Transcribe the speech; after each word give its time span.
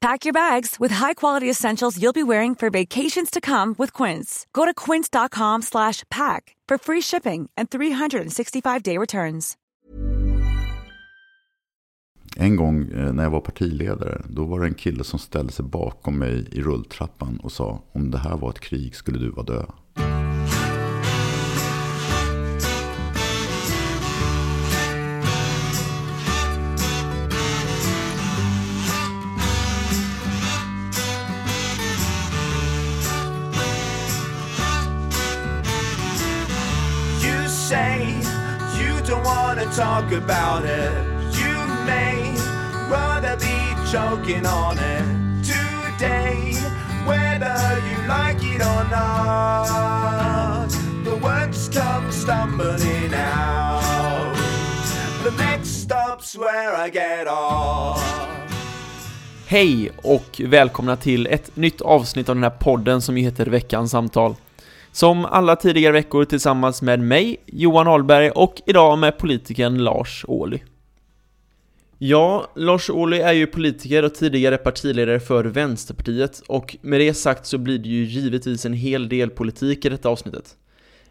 Pack 0.00 0.24
your 0.24 0.32
bags 0.32 0.76
with 0.80 0.94
high-quality 0.94 1.50
essentials 1.50 1.98
you'll 1.98 2.12
be 2.14 2.22
wearing 2.22 2.54
for 2.54 2.70
vacations 2.70 3.30
to 3.30 3.40
come 3.40 3.74
with 3.78 4.02
Quince. 4.02 4.46
Go 4.52 4.64
to 4.64 4.92
quince.com/pack 4.92 6.56
for 6.68 6.78
free 6.78 7.02
shipping 7.02 7.50
and 7.56 7.68
365-day 7.68 8.98
returns. 8.98 9.56
En 12.36 12.56
gång 12.56 12.92
eh, 12.92 13.12
när 13.12 13.22
jag 13.22 13.30
var 13.30 13.40
partiledare, 13.40 14.22
då 14.28 14.44
var 14.44 14.60
det 14.60 14.66
en 14.66 14.74
kille 14.74 15.04
som 15.04 15.18
ställde 15.18 15.52
sig 15.52 15.64
bakom 15.64 16.18
mig 16.18 16.48
i 16.52 16.62
rulltrappan 16.62 17.40
och 17.42 17.52
sa 17.52 17.82
om 17.92 18.10
det 18.10 18.18
här 18.18 18.36
var 18.36 18.50
ett 18.50 18.60
krig 18.60 18.96
skulle 18.96 19.18
du 19.18 19.30
vara 19.30 19.46
död. 19.46 19.72
Talk 40.10 40.22
about 40.22 40.64
it. 40.64 40.92
You 41.38 41.66
may 41.86 42.34
rather 42.90 43.36
be 43.36 43.74
choking 43.92 44.46
on 44.46 44.78
it 44.78 45.04
today, 45.44 46.54
whether 47.06 47.78
you 47.88 48.08
like 48.08 48.42
it 48.54 48.60
or 48.60 48.84
not. 48.90 50.68
The 51.04 51.16
words 51.16 51.68
come 51.68 52.12
stumbling 52.12 53.14
out. 53.14 54.36
The 55.24 55.30
next 55.30 55.82
stop's 55.82 56.36
where 56.38 56.86
I 56.86 56.90
get 56.90 57.28
off. 57.28 58.16
Hej 59.46 59.90
och 60.02 60.40
välkomna 60.44 60.96
till 60.96 61.26
ett 61.26 61.56
nytt 61.56 61.80
avsnitt 61.80 62.28
av 62.28 62.34
den 62.34 62.42
här 62.42 62.50
podden 62.50 63.02
som 63.02 63.18
ju 63.18 63.24
heter 63.24 63.46
Veckans 63.46 63.90
samtal. 63.90 64.34
Som 64.92 65.24
alla 65.24 65.56
tidigare 65.56 65.92
veckor 65.92 66.24
tillsammans 66.24 66.82
med 66.82 67.00
mig, 67.00 67.36
Johan 67.46 67.88
Ahlberg, 67.88 68.30
och 68.30 68.62
idag 68.66 68.98
med 68.98 69.18
politikern 69.18 69.78
Lars 69.78 70.24
Ohly. 70.28 70.58
Ja, 71.98 72.50
Lars 72.56 72.90
Ohly 72.90 73.18
är 73.18 73.32
ju 73.32 73.46
politiker 73.46 74.04
och 74.04 74.14
tidigare 74.14 74.56
partiledare 74.58 75.20
för 75.20 75.44
Vänsterpartiet 75.44 76.42
och 76.46 76.76
med 76.80 77.00
det 77.00 77.14
sagt 77.14 77.46
så 77.46 77.58
blir 77.58 77.78
det 77.78 77.88
ju 77.88 78.04
givetvis 78.04 78.64
en 78.66 78.72
hel 78.72 79.08
del 79.08 79.30
politik 79.30 79.84
i 79.84 79.88
detta 79.88 80.08
avsnittet. 80.08 80.56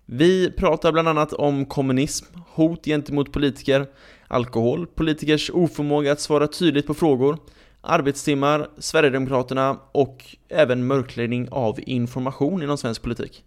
Vi 0.06 0.52
pratar 0.52 0.92
bland 0.92 1.08
annat 1.08 1.34
om 1.34 1.66
kommunism, 1.66 2.26
hot 2.48 2.86
gentemot 2.86 3.32
politiker, 3.32 3.88
alkohol, 4.28 4.88
politikers 4.88 5.50
oförmåga 5.50 6.12
att 6.12 6.22
svara 6.22 6.48
tydligt 6.48 6.88
på 6.88 6.94
frågor, 6.94 7.38
arbetstimmar, 7.82 8.70
Sverigedemokraterna 8.78 9.80
och 9.92 10.26
även 10.50 10.88
mörkläggning 10.88 11.48
av 11.52 11.80
information 11.86 12.64
inom 12.64 12.78
svensk 12.78 13.02
politik. 13.02 13.44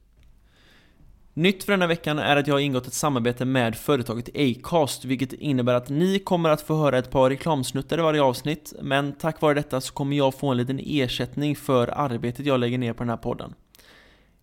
Nytt 1.34 1.64
för 1.64 1.72
denna 1.72 1.86
veckan 1.86 2.18
är 2.18 2.36
att 2.36 2.46
jag 2.46 2.54
har 2.54 2.60
ingått 2.60 2.86
ett 2.86 2.94
samarbete 2.94 3.44
med 3.44 3.76
företaget 3.76 4.28
Acast, 4.34 5.04
vilket 5.04 5.32
innebär 5.32 5.74
att 5.74 5.88
ni 5.88 6.18
kommer 6.18 6.48
att 6.48 6.62
få 6.62 6.76
höra 6.76 6.98
ett 6.98 7.10
par 7.10 7.30
reklamsnuttar 7.30 7.98
i 7.98 8.02
varje 8.02 8.22
avsnitt, 8.22 8.72
men 8.82 9.12
tack 9.12 9.40
vare 9.40 9.54
detta 9.54 9.80
så 9.80 9.92
kommer 9.92 10.16
jag 10.16 10.34
få 10.34 10.48
en 10.48 10.56
liten 10.56 10.80
ersättning 10.84 11.56
för 11.56 11.88
arbetet 11.88 12.46
jag 12.46 12.60
lägger 12.60 12.78
ner 12.78 12.92
på 12.92 13.02
den 13.02 13.10
här 13.10 13.16
podden. 13.16 13.54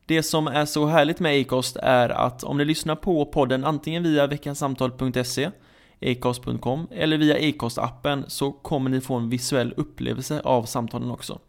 Det 0.05 0.23
som 0.23 0.47
är 0.47 0.65
så 0.65 0.85
härligt 0.85 1.19
med 1.19 1.41
Acast 1.41 1.75
är 1.75 2.09
att 2.09 2.43
om 2.43 2.57
ni 2.57 2.65
lyssnar 2.65 2.95
på 2.95 3.25
podden 3.25 3.65
antingen 3.65 4.03
via 4.03 4.27
veckansamtal.se, 4.27 5.49
acast.com 6.01 6.87
eller 6.91 7.17
via 7.17 7.37
Acast-appen 7.37 8.23
så 8.27 8.51
kommer 8.51 8.89
ni 8.89 9.01
få 9.01 9.15
en 9.15 9.29
visuell 9.29 9.73
upplevelse 9.77 10.41
av 10.43 10.63
samtalen 10.63 11.11
också. 11.11 11.39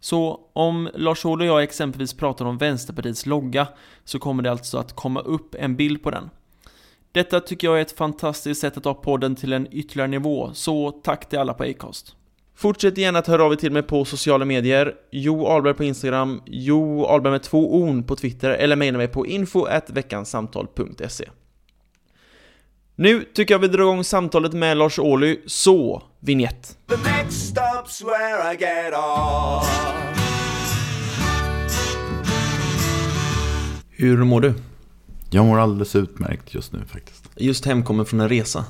Så 0.00 0.40
om 0.52 0.88
Lars 0.94 1.24
Ohly 1.24 1.44
och 1.44 1.48
jag 1.48 1.62
exempelvis 1.62 2.14
pratar 2.14 2.44
om 2.44 2.58
Vänsterpartiets 2.58 3.26
logga 3.26 3.68
så 4.04 4.18
kommer 4.18 4.42
det 4.42 4.50
alltså 4.50 4.78
att 4.78 4.96
komma 4.96 5.20
upp 5.20 5.54
en 5.54 5.76
bild 5.76 6.02
på 6.02 6.10
den. 6.10 6.30
Detta 7.12 7.40
tycker 7.40 7.68
jag 7.68 7.78
är 7.78 7.82
ett 7.82 7.92
fantastiskt 7.92 8.60
sätt 8.60 8.76
att 8.76 8.82
ta 8.82 8.94
podden 8.94 9.36
till 9.36 9.52
en 9.52 9.68
ytterligare 9.70 10.08
nivå, 10.08 10.50
så 10.54 10.90
tack 10.90 11.28
till 11.28 11.38
alla 11.38 11.54
på 11.54 11.64
Acast. 11.64 12.14
Fortsätt 12.54 12.98
gärna 12.98 13.18
att 13.18 13.26
höra 13.26 13.44
av 13.44 13.52
er 13.52 13.56
till 13.56 13.72
mig 13.72 13.82
på 13.82 14.04
sociala 14.04 14.44
medier, 14.44 14.94
Jo 15.10 15.46
Ahlberg 15.46 15.74
på 15.74 15.84
Instagram, 15.84 16.42
Jo 16.46 17.04
Ahlberg 17.04 17.30
med 17.30 17.42
två 17.42 17.82
on 17.82 18.04
på 18.04 18.16
Twitter 18.16 18.50
eller 18.50 18.76
mejla 18.76 18.98
mig 18.98 19.08
på 19.08 19.26
info.veckansamtal.se. 19.26 21.28
Nu 22.94 23.24
tycker 23.34 23.54
jag 23.54 23.58
vi 23.58 23.68
drar 23.68 23.82
igång 23.82 24.04
samtalet 24.04 24.52
med 24.52 24.76
Lars 24.76 24.98
Ohly, 24.98 25.40
så 25.46 26.02
vignett. 26.20 26.76
The 26.86 26.96
next 26.96 27.54
stop's 27.56 28.04
where 28.04 28.54
I 28.54 28.56
get 28.56 28.94
off. 28.94 29.66
Hur 33.90 34.24
mår 34.24 34.40
du? 34.40 34.54
Jag 35.30 35.44
mår 35.46 35.58
alldeles 35.58 35.96
utmärkt 35.96 36.54
just 36.54 36.72
nu 36.72 36.84
faktiskt. 36.86 37.30
Just 37.36 37.66
hemkommen 37.66 38.06
från 38.06 38.20
en 38.20 38.28
resa. 38.28 38.64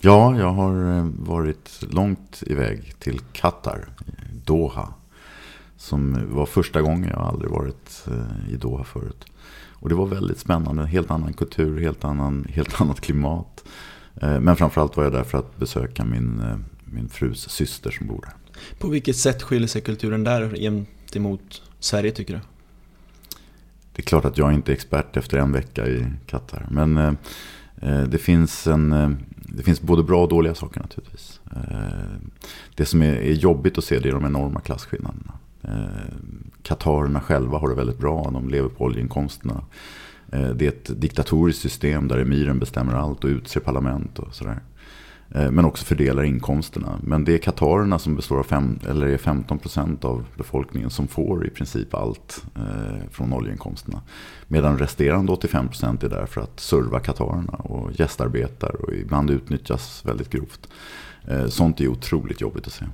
Ja, 0.00 0.38
jag 0.38 0.50
har 0.52 0.96
eh, 0.98 1.04
varit 1.18 1.70
långt 1.90 2.42
iväg 2.46 2.94
till 2.98 3.20
Qatar, 3.32 3.88
Doha. 4.44 4.88
Som 5.76 6.26
var 6.34 6.46
första 6.46 6.82
gången, 6.82 7.10
jag 7.10 7.16
har 7.16 7.28
aldrig 7.28 7.50
varit 7.50 8.04
eh, 8.06 8.52
i 8.54 8.56
Doha 8.56 8.84
förut. 8.84 9.24
Och 9.72 9.88
det 9.88 9.94
var 9.94 10.06
väldigt 10.06 10.38
spännande, 10.38 10.86
helt 10.86 11.10
annan 11.10 11.32
kultur, 11.32 11.80
helt, 11.80 12.04
annan, 12.04 12.46
helt 12.54 12.80
annat 12.80 13.00
klimat. 13.00 13.64
Eh, 14.22 14.40
Men 14.40 14.56
framförallt 14.56 14.96
var 14.96 15.04
jag 15.04 15.12
där 15.12 15.24
för 15.24 15.38
att 15.38 15.56
besöka 15.56 16.04
min, 16.04 16.64
min 16.92 17.08
frus 17.08 17.48
syster 17.48 17.90
som 17.90 18.06
bor 18.06 18.20
där. 18.22 18.60
På 18.78 18.88
vilket 18.88 19.16
sätt 19.16 19.42
skiljer 19.42 19.68
sig 19.68 19.82
kulturen 19.82 20.24
där 20.24 20.56
gentemot 20.56 21.62
Sverige 21.80 22.10
tycker 22.10 22.34
du? 22.34 22.40
Det 23.92 24.02
är 24.02 24.06
klart 24.06 24.24
att 24.24 24.38
jag 24.38 24.52
inte 24.52 24.72
är 24.72 24.74
expert 24.74 25.16
efter 25.16 25.38
en 25.38 25.52
vecka 25.52 25.86
i 25.86 26.06
Qatar. 26.26 26.66
Men 26.70 26.96
eh, 26.96 27.12
eh, 27.82 28.02
det, 28.02 28.18
finns 28.18 28.66
en, 28.66 28.92
eh, 28.92 29.10
det 29.36 29.62
finns 29.62 29.80
både 29.80 30.02
bra 30.02 30.22
och 30.22 30.28
dåliga 30.28 30.54
saker 30.54 30.80
naturligtvis. 30.80 31.40
Eh, 31.56 32.28
det 32.74 32.86
som 32.86 33.02
är, 33.02 33.14
är 33.14 33.32
jobbigt 33.32 33.78
att 33.78 33.84
se 33.84 33.98
det 33.98 34.08
är 34.08 34.12
de 34.12 34.24
enorma 34.24 34.60
klasskillnaderna. 34.60 35.32
Eh, 35.62 36.14
Qatarerna 36.62 37.20
själva 37.20 37.58
har 37.58 37.68
det 37.68 37.74
väldigt 37.74 37.98
bra. 37.98 38.30
De 38.32 38.48
lever 38.48 38.68
på 38.68 38.84
oljeinkomsterna. 38.84 39.64
Eh, 40.32 40.48
det 40.50 40.64
är 40.64 40.68
ett 40.68 41.00
diktatoriskt 41.00 41.62
system 41.62 42.08
där 42.08 42.18
emiren 42.18 42.58
bestämmer 42.58 42.94
allt 42.94 43.24
och 43.24 43.28
utser 43.28 43.60
parlament 43.60 44.18
och 44.18 44.34
sådär. 44.34 44.60
Eh, 45.30 45.50
men 45.50 45.64
också 45.64 45.84
fördelar 45.84 46.22
inkomsterna. 46.22 47.00
Men 47.02 47.24
det 47.24 47.34
är 47.34 47.38
Qatarerna 47.38 47.98
som 47.98 48.16
består 48.16 48.38
av 48.38 48.42
fem, 48.42 48.78
eller 48.88 49.06
är 49.06 49.18
15% 49.18 50.04
av 50.04 50.24
befolkningen 50.36 50.90
som 50.90 51.08
får 51.08 51.46
i 51.46 51.50
princip 51.50 51.94
allt 51.94 52.44
eh, 52.56 53.08
från 53.10 53.32
oljeinkomsterna. 53.32 54.02
Medan 54.48 54.78
resterande 54.78 55.32
85% 55.32 56.04
är 56.04 56.08
där 56.08 56.26
för 56.26 56.40
att 56.40 56.60
serva 56.60 57.00
Qatarerna 57.00 57.52
och 57.52 57.92
gästarbetar 57.92 58.76
och 58.82 58.94
ibland 58.94 59.30
utnyttjas 59.30 60.02
väldigt 60.06 60.30
grovt. 60.30 60.68
Eh, 61.28 61.46
Sånt 61.46 61.80
är 61.80 61.88
otroligt 61.88 62.40
jobbigt 62.40 62.66
att 62.66 62.72
se. 62.72 62.84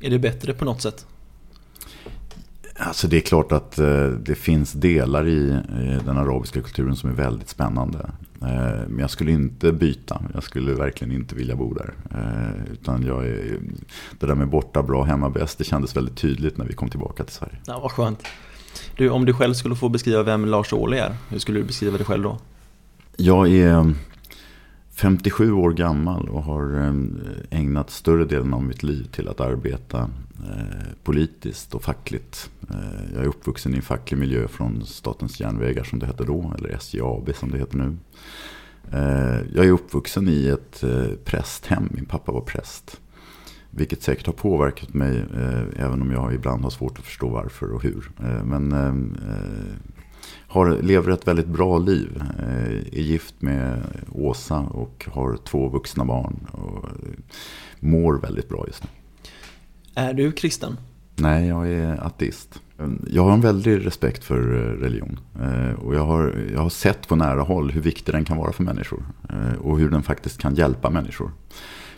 Är 0.00 0.10
det 0.10 0.18
bättre 0.18 0.54
på 0.54 0.64
något 0.64 0.82
sätt? 0.82 1.06
Alltså 2.78 3.08
det 3.08 3.16
är 3.16 3.20
klart 3.20 3.52
att 3.52 3.78
eh, 3.78 4.06
det 4.06 4.34
finns 4.34 4.72
delar 4.72 5.28
i 5.28 5.58
den 6.04 6.18
arabiska 6.18 6.62
kulturen 6.62 6.96
som 6.96 7.10
är 7.10 7.14
väldigt 7.14 7.48
spännande. 7.48 8.10
Eh, 8.42 8.88
men 8.88 8.98
jag 8.98 9.10
skulle 9.10 9.32
inte 9.32 9.72
byta. 9.72 10.22
Jag 10.34 10.42
skulle 10.42 10.74
verkligen 10.74 11.14
inte 11.14 11.34
vilja 11.34 11.56
bo 11.56 11.74
där. 11.74 11.94
Eh, 12.10 12.72
utan 12.72 13.02
jag 13.02 13.26
är, 13.26 13.58
det 14.18 14.26
där 14.26 14.34
med 14.34 14.48
borta 14.48 14.82
bra, 14.82 15.02
hemma 15.02 15.30
bäst, 15.30 15.58
det 15.58 15.64
kändes 15.64 15.96
väldigt 15.96 16.16
tydligt 16.16 16.56
när 16.56 16.64
vi 16.64 16.72
kom 16.72 16.90
tillbaka 16.90 17.24
till 17.24 17.34
Sverige. 17.34 17.56
Ja, 17.66 17.80
vad 17.80 17.92
skönt. 17.92 18.22
Du, 18.96 19.10
om 19.10 19.24
du 19.24 19.34
själv 19.34 19.54
skulle 19.54 19.76
få 19.76 19.88
beskriva 19.88 20.22
vem 20.22 20.44
Lars 20.44 20.72
Ohly 20.72 20.98
är, 20.98 21.16
hur 21.28 21.38
skulle 21.38 21.60
du 21.60 21.64
beskriva 21.64 21.96
dig 21.96 22.06
själv 22.06 22.22
då? 22.22 22.38
Jag 23.16 23.48
är 23.48 23.94
57 24.98 25.52
år 25.52 25.70
gammal 25.72 26.28
och 26.28 26.42
har 26.42 26.86
eh, 26.86 27.58
ägnat 27.58 27.90
större 27.90 28.24
delen 28.24 28.54
av 28.54 28.62
mitt 28.62 28.82
liv 28.82 29.04
till 29.12 29.28
att 29.28 29.40
arbeta 29.40 30.10
eh, 30.48 30.86
politiskt 31.02 31.74
och 31.74 31.82
fackligt. 31.82 32.50
Eh, 32.70 33.14
jag 33.14 33.22
är 33.22 33.28
uppvuxen 33.28 33.74
i 33.74 33.76
en 33.76 33.82
facklig 33.82 34.18
miljö 34.18 34.48
från 34.48 34.86
Statens 34.86 35.40
järnvägar 35.40 35.84
som 35.84 35.98
det 35.98 36.06
hette 36.06 36.24
då, 36.24 36.54
eller 36.58 36.68
SJ 36.68 37.00
AB 37.02 37.30
som 37.34 37.50
det 37.50 37.58
heter 37.58 37.78
nu. 37.78 37.96
Jag 39.54 39.66
är 39.66 39.70
uppvuxen 39.70 40.28
i 40.28 40.48
ett 40.48 40.84
prästhem, 41.24 41.88
min 41.90 42.04
pappa 42.04 42.32
var 42.32 42.40
präst. 42.40 43.00
Vilket 43.70 44.02
säkert 44.02 44.26
har 44.26 44.32
påverkat 44.32 44.94
mig, 44.94 45.24
även 45.76 46.02
om 46.02 46.12
jag 46.12 46.34
ibland 46.34 46.62
har 46.62 46.70
svårt 46.70 46.98
att 46.98 47.04
förstå 47.04 47.28
varför 47.28 47.72
och 47.72 47.82
hur. 47.82 48.10
Men 48.44 48.72
har, 50.48 50.82
lever 50.82 51.12
ett 51.12 51.28
väldigt 51.28 51.46
bra 51.46 51.78
liv. 51.78 52.22
Eh, 52.38 52.98
är 52.98 53.02
gift 53.02 53.34
med 53.42 53.82
Åsa 54.12 54.58
och 54.58 55.08
har 55.12 55.36
två 55.36 55.68
vuxna 55.68 56.04
barn. 56.04 56.46
Och 56.52 56.88
mår 57.80 58.14
väldigt 58.14 58.48
bra 58.48 58.64
just 58.66 58.82
nu. 58.84 58.90
Är 59.94 60.12
du 60.12 60.32
kristen? 60.32 60.76
Nej, 61.16 61.48
jag 61.48 61.68
är 61.68 62.06
ateist. 62.06 62.60
Jag 63.10 63.24
har 63.24 63.32
en 63.32 63.40
väldig 63.40 63.86
respekt 63.86 64.24
för 64.24 64.38
eh, 64.38 64.80
religion. 64.80 65.20
Eh, 65.42 65.72
och 65.72 65.94
jag 65.94 66.06
har, 66.06 66.34
jag 66.52 66.60
har 66.60 66.70
sett 66.70 67.08
på 67.08 67.16
nära 67.16 67.42
håll 67.42 67.70
hur 67.70 67.80
viktig 67.80 68.14
den 68.14 68.24
kan 68.24 68.36
vara 68.36 68.52
för 68.52 68.62
människor. 68.62 69.02
Och 69.60 69.78
hur 69.78 69.90
den 69.90 70.02
faktiskt 70.02 70.38
kan 70.38 70.54
hjälpa 70.54 70.90
människor. 70.90 71.30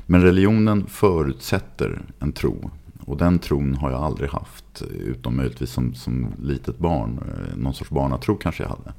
Men 0.06 0.23
religionen 0.23 0.87
förutsätter 0.87 2.02
en 2.19 2.32
tro. 2.32 2.70
Och 3.05 3.17
den 3.17 3.38
tron 3.38 3.75
har 3.75 3.91
jag 3.91 4.02
aldrig 4.02 4.31
haft, 4.31 4.82
utom 4.82 5.37
möjligtvis 5.37 5.70
som, 5.70 5.94
som 5.94 6.35
litet 6.43 6.79
barn. 6.79 7.20
Eh, 7.29 7.56
någon 7.56 7.75
sorts 7.75 7.91
barnatro 7.91 8.37
kanske 8.37 8.62
jag 8.62 8.70
hade. 8.70 8.93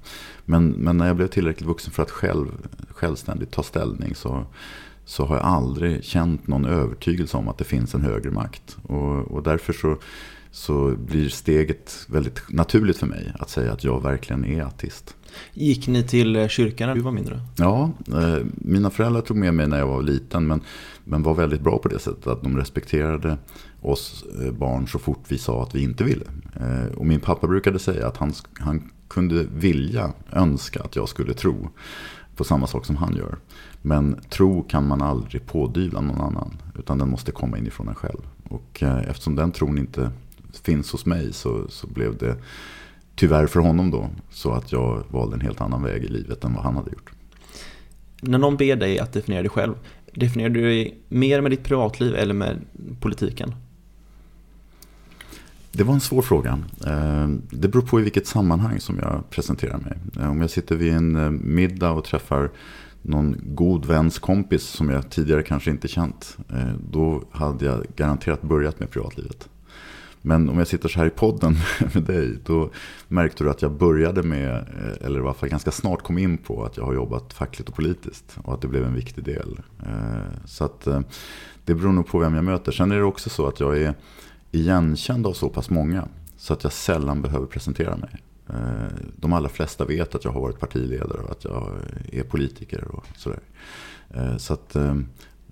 Men, 0.45 0.69
men 0.69 0.97
när 0.97 1.07
jag 1.07 1.15
blev 1.15 1.27
tillräckligt 1.27 1.67
vuxen 1.67 1.91
för 1.91 2.03
att 2.03 2.11
själv, 2.11 2.47
självständigt 2.89 3.51
ta 3.51 3.63
ställning 3.63 4.15
så, 4.15 4.45
så 5.05 5.25
har 5.25 5.35
jag 5.35 5.45
aldrig 5.45 6.03
känt 6.03 6.47
någon 6.47 6.65
övertygelse 6.65 7.37
om 7.37 7.47
att 7.47 7.57
det 7.57 7.63
finns 7.63 7.95
en 7.95 8.01
högre 8.01 8.31
makt. 8.31 8.77
Och, 8.83 9.31
och 9.31 9.43
därför 9.43 9.73
så, 9.73 9.97
så 10.51 10.95
blir 10.97 11.29
steget 11.29 12.05
väldigt 12.09 12.41
naturligt 12.49 12.97
för 12.97 13.07
mig 13.07 13.33
att 13.39 13.49
säga 13.49 13.73
att 13.73 13.83
jag 13.83 14.03
verkligen 14.03 14.45
är 14.45 14.63
ateist. 14.63 15.15
Gick 15.53 15.87
ni 15.87 16.03
till 16.03 16.35
eh, 16.35 16.47
kyrkan 16.47 16.87
när 16.87 16.95
du 16.95 17.01
var 17.01 17.11
mindre? 17.11 17.41
Ja, 17.57 17.91
eh, 18.07 18.45
mina 18.55 18.89
föräldrar 18.89 19.21
tog 19.21 19.37
med 19.37 19.53
mig 19.53 19.67
när 19.67 19.79
jag 19.79 19.87
var 19.87 20.01
liten 20.01 20.47
men, 20.47 20.61
men 21.03 21.23
var 21.23 21.33
väldigt 21.33 21.61
bra 21.61 21.77
på 21.77 21.87
det 21.87 21.99
sättet 21.99 22.27
att 22.27 22.43
de 22.43 22.57
respekterade 22.57 23.37
oss 23.81 24.25
eh, 24.41 24.51
barn 24.51 24.87
så 24.87 24.99
fort 24.99 25.23
vi 25.27 25.37
sa 25.37 25.63
att 25.63 25.75
vi 25.75 25.83
inte 25.83 26.03
ville. 26.03 26.25
Och 26.95 27.05
min 27.05 27.19
pappa 27.19 27.47
brukade 27.47 27.79
säga 27.79 28.07
att 28.07 28.17
han, 28.17 28.33
han 28.59 28.91
kunde 29.07 29.45
vilja, 29.55 30.13
önska 30.31 30.81
att 30.81 30.95
jag 30.95 31.09
skulle 31.09 31.33
tro 31.33 31.69
på 32.35 32.43
samma 32.43 32.67
sak 32.67 32.85
som 32.85 32.95
han 32.95 33.15
gör. 33.15 33.37
Men 33.81 34.19
tro 34.29 34.63
kan 34.63 34.87
man 34.87 35.01
aldrig 35.01 35.45
pådyvla 35.45 36.01
någon 36.01 36.21
annan, 36.21 36.57
utan 36.79 36.97
den 36.97 37.09
måste 37.09 37.31
komma 37.31 37.57
inifrån 37.57 37.87
en 37.87 37.95
själv. 37.95 38.21
Och 38.49 38.83
eftersom 38.83 39.35
den 39.35 39.51
tron 39.51 39.77
inte 39.77 40.11
finns 40.63 40.91
hos 40.91 41.05
mig 41.05 41.33
så, 41.33 41.65
så 41.69 41.87
blev 41.87 42.17
det 42.17 42.35
tyvärr 43.21 43.47
för 43.47 43.59
honom 43.59 43.91
då 43.91 44.09
så 44.29 44.51
att 44.51 44.71
jag 44.71 45.03
valde 45.09 45.35
en 45.35 45.41
helt 45.41 45.61
annan 45.61 45.83
väg 45.83 46.03
i 46.03 46.07
livet 46.07 46.43
än 46.43 46.53
vad 46.53 46.63
han 46.63 46.75
hade 46.75 46.91
gjort. 46.91 47.11
När 48.21 48.37
någon 48.37 48.57
ber 48.57 48.75
dig 48.75 48.99
att 48.99 49.13
definiera 49.13 49.41
dig 49.41 49.49
själv, 49.49 49.73
definierar 50.13 50.49
du 50.49 50.61
dig 50.61 50.97
mer 51.07 51.41
med 51.41 51.51
ditt 51.51 51.63
privatliv 51.63 52.15
eller 52.15 52.33
med 52.33 52.59
politiken? 52.99 53.55
Det 55.71 55.83
var 55.83 55.93
en 55.93 55.99
svår 55.99 56.21
fråga. 56.21 56.59
Eh, 56.87 57.27
det 57.49 57.67
beror 57.67 57.81
på 57.81 57.99
i 57.99 58.03
vilket 58.03 58.27
sammanhang 58.27 58.79
som 58.79 58.99
jag 58.99 59.29
presenterar 59.29 59.77
mig. 59.77 59.93
Eh, 60.19 60.31
om 60.31 60.41
jag 60.41 60.49
sitter 60.49 60.75
vid 60.75 60.93
en 60.93 61.15
eh, 61.15 61.29
middag 61.29 61.91
och 61.91 62.03
träffar 62.03 62.49
någon 63.01 63.35
god 63.43 63.85
väns 63.85 64.19
kompis 64.19 64.63
som 64.63 64.89
jag 64.89 65.09
tidigare 65.09 65.43
kanske 65.43 65.71
inte 65.71 65.87
känt. 65.87 66.37
Då 66.91 67.23
hade 67.31 67.65
jag 67.65 67.85
garanterat 67.95 68.41
börjat 68.41 68.79
med 68.79 68.89
privatlivet. 68.91 69.49
Men 70.21 70.49
om 70.49 70.57
jag 70.57 70.67
sitter 70.67 70.89
så 70.89 70.99
här 70.99 71.05
i 71.05 71.09
podden 71.09 71.55
med 71.93 72.03
dig, 72.03 72.37
då 72.45 72.69
märkte 73.07 73.43
du 73.43 73.49
att 73.49 73.61
jag 73.61 73.71
började 73.71 74.23
med, 74.23 74.51
eh, 74.55 75.05
eller 75.05 75.19
i 75.19 75.23
alla 75.23 75.33
fall 75.33 75.49
ganska 75.49 75.71
snart 75.71 76.01
kom 76.01 76.17
in 76.17 76.37
på 76.37 76.65
att 76.65 76.77
jag 76.77 76.83
har 76.83 76.93
jobbat 76.93 77.33
fackligt 77.33 77.69
och 77.69 77.75
politiskt. 77.75 78.37
Och 78.43 78.53
att 78.53 78.61
det 78.61 78.67
blev 78.67 78.83
en 78.83 78.95
viktig 78.95 79.23
del. 79.23 79.59
Eh, 79.85 80.45
så 80.45 80.65
att 80.65 80.87
eh, 80.87 81.01
det 81.65 81.75
beror 81.75 81.91
nog 81.91 82.07
på 82.07 82.19
vem 82.19 82.35
jag 82.35 82.43
möter. 82.43 82.71
Sen 82.71 82.91
är 82.91 82.95
det 82.95 83.03
också 83.03 83.29
så 83.29 83.47
att 83.47 83.59
jag 83.59 83.77
är 83.77 83.93
igenkänd 84.51 85.27
av 85.27 85.33
så 85.33 85.49
pass 85.49 85.69
många 85.69 86.07
så 86.37 86.53
att 86.53 86.63
jag 86.63 86.73
sällan 86.73 87.21
behöver 87.21 87.45
presentera 87.45 87.97
mig. 87.97 88.09
De 89.15 89.33
allra 89.33 89.49
flesta 89.49 89.85
vet 89.85 90.15
att 90.15 90.25
jag 90.25 90.31
har 90.31 90.41
varit 90.41 90.59
partiledare 90.59 91.21
och 91.21 91.31
att 91.31 91.43
jag 91.43 91.71
är 92.11 92.23
politiker 92.23 92.83
och 92.83 93.05
sådär. 93.15 93.39
Så 94.37 94.53
att, 94.53 94.75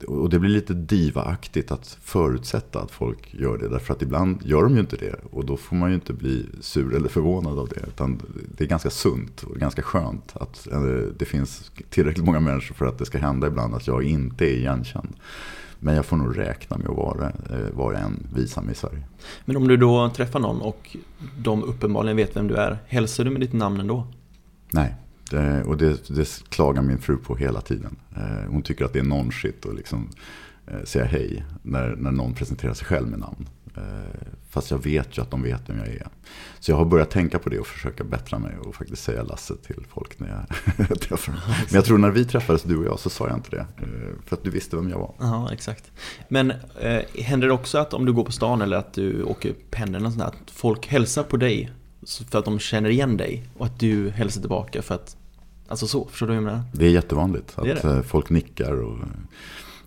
och 0.04 0.30
det 0.30 0.40
blir 0.40 0.50
lite 0.50 0.74
divaaktigt 0.74 1.72
att 1.72 1.98
förutsätta 2.02 2.82
att 2.82 2.92
folk 2.92 3.34
gör 3.34 3.58
det. 3.58 3.70
Därför 3.70 3.94
att 3.94 4.02
ibland 4.02 4.42
gör 4.46 4.64
de 4.64 4.74
ju 4.74 4.80
inte 4.80 4.96
det. 4.96 5.16
Och 5.32 5.46
då 5.46 5.58
får 5.58 5.76
man 5.76 5.90
ju 5.90 5.96
inte 5.96 6.14
bli 6.14 6.46
sur 6.62 6.96
eller 6.96 7.10
förvånad 7.10 7.60
av 7.60 7.68
det. 7.68 7.84
Utan 7.88 8.22
det 8.58 8.64
är 8.64 8.68
ganska 8.68 8.90
sunt 8.90 9.44
och 9.44 9.56
ganska 9.56 9.82
skönt 9.82 10.34
att 10.34 10.68
det 11.18 11.26
finns 11.26 11.72
tillräckligt 11.90 12.26
många 12.26 12.40
människor 12.40 12.76
för 12.76 12.86
att 12.86 12.98
det 12.98 13.06
ska 13.06 13.18
hända 13.18 13.48
ibland 13.48 13.76
att 13.76 13.88
jag 13.88 14.04
inte 14.04 14.46
är 14.46 14.58
igenkänd. 14.58 15.16
Men 15.80 15.96
jag 15.96 16.06
får 16.06 16.18
nog 16.18 16.38
räkna 16.38 16.78
med 16.78 16.90
att 16.90 16.98
vara 16.98 17.30
eh, 17.30 17.74
var 17.74 17.94
jag 17.94 18.02
än 18.02 18.28
visar 18.36 18.62
mig 18.62 18.72
i 18.72 18.76
Sverige. 18.76 19.04
Men 19.46 19.58
om 19.58 19.68
du 19.68 19.78
då 19.78 20.10
träffar 20.10 20.40
någon 20.40 20.62
och 20.62 20.98
de 21.38 21.64
uppenbarligen 21.64 22.18
vet 22.18 22.36
vem 22.36 22.48
du 22.48 22.56
är, 22.56 22.78
hälsar 22.88 23.24
du 23.24 23.30
med 23.30 23.42
ditt 23.42 23.54
namn 23.54 23.80
ändå? 23.80 24.08
Nej, 24.72 24.96
det, 25.30 25.64
och 25.64 25.78
det, 25.78 26.08
det 26.08 26.44
klagar 26.50 26.82
min 26.82 26.98
fru 26.98 27.18
på 27.18 27.36
hela 27.36 27.62
tiden. 27.62 27.96
Eh, 28.16 28.52
hon 28.52 28.62
tycker 28.62 28.86
att 28.86 28.94
det 28.94 29.00
är 29.00 29.04
nonchigt 29.04 29.66
att 29.66 29.76
liksom 29.76 30.10
eh, 30.68 30.84
säga 30.84 31.06
hej 31.06 31.46
när, 31.62 31.96
när 31.96 32.12
någon 32.12 32.34
presenterar 32.34 32.74
sig 32.74 32.88
själv 32.88 33.08
med 33.08 33.20
namn. 33.20 33.50
Eh, 33.78 34.30
fast 34.50 34.72
jag 34.72 34.84
vet 34.84 35.18
ju 35.18 35.22
att 35.22 35.32
de 35.32 35.42
vet 35.42 35.70
vem 35.70 35.78
jag 35.78 35.88
är. 35.88 36.08
Så 36.60 36.72
jag 36.72 36.78
har 36.78 36.86
börjat 36.86 37.10
tänka 37.10 37.40
på 37.40 37.50
det 37.50 37.60
och 37.60 37.68
försöka 37.68 38.04
bättra 38.04 38.40
mig 38.40 38.58
och 38.58 38.76
faktiskt 38.76 39.04
säga 39.04 39.24
Lasse 39.24 39.56
till 39.56 39.86
folk 39.90 40.20
när 40.20 40.46
jag 40.88 41.00
träffar 41.02 41.34
dem. 41.34 41.42
Men 41.48 41.76
jag 41.76 41.86
tror 41.86 41.98
när 41.98 42.12
vi 42.12 42.26
träffades, 42.26 42.64
du 42.64 42.78
och 42.78 42.86
jag, 42.86 43.00
så 43.00 43.10
sa 43.10 43.28
jag 43.28 43.38
inte 43.38 43.50
det. 43.50 43.66
Eh, 43.78 44.16
för 44.26 44.36
att 44.36 44.44
du 44.44 44.50
visste 44.50 44.76
vem 44.76 44.90
jag 44.90 45.00
var. 45.00 45.14
Ja, 45.20 45.50
exakt. 45.54 45.92
Men 46.28 46.52
eh, 46.82 47.02
händer 47.16 47.48
det 47.48 47.54
också 47.54 47.78
att 47.78 47.94
om 47.94 48.06
du 48.06 48.14
går 48.14 48.24
på 48.24 48.32
stan 48.32 48.62
eller 48.62 48.78
att 48.78 48.94
du 48.94 49.24
åker 49.24 49.54
pendeln 49.70 50.06
och 50.06 50.12
sånt 50.12 50.24
att 50.24 50.52
folk 50.52 50.88
hälsar 50.88 51.24
på 51.24 51.38
dig 51.38 51.72
för 52.30 52.40
att 52.40 52.46
de 52.46 52.60
känner 52.60 52.90
igen 52.90 53.18
dig 53.18 53.50
och 53.58 53.66
att 53.66 53.80
du 53.80 54.10
hälsar 54.10 54.42
tillbaka 54.42 54.82
för 54.82 54.96
att 54.96 55.18
Alltså 55.70 55.88
så, 55.88 56.08
förstår 56.08 56.28
du 56.28 56.34
hur 56.34 56.38
jag 56.38 56.44
menar? 56.44 56.62
Det 56.74 56.86
är 56.86 56.90
jättevanligt 56.90 57.54
att 57.56 57.64
det 57.64 57.72
är 57.72 57.96
det. 57.96 58.04
folk 58.04 58.30
nickar 58.30 58.74
och 58.74 58.98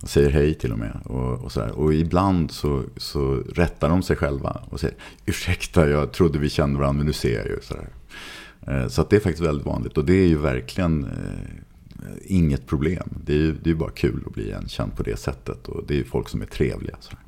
och 0.03 0.09
säger 0.09 0.31
hej 0.31 0.55
till 0.55 0.73
och 0.73 0.79
med. 0.79 1.01
Och, 1.05 1.45
och, 1.45 1.53
så 1.53 1.61
här. 1.61 1.71
och 1.71 1.95
ibland 1.95 2.51
så, 2.51 2.83
så 2.97 3.35
rättar 3.35 3.89
de 3.89 4.03
sig 4.03 4.17
själva 4.17 4.61
och 4.71 4.81
säger 4.81 4.97
ursäkta, 5.27 5.89
jag 5.89 6.13
trodde 6.13 6.39
vi 6.39 6.51
kände 6.51 6.79
varandra, 6.79 6.99
men 6.99 7.07
nu 7.07 7.13
ser 7.13 7.37
jag 7.37 7.47
ju. 7.47 7.59
Så, 7.63 7.75
här. 7.75 8.83
Eh, 8.83 8.89
så 8.89 9.07
det 9.11 9.17
är 9.17 9.21
faktiskt 9.21 9.47
väldigt 9.47 9.67
vanligt 9.67 9.99
och 9.99 10.05
det 10.05 10.15
är 10.15 10.27
ju 10.27 10.39
verkligen 10.39 11.05
eh, 11.05 12.13
inget 12.25 12.67
problem. 12.67 13.09
Det 13.25 13.33
är 13.33 13.37
ju 13.37 13.55
det 13.63 13.71
är 13.71 13.75
bara 13.75 13.91
kul 13.91 14.25
att 14.27 14.33
bli 14.33 14.45
igenkänd 14.45 14.97
på 14.97 15.03
det 15.03 15.17
sättet 15.17 15.69
och 15.69 15.85
det 15.87 15.95
är 15.95 15.99
ju 15.99 16.05
folk 16.05 16.29
som 16.29 16.43
är 16.43 16.47
trevliga. 16.47 16.97
Så 17.01 17.11
här. 17.11 17.21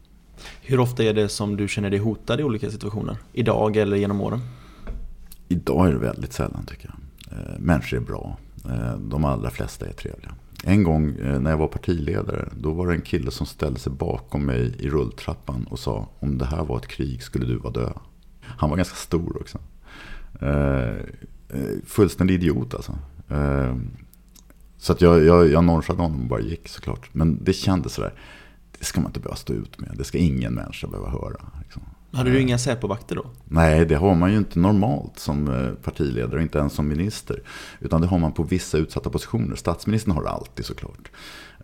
Hur 0.62 0.80
ofta 0.80 1.04
är 1.04 1.14
det 1.14 1.28
som 1.28 1.56
du 1.56 1.68
känner 1.68 1.90
dig 1.90 1.99
hotad 1.99 2.40
i 2.40 2.42
olika 2.44 2.70
situationer? 2.70 3.16
Idag 3.32 3.76
eller 3.76 3.96
genom 3.96 4.20
åren? 4.20 4.40
Idag 5.49 5.88
är 5.88 5.92
det 5.92 5.99
väldigt 5.99 6.32
sällan 6.32 6.66
tycker 6.66 6.94
jag. 6.94 7.38
Eh, 7.38 7.58
människor 7.58 7.96
är 7.96 8.00
bra. 8.00 8.38
Eh, 8.68 8.99
de 8.99 9.25
allra 9.25 9.50
flesta 9.50 9.87
är 9.87 9.92
trevliga. 9.92 10.35
En 10.64 10.83
gång 10.83 11.16
eh, 11.16 11.40
när 11.40 11.50
jag 11.50 11.59
var 11.59 11.68
partiledare, 11.68 12.49
då 12.59 12.73
var 12.73 12.87
det 12.87 12.94
en 12.94 13.00
kille 13.00 13.30
som 13.30 13.47
ställde 13.47 13.80
sig 13.80 13.92
bakom 13.92 14.47
mig 14.47 14.76
i 14.78 14.90
rulltrappan 14.90 15.64
och 15.71 15.78
sa 15.78 16.09
om 16.18 16.38
det 16.38 16.44
här 16.44 16.64
var 16.64 16.78
ett 16.78 16.87
krig 16.87 17.23
skulle 17.23 17.47
du 17.47 17.56
vara 17.56 17.73
död. 17.73 17.99
Han 18.40 18.71
var 18.71 18.76
ganska 18.76 18.97
stor 18.97 19.37
också. 19.40 19.59
Eh, 20.40 20.94
fullständig 21.85 22.35
idiot 22.35 22.75
alltså. 22.75 22.99
Så 24.78 24.92
att 24.92 25.00
jag, 25.00 25.25
jag, 25.25 25.50
jag 25.50 25.64
nonchade 25.64 26.02
honom 26.02 26.21
och 26.21 26.26
bara 26.26 26.40
gick 26.40 26.68
såklart. 26.68 27.09
Men 27.12 27.44
det 27.44 27.52
kändes 27.52 27.92
sådär, 27.92 28.12
det 28.78 28.85
ska 28.85 29.00
man 29.00 29.11
inte 29.11 29.21
behöva 29.21 29.37
stå 29.37 29.52
ut 29.52 29.80
med. 29.80 29.94
Det 29.97 30.04
ska 30.04 30.18
ingen 30.18 30.54
människa 30.54 30.87
behöva 30.87 31.11
höra. 31.11 31.40
Liksom. 31.62 31.83
Hade 32.14 32.30
du 32.30 32.40
inga 32.40 32.59
Säpo-vakter 32.59 33.16
då? 33.16 33.26
Nej, 33.44 33.87
det 33.87 33.94
har 33.94 34.14
man 34.14 34.33
ju 34.33 34.38
inte 34.38 34.59
normalt 34.59 35.18
som 35.18 35.49
eh, 35.49 35.73
partiledare, 35.73 36.42
inte 36.42 36.59
ens 36.59 36.73
som 36.73 36.88
minister. 36.88 37.42
Utan 37.80 38.00
det 38.00 38.06
har 38.06 38.18
man 38.18 38.33
på 38.33 38.42
vissa 38.42 38.78
utsatta 38.78 39.11
positioner. 39.11 39.56
Statsministern 39.56 40.14
har 40.14 40.23
det 40.23 40.28
alltid 40.28 40.64
såklart. 40.64 41.11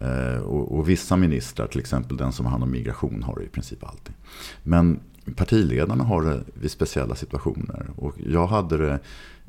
Eh, 0.00 0.42
och, 0.42 0.78
och 0.78 0.88
vissa 0.88 1.16
ministrar, 1.16 1.66
till 1.66 1.80
exempel 1.80 2.16
den 2.16 2.32
som 2.32 2.46
har 2.46 2.50
hand 2.50 2.62
om 2.62 2.70
migration, 2.70 3.22
har 3.22 3.36
det 3.38 3.44
i 3.44 3.48
princip 3.48 3.84
alltid. 3.84 4.14
Men 4.62 5.00
partiledarna 5.36 6.04
har 6.04 6.22
det 6.22 6.40
vid 6.54 6.70
speciella 6.70 7.14
situationer. 7.14 7.86
Och 7.96 8.14
jag 8.26 8.46
hade 8.46 8.76
det 8.76 8.98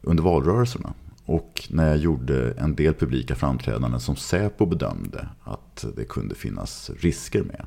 under 0.02 0.24
valrörelserna. 0.24 0.94
Och 1.26 1.68
när 1.70 1.88
jag 1.88 1.98
gjorde 1.98 2.52
en 2.52 2.76
del 2.76 2.94
publika 2.94 3.36
framträdanden 3.36 4.00
som 4.00 4.16
Säpo 4.16 4.66
bedömde 4.66 5.30
att 5.44 5.86
det 5.96 6.04
kunde 6.04 6.36
finnas 6.36 6.92
risker 7.00 7.44
med. 7.44 7.66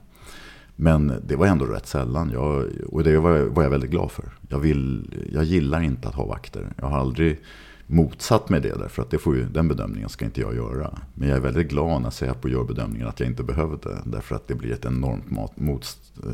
Men 0.77 1.13
det 1.27 1.37
var 1.37 1.47
ändå 1.47 1.65
rätt 1.65 1.87
sällan. 1.87 2.31
Jag, 2.33 2.67
och 2.89 3.05
det 3.05 3.19
var, 3.19 3.39
var 3.39 3.63
jag 3.63 3.71
väldigt 3.71 3.91
glad 3.91 4.11
för. 4.11 4.25
Jag, 4.49 4.59
vill, 4.59 5.15
jag 5.33 5.45
gillar 5.45 5.81
inte 5.81 6.09
att 6.09 6.15
ha 6.15 6.27
vakter. 6.27 6.73
Jag 6.77 6.87
har 6.87 6.99
aldrig 6.99 7.41
motsatt 7.87 8.49
mig 8.49 8.61
det 8.61 8.79
därför 8.79 9.03
att 9.03 9.11
det 9.11 9.19
får 9.19 9.37
ju, 9.37 9.45
den 9.45 9.69
bedömningen 9.69 10.09
ska 10.09 10.25
inte 10.25 10.41
jag 10.41 10.55
göra. 10.55 10.99
Men 11.15 11.29
jag 11.29 11.37
är 11.37 11.41
väldigt 11.41 11.69
glad 11.69 12.03
när 12.03 12.11
Säpo 12.11 12.49
gör 12.49 12.65
bedömningen 12.65 13.09
att 13.09 13.21
jag 13.21 13.29
inte 13.29 13.43
behövde 13.43 13.99
därför 14.05 14.37
att 14.37 14.49
det 14.49 14.55
blir 14.55 14.73
ett 14.73 14.85
enormt 14.85 15.31
mat, 15.31 15.57
mot, 15.57 15.97
eh, 16.27 16.31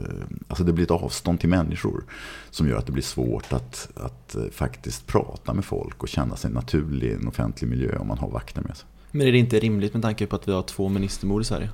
alltså 0.49 0.65
det 0.65 0.73
blir 0.73 0.85
ett 0.85 0.91
avstånd 0.91 1.41
till 1.41 1.49
människor 1.49 2.05
som 2.51 2.69
gör 2.69 2.77
att 2.77 2.87
det 2.87 2.93
blir 2.93 3.03
svårt 3.03 3.53
att, 3.53 3.89
att 3.95 4.35
eh, 4.35 4.45
faktiskt 4.53 5.07
prata 5.07 5.55
med 5.55 5.65
folk 5.65 6.03
och 6.03 6.09
känna 6.09 6.37
sig 6.37 6.51
naturlig 6.51 7.09
i 7.09 7.15
en 7.15 7.29
offentlig 7.29 7.69
miljö 7.69 7.97
om 7.99 8.09
man 8.09 8.19
har 8.19 8.31
vakter 8.31 8.63
med 8.63 8.77
sig. 8.77 8.87
Men 9.11 9.27
är 9.27 9.33
det 9.33 9.39
inte 9.39 9.59
rimligt 9.59 9.95
med 9.95 10.03
tanke 10.03 10.27
på 10.27 10.37
att 10.37 10.49
vi 10.49 10.53
har 10.53 10.63
två 10.63 10.89
ministermord 10.89 11.43
i 11.43 11.45
Sverige? 11.45 11.71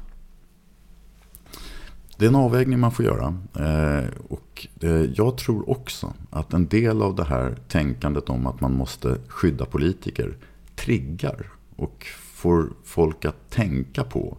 Det 2.19 2.25
är 2.25 2.29
en 2.29 2.37
avvägning 2.37 2.79
man 2.81 2.93
får 2.93 3.05
göra. 3.05 3.39
Eh, 3.59 4.09
och 4.29 4.67
eh, 4.81 4.91
jag 4.91 5.39
tror 5.39 5.71
också 5.71 6.13
att 6.31 6.53
en 6.53 6.67
del 6.67 7.03
av 7.03 7.15
det 7.15 7.25
här 7.25 7.57
tänkandet 7.69 8.29
om 8.29 8.47
att 8.47 8.61
man 8.61 8.73
måste 8.75 9.19
skydda 9.29 9.65
politiker 9.65 10.37
triggar 10.77 11.47
och 11.77 12.07
får 12.33 12.69
folk 12.85 13.25
att 13.25 13.51
tänka 13.51 14.05
på 14.05 14.37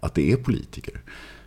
att 0.00 0.14
det 0.14 0.32
är 0.32 0.36
politiker. 0.36 1.00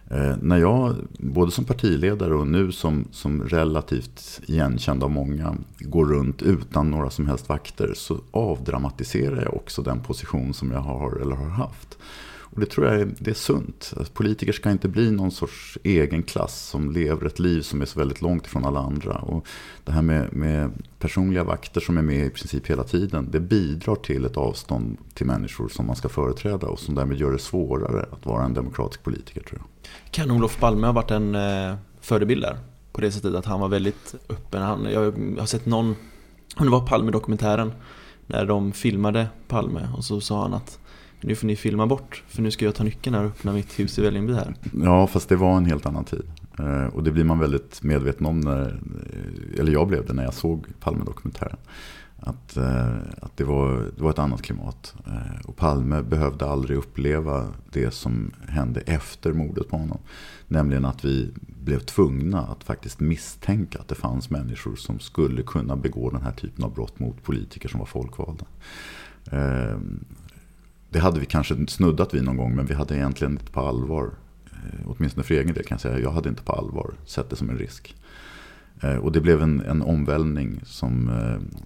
Eh, 0.09 0.35
när 0.41 0.57
jag, 0.57 0.95
både 1.19 1.51
som 1.51 1.65
partiledare 1.65 2.35
och 2.35 2.47
nu 2.47 2.71
som, 2.71 3.07
som 3.11 3.43
relativt 3.43 4.41
igenkänd 4.45 5.03
av 5.03 5.11
många, 5.11 5.55
går 5.79 6.05
runt 6.05 6.41
utan 6.41 6.91
några 6.91 7.09
som 7.09 7.27
helst 7.27 7.49
vakter 7.49 7.93
så 7.95 8.21
avdramatiserar 8.31 9.41
jag 9.41 9.53
också 9.53 9.81
den 9.81 9.99
position 9.99 10.53
som 10.53 10.71
jag 10.71 10.79
har 10.79 11.21
eller 11.21 11.35
har 11.35 11.49
haft. 11.49 11.97
Och 12.53 12.59
det 12.59 12.65
tror 12.65 12.87
jag 12.87 13.01
är, 13.01 13.09
det 13.19 13.31
är 13.31 13.35
sunt. 13.35 13.93
Politiker 14.13 14.53
ska 14.53 14.71
inte 14.71 14.87
bli 14.87 15.11
någon 15.11 15.31
sorts 15.31 15.77
egen 15.83 16.23
klass 16.23 16.67
som 16.67 16.91
lever 16.91 17.27
ett 17.27 17.39
liv 17.39 17.61
som 17.61 17.81
är 17.81 17.85
så 17.85 17.99
väldigt 17.99 18.21
långt 18.21 18.45
ifrån 18.45 18.65
alla 18.65 18.79
andra. 18.79 19.13
Och 19.13 19.47
det 19.83 19.91
här 19.91 20.01
med, 20.01 20.33
med 20.33 20.71
personliga 20.99 21.43
vakter 21.43 21.81
som 21.81 21.97
är 21.97 22.01
med 22.01 22.25
i 22.25 22.29
princip 22.29 22.67
hela 22.67 22.83
tiden, 22.83 23.29
det 23.31 23.39
bidrar 23.39 23.95
till 23.95 24.25
ett 24.25 24.37
avstånd 24.37 24.97
till 25.13 25.25
människor 25.25 25.69
som 25.69 25.87
man 25.87 25.95
ska 25.95 26.09
företräda 26.09 26.67
och 26.67 26.79
som 26.79 26.95
därmed 26.95 27.17
gör 27.17 27.31
det 27.31 27.39
svårare 27.39 28.05
att 28.11 28.25
vara 28.25 28.43
en 28.43 28.53
demokratisk 28.53 29.03
politiker 29.03 29.41
tror 29.41 29.61
jag. 29.61 29.91
Kan 30.11 30.31
Olof 30.31 30.59
Palme 30.59 30.87
ha 30.87 30.93
varit 30.93 31.11
en 31.11 31.35
eh, 31.35 31.75
förebild 32.01 32.41
där? 32.41 32.57
På 32.91 33.01
det 33.01 33.11
sättet 33.11 33.35
att 33.35 33.45
han 33.45 33.59
var 33.59 33.67
väldigt 33.67 34.15
öppen. 34.29 34.61
Han, 34.61 34.85
jag 34.91 35.01
har 35.39 35.45
sett 35.45 35.65
någon, 35.65 35.95
om 36.55 36.65
det 36.65 36.71
var 36.71 36.87
Palme-dokumentären, 36.87 37.71
när 38.27 38.45
de 38.45 38.71
filmade 38.71 39.27
Palme 39.47 39.87
och 39.97 40.03
så 40.03 40.21
sa 40.21 40.41
han 40.41 40.53
att 40.53 40.79
nu 41.23 41.35
får 41.35 41.47
ni 41.47 41.55
filma 41.55 41.87
bort, 41.87 42.23
för 42.27 42.41
nu 42.41 42.51
ska 42.51 42.65
jag 42.65 42.75
ta 42.75 42.83
nyckeln 42.83 43.15
här 43.15 43.23
och 43.23 43.29
öppna 43.29 43.53
mitt 43.53 43.79
hus 43.79 43.99
i 43.99 44.01
Vällingby 44.01 44.33
här. 44.33 44.55
Ja, 44.83 45.07
fast 45.07 45.29
det 45.29 45.35
var 45.35 45.57
en 45.57 45.65
helt 45.65 45.85
annan 45.85 46.05
tid. 46.05 46.23
Eh, 46.59 46.85
och 46.85 47.03
det 47.03 47.11
blir 47.11 47.23
man 47.23 47.39
väldigt 47.39 47.83
medveten 47.83 48.25
om, 48.25 48.39
när, 48.39 48.65
eh, 48.65 49.59
eller 49.59 49.71
jag 49.71 49.87
blev 49.87 50.05
det 50.05 50.13
när 50.13 50.23
jag 50.23 50.33
såg 50.33 50.65
Palme-dokumentären. 50.79 51.57
Att, 52.19 52.57
eh, 52.57 52.97
att 53.21 53.37
det, 53.37 53.43
var, 53.43 53.91
det 53.95 54.03
var 54.03 54.09
ett 54.09 54.19
annat 54.19 54.41
klimat. 54.41 54.95
Och 55.45 55.55
Palme 55.55 56.01
behövde 56.01 56.45
aldrig 56.45 56.77
uppleva 56.77 57.47
det 57.71 57.93
som 57.93 58.31
hände 58.47 58.79
efter 58.79 59.33
mordet 59.33 59.69
på 59.69 59.77
honom. 59.77 59.97
Nämligen 60.47 60.85
att 60.85 61.05
vi 61.05 61.31
blev 61.45 61.79
tvungna 61.79 62.41
att 62.41 62.63
faktiskt 62.63 62.99
misstänka 62.99 63.79
att 63.79 63.87
det 63.87 63.95
fanns 63.95 64.29
människor 64.29 64.75
som 64.75 64.99
skulle 64.99 65.43
kunna 65.43 65.75
begå 65.75 66.09
den 66.09 66.21
här 66.21 66.31
typen 66.31 66.63
av 66.63 66.73
brott 66.73 66.99
mot 66.99 67.23
politiker 67.23 67.69
som 67.69 67.79
var 67.79 67.85
folkvalda. 67.85 68.45
Det 70.93 70.99
hade 70.99 71.19
vi 71.19 71.25
kanske 71.25 71.67
snuddat 71.67 72.13
vid 72.13 72.23
någon 72.23 72.37
gång 72.37 72.55
men 72.55 72.65
vi 72.65 72.73
hade 72.73 72.95
egentligen 72.95 73.33
inte 73.33 73.51
på 73.51 73.59
allvar, 73.59 74.11
eh, 74.51 74.79
åtminstone 74.85 75.23
för 75.23 75.33
egen 75.33 75.53
del 75.53 75.63
kan 75.63 75.75
jag 75.75 75.81
säga, 75.81 75.99
jag 75.99 76.11
hade 76.11 76.29
inte 76.29 76.43
på 76.43 76.53
allvar 76.53 76.93
sett 77.05 77.29
det 77.29 77.35
som 77.35 77.49
en 77.49 77.57
risk. 77.57 77.95
Eh, 78.81 78.95
och 78.95 79.11
det 79.11 79.21
blev 79.21 79.41
en, 79.41 79.61
en 79.61 79.81
omvälvning 79.81 80.61
som 80.65 81.09
eh, 81.09 81.61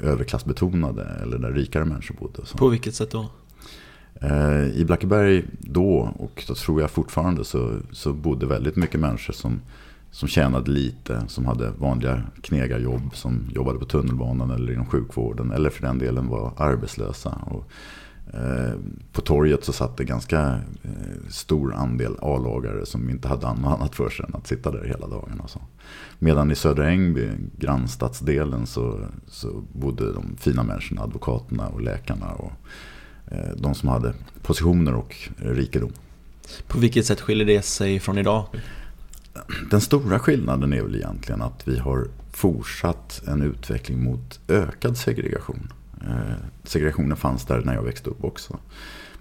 överklassbetonade 0.00 1.04
eller 1.22 1.38
där 1.38 1.52
rikare 1.52 1.84
människor 1.84 2.14
bodde. 2.14 2.46
Så. 2.46 2.58
På 2.58 2.68
vilket 2.68 2.94
sätt 2.94 3.10
då? 3.10 3.30
Eh, 4.20 4.66
I 4.66 4.84
Blackeberg 4.84 5.44
då, 5.58 6.14
och 6.18 6.44
då 6.48 6.54
tror 6.54 6.80
jag 6.80 6.90
fortfarande, 6.90 7.44
så, 7.44 7.74
så 7.92 8.12
bodde 8.12 8.46
väldigt 8.46 8.76
mycket 8.76 9.00
människor 9.00 9.32
som 9.32 9.60
som 10.16 10.28
tjänade 10.28 10.70
lite, 10.70 11.24
som 11.28 11.46
hade 11.46 11.70
vanliga 11.70 12.22
knegarjobb, 12.42 13.10
som 13.14 13.50
jobbade 13.54 13.78
på 13.78 13.84
tunnelbanan 13.84 14.50
eller 14.50 14.72
inom 14.72 14.86
sjukvården 14.86 15.50
eller 15.50 15.70
för 15.70 15.82
den 15.82 15.98
delen 15.98 16.28
var 16.28 16.52
arbetslösa. 16.56 17.30
Och, 17.30 17.70
eh, 18.34 18.74
på 19.12 19.20
torget 19.20 19.64
så 19.64 19.72
satt 19.72 19.96
det 19.96 20.04
ganska 20.04 20.60
eh, 20.82 21.28
stor 21.28 21.74
andel 21.74 22.16
A-lagare 22.22 22.86
som 22.86 23.10
inte 23.10 23.28
hade 23.28 23.46
något 23.54 23.80
annat 23.80 23.94
för 23.94 24.10
sig 24.10 24.26
än 24.28 24.34
att 24.34 24.46
sitta 24.46 24.70
där 24.70 24.84
hela 24.84 25.06
dagen. 25.06 25.40
Och 25.40 25.50
så. 25.50 25.60
Medan 26.18 26.50
i 26.50 26.54
Södra 26.54 26.90
Ängby, 26.90 27.30
grannstadsdelen, 27.58 28.66
så, 28.66 29.00
så 29.28 29.64
bodde 29.72 30.12
de 30.12 30.36
fina 30.38 30.62
människorna, 30.62 31.02
advokaterna 31.02 31.68
och 31.68 31.80
läkarna 31.80 32.32
och 32.32 32.52
eh, 33.32 33.56
de 33.56 33.74
som 33.74 33.88
hade 33.88 34.14
positioner 34.42 34.94
och 34.94 35.16
rikedom. 35.36 35.92
På 36.66 36.78
vilket 36.78 37.06
sätt 37.06 37.20
skiljer 37.20 37.46
det 37.46 37.62
sig 37.62 38.00
från 38.00 38.18
idag? 38.18 38.46
Den 39.70 39.80
stora 39.80 40.18
skillnaden 40.18 40.72
är 40.72 40.82
väl 40.82 40.94
egentligen 40.94 41.42
att 41.42 41.68
vi 41.68 41.78
har 41.78 42.08
fortsatt 42.32 43.22
en 43.26 43.42
utveckling 43.42 44.04
mot 44.04 44.40
ökad 44.48 44.96
segregation. 44.96 45.72
Eh, 46.00 46.34
segregationen 46.64 47.16
fanns 47.16 47.44
där 47.44 47.62
när 47.64 47.74
jag 47.74 47.82
växte 47.82 48.10
upp 48.10 48.24
också. 48.24 48.58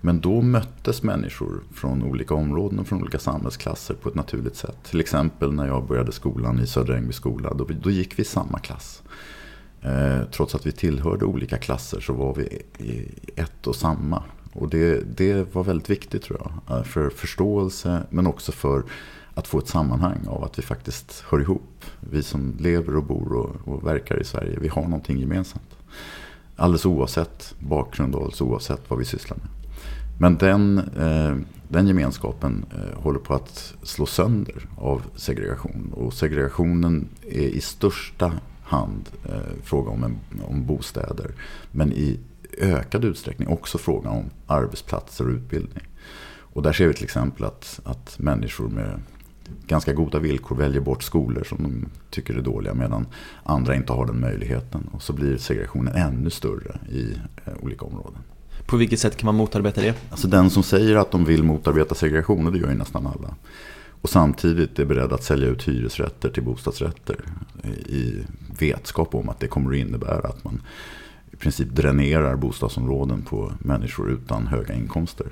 Men 0.01 0.19
då 0.19 0.41
möttes 0.41 1.03
människor 1.03 1.63
från 1.73 2.03
olika 2.03 2.33
områden 2.33 2.79
och 2.79 2.87
från 2.87 3.01
olika 3.01 3.19
samhällsklasser 3.19 3.93
på 3.93 4.09
ett 4.09 4.15
naturligt 4.15 4.55
sätt. 4.55 4.77
Till 4.83 4.99
exempel 4.99 5.53
när 5.53 5.67
jag 5.67 5.87
började 5.87 6.11
skolan 6.11 6.59
i 6.59 6.67
Södra 6.67 6.97
Ängby 6.97 7.13
skola, 7.13 7.53
då, 7.53 7.67
då 7.81 7.89
gick 7.89 8.19
vi 8.19 8.21
i 8.21 8.25
samma 8.25 8.59
klass. 8.59 9.03
Eh, 9.81 10.21
trots 10.31 10.55
att 10.55 10.65
vi 10.65 10.71
tillhörde 10.71 11.25
olika 11.25 11.57
klasser 11.57 11.99
så 11.99 12.13
var 12.13 12.35
vi 12.35 12.61
i 12.77 13.07
ett 13.35 13.67
och 13.67 13.75
samma. 13.75 14.23
Och 14.53 14.69
det, 14.69 15.17
det 15.17 15.55
var 15.55 15.63
väldigt 15.63 15.89
viktigt 15.89 16.23
tror 16.23 16.39
jag. 16.43 16.77
Eh, 16.77 16.83
för 16.83 17.09
förståelse 17.09 18.01
men 18.09 18.27
också 18.27 18.51
för 18.51 18.83
att 19.35 19.47
få 19.47 19.59
ett 19.59 19.67
sammanhang 19.67 20.27
av 20.27 20.43
att 20.43 20.59
vi 20.59 20.63
faktiskt 20.63 21.23
hör 21.29 21.41
ihop. 21.41 21.85
Vi 21.99 22.23
som 22.23 22.55
lever 22.59 22.95
och 22.95 23.03
bor 23.03 23.33
och, 23.33 23.73
och 23.73 23.87
verkar 23.87 24.21
i 24.21 24.23
Sverige, 24.23 24.59
vi 24.61 24.67
har 24.67 24.83
någonting 24.83 25.19
gemensamt. 25.19 25.75
Alldeles 26.55 26.85
oavsett 26.85 27.55
bakgrund 27.59 28.15
och 28.15 28.21
alldeles 28.21 28.41
oavsett 28.41 28.89
vad 28.89 28.99
vi 28.99 29.05
sysslar 29.05 29.37
med. 29.37 29.47
Men 30.19 30.37
den, 30.37 30.77
eh, 30.77 31.35
den 31.67 31.87
gemenskapen 31.87 32.65
eh, 32.71 33.01
håller 33.01 33.19
på 33.19 33.33
att 33.33 33.73
slå 33.83 34.05
sönder 34.05 34.67
av 34.77 35.01
segregation. 35.15 35.93
Och 35.95 36.13
segregationen 36.13 37.07
är 37.21 37.47
i 37.47 37.61
största 37.61 38.33
hand 38.63 39.09
eh, 39.29 39.63
fråga 39.63 39.91
om, 39.91 40.03
en, 40.03 40.17
om 40.47 40.65
bostäder. 40.65 41.31
Men 41.71 41.93
i 41.93 42.19
ökad 42.57 43.05
utsträckning 43.05 43.47
också 43.47 43.77
fråga 43.77 44.09
om 44.09 44.23
arbetsplatser 44.47 45.27
och 45.27 45.33
utbildning. 45.33 45.83
Och 46.37 46.61
där 46.61 46.73
ser 46.73 46.87
vi 46.87 46.93
till 46.93 47.03
exempel 47.03 47.45
att, 47.45 47.79
att 47.83 48.19
människor 48.19 48.67
med 48.67 48.99
ganska 49.67 49.93
goda 49.93 50.19
villkor 50.19 50.55
väljer 50.55 50.81
bort 50.81 51.03
skolor 51.03 51.43
som 51.43 51.63
de 51.63 51.85
tycker 52.09 52.33
är 52.33 52.41
dåliga 52.41 52.73
medan 52.73 53.07
andra 53.43 53.75
inte 53.75 53.93
har 53.93 54.05
den 54.05 54.19
möjligheten. 54.19 54.89
Och 54.91 55.01
så 55.01 55.13
blir 55.13 55.37
segregationen 55.37 55.95
ännu 55.95 56.29
större 56.29 56.79
i 56.89 57.13
eh, 57.45 57.53
olika 57.61 57.85
områden. 57.85 58.19
På 58.65 58.77
vilket 58.77 58.99
sätt 58.99 59.17
kan 59.17 59.25
man 59.25 59.35
motarbeta 59.35 59.81
det? 59.81 59.95
Alltså 60.09 60.27
den 60.27 60.49
som 60.49 60.63
säger 60.63 60.95
att 60.95 61.11
de 61.11 61.25
vill 61.25 61.43
motarbeta 61.43 61.95
segregation, 61.95 62.47
och 62.47 62.53
det 62.53 62.59
gör 62.59 62.69
ju 62.69 62.75
nästan 62.75 63.07
alla. 63.07 63.35
Och 64.01 64.09
samtidigt 64.09 64.79
är 64.79 64.85
beredd 64.85 65.13
att 65.13 65.23
sälja 65.23 65.47
ut 65.47 65.67
hyresrätter 65.67 66.29
till 66.29 66.43
bostadsrätter 66.43 67.19
i 67.85 68.23
vetskap 68.59 69.15
om 69.15 69.29
att 69.29 69.39
det 69.39 69.47
kommer 69.47 69.71
att 69.71 69.77
innebära 69.77 70.27
att 70.27 70.43
man 70.43 70.61
i 71.31 71.35
princip 71.35 71.67
dränerar 71.69 72.35
bostadsområden 72.35 73.21
på 73.21 73.51
människor 73.59 74.11
utan 74.11 74.47
höga 74.47 74.73
inkomster. 74.73 75.27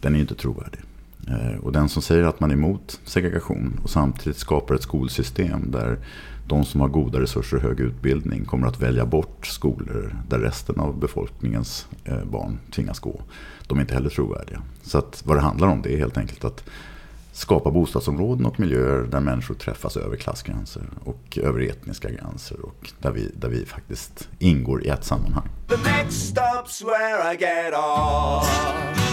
Den 0.00 0.12
är 0.12 0.16
ju 0.16 0.22
inte 0.22 0.34
trovärdig. 0.34 0.80
Eh, 1.30 1.58
och 1.62 1.72
den 1.72 1.88
som 1.88 2.02
säger 2.02 2.24
att 2.24 2.40
man 2.40 2.50
är 2.50 2.54
emot 2.54 3.00
segregation 3.04 3.80
och 3.82 3.90
samtidigt 3.90 4.38
skapar 4.38 4.74
ett 4.74 4.82
skolsystem 4.82 5.70
där 5.70 5.98
de 6.46 6.64
som 6.64 6.80
har 6.80 6.88
goda 6.88 7.20
resurser 7.20 7.56
och 7.56 7.62
hög 7.62 7.80
utbildning 7.80 8.44
kommer 8.44 8.66
att 8.66 8.80
välja 8.80 9.06
bort 9.06 9.46
skolor 9.46 10.16
där 10.28 10.38
resten 10.38 10.80
av 10.80 10.98
befolkningens 10.98 11.86
eh, 12.04 12.24
barn 12.24 12.58
tvingas 12.70 12.98
gå. 12.98 13.20
De 13.66 13.78
är 13.78 13.82
inte 13.82 13.94
heller 13.94 14.10
trovärdiga. 14.10 14.62
Så 14.82 14.98
att 14.98 15.22
vad 15.24 15.36
det 15.36 15.40
handlar 15.40 15.68
om 15.68 15.82
det 15.82 15.94
är 15.94 15.98
helt 15.98 16.18
enkelt 16.18 16.44
att 16.44 16.64
skapa 17.32 17.70
bostadsområden 17.70 18.46
och 18.46 18.60
miljöer 18.60 19.02
där 19.02 19.20
människor 19.20 19.54
träffas 19.54 19.96
över 19.96 20.16
klassgränser 20.16 20.82
och 21.04 21.38
över 21.42 21.60
etniska 21.60 22.10
gränser 22.10 22.60
och 22.60 22.92
där 22.98 23.10
vi, 23.10 23.30
där 23.36 23.48
vi 23.48 23.66
faktiskt 23.66 24.28
ingår 24.38 24.84
i 24.84 24.88
ett 24.88 25.04
sammanhang. 25.04 25.48
The 25.68 25.76
next 25.76 26.36
stop's 26.36 26.84
where 26.84 27.34
I 27.34 27.36
get 27.36 27.74
off. 27.74 29.08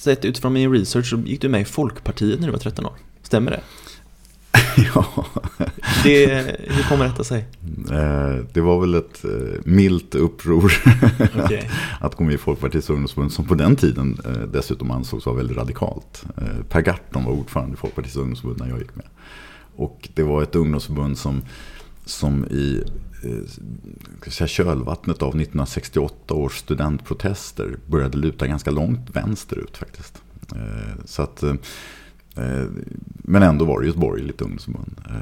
Sett 0.00 0.24
utifrån 0.24 0.52
min 0.52 0.72
research 0.72 1.10
så 1.10 1.16
gick 1.16 1.40
du 1.40 1.48
med 1.48 1.60
i 1.60 1.64
Folkpartiet 1.64 2.40
när 2.40 2.46
du 2.46 2.52
var 2.52 2.58
13 2.58 2.86
år. 2.86 2.92
Stämmer 3.22 3.50
det? 3.50 3.60
ja. 4.94 5.26
Det, 6.04 6.26
hur 6.58 6.82
kommer 6.88 7.04
detta 7.04 7.24
sig? 7.24 7.44
Eh, 7.90 8.44
det 8.52 8.60
var 8.60 8.80
väl 8.80 8.94
ett 8.94 9.24
eh, 9.24 9.30
milt 9.64 10.14
uppror 10.14 10.72
okay. 11.44 11.62
att 12.00 12.14
gå 12.14 12.24
med 12.24 12.34
i 12.34 12.38
Folkpartiets 12.38 12.90
ungdomsförbund 12.90 13.32
som 13.32 13.44
på 13.44 13.54
den 13.54 13.76
tiden 13.76 14.18
eh, 14.24 14.48
dessutom 14.52 14.90
ansågs 14.90 15.26
vara 15.26 15.36
väldigt 15.36 15.56
radikalt. 15.56 16.24
Per 16.68 16.80
Gahrton 16.80 17.24
var 17.24 17.32
ordförande 17.32 17.74
i 17.74 17.76
Folkpartiets 17.76 18.16
ungdomsförbund 18.16 18.60
när 18.60 18.68
jag 18.68 18.78
gick 18.78 18.96
med. 18.96 19.06
Och 19.76 20.08
det 20.14 20.22
var 20.22 20.42
ett 20.42 20.54
ungdomsförbund 20.54 21.18
som, 21.18 21.42
som 22.04 22.44
i 22.44 22.84
säga, 24.26 24.48
kölvattnet 24.48 25.22
av 25.22 25.28
1968 25.28 26.34
års 26.34 26.58
studentprotester 26.58 27.76
började 27.86 28.18
luta 28.18 28.46
ganska 28.46 28.70
långt 28.70 29.10
vänsterut 29.12 29.76
faktiskt. 29.76 30.22
Så 31.04 31.22
att 31.22 31.44
Eh, 32.36 32.66
men 33.04 33.42
ändå 33.42 33.64
var 33.64 33.80
det 33.80 33.86
ju 33.86 33.90
ett 33.90 33.96
borgerligt 33.96 34.42
ungdomsförbund. 34.42 35.00
Eh, 35.10 35.14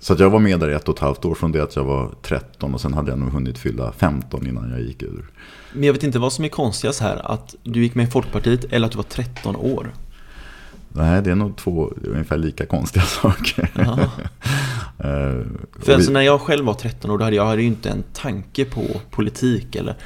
så 0.00 0.12
att 0.12 0.20
jag 0.20 0.30
var 0.30 0.38
med 0.38 0.60
där 0.60 0.70
i 0.70 0.74
ett 0.74 0.88
och 0.88 0.94
ett 0.94 1.00
halvt 1.00 1.24
år 1.24 1.34
från 1.34 1.52
det 1.52 1.62
att 1.62 1.76
jag 1.76 1.84
var 1.84 2.14
13 2.22 2.74
och 2.74 2.80
sen 2.80 2.94
hade 2.94 3.10
jag 3.10 3.18
nog 3.18 3.28
hunnit 3.28 3.58
fylla 3.58 3.92
15 3.92 4.46
innan 4.46 4.70
jag 4.70 4.80
gick 4.80 5.02
ur. 5.02 5.30
Men 5.72 5.82
jag 5.82 5.92
vet 5.92 6.02
inte 6.02 6.18
vad 6.18 6.32
som 6.32 6.44
är 6.44 6.48
konstigast 6.48 7.00
här, 7.00 7.32
att 7.32 7.54
du 7.62 7.82
gick 7.82 7.94
med 7.94 8.08
i 8.08 8.10
Folkpartiet 8.10 8.64
eller 8.64 8.86
att 8.86 8.92
du 8.92 8.96
var 8.96 9.04
13 9.04 9.56
år? 9.56 9.92
Nej, 10.88 11.22
det 11.22 11.30
är 11.30 11.34
nog 11.34 11.56
två 11.56 11.92
ungefär 12.04 12.38
lika 12.38 12.66
konstiga 12.66 13.04
saker. 13.22 13.70
För 15.80 15.94
alltså 15.94 16.12
när 16.12 16.20
jag 16.20 16.40
själv 16.40 16.64
var 16.64 16.74
13 16.74 17.10
år, 17.10 17.18
då 17.18 17.24
hade 17.24 17.36
jag 17.36 17.46
hade 17.46 17.62
ju 17.62 17.68
inte 17.68 17.90
en 17.90 18.04
tanke 18.12 18.64
på 18.64 19.00
politik 19.10 19.76
eller 19.76 19.96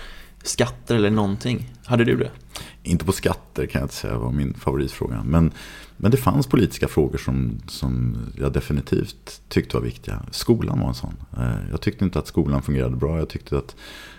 skatter 0.43 0.95
eller 0.95 1.11
någonting. 1.11 1.71
Hade 1.85 2.05
du 2.05 2.17
det? 2.17 2.31
Inte 2.83 3.05
på 3.05 3.13
skatter 3.13 3.67
kan 3.67 3.81
jag 3.81 3.85
inte 3.85 3.95
säga 3.95 4.19
var 4.19 4.33
min 4.33 4.55
favoritfråga. 4.55 5.23
Men, 5.25 5.53
men 5.97 6.11
det 6.11 6.17
fanns 6.17 6.47
politiska 6.47 6.89
frågor 6.89 7.19
som, 7.19 7.59
som 7.67 8.17
jag 8.39 8.53
definitivt 8.53 9.41
tyckte 9.49 9.77
var 9.77 9.85
viktiga. 9.85 10.23
Skolan 10.31 10.81
var 10.81 10.89
en 10.89 10.95
sån. 10.95 11.15
Eh, 11.37 11.71
jag 11.71 11.81
tyckte 11.81 12.05
inte 12.05 12.19
att 12.19 12.27
skolan 12.27 12.63
fungerade 12.63 12.97
bra. 12.97 13.19
Jag 13.19 13.29
tyckte 13.29 13.59
att, 13.59 13.77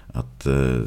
att 0.07 0.45
eh, 0.45 0.79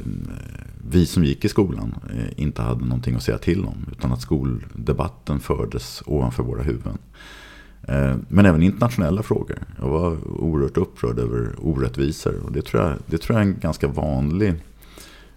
vi 0.90 1.06
som 1.06 1.24
gick 1.24 1.44
i 1.44 1.48
skolan 1.48 1.94
eh, 2.10 2.42
inte 2.42 2.62
hade 2.62 2.84
någonting 2.84 3.14
att 3.14 3.22
säga 3.22 3.38
till 3.38 3.64
om. 3.64 3.88
Utan 3.92 4.12
att 4.12 4.20
skoldebatten 4.20 5.40
fördes 5.40 6.02
ovanför 6.06 6.42
våra 6.42 6.62
huvuden. 6.62 6.98
Eh, 7.88 8.16
men 8.28 8.46
även 8.46 8.62
internationella 8.62 9.22
frågor. 9.22 9.58
Jag 9.78 9.88
var 9.88 10.16
oerhört 10.40 10.76
upprörd 10.76 11.18
över 11.18 11.54
orättvisor. 11.58 12.40
Och 12.44 12.52
det 12.52 12.62
tror 12.62 12.82
jag, 12.82 12.92
det 13.06 13.18
tror 13.18 13.38
jag 13.38 13.46
är 13.46 13.50
en 13.50 13.60
ganska 13.60 13.88
vanlig 13.88 14.54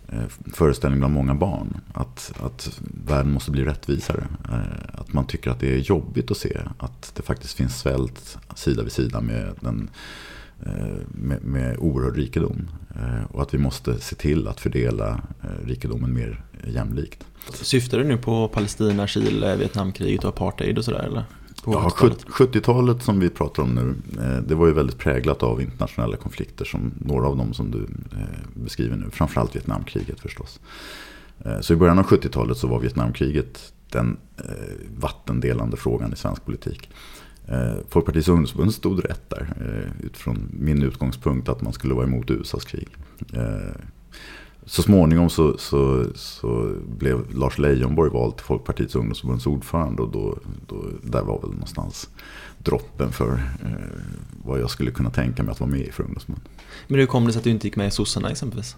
eh, 0.08 0.27
föreställning 0.54 1.00
bland 1.00 1.13
många 1.13 1.36
barn. 1.36 1.77
Att, 1.94 2.34
att 2.44 2.82
världen 3.06 3.32
måste 3.32 3.51
bli 3.51 3.63
rättvisare. 3.63 4.24
Eh, 4.50 5.00
att 5.00 5.13
man 5.13 5.27
tycker 5.27 5.51
att 5.51 5.60
det 5.60 5.74
är 5.74 5.77
jobbigt 5.77 6.32
att 6.32 6.38
se 6.38 6.58
att 6.78 7.12
det 7.15 7.24
faktiskt 7.24 7.54
finns 7.54 7.80
svält 7.80 8.38
sida 8.56 8.84
vid 8.84 8.91
sida 8.91 9.21
med, 9.21 9.54
den, 9.60 9.89
med, 11.08 11.43
med 11.43 11.78
oerhörd 11.78 12.15
rikedom. 12.15 12.67
Och 13.32 13.41
att 13.41 13.54
vi 13.54 13.58
måste 13.58 14.00
se 14.00 14.15
till 14.15 14.48
att 14.48 14.60
fördela 14.60 15.21
rikedomen 15.65 16.13
mer 16.13 16.43
jämlikt. 16.67 17.26
Syftar 17.54 17.98
du 17.98 18.04
nu 18.04 18.17
på 18.17 18.48
Palestina, 18.48 19.08
Chile, 19.08 19.56
Vietnamkriget 19.56 20.24
och 20.24 20.30
apartheid 20.30 20.78
och 20.78 20.86
sådär 20.86 21.04
eller? 21.04 21.24
Ja, 21.71 21.91
70-talet 22.27 23.03
som 23.03 23.19
vi 23.19 23.30
pratar 23.30 23.63
om 23.63 23.69
nu, 23.69 23.95
eh, 24.21 24.41
det 24.41 24.56
var 24.56 24.67
ju 24.67 24.73
väldigt 24.73 24.97
präglat 24.97 25.43
av 25.43 25.62
internationella 25.62 26.17
konflikter 26.17 26.65
som 26.65 26.91
några 26.99 27.27
av 27.27 27.38
dem 27.38 27.53
som 27.53 27.71
du 27.71 27.84
eh, 28.12 28.62
beskriver 28.63 28.95
nu. 28.95 29.10
Framförallt 29.12 29.56
Vietnamkriget 29.56 30.19
förstås. 30.19 30.60
Eh, 31.45 31.60
så 31.60 31.73
i 31.73 31.75
början 31.75 31.99
av 31.99 32.06
70-talet 32.06 32.58
så 32.58 32.67
var 32.67 32.80
Vietnamkriget 32.80 33.73
den 33.91 34.17
vattendelande 34.97 35.77
frågan 35.77 36.13
i 36.13 36.15
svensk 36.15 36.45
politik. 36.45 36.89
Folkpartiets 37.89 38.27
ungdomsförbund 38.27 38.73
stod 38.73 39.06
rätt 39.06 39.30
där 39.30 39.47
utifrån 40.03 40.49
min 40.51 40.84
utgångspunkt 40.84 41.49
att 41.49 41.62
man 41.62 41.73
skulle 41.73 41.93
vara 41.93 42.06
emot 42.06 42.32
USAs 42.32 42.65
krig 42.65 42.88
så 44.67 44.84
småningom 44.84 45.30
så, 45.30 45.58
så, 45.58 46.06
så, 46.15 46.75
blev 46.97 47.36
Lars 47.36 47.58
Leijonborg 47.58 48.12
vald 48.12 48.36
till 48.36 48.45
Folkpartiets 48.45 48.95
ungdomsförbunds 48.95 49.47
ordförande. 49.47 50.01
Och 50.01 50.12
då, 50.12 50.38
då, 50.67 50.84
där 51.03 51.21
var 51.21 51.41
väl 51.41 51.49
någonstans 51.49 52.10
droppen 52.58 53.12
för 53.12 53.34
eh, 53.63 53.71
vad 54.45 54.60
jag 54.60 54.69
skulle 54.69 54.91
kunna 54.91 55.10
tänka 55.10 55.43
mig 55.43 55.51
att 55.51 55.60
vara 55.60 55.69
med 55.69 55.80
i 55.80 55.91
för 55.91 56.03
ungdomsförbund. 56.03 56.41
Men 56.88 56.99
hur 56.99 57.08
kom 57.08 57.25
det 57.25 57.34
sig 57.34 57.39
att 57.39 57.43
du 57.43 57.49
inte 57.49 57.67
gick 57.67 57.75
med 57.75 57.88
i 57.88 57.91
sossarna 57.91 58.30
exempelvis? 58.30 58.75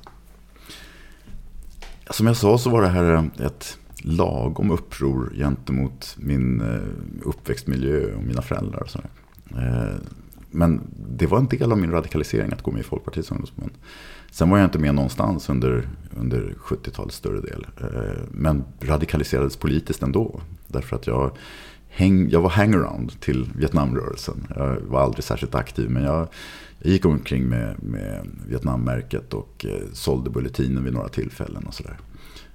Som 2.10 2.28
jag 2.28 2.38
sa 2.38 2.58
så 2.58 2.70
var 2.70 2.82
det 2.82 2.88
här 2.88 3.30
ett 3.40 3.78
lagom 4.02 4.72
uppror 4.72 5.34
gentemot 5.36 6.16
min 6.18 6.62
eh, 6.62 7.28
uppväxtmiljö 7.28 8.14
och 8.14 8.24
mina 8.24 8.42
föräldrar. 8.42 8.84
Och 8.84 8.90
sådär. 8.90 9.10
Eh, 9.52 9.96
men 10.52 10.82
det 11.10 11.28
var 11.28 11.38
en 11.38 11.48
del 11.48 11.72
av 11.72 11.78
min 11.78 11.92
radikalisering 11.92 12.54
att 12.54 12.62
gå 12.62 12.72
med 12.72 12.80
i 12.80 12.84
Folkpartiets 12.84 13.32
ungdomsförbund. 13.32 13.72
Sen 14.32 14.50
var 14.50 14.58
jag 14.58 14.68
inte 14.68 14.80
med 14.80 14.96
någonstans 14.96 15.50
under, 15.50 15.88
under 16.20 16.54
70-talets 16.60 17.16
större 17.16 17.42
del. 17.42 17.68
Eh, 17.82 18.22
men 18.32 18.64
radikaliserades 18.82 19.58
politiskt 19.58 20.04
ändå. 20.04 20.42
Därför 20.68 20.96
att 20.96 21.08
jag, 21.08 21.32
häng, 21.90 22.30
jag 22.30 22.42
var 22.42 22.50
hangaround 22.50 23.20
till 23.20 23.50
Vietnamrörelsen. 23.56 24.48
Jag 24.56 24.78
var 24.82 25.02
aldrig 25.02 25.24
särskilt 25.24 25.56
aktiv 25.56 25.90
men 25.90 26.04
jag, 26.04 26.28
jag 26.80 26.92
gick 26.92 27.06
omkring 27.06 27.50
med, 27.50 27.84
med 27.84 28.28
Vietnammärket 28.48 29.34
och 29.34 29.66
eh, 29.66 29.88
sålde 29.94 30.30
bulletinen 30.30 30.84
vid 30.84 30.94
några 30.94 31.10
tillfällen 31.10 31.64
och 31.68 31.74
sådär. 31.74 31.98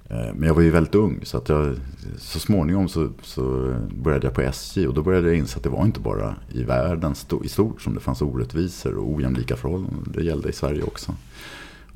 Eh, 0.09 0.33
men 0.33 0.43
jag 0.47 0.53
var 0.53 0.61
ju 0.61 0.69
väldigt 0.69 0.95
ung 0.95 1.19
så 1.23 1.37
att 1.37 1.49
jag, 1.49 1.75
så 2.17 2.39
småningom 2.39 2.87
så, 2.89 3.09
så, 3.21 3.75
började 4.03 4.27
jag 4.27 4.33
på 4.33 4.41
SJ 4.41 4.87
och 4.87 4.93
då 4.93 5.03
började 5.03 5.27
jag 5.27 5.37
inse 5.37 5.57
att 5.57 5.63
det 5.63 5.69
var 5.69 5.85
inte 5.85 5.99
bara 5.99 6.35
i 6.51 6.63
världen 6.63 7.13
i 7.43 7.49
stort 7.49 7.81
som 7.81 7.93
det 7.93 7.99
fanns 7.99 8.21
orättvisor 8.21 8.97
och 8.97 9.09
ojämlika 9.09 9.55
förhållanden. 9.55 10.11
Det 10.13 10.23
gällde 10.23 10.49
i 10.49 10.53
Sverige 10.53 10.83
också. 10.83 11.15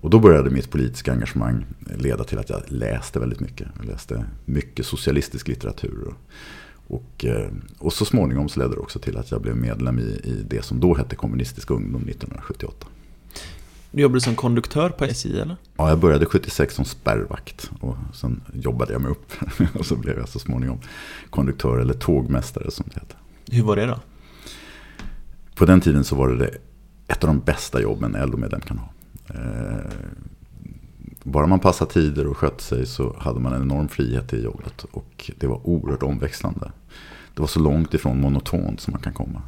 Och 0.01 0.09
då 0.09 0.19
började 0.19 0.49
mitt 0.49 0.69
politiska 0.69 1.11
engagemang 1.11 1.65
leda 1.97 2.23
till 2.23 2.39
att 2.39 2.49
jag 2.49 2.61
läste 2.67 3.19
väldigt 3.19 3.39
mycket. 3.39 3.67
Jag 3.77 3.85
läste 3.85 4.25
mycket 4.45 4.85
socialistisk 4.85 5.47
litteratur. 5.47 6.07
Och, 6.07 6.15
och, 6.95 7.25
eh, 7.25 7.91
så 7.91 8.05
småningom 8.05 8.49
så 8.49 8.59
ledde 8.59 8.75
det 8.75 8.79
också 8.79 8.99
till 8.99 9.17
att 9.17 9.31
jag 9.31 9.41
blev 9.41 9.55
medlem 9.55 9.99
i, 9.99 10.21
i 10.23 10.45
det 10.49 10.65
som 10.65 10.79
då 10.79 10.95
hette 10.95 11.15
Kommunistisk 11.15 11.71
ungdom 11.71 12.01
1978. 12.01 12.87
Du 13.91 14.01
jobbade 14.01 14.21
som 14.21 14.35
konduktör 14.35 14.89
på 14.89 15.05
SJ 15.05 15.39
eller? 15.39 15.55
Ja, 15.77 15.89
jag 15.89 15.99
började 15.99 16.25
76 16.25 16.75
som 16.75 16.85
spärrvakt 16.85 17.71
och 17.79 17.95
sen 18.13 18.41
jobbade 18.53 18.93
jag 18.93 19.01
mig 19.01 19.11
upp. 19.11 19.33
och 19.79 19.85
så 19.85 19.95
blev 19.95 20.17
jag 20.17 20.29
så 20.29 20.39
småningom 20.39 20.79
konduktör 21.29 21.79
eller 21.79 21.93
tågmästare 21.93 22.71
som 22.71 22.85
det 22.93 22.99
heter. 22.99 23.17
Hur 23.51 23.63
var 23.63 23.75
det 23.75 23.85
då? 23.85 23.99
På 25.55 25.65
den 25.65 25.81
tiden 25.81 26.03
så 26.03 26.15
var 26.15 26.29
det 26.29 26.49
ett 27.07 27.23
av 27.23 27.27
de 27.27 27.39
bästa 27.39 27.81
jobben 27.81 28.15
en 28.15 28.29
LO-medlem 28.29 28.61
kan 28.61 28.77
ha. 28.77 28.89
Eh, 29.29 29.91
bara 31.23 31.47
man 31.47 31.59
passade 31.59 31.91
tider 31.91 32.27
och 32.27 32.37
skötte 32.37 32.63
sig 32.63 32.85
så 32.85 33.15
hade 33.19 33.39
man 33.39 33.53
en 33.53 33.61
enorm 33.61 33.87
frihet 33.87 34.33
i 34.33 34.43
jobbet. 34.43 34.85
Och 34.91 35.31
det 35.37 35.47
var 35.47 35.67
oerhört 35.67 36.03
omväxlande. 36.03 36.71
Det 37.33 37.41
var 37.41 37.47
så 37.47 37.59
långt 37.59 37.93
ifrån 37.93 38.21
monotont 38.21 38.79
som 38.79 38.91
man 38.91 39.01
kan 39.01 39.13
komma. 39.13 39.41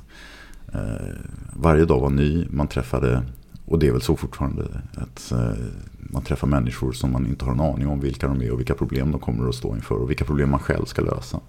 Eh, 0.73 1.15
varje 1.53 1.85
dag 1.85 1.99
var 1.99 2.09
ny. 2.09 2.47
Man 2.49 2.67
träffade, 2.67 3.23
och 3.65 3.79
det 3.79 3.87
är 3.87 3.91
väl 3.91 4.01
så 4.01 4.15
fortfarande, 4.15 4.63
att 4.93 5.31
eh, 5.31 5.53
man 5.97 6.23
träffar 6.23 6.47
människor 6.47 6.91
som 6.91 7.11
man 7.11 7.27
inte 7.27 7.45
har 7.45 7.51
en 7.51 7.59
aning 7.59 7.87
om 7.87 7.99
vilka 7.99 8.27
de 8.27 8.41
är 8.41 8.51
och 8.51 8.59
vilka 8.59 8.73
problem 8.73 9.11
de 9.11 9.19
kommer 9.19 9.49
att 9.49 9.55
stå 9.55 9.75
inför. 9.75 9.95
Och 9.95 10.09
vilka 10.09 10.25
problem 10.25 10.49
man 10.49 10.59
själv 10.59 10.85
ska 10.85 11.01
lösa 11.01 11.39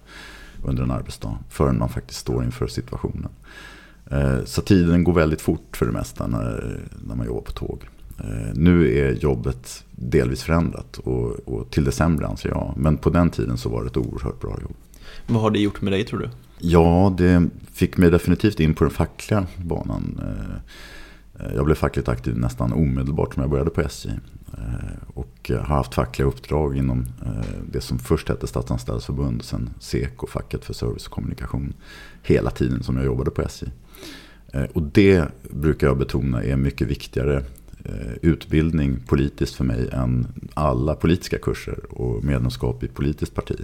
under 0.63 0.83
en 0.83 0.91
arbetsdag. 0.91 1.37
Förrän 1.49 1.79
man 1.79 1.89
faktiskt 1.89 2.19
står 2.19 2.43
inför 2.43 2.67
situationen. 2.67 3.29
Så 4.45 4.61
tiden 4.61 5.03
går 5.03 5.13
väldigt 5.13 5.41
fort 5.41 5.77
för 5.77 5.85
det 5.85 5.91
mesta 5.91 6.27
när, 6.27 6.79
när 7.07 7.15
man 7.15 7.25
jobbar 7.25 7.41
på 7.41 7.51
tåg. 7.51 7.87
Eh, 8.19 8.53
nu 8.53 8.97
är 8.97 9.11
jobbet 9.11 9.83
delvis 9.91 10.43
förändrat 10.43 10.97
och, 10.97 11.29
och, 11.31 11.71
till 11.71 11.83
det 11.83 11.91
sämre 11.91 12.27
anser 12.27 12.49
jag. 12.49 12.73
Men 12.77 12.97
på 12.97 13.09
den 13.09 13.29
tiden 13.29 13.57
så 13.57 13.69
var 13.69 13.81
det 13.83 13.87
ett 13.87 13.97
oerhört 13.97 14.41
bra 14.41 14.57
jobb. 14.61 14.75
Vad 15.27 15.41
har 15.41 15.51
det 15.51 15.59
gjort 15.59 15.81
med 15.81 15.93
dig 15.93 16.03
tror 16.05 16.19
du? 16.19 16.29
Ja, 16.59 17.15
det 17.17 17.49
fick 17.73 17.97
mig 17.97 18.11
definitivt 18.11 18.59
in 18.59 18.73
på 18.73 18.83
den 18.83 18.93
fackliga 18.93 19.47
banan. 19.57 20.21
Eh, 20.21 20.61
Eh, 21.39 21.55
jag 21.55 21.65
blev 21.65 21.75
fackligt 21.75 22.09
aktiv 22.09 22.37
nästan 22.37 22.73
omedelbart 22.73 23.33
som 23.33 23.41
jag 23.41 23.49
började 23.49 23.69
på 23.69 23.81
SJ. 23.81 24.09
Och 25.13 25.51
har 25.51 25.75
haft 25.75 25.93
fackliga 25.93 26.27
uppdrag 26.27 26.77
inom 26.77 27.05
det 27.71 27.81
som 27.81 27.99
först 27.99 28.29
hette 28.29 28.47
Statsanställdas 28.47 29.05
förbund 29.05 29.39
och 29.39 29.45
sen 29.45 29.69
SEKO, 29.79 30.27
facket 30.27 30.65
för 30.65 30.73
service 30.73 31.07
och 31.07 31.13
kommunikation. 31.13 31.73
Hela 32.23 32.51
tiden 32.51 32.83
som 32.83 32.95
jag 32.95 33.05
jobbade 33.05 33.31
på 33.31 33.41
SJ. 33.41 33.65
Och 34.73 34.83
det 34.83 35.25
brukar 35.49 35.87
jag 35.87 35.97
betona 35.97 36.43
är 36.43 36.55
mycket 36.55 36.87
viktigare 36.87 37.43
utbildning 38.21 38.99
politiskt 39.07 39.55
för 39.55 39.63
mig 39.63 39.89
än 39.91 40.27
alla 40.53 40.95
politiska 40.95 41.37
kurser 41.37 41.79
och 41.89 42.23
medlemskap 42.23 42.83
i 42.83 42.87
politiskt 42.87 43.35
parti. 43.35 43.55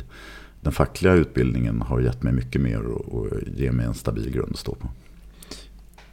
Den 0.62 0.74
fackliga 0.74 1.14
utbildningen 1.14 1.82
har 1.82 2.00
gett 2.00 2.24
mig 2.24 2.34
mycket 2.34 2.62
mer 2.62 2.82
och 2.82 3.28
ger 3.56 3.72
mig 3.72 3.86
en 3.86 3.94
stabil 3.94 4.32
grund 4.32 4.52
att 4.52 4.60
stå 4.60 4.76
på. 4.76 4.90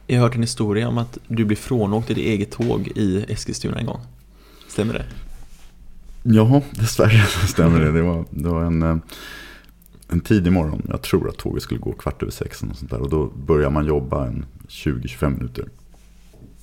Jag 0.07 0.17
har 0.17 0.23
hört 0.27 0.35
en 0.35 0.41
historia 0.41 0.87
om 0.87 0.97
att 0.97 1.17
du 1.27 1.45
blev 1.45 1.55
frånåkt 1.55 2.09
i 2.09 2.13
ditt 2.13 2.25
eget 2.25 2.51
tåg 2.51 2.87
i 2.95 3.25
Eskilstuna 3.29 3.79
en 3.79 3.85
gång. 3.85 3.99
Stämmer 4.67 4.93
det? 4.93 5.05
Ja, 6.23 6.61
dessvärre 6.71 7.25
stämmer 7.47 7.79
det. 7.79 7.91
Det 7.91 8.01
var, 8.01 8.25
det 8.29 8.49
var 8.49 8.63
en, 8.63 8.81
eh, 8.83 8.97
en 10.07 10.19
tidig 10.19 10.53
morgon. 10.53 10.81
Jag 10.89 11.01
tror 11.01 11.29
att 11.29 11.37
tåget 11.37 11.63
skulle 11.63 11.79
gå 11.79 11.93
kvart 11.93 12.21
över 12.21 12.31
sex. 12.31 12.63
Och, 12.63 12.75
sånt 12.75 12.91
där. 12.91 13.01
och 13.01 13.09
då 13.09 13.25
börjar 13.25 13.69
man 13.69 13.85
jobba 13.85 14.27
en 14.27 14.45
20-25 14.67 15.37
minuter 15.37 15.69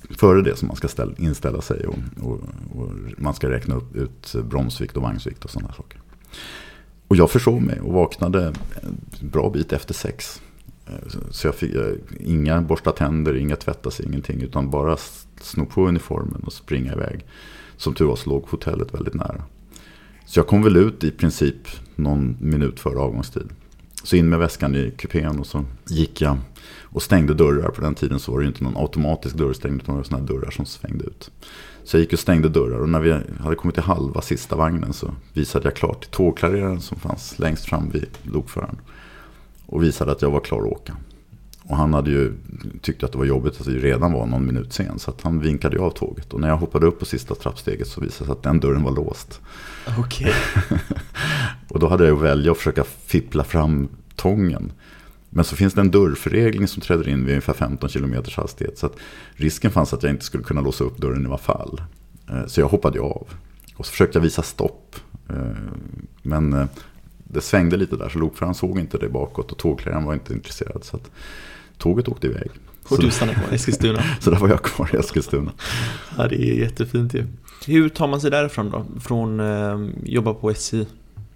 före 0.09 0.41
det 0.41 0.55
som 0.55 0.67
man 0.67 0.77
ska 0.77 0.87
ställa, 0.87 1.13
inställa 1.17 1.61
sig. 1.61 1.87
Och, 1.87 1.97
och, 2.21 2.39
och, 2.75 2.91
man 3.17 3.33
ska 3.33 3.49
räkna 3.49 3.75
upp 3.75 3.95
ut 3.95 4.35
bromsvikt 4.43 4.97
och 4.97 5.03
vagnsvikt 5.03 5.45
och 5.45 5.51
sådana 5.51 5.73
saker. 5.73 6.01
Och 7.07 7.15
jag 7.15 7.31
försov 7.31 7.61
mig 7.61 7.79
och 7.79 7.93
vaknade 7.93 8.53
en 8.81 8.97
bra 9.21 9.49
bit 9.49 9.73
efter 9.73 9.93
sex. 9.93 10.41
Eh, 10.87 11.19
så 11.29 11.47
jag 11.47 11.55
fick 11.55 11.75
eh, 11.75 11.93
inga 12.19 12.61
borsta 12.61 12.91
tänder, 12.91 13.37
inga 13.37 13.55
tvätta 13.55 13.91
sig, 13.91 14.05
ingenting. 14.05 14.41
Utan 14.41 14.69
bara 14.69 14.97
sno 15.41 15.65
på 15.65 15.87
uniformen 15.87 16.41
och 16.45 16.53
springa 16.53 16.93
iväg. 16.93 17.25
Som 17.77 17.93
tur 17.93 18.05
var 18.05 18.15
så 18.15 18.29
låg 18.29 18.43
hotellet 18.49 18.93
väldigt 18.93 19.13
nära. 19.13 19.43
Så 20.25 20.39
jag 20.39 20.47
kom 20.47 20.63
väl 20.63 20.77
ut 20.77 21.03
i 21.03 21.11
princip 21.11 21.67
någon 21.95 22.37
minut 22.39 22.79
före 22.79 22.99
avgångstid. 22.99 23.49
Så 24.05 24.15
in 24.15 24.29
med 24.29 24.39
väskan 24.39 24.75
i 24.75 24.91
kupén 24.97 25.39
och 25.39 25.47
så 25.47 25.65
gick 25.87 26.21
jag 26.21 26.37
och 26.81 27.01
stängde 27.01 27.33
dörrar. 27.33 27.69
På 27.69 27.81
den 27.81 27.95
tiden 27.95 28.19
så 28.19 28.31
var 28.31 28.39
det 28.39 28.43
ju 28.43 28.47
inte 28.47 28.63
någon 28.63 28.77
automatisk 28.77 29.35
dörrstängning 29.35 29.79
utan 29.81 29.95
det 29.95 29.99
var 29.99 30.03
sådana 30.03 30.25
dörrar 30.25 30.51
som 30.51 30.65
svängde 30.65 31.05
ut. 31.05 31.31
Så 31.83 31.97
jag 31.97 32.01
gick 32.01 32.13
och 32.13 32.19
stängde 32.19 32.49
dörrar 32.49 32.79
och 32.79 32.89
när 32.89 32.99
vi 32.99 33.11
hade 33.39 33.55
kommit 33.55 33.75
till 33.75 33.83
halva 33.83 34.21
sista 34.21 34.55
vagnen 34.55 34.93
så 34.93 35.13
visade 35.33 35.65
jag 35.65 35.75
klart 35.75 36.01
till 36.01 36.11
tågklareraren 36.11 36.81
som 36.81 36.99
fanns 36.99 37.39
längst 37.39 37.65
fram 37.65 37.89
vid 37.89 38.07
lokföraren. 38.23 38.77
Och 39.65 39.83
visade 39.83 40.11
att 40.11 40.21
jag 40.21 40.31
var 40.31 40.39
klar 40.39 40.59
att 40.59 40.71
åka. 40.71 40.97
Och 41.67 41.77
han 41.77 41.93
hade 41.93 42.11
ju 42.11 42.33
tyckt 42.81 43.03
att 43.03 43.11
det 43.11 43.17
var 43.17 43.25
jobbigt 43.25 43.61
att 43.61 43.67
vi 43.67 43.79
redan 43.79 44.13
var 44.13 44.25
någon 44.25 44.45
minut 44.45 44.73
sen. 44.73 44.99
Så 44.99 45.11
att 45.11 45.21
han 45.21 45.39
vinkade 45.39 45.79
av 45.79 45.89
tåget. 45.89 46.33
Och 46.33 46.39
när 46.39 46.47
jag 46.47 46.57
hoppade 46.57 46.85
upp 46.85 46.99
på 46.99 47.05
sista 47.05 47.35
trappsteget 47.35 47.87
så 47.87 48.01
visade 48.01 48.23
det 48.23 48.25
sig 48.25 48.31
att 48.31 48.43
den 48.43 48.59
dörren 48.59 48.83
var 48.83 48.91
låst. 48.91 49.41
Okej. 49.99 50.33
Okay. 50.55 50.77
och 51.69 51.79
då 51.79 51.87
hade 51.87 52.05
jag 52.05 52.15
att 52.15 52.23
välja 52.23 52.51
att 52.51 52.57
försöka 52.57 52.83
fippla 52.83 53.43
fram 53.43 53.87
tången. 54.15 54.71
Men 55.29 55.45
så 55.45 55.55
finns 55.55 55.73
det 55.73 55.81
en 55.81 55.91
dörrförregling 55.91 56.67
som 56.67 56.81
träder 56.81 57.07
in 57.07 57.25
vid 57.25 57.29
ungefär 57.29 57.53
15 57.53 57.89
km 57.89 58.15
hastighet. 58.35 58.77
Så 58.77 58.85
att 58.85 58.95
risken 59.33 59.71
fanns 59.71 59.93
att 59.93 60.03
jag 60.03 60.11
inte 60.11 60.25
skulle 60.25 60.43
kunna 60.43 60.61
låsa 60.61 60.83
upp 60.83 60.97
dörren 60.97 61.23
i 61.23 61.27
alla 61.27 61.37
fall. 61.37 61.81
Eh, 62.29 62.45
så 62.45 62.61
jag 62.61 62.67
hoppade 62.67 62.99
av. 62.99 63.27
Och 63.75 63.85
så 63.85 63.91
försökte 63.91 64.17
jag 64.17 64.23
visa 64.23 64.41
stopp. 64.41 64.95
Eh, 65.29 65.35
men 66.21 66.53
eh, 66.53 66.65
det 67.17 67.41
svängde 67.41 67.77
lite 67.77 67.95
där 67.95 68.09
så 68.09 68.19
lokföraren 68.19 68.55
såg 68.55 68.79
inte 68.79 68.97
det 68.97 69.09
bakåt 69.09 69.51
och 69.51 69.57
tågklädaren 69.57 70.05
var 70.05 70.13
inte 70.13 70.33
intresserad. 70.33 70.83
Så 70.83 70.97
att 70.97 71.11
tåget 71.77 72.07
åkte 72.07 72.27
iväg. 72.27 72.51
Och 72.89 73.01
du 73.01 73.11
stannade 73.11 73.39
kvar 73.39 73.51
i 73.51 73.55
Eskilstuna? 73.55 74.03
så 74.19 74.31
där 74.31 74.37
var 74.39 74.49
jag 74.49 74.63
kvar 74.63 74.89
i 74.93 74.97
Eskilstuna. 74.97 75.51
ja, 76.17 76.27
det 76.27 76.35
är 76.35 76.53
jättefint 76.53 77.13
ju. 77.13 77.27
Hur 77.67 77.89
tar 77.89 78.07
man 78.07 78.21
sig 78.21 78.31
därifrån 78.31 78.69
då? 78.69 78.85
Från 78.99 79.39
eh, 79.39 79.89
jobba 80.03 80.33
på 80.33 80.51
SJ 80.51 80.85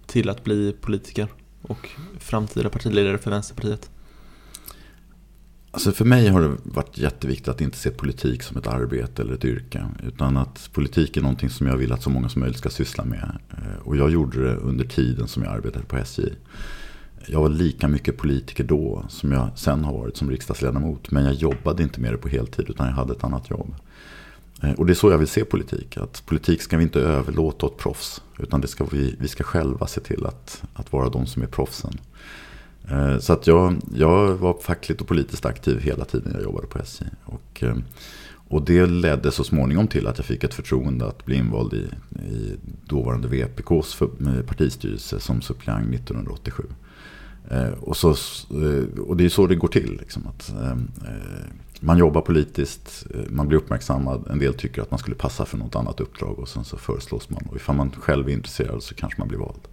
till 0.06 0.28
att 0.28 0.44
bli 0.44 0.74
politiker 0.80 1.28
och 1.62 1.88
framtida 2.18 2.68
partiledare 2.68 3.18
för 3.18 3.30
Vänsterpartiet? 3.30 3.90
Alltså 5.72 5.92
för 5.92 6.04
mig 6.04 6.28
har 6.28 6.40
det 6.40 6.56
varit 6.62 6.98
jätteviktigt 6.98 7.48
att 7.48 7.60
inte 7.60 7.78
se 7.78 7.90
politik 7.90 8.42
som 8.42 8.56
ett 8.56 8.66
arbete 8.66 9.22
eller 9.22 9.34
ett 9.34 9.44
yrke. 9.44 9.84
Utan 10.06 10.36
att 10.36 10.70
politik 10.72 11.16
är 11.16 11.20
någonting 11.20 11.50
som 11.50 11.66
jag 11.66 11.76
vill 11.76 11.92
att 11.92 12.02
så 12.02 12.10
många 12.10 12.28
som 12.28 12.40
möjligt 12.40 12.58
ska 12.58 12.70
syssla 12.70 13.04
med. 13.04 13.38
Eh, 13.50 13.86
och 13.86 13.96
jag 13.96 14.10
gjorde 14.10 14.44
det 14.44 14.56
under 14.56 14.84
tiden 14.84 15.28
som 15.28 15.42
jag 15.42 15.52
arbetade 15.52 15.84
på 15.84 15.96
SJ. 15.96 16.22
Jag 17.26 17.40
var 17.40 17.48
lika 17.48 17.88
mycket 17.88 18.16
politiker 18.16 18.64
då 18.64 19.04
som 19.08 19.32
jag 19.32 19.48
sen 19.54 19.84
har 19.84 19.92
varit 19.92 20.16
som 20.16 20.30
riksdagsledamot. 20.30 21.10
Men 21.10 21.24
jag 21.24 21.34
jobbade 21.34 21.82
inte 21.82 22.00
med 22.00 22.12
det 22.12 22.18
på 22.18 22.28
heltid 22.28 22.66
utan 22.68 22.86
jag 22.86 22.94
hade 22.94 23.12
ett 23.12 23.24
annat 23.24 23.50
jobb. 23.50 23.74
Eh, 24.62 24.72
och 24.72 24.86
det 24.86 24.92
är 24.92 24.94
så 24.94 25.10
jag 25.10 25.18
vill 25.18 25.28
se 25.28 25.44
politik. 25.44 25.96
Att 25.96 26.26
politik 26.26 26.62
ska 26.62 26.76
vi 26.76 26.82
inte 26.82 27.00
överlåta 27.00 27.66
åt 27.66 27.78
proffs. 27.78 28.22
Utan 28.38 28.60
det 28.60 28.68
ska 28.68 28.84
vi, 28.84 29.16
vi 29.18 29.28
ska 29.28 29.44
själva 29.44 29.86
se 29.86 30.00
till 30.00 30.26
att, 30.26 30.62
att 30.74 30.92
vara 30.92 31.08
de 31.08 31.26
som 31.26 31.42
är 31.42 31.46
proffsen. 31.46 31.98
Eh, 32.90 33.18
så 33.18 33.32
att 33.32 33.46
jag, 33.46 33.76
jag 33.94 34.34
var 34.34 34.54
fackligt 34.60 35.00
och 35.00 35.08
politiskt 35.08 35.46
aktiv 35.46 35.80
hela 35.80 36.04
tiden 36.04 36.32
jag 36.34 36.42
jobbade 36.42 36.66
på 36.66 36.78
SJ. 36.78 37.04
Och, 37.24 37.62
eh, 37.62 37.76
och 38.48 38.62
det 38.62 38.86
ledde 38.86 39.32
så 39.32 39.44
småningom 39.44 39.88
till 39.88 40.06
att 40.06 40.18
jag 40.18 40.26
fick 40.26 40.44
ett 40.44 40.54
förtroende 40.54 41.06
att 41.06 41.24
bli 41.24 41.36
invald 41.36 41.74
i, 41.74 41.88
i 42.20 42.56
dåvarande 42.86 43.28
VPKs 43.28 43.98
partistyrelse 44.46 45.20
som 45.20 45.42
suppleant 45.42 45.94
1987. 45.94 46.62
Eh, 47.50 47.72
och, 47.80 47.96
så, 47.96 48.10
eh, 48.10 49.00
och 49.00 49.16
det 49.16 49.24
är 49.24 49.28
så 49.28 49.46
det 49.46 49.54
går 49.54 49.68
till. 49.68 49.96
Liksom, 50.00 50.26
att, 50.26 50.48
ehm, 50.50 50.88
eh, 51.04 51.46
man 51.80 51.98
jobbar 51.98 52.20
politiskt, 52.20 53.06
man 53.28 53.48
blir 53.48 53.58
uppmärksammad. 53.58 54.26
En 54.30 54.38
del 54.38 54.54
tycker 54.54 54.82
att 54.82 54.90
man 54.90 54.98
skulle 54.98 55.16
passa 55.16 55.44
för 55.44 55.58
något 55.58 55.76
annat 55.76 56.00
uppdrag 56.00 56.38
och 56.38 56.48
sen 56.48 56.64
så 56.64 56.76
föreslås 56.76 57.30
man. 57.30 57.46
Och 57.50 57.56
ifall 57.56 57.76
man 57.76 57.90
själv 57.90 58.28
är 58.28 58.32
intresserad 58.32 58.82
så 58.82 58.94
kanske 58.94 59.20
man 59.20 59.28
blir 59.28 59.38
vald. 59.38 59.68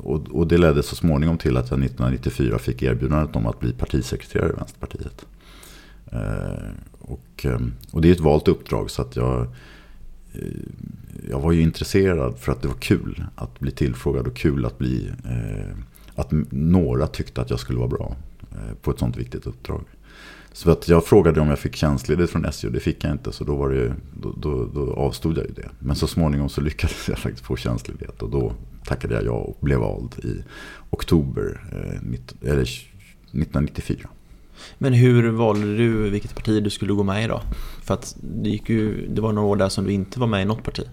Och, 0.00 0.28
och, 0.30 0.46
det 0.46 0.58
ledde 0.58 0.82
så 0.82 0.96
småningom 0.96 1.38
till 1.38 1.56
att 1.56 1.70
jag 1.70 1.84
1994 1.84 2.58
fick 2.58 2.82
erbjudandet 2.82 3.36
om 3.36 3.46
att 3.46 3.60
bli 3.60 3.72
partisekreterare 3.72 4.52
i 4.52 4.56
Vänsterpartiet. 4.56 5.26
Och, 6.98 7.44
ehm, 7.44 7.72
och 7.90 8.00
det 8.00 8.08
är 8.08 8.12
ett 8.12 8.20
valt 8.20 8.48
uppdrag 8.48 8.90
så 8.90 9.02
att 9.02 9.16
jag, 9.16 9.46
jag 11.30 11.40
var 11.40 11.52
ju 11.52 11.62
intresserad 11.62 12.38
för 12.38 12.52
att 12.52 12.62
det 12.62 12.68
var 12.68 12.74
kul 12.74 13.24
att 13.34 13.60
bli 13.60 13.70
tillfrågad 13.70 14.26
och 14.26 14.36
kul 14.36 14.66
att 14.66 14.78
bli 14.78 15.10
att 16.14 16.28
några 16.50 17.06
tyckte 17.06 17.40
att 17.40 17.50
jag 17.50 17.60
skulle 17.60 17.78
vara 17.78 17.88
bra 17.88 18.16
eh, 18.52 18.74
på 18.82 18.90
ett 18.90 18.98
sånt 18.98 19.16
viktigt 19.16 19.46
uppdrag. 19.46 19.84
Så 20.52 20.70
att 20.70 20.88
jag 20.88 21.04
frågade 21.04 21.40
om 21.40 21.48
jag 21.48 21.58
fick 21.58 21.76
tjänstledigt 21.76 22.32
från 22.32 22.44
SJ 22.44 22.66
och 22.66 22.72
det 22.72 22.80
fick 22.80 23.04
jag 23.04 23.12
inte. 23.12 23.32
Så 23.32 23.44
då, 23.44 23.56
var 23.56 23.70
det, 23.70 23.94
då, 24.20 24.34
då, 24.36 24.64
då 24.74 24.92
avstod 24.92 25.38
jag 25.38 25.46
ju 25.46 25.52
det. 25.52 25.68
Men 25.78 25.96
så 25.96 26.06
småningom 26.06 26.48
så 26.48 26.60
lyckades 26.70 27.08
jag 27.08 27.18
faktiskt 27.18 27.44
få 27.44 27.56
tjänstledighet. 27.56 28.22
Och 28.22 28.30
då 28.30 28.52
tackade 28.84 29.14
jag 29.14 29.24
ja 29.24 29.32
och 29.32 29.56
blev 29.60 29.78
vald 29.78 30.14
i 30.24 30.44
oktober 30.90 31.60
eh, 31.72 32.50
eller 32.50 32.62
1994. 32.62 34.08
Men 34.78 34.92
hur 34.92 35.30
valde 35.30 35.76
du 35.76 36.10
vilket 36.10 36.34
parti 36.34 36.62
du 36.62 36.70
skulle 36.70 36.92
gå 36.92 37.02
med 37.02 37.24
i 37.24 37.26
då? 37.26 37.42
För 37.82 37.94
att 37.94 38.16
det, 38.20 38.50
gick 38.50 38.68
ju, 38.68 39.06
det 39.08 39.20
var 39.20 39.32
några 39.32 39.48
år 39.48 39.56
där 39.56 39.68
som 39.68 39.84
du 39.84 39.92
inte 39.92 40.20
var 40.20 40.26
med 40.26 40.42
i 40.42 40.44
något 40.44 40.64
parti. 40.64 40.84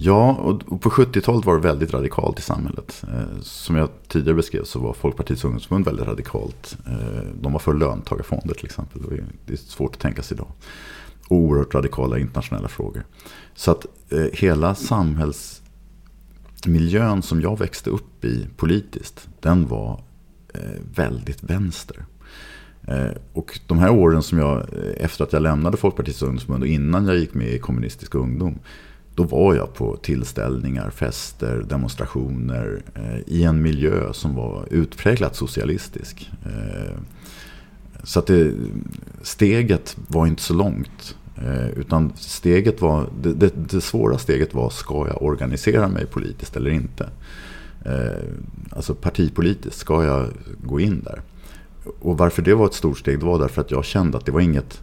Ja, 0.00 0.32
och 0.32 0.80
på 0.80 0.90
70-talet 0.90 1.44
var 1.44 1.54
det 1.54 1.60
väldigt 1.60 1.94
radikalt 1.94 2.38
i 2.38 2.42
samhället. 2.42 3.04
Eh, 3.08 3.40
som 3.40 3.76
jag 3.76 3.88
tidigare 4.08 4.36
beskrev 4.36 4.64
så 4.64 4.78
var 4.78 4.92
Folkpartiets 4.92 5.44
ungdomsförbund 5.44 5.84
väldigt 5.84 6.06
radikalt. 6.06 6.78
Eh, 6.86 7.22
de 7.40 7.52
var 7.52 7.60
för 7.60 7.74
löntagarfonder 7.74 8.54
till 8.54 8.64
exempel. 8.64 9.02
Det 9.46 9.52
är 9.52 9.56
svårt 9.56 9.94
att 9.94 10.00
tänka 10.00 10.22
sig 10.22 10.34
idag. 10.34 10.48
Oerhört 11.28 11.74
radikala 11.74 12.18
internationella 12.18 12.68
frågor. 12.68 13.04
Så 13.54 13.70
att 13.70 13.86
eh, 14.08 14.26
hela 14.32 14.74
samhällsmiljön 14.74 17.22
som 17.22 17.40
jag 17.40 17.58
växte 17.58 17.90
upp 17.90 18.24
i 18.24 18.46
politiskt, 18.56 19.28
den 19.40 19.66
var 19.66 20.00
väldigt 20.94 21.42
vänster. 21.42 22.04
Och 23.32 23.60
de 23.66 23.78
här 23.78 23.90
åren 23.90 24.22
som 24.22 24.38
jag, 24.38 24.66
efter 24.96 25.24
att 25.24 25.32
jag 25.32 25.42
lämnade 25.42 25.76
Folkpartiets 25.76 26.22
ungdomsförbund 26.22 26.62
och 26.62 26.68
innan 26.68 27.06
jag 27.06 27.16
gick 27.16 27.34
med 27.34 27.48
i 27.48 27.58
Kommunistisk 27.58 28.14
ungdom, 28.14 28.58
då 29.18 29.24
var 29.24 29.54
jag 29.54 29.74
på 29.74 29.96
tillställningar, 29.96 30.90
fester, 30.90 31.64
demonstrationer 31.68 32.82
eh, 32.94 33.18
i 33.26 33.44
en 33.44 33.62
miljö 33.62 34.12
som 34.12 34.34
var 34.34 34.64
utpräglat 34.70 35.36
socialistisk. 35.36 36.30
Eh, 36.44 36.96
så 38.02 38.18
att 38.18 38.26
det, 38.26 38.52
steget 39.22 39.96
var 40.08 40.26
inte 40.26 40.42
så 40.42 40.54
långt 40.54 41.16
Eh, 41.44 41.68
utan 41.68 42.12
steget 42.16 42.80
var, 42.80 43.06
det, 43.22 43.32
det, 43.32 43.52
det, 43.70 43.80
svåra 43.80 44.18
steget 44.18 44.54
var, 44.54 44.70
ska 44.70 45.06
jag 45.08 45.22
organisera 45.22 45.88
mig 45.88 46.06
politiskt 46.06 46.56
eller 46.56 46.70
inte? 46.70 47.08
Eh, 47.84 48.24
alltså 48.70 48.94
partipolitiskt, 48.94 49.80
ska 49.80 50.04
jag 50.04 50.26
gå 50.62 50.80
in 50.80 51.02
där? 51.04 51.20
Och 52.00 52.18
varför 52.18 52.42
det 52.42 52.54
var 52.54 52.66
ett 52.66 52.74
stort 52.74 52.98
steg, 52.98 53.20
det 53.20 53.26
var 53.26 53.38
därför 53.38 53.60
att 53.60 53.70
jag 53.70 53.84
kände 53.84 54.18
att 54.18 54.26
det 54.26 54.32
var 54.32 54.40
inget 54.40 54.80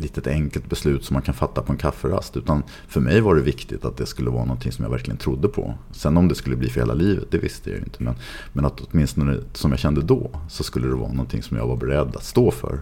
litet 0.00 0.26
enkelt 0.26 0.68
beslut 0.68 1.04
som 1.04 1.14
man 1.14 1.22
kan 1.22 1.34
fatta 1.34 1.62
på 1.62 1.72
en 1.72 1.78
kafferast. 1.78 2.36
Utan 2.36 2.62
för 2.88 3.00
mig 3.00 3.20
var 3.20 3.34
det 3.34 3.42
viktigt 3.42 3.84
att 3.84 3.96
det 3.96 4.06
skulle 4.06 4.30
vara 4.30 4.44
någonting 4.44 4.72
som 4.72 4.82
jag 4.84 4.90
verkligen 4.90 5.18
trodde 5.18 5.48
på. 5.48 5.74
Sen 5.92 6.16
om 6.16 6.28
det 6.28 6.34
skulle 6.34 6.56
bli 6.56 6.68
för 6.68 6.80
hela 6.80 6.94
livet, 6.94 7.30
det 7.30 7.38
visste 7.38 7.70
jag 7.70 7.78
ju 7.78 7.84
inte. 7.84 8.02
Men, 8.02 8.14
men 8.52 8.64
att 8.64 8.80
åtminstone 8.80 9.38
som 9.52 9.70
jag 9.70 9.80
kände 9.80 10.02
då, 10.02 10.30
så 10.48 10.64
skulle 10.64 10.86
det 10.86 10.94
vara 10.94 11.12
någonting 11.12 11.42
som 11.42 11.56
jag 11.56 11.66
var 11.66 11.76
beredd 11.76 12.16
att 12.16 12.24
stå 12.24 12.50
för. 12.50 12.80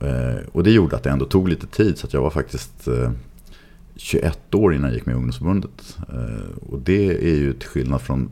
Eh, 0.00 0.46
och 0.52 0.64
det 0.64 0.70
gjorde 0.70 0.96
att 0.96 1.02
det 1.02 1.10
ändå 1.10 1.24
tog 1.24 1.48
lite 1.48 1.66
tid. 1.66 1.98
Så 1.98 2.06
att 2.06 2.12
jag 2.12 2.22
var 2.22 2.30
faktiskt 2.30 2.88
eh, 2.88 3.10
21 3.96 4.54
år 4.54 4.74
innan 4.74 4.90
jag 4.90 4.94
gick 4.94 5.06
med 5.06 5.12
i 5.12 5.16
ungdomsförbundet. 5.16 5.96
Eh, 6.08 6.70
och 6.70 6.78
det 6.78 7.08
är 7.08 7.36
ju 7.36 7.52
till 7.52 7.68
skillnad 7.68 8.02
från 8.02 8.30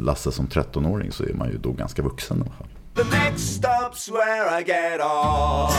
Lasse 0.00 0.32
som 0.32 0.46
13-åring 0.46 1.12
så 1.12 1.24
är 1.24 1.34
man 1.34 1.48
ju 1.48 1.58
då 1.58 1.72
ganska 1.72 2.02
vuxen 2.02 2.38
i 2.38 2.40
alla 2.40 2.50
fall. 2.50 2.66
The 2.94 3.04
next 3.04 3.62
stop's 3.62 4.10
where 4.10 4.60
I 4.60 4.64
get 4.64 5.00
off. 5.00 5.74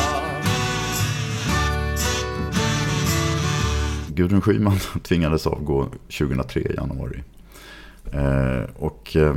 Gudrun 4.19 4.41
Schyman 4.41 4.77
tvingades 5.03 5.47
avgå 5.47 5.87
2003 6.17 6.61
i 6.61 6.73
januari. 6.73 7.23
Eh, 8.11 8.63
och 8.75 9.15
eh, 9.15 9.35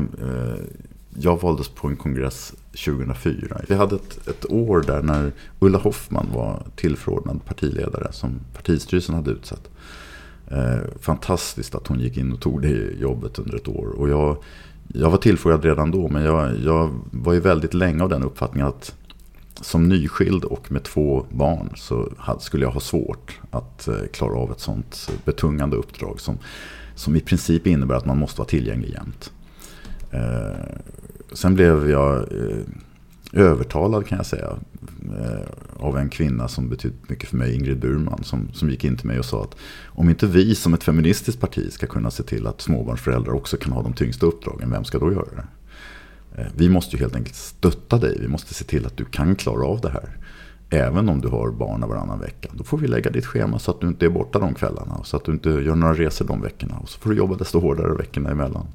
jag 1.15 1.41
valdes 1.41 1.69
på 1.69 1.89
en 1.89 1.97
kongress 1.97 2.55
2004. 2.85 3.61
Vi 3.69 3.75
hade 3.75 3.95
ett, 3.95 4.29
ett 4.29 4.51
år 4.51 4.85
där 4.87 5.03
när 5.03 5.33
Ulla 5.59 5.79
Hoffman 5.79 6.29
var 6.33 6.63
tillförordnad 6.77 7.45
partiledare 7.45 8.13
som 8.13 8.41
partistyrelsen 8.55 9.15
hade 9.15 9.31
utsett. 9.31 9.71
Eh, 10.49 10.79
fantastiskt 11.01 11.75
att 11.75 11.87
hon 11.87 12.01
gick 12.01 12.17
in 12.17 12.33
och 12.33 12.41
tog 12.41 12.63
det 12.63 12.93
jobbet 13.01 13.39
under 13.39 13.57
ett 13.57 13.69
år. 13.69 13.87
Och 13.87 14.09
jag, 14.09 14.37
jag 14.89 15.11
var 15.11 15.19
tillfrågad 15.19 15.65
redan 15.65 15.91
då, 15.91 16.09
men 16.09 16.23
jag, 16.23 16.59
jag 16.65 16.91
var 17.11 17.33
ju 17.33 17.41
väldigt 17.41 17.75
länge 17.75 18.03
av 18.03 18.09
den 18.09 18.23
uppfattningen 18.23 18.69
att 18.69 18.95
som 19.63 19.89
nyskild 19.89 20.45
och 20.45 20.73
med 20.73 20.83
två 20.83 21.27
barn 21.31 21.71
så 21.77 22.13
skulle 22.41 22.65
jag 22.65 22.71
ha 22.71 22.81
svårt 22.81 23.41
att 23.51 23.89
eh, 23.89 23.95
klara 24.13 24.39
av 24.39 24.53
ett 24.53 24.61
sånt 24.61 25.09
eh, 25.09 25.15
betungande 25.25 25.77
uppdrag 25.77 26.21
som, 26.21 26.39
som 26.95 27.17
i 27.17 27.21
princip 27.21 27.67
innebär 27.67 27.95
att 27.95 28.07
man 28.07 28.19
måste 28.19 28.39
vara 28.39 28.49
tillgänglig 28.49 28.91
jämt. 28.91 29.33
Eh, 30.11 30.77
sen 31.33 31.55
blev 31.55 31.91
jag 31.91 32.27
övertalad 33.33 34.07
kan 34.07 34.19
jag 34.19 34.27
säga 34.27 34.57
av 35.77 35.99
en 35.99 36.09
kvinna 36.09 36.49
som 36.49 36.69
betytt 36.69 37.09
mycket 37.09 37.29
för 37.29 37.37
mig, 37.37 37.55
Ingrid 37.55 37.79
Burman, 37.79 38.25
som, 38.25 38.49
som 38.53 38.71
gick 38.71 38.85
in 38.85 38.97
till 38.97 39.07
mig 39.07 39.19
och 39.19 39.25
sa 39.25 39.43
att 39.43 39.57
om 39.87 40.09
inte 40.09 40.27
vi 40.27 40.55
som 40.55 40.75
ett 40.75 40.85
feministiskt 40.85 41.41
parti 41.41 41.73
ska 41.73 41.87
kunna 41.87 42.11
se 42.11 42.23
till 42.23 42.47
att 42.47 42.61
småbarnsföräldrar 42.61 43.33
också 43.33 43.57
kan 43.57 43.73
ha 43.73 43.83
de 43.83 43.93
tyngsta 43.93 44.27
uppdragen, 44.27 44.71
vem 44.71 44.85
ska 44.85 44.99
då 44.99 45.13
göra 45.13 45.29
det? 45.37 45.45
Eh, 46.37 46.47
vi 46.57 46.69
måste 46.69 46.97
ju 46.97 47.03
helt 47.03 47.17
enkelt 47.17 47.37
stötta 47.37 47.99
dig, 47.99 48.19
vi 48.21 48.29
måste 48.29 48.55
se 48.55 48.65
till 48.65 48.87
att 48.87 48.97
du 48.97 49.05
kan 49.05 49.37
klara 49.37 49.67
av 49.67 49.81
det 49.81 49.91
här. 49.91 50.17
Även 50.71 51.09
om 51.09 51.21
du 51.21 51.29
har 51.29 51.51
barn 51.51 51.89
varannan 51.89 52.21
vecka. 52.21 52.49
Då 52.53 52.65
får 52.65 52.79
vi 52.79 52.89
lägga 52.89 53.11
ditt 53.11 53.27
schema 53.27 53.59
så 53.59 53.71
att 53.71 53.81
du 53.81 53.89
inte 53.89 54.07
är 54.07 54.11
borta 54.11 54.39
de 54.39 54.55
kvällarna. 54.55 54.95
Och 54.95 55.07
så 55.07 55.17
att 55.17 55.25
du 55.25 55.33
inte 55.33 55.49
gör 55.49 55.77
några 55.77 55.95
resor 55.95 56.25
de 56.25 56.43
veckorna. 56.43 56.77
Och 56.77 56.89
så 56.89 56.99
får 56.99 57.11
du 57.11 57.17
jobba 57.17 57.37
desto 57.37 57.61
hårdare 57.61 57.95
veckorna 57.95 58.31
emellan. 58.31 58.67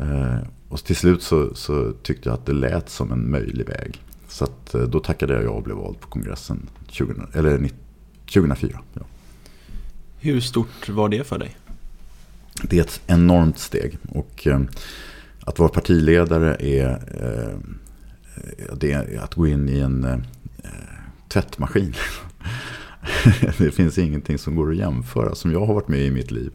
Eh, 0.00 0.38
och 0.68 0.84
till 0.84 0.96
slut 0.96 1.22
så, 1.22 1.54
så, 1.54 1.92
tyckte 2.02 2.28
jag 2.28 2.34
att 2.34 2.46
det 2.46 2.52
lät 2.52 2.88
som 2.88 3.12
en 3.12 3.30
möjlig 3.30 3.66
väg. 3.66 4.02
Så 4.28 4.44
att, 4.44 4.74
eh, 4.74 4.82
då 4.82 5.00
tackade 5.00 5.34
jag 5.34 5.44
ja 5.44 5.50
och 5.50 5.62
blev 5.62 5.76
vald 5.76 6.00
på 6.00 6.08
kongressen 6.08 6.68
20, 6.88 7.14
eller 7.32 7.70
2004. 8.26 8.80
Ja. 8.94 9.02
Hur 10.18 10.40
stort 10.40 10.88
var 10.88 11.08
det 11.08 11.26
för 11.26 11.38
dig? 11.38 11.56
Det 12.62 12.78
är 12.78 12.80
ett 12.80 13.00
enormt 13.06 13.58
steg. 13.58 13.98
Och 14.08 14.46
att 15.48 15.58
vara 15.58 15.68
partiledare 15.68 16.56
är, 16.60 16.88
eh, 17.20 17.58
det 18.76 18.92
är 18.92 19.18
att 19.18 19.34
gå 19.34 19.46
in 19.46 19.68
i 19.68 19.78
en 19.78 20.04
eh, 20.04 20.18
tvättmaskin. 21.28 21.94
det 23.58 23.70
finns 23.70 23.98
ingenting 23.98 24.38
som 24.38 24.56
går 24.56 24.70
att 24.70 24.76
jämföra 24.76 25.34
som 25.34 25.52
jag 25.52 25.66
har 25.66 25.74
varit 25.74 25.88
med 25.88 26.00
i 26.00 26.10
mitt 26.10 26.30
liv. 26.30 26.50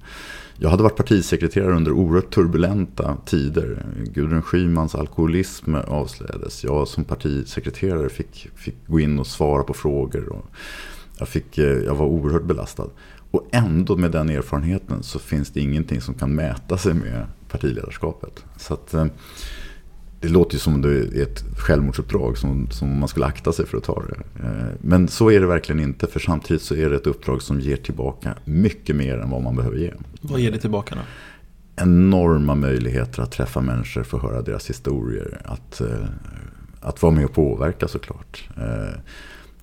Jag 0.58 0.69
hade 0.69 0.84
varit 0.84 0.95
partisekreterare 0.95 1.75
under 1.75 1.91
oerhört 1.91 2.34
turbulenta 2.34 3.17
tider. 3.25 3.86
Gudrun 4.13 4.41
Schymans 4.41 4.95
alkoholism 4.95 5.75
avslöjades. 5.75 6.63
Jag 6.63 6.88
som 6.88 7.03
partisekreterare 7.03 8.10
fick, 8.10 8.49
fick 8.56 8.88
gå 8.88 8.99
in 8.99 9.19
och 9.19 9.27
svara 9.27 9.63
på 9.63 9.73
frågor. 9.73 10.29
Och 10.29 10.45
jag, 11.17 11.27
fick, 11.27 11.58
eh, 11.58 11.65
jag 11.65 11.95
var 11.95 12.06
oerhört 12.06 12.43
belastad. 12.43 12.88
Och 13.34 13.48
ändå 13.52 13.98
med 13.98 14.12
den 14.12 14.30
erfarenheten 14.30 15.04
så 15.04 15.19
finns 15.19 15.50
det 15.50 15.62
ingenting 15.62 16.02
som 16.02 16.13
kan 16.13 16.36
mäta 16.36 16.78
sig 16.78 16.93
med 16.93 17.26
partiledarskapet. 17.50 18.46
Så 18.58 18.74
att, 18.74 18.93
eh, 18.93 19.06
det 20.19 20.28
låter 20.28 20.54
ju 20.54 20.60
som 20.60 20.82
det 20.82 20.89
är 20.89 21.22
ett 21.22 21.43
självmordsuppdrag 21.58 22.38
som, 22.38 22.67
som 22.72 23.00
man 23.00 23.08
skulle 23.08 23.26
akta 23.26 23.52
sig 23.54 23.65
för 23.65 23.78
att 23.78 23.84
ta 23.84 24.04
det. 24.04 24.43
Eh, 24.43 24.67
men 24.82 25.08
så 25.08 25.32
är 25.32 25.39
det 25.39 25.48
verkligen 25.48 25.80
inte 25.80 26.08
för 26.08 26.19
samtidigt 26.19 26.62
så 26.62 26.76
är 26.76 26.89
det 26.89 26.96
ett 26.96 27.08
uppdrag 27.08 27.41
som 27.41 27.60
ger 27.60 27.76
tillbaka 27.76 28.36
mycket 28.46 28.96
mer 28.96 29.17
än 29.17 29.30
vad 29.30 29.41
man 29.41 29.56
behöver 29.56 29.78
ge. 29.78 29.93
Vad 30.22 30.39
ger 30.39 30.52
det 30.52 30.60
tillbaka 30.60 30.96
då? 30.96 31.02
Enorma 31.84 32.56
möjligheter 32.56 33.22
att 33.22 33.32
träffa 33.32 33.62
människor, 33.62 34.04
få 34.04 34.19
höra 34.19 34.41
deras 34.41 34.69
historier. 34.69 35.41
Att, 35.46 35.82
eh, 35.82 36.06
att 36.82 37.02
vara 37.02 37.13
med 37.13 37.26
och 37.26 37.34
påverka 37.34 37.88
såklart. 37.88 38.50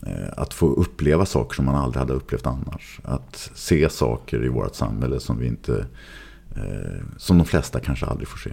Eh, 0.07 0.33
att 0.37 0.55
få 0.55 0.67
uppleva 0.67 1.27
saker 1.27 1.55
som 1.55 1.65
man 1.65 1.75
aldrig 1.75 2.01
hade 2.01 2.13
upplevt 2.13 2.47
annars. 2.47 3.01
Att 3.03 3.51
se 3.55 3.91
saker 3.91 4.45
i 4.45 4.49
vårt 4.49 4.75
samhälle 4.75 5.21
som 5.21 5.39
vi 5.39 5.47
inte 5.47 5.87
eh, 6.57 7.05
som 7.17 7.39
de 7.39 7.45
flesta 7.45 7.81
kanske 7.81 8.07
aldrig 8.07 8.29
får 8.29 8.39
se. 8.39 8.51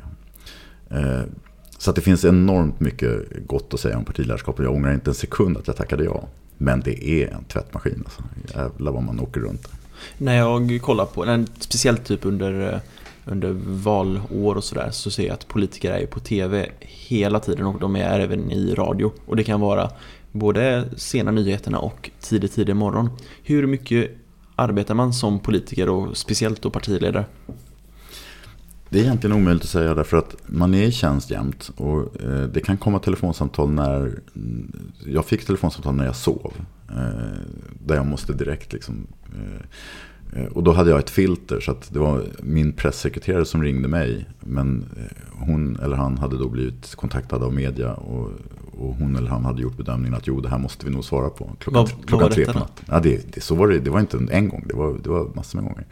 Eh, 0.90 1.22
så 1.78 1.90
att 1.90 1.96
det 1.96 2.02
finns 2.02 2.26
enormt 2.26 2.80
mycket 2.80 3.48
gott 3.48 3.74
att 3.74 3.80
säga 3.80 3.98
om 3.98 4.06
partiledarskapet. 4.06 4.66
Jag 4.66 4.74
ångrar 4.74 4.94
inte 4.94 5.10
en 5.10 5.16
sekund 5.16 5.58
att 5.58 5.68
jag 5.68 5.76
tackade 5.76 6.04
ja. 6.04 6.28
Men 6.58 6.80
det 6.80 7.10
är 7.10 7.28
en 7.28 7.44
tvättmaskin. 7.44 8.04
Alltså. 8.06 8.24
Jävlar 8.56 8.92
vad 8.92 9.04
man 9.04 9.20
åker 9.20 9.42
runt. 9.42 9.68
När 10.18 10.38
jag 10.38 10.80
kollar 10.82 11.06
på, 11.06 11.46
speciellt 11.60 12.06
typ 12.06 12.26
under, 12.26 12.80
under 13.26 13.52
valår 13.66 14.56
och 14.56 14.64
sådär, 14.64 14.90
så 14.92 15.12
ser 15.12 15.28
jag 15.28 15.34
att 15.34 15.48
politiker 15.48 15.92
är 15.92 16.06
på 16.06 16.20
TV 16.20 16.70
hela 16.80 17.40
tiden 17.40 17.66
och 17.66 17.80
de 17.80 17.96
är 17.96 18.20
även 18.20 18.52
i 18.52 18.76
radio. 18.76 19.12
Och 19.26 19.36
det 19.36 19.44
kan 19.44 19.62
vara 19.62 19.90
både 20.40 20.90
sena 20.98 21.32
nyheterna 21.32 21.80
och 21.80 22.10
tidig, 22.20 22.52
tidig 22.52 22.76
morgon. 22.76 23.10
Hur 23.44 23.68
mycket 23.68 24.12
arbetar 24.56 24.96
man 24.96 25.14
som 25.14 25.40
politiker 25.40 25.90
och 25.90 26.18
speciellt 26.18 26.62
då 26.62 26.70
partiledare? 26.70 27.26
Det 28.90 29.00
är 29.00 29.04
egentligen 29.04 29.36
omöjligt 29.36 29.64
att 29.64 29.70
säga 29.70 29.94
därför 29.94 30.18
att 30.18 30.36
man 30.46 30.74
är 30.74 30.84
i 30.84 30.92
tjänst 30.92 31.32
jämt. 31.32 31.72
Och 31.76 32.22
eh, 32.24 32.44
det 32.44 32.60
kan 32.60 32.78
komma 32.78 33.00
telefonsamtal 33.00 33.70
när... 33.70 34.20
Jag 35.06 35.26
fick 35.26 35.46
telefonsamtal 35.46 35.96
när 35.96 36.06
jag 36.06 36.16
sov. 36.16 36.54
Eh, 36.90 37.42
där 37.86 37.96
jag 37.96 38.06
måste 38.06 38.34
direkt 38.34 38.74
liksom... 38.74 39.08
Eh, 39.26 39.66
Eh, 40.34 40.46
och 40.46 40.64
då 40.64 40.72
hade 40.72 40.90
jag 40.90 41.00
ett 41.00 41.10
filter 41.10 41.60
så 41.60 41.72
att 41.72 41.94
det 41.94 42.00
var 42.00 42.24
min 42.40 42.74
pressekreterare 42.74 43.46
som 43.46 43.64
ringde 43.64 43.88
mig. 43.88 44.26
Men 44.40 44.86
hon 45.32 45.80
eller 45.80 45.96
han 45.96 46.18
hade 46.18 46.38
då 46.38 46.50
blivit 46.50 46.96
kontaktad 46.96 47.44
av 47.44 47.54
media. 47.54 47.94
Och, 47.94 48.32
och 48.72 48.96
hon 48.96 49.16
eller 49.16 49.30
han 49.30 49.46
hade 49.46 49.62
gjort 49.62 49.78
bedömningen 49.78 50.14
att 50.14 50.28
jo, 50.28 50.42
det 50.42 50.50
här 50.50 50.58
måste 50.58 50.86
vi 50.86 50.92
nog 50.92 51.06
svara 51.06 51.30
på. 51.30 51.56
Klockan, 51.60 51.82
vad, 51.84 51.90
klockan 51.90 52.20
vad 52.20 52.32
tre 52.32 52.46
på 52.46 52.60
natten. 52.60 52.86
Ja, 52.88 53.00
det, 53.00 53.34
det, 53.34 53.42
så 53.42 53.56
var 53.56 53.68
det, 53.68 53.80
det 53.80 53.90
var 53.90 54.00
inte 54.00 54.28
en 54.32 54.50
gång, 54.50 54.64
det 54.68 54.76
var, 54.76 55.00
det 55.04 55.10
var 55.10 55.30
massor 55.34 55.62
med 55.62 55.68
gånger. 55.68 55.86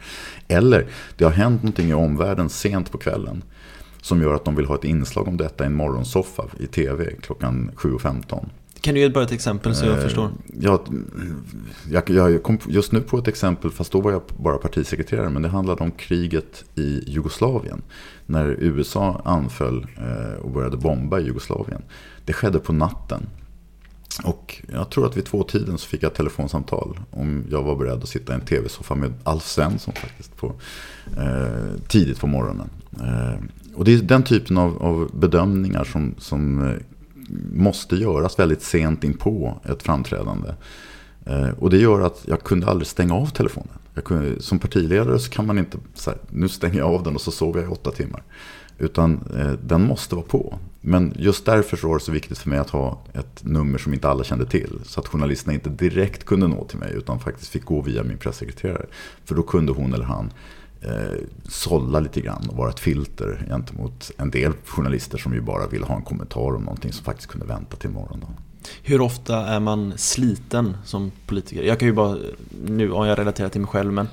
Eller, 0.48 0.86
det 1.16 1.24
har 1.24 1.32
hänt 1.32 1.62
någonting 1.62 1.90
i 1.90 1.94
omvärlden 1.94 2.48
sent 2.48 2.92
på 2.92 2.98
kvällen. 2.98 3.42
Som 4.00 4.22
gör 4.22 4.34
att 4.34 4.44
de 4.44 4.56
vill 4.56 4.66
ha 4.66 4.74
ett 4.74 4.84
inslag 4.84 5.28
om 5.28 5.36
detta 5.36 5.64
i 5.64 5.66
en 5.66 5.74
morgonsoffa 5.74 6.44
i 6.58 6.66
tv 6.66 7.12
klockan 7.22 7.70
7.15. 7.76 8.46
Kan 8.86 8.94
du 8.94 9.00
ge 9.00 9.08
bara 9.08 9.24
ett 9.24 9.32
exempel 9.32 9.74
så 9.74 9.86
jag 9.86 9.96
eh, 9.96 10.02
förstår? 10.02 10.30
Ja, 10.60 10.84
jag, 11.90 12.10
jag 12.10 12.42
kom 12.42 12.58
just 12.68 12.92
nu 12.92 13.00
på 13.00 13.18
ett 13.18 13.28
exempel, 13.28 13.70
fast 13.70 13.92
då 13.92 14.00
var 14.00 14.12
jag 14.12 14.22
bara 14.36 14.58
partisekreterare. 14.58 15.30
Men 15.30 15.42
det 15.42 15.48
handlade 15.48 15.84
om 15.84 15.90
kriget 15.90 16.64
i 16.74 17.02
Jugoslavien. 17.06 17.82
När 18.26 18.56
USA 18.60 19.20
anföll 19.24 19.86
eh, 19.96 20.40
och 20.42 20.50
började 20.50 20.76
bomba 20.76 21.20
i 21.20 21.24
Jugoslavien. 21.24 21.82
Det 22.24 22.32
skedde 22.32 22.58
på 22.58 22.72
natten. 22.72 23.26
Och 24.24 24.62
jag 24.72 24.90
tror 24.90 25.06
att 25.06 25.16
vid 25.16 25.24
två 25.24 25.42
tiden 25.42 25.78
så 25.78 25.88
fick 25.88 26.02
jag 26.02 26.10
ett 26.10 26.16
telefonsamtal 26.16 27.00
om 27.10 27.44
jag 27.50 27.62
var 27.62 27.76
beredd 27.76 28.02
att 28.02 28.08
sitta 28.08 28.32
i 28.32 28.34
en 28.34 28.40
tv-soffa 28.40 28.94
med 28.94 29.12
Alf 29.24 29.46
Svensson 29.46 29.94
faktiskt. 29.94 30.36
På, 30.36 30.52
eh, 31.16 31.80
tidigt 31.88 32.20
på 32.20 32.26
morgonen. 32.26 32.70
Eh, 33.00 33.44
och 33.74 33.84
det 33.84 33.94
är 33.94 34.02
den 34.02 34.22
typen 34.22 34.58
av, 34.58 34.82
av 34.82 35.10
bedömningar 35.18 35.84
som, 35.84 36.14
som 36.18 36.68
eh, 36.68 36.76
måste 37.52 37.96
göras 37.96 38.38
väldigt 38.38 38.62
sent 38.62 39.04
in 39.04 39.16
på 39.16 39.60
ett 39.64 39.82
framträdande. 39.82 40.54
Eh, 41.26 41.48
och 41.58 41.70
det 41.70 41.78
gör 41.78 42.00
att 42.00 42.22
jag 42.26 42.42
kunde 42.42 42.66
aldrig 42.66 42.86
stänga 42.86 43.14
av 43.14 43.26
telefonen. 43.26 43.78
Kunde, 44.04 44.42
som 44.42 44.58
partiledare 44.58 45.18
så 45.18 45.30
kan 45.30 45.46
man 45.46 45.58
inte, 45.58 45.78
säga 45.94 46.16
nu 46.30 46.48
stänger 46.48 46.78
jag 46.78 46.94
av 46.94 47.02
den 47.02 47.14
och 47.14 47.20
så 47.20 47.30
sover 47.30 47.60
jag 47.60 47.70
i 47.70 47.72
åtta 47.72 47.90
timmar. 47.90 48.22
Utan 48.78 49.20
eh, 49.36 49.52
den 49.52 49.82
måste 49.82 50.14
vara 50.14 50.26
på. 50.26 50.58
Men 50.80 51.14
just 51.18 51.46
därför 51.46 51.76
så 51.76 51.88
var 51.88 51.94
det 51.94 52.04
så 52.04 52.12
viktigt 52.12 52.38
för 52.38 52.50
mig 52.50 52.58
att 52.58 52.70
ha 52.70 53.02
ett 53.12 53.44
nummer 53.44 53.78
som 53.78 53.94
inte 53.94 54.08
alla 54.08 54.24
kände 54.24 54.46
till. 54.46 54.80
Så 54.84 55.00
att 55.00 55.08
journalisterna 55.08 55.54
inte 55.54 55.70
direkt 55.70 56.24
kunde 56.24 56.48
nå 56.48 56.64
till 56.64 56.78
mig 56.78 56.92
utan 56.94 57.20
faktiskt 57.20 57.50
fick 57.50 57.64
gå 57.64 57.80
via 57.80 58.02
min 58.02 58.18
pressekreterare. 58.18 58.86
För 59.24 59.34
då 59.34 59.42
kunde 59.42 59.72
hon 59.72 59.94
eller 59.94 60.04
han 60.04 60.30
eh, 60.86 61.18
sålla 61.48 62.00
lite 62.00 62.20
grann 62.20 62.48
och 62.48 62.56
vara 62.56 62.70
ett 62.70 62.80
filter 62.80 63.46
gentemot 63.48 64.10
en 64.18 64.30
del 64.30 64.52
journalister 64.64 65.18
som 65.18 65.34
ju 65.34 65.40
bara 65.40 65.66
ville 65.66 65.86
ha 65.86 65.96
en 65.96 66.02
kommentar 66.02 66.56
om 66.56 66.62
någonting 66.62 66.92
som 66.92 67.04
faktiskt 67.04 67.28
kunde 67.28 67.46
vänta 67.46 67.76
till 67.76 67.90
imorgon. 67.90 68.20
Då. 68.20 68.28
Hur 68.82 69.00
ofta 69.00 69.46
är 69.46 69.60
man 69.60 69.92
sliten 69.96 70.76
som 70.84 71.12
politiker? 71.26 71.62
Jag 71.62 71.78
kan 71.78 71.88
ju 71.88 71.94
bara, 71.94 72.16
nu 72.66 72.90
har 72.90 73.06
jag 73.06 73.18
relaterat 73.18 73.52
till 73.52 73.60
mig 73.60 73.70
själv 73.70 73.92
men 73.92 74.08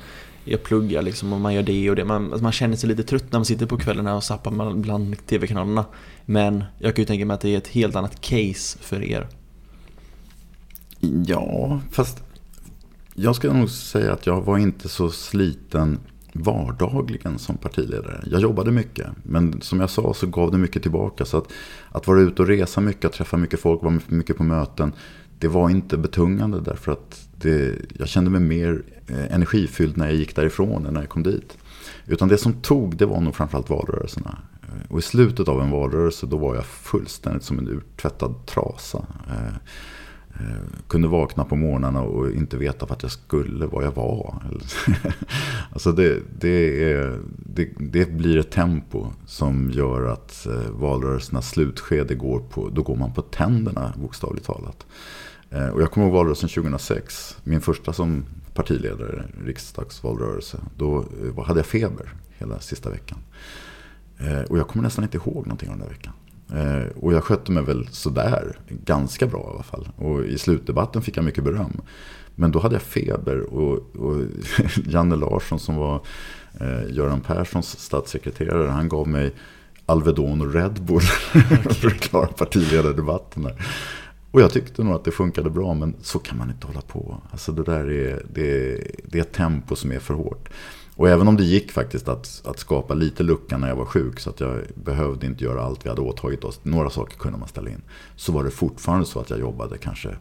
jag 0.45 0.63
pluggar 0.63 1.01
liksom 1.01 1.33
och 1.33 1.41
man 1.41 1.53
gör 1.53 1.63
det 1.63 1.89
och 1.89 1.95
det. 1.95 2.05
Man, 2.05 2.25
alltså 2.25 2.43
man 2.43 2.51
känner 2.51 2.75
sig 2.75 2.89
lite 2.89 3.03
trött 3.03 3.31
när 3.31 3.39
man 3.39 3.45
sitter 3.45 3.65
på 3.65 3.77
kvällarna 3.77 4.15
och 4.15 4.23
zappar 4.23 4.73
bland 4.73 5.27
tv-kanalerna. 5.27 5.86
Men 6.25 6.63
jag 6.79 6.95
kan 6.95 7.01
ju 7.01 7.05
tänka 7.05 7.25
mig 7.25 7.36
att 7.36 7.41
det 7.41 7.49
är 7.49 7.57
ett 7.57 7.67
helt 7.67 7.95
annat 7.95 8.21
case 8.21 8.77
för 8.81 9.03
er. 9.03 9.27
Ja, 11.25 11.81
fast 11.91 12.23
jag 13.13 13.36
ska 13.36 13.53
nog 13.53 13.69
säga 13.69 14.13
att 14.13 14.25
jag 14.25 14.41
var 14.41 14.57
inte 14.57 14.89
så 14.89 15.09
sliten 15.09 15.99
vardagligen 16.34 17.39
som 17.39 17.58
partiledare. 17.58 18.24
Jag 18.32 18.41
jobbade 18.41 18.72
mycket, 18.72 19.08
men 19.24 19.62
som 19.62 19.80
jag 19.80 19.89
sa 19.89 20.13
så 20.13 20.28
gav 20.28 20.52
det 20.52 20.58
mycket 20.58 20.82
tillbaka. 20.82 21.26
Så 21.26 21.38
att, 21.38 21.48
att 21.91 22.08
vara 22.08 22.22
ute 22.22 22.41
och 22.41 22.48
resa 22.48 22.82
mycket, 22.82 23.06
att 23.06 23.13
träffa 23.13 23.38
mycket 23.38 23.60
folk, 23.60 23.84
vara 23.84 24.00
mycket 24.08 24.38
på 24.38 24.43
möten, 24.43 24.93
det 25.39 25.48
var 25.48 25.69
inte 25.69 25.98
betungande 25.98 26.60
därför 26.60 26.91
att 26.91 27.28
det, 27.38 27.76
jag 27.98 28.08
kände 28.08 28.32
mig 28.32 28.39
mer 28.39 28.84
eh, 29.08 29.34
energifylld 29.36 29.98
när 29.98 30.06
jag 30.06 30.15
gick 30.15 30.36
därifrån 30.36 30.86
än 30.86 30.93
när 30.93 31.02
jag 31.02 31.10
kom 31.10 31.24
dit. 31.24 31.58
Utan 32.06 32.28
det 32.28 32.38
som 32.38 32.54
tog, 32.54 32.98
det 32.98 33.06
var 33.06 33.22
nog 33.22 33.36
framförallt 33.36 33.69
valrörelserna. 33.69 34.38
Eh, 34.62 34.91
och 34.91 35.00
i 35.00 35.02
slutet 35.02 35.48
av 35.48 35.62
en 35.62 35.72
valrörelse, 35.72 36.26
då 36.26 36.38
var 36.38 36.56
jag 36.56 36.65
fullständigt 36.65 37.43
som 37.43 37.60
en 37.60 37.67
urtvättad 37.67 38.46
trasa. 38.46 39.06
Eh, 39.28 39.56
Eh, 40.39 40.88
kunde 40.88 41.08
vakna 41.08 41.46
på 41.46 41.56
morgnarna 41.56 42.02
och 42.02 42.32
inte 42.32 42.58
veta 42.58 42.86
vart 42.86 43.04
jag 43.04 43.12
skulle, 43.12 43.65
var 43.65 43.84
jag 43.84 43.96
var. 43.96 44.43
alltså 45.72 45.91
det, 45.91 46.19
det, 46.39 46.84
är, 46.91 47.19
det, 47.38 47.69
det, 47.80 48.12
blir 48.12 48.38
ett 48.38 48.52
tempo 48.52 49.08
som 49.26 49.72
gör 49.72 50.06
att 50.06 50.46
eh, 50.46 50.72
valrörelsernas 50.72 51.50
slutskede 51.50 52.15
går 52.15 52.39
på, 52.39 52.69
då 52.69 52.84
går 52.84 52.96
man 52.96 53.13
på 53.13 53.22
tänderna 53.22 53.93
bokstavligt 54.02 54.46
talat. 54.46 54.86
Eh, 55.50 55.67
och 55.67 55.82
jag 55.82 55.91
kommer 55.91 56.08
ihåg 56.08 56.15
valrörelsen 56.15 56.50
2006, 56.50 57.38
min 57.43 57.62
första 57.62 57.93
som 57.93 58.26
partiledare, 58.54 59.24
riksdagsvalrörelse. 59.46 60.58
Då 60.78 61.06
hade 61.46 61.60
jag 61.60 61.65
feber 61.65 62.13
hela 62.38 62.60
sista 62.60 62.89
veckan. 62.89 63.17
Och 64.50 64.58
jag 64.58 64.67
kommer 64.67 64.84
nästan 64.84 65.04
inte 65.04 65.17
ihåg 65.17 65.48
någonting 65.48 65.69
av 65.69 65.78
den 65.78 65.88
där 65.88 65.93
veckan. 65.93 66.13
Eh, 66.54 66.88
och 66.96 67.13
jag 67.13 67.24
skötte 67.24 67.52
mig 67.52 67.63
väl 67.63 67.88
sådär, 67.92 68.58
ganska 68.68 69.28
bra 69.28 69.48
i 69.50 69.54
alla 69.54 69.63
fall. 69.63 69.89
Och 69.96 70.26
i 70.26 70.38
slutdebatten 70.38 71.02
fick 71.02 71.18
jag 71.18 71.26
mycket 71.26 71.44
beröm. 71.44 71.82
Men 72.36 72.52
då 72.52 72.60
hade 72.60 72.76
jag 72.76 72.82
feber 72.82 73.54
och, 73.54 73.96
och 73.96 74.22
Janne 74.86 75.16
Larsson 75.16 75.60
som 75.60 75.76
var 75.76 76.02
eh, 76.60 76.96
Göran 76.96 77.22
Perssons 77.22 77.80
statssekreterare, 77.80 78.70
han 78.70 78.89
gav 78.89 79.08
mig 79.08 79.34
Alvedon 79.86 80.42
och 80.42 80.54
Red 80.54 80.84
Bull 80.84 81.02
för 81.74 81.88
att 81.88 82.00
klara 82.00 82.28
partiledardebatten. 82.28 83.50
Och 84.32 84.42
jag 84.42 84.52
tyckte 84.52 84.84
nog 84.84 84.94
att 84.94 85.04
det 85.04 85.12
funkade 85.12 85.50
bra, 85.50 85.74
men 85.74 85.96
så 86.02 86.20
kan 86.20 86.38
man 86.38 86.50
inte 86.50 86.68
hålla 86.68 86.82
på. 86.82 87.22
Alltså 87.32 87.52
det 87.52 87.63
där 87.63 87.92
är, 87.92 88.26
det, 88.34 88.82
det 89.04 89.18
är 89.18 89.22
ett 89.22 89.34
tempo 89.34 89.76
som 89.76 89.92
är 89.92 90.00
för 90.00 90.13
hårt. 90.13 90.50
Och 90.95 91.10
även 91.10 91.27
om 91.27 91.38
det 91.38 91.43
gick 91.43 91.71
faktiskt 91.71 92.08
att, 92.08 92.41
att 92.45 92.60
skapa 92.60 92.93
lite 92.93 93.23
lucka 93.23 93.58
när 93.58 93.67
jag 93.67 93.75
var 93.75 93.86
sjuk 93.86 94.19
så 94.19 94.29
att 94.29 94.39
jag 94.39 94.62
behövde 94.75 95.25
inte 95.25 95.43
göra 95.43 95.62
allt 95.62 95.86
vi 95.86 95.89
hade 95.89 96.01
åtagit 96.01 96.43
oss. 96.43 96.60
Några 96.63 96.89
saker 96.89 97.17
kunde 97.17 97.38
man 97.38 97.47
ställa 97.47 97.69
in. 97.69 97.82
Så 98.15 98.32
var 98.32 98.43
det 98.43 98.51
fortfarande 98.51 99.06
så 99.06 99.19
att 99.19 99.29
jag 99.29 99.39
jobbade 99.39 99.77
kanske 99.77 100.15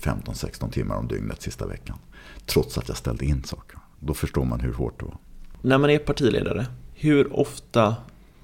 15-16 0.00 0.70
timmar 0.70 0.96
om 0.96 1.08
dygnet 1.08 1.42
sista 1.42 1.66
veckan. 1.66 1.98
Trots 2.46 2.78
att 2.78 2.88
jag 2.88 2.96
ställde 2.96 3.24
in 3.24 3.44
saker. 3.44 3.78
Då 4.00 4.14
förstår 4.14 4.44
man 4.44 4.60
hur 4.60 4.72
hårt 4.72 4.98
det 4.98 5.04
var. 5.04 5.16
När 5.62 5.78
man 5.78 5.90
är 5.90 5.98
partiledare, 5.98 6.66
hur 6.94 7.36
ofta 7.36 7.96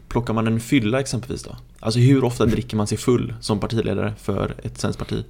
plockar 0.09 0.35
man 0.35 0.47
en 0.47 0.61
fylla 0.61 1.01
exempelvis 1.01 1.43
då? 1.43 1.57
Alltså 1.81 2.01
hur 2.01 2.25
ofta 2.25 2.47
dricker 2.47 2.77
man 2.77 2.87
sig 2.87 2.99
full 2.99 3.35
som 3.41 3.61
partiledare 3.61 4.15
för 4.19 4.55
ett 4.63 4.79
svenskt 4.79 4.99
parti? 4.99 5.25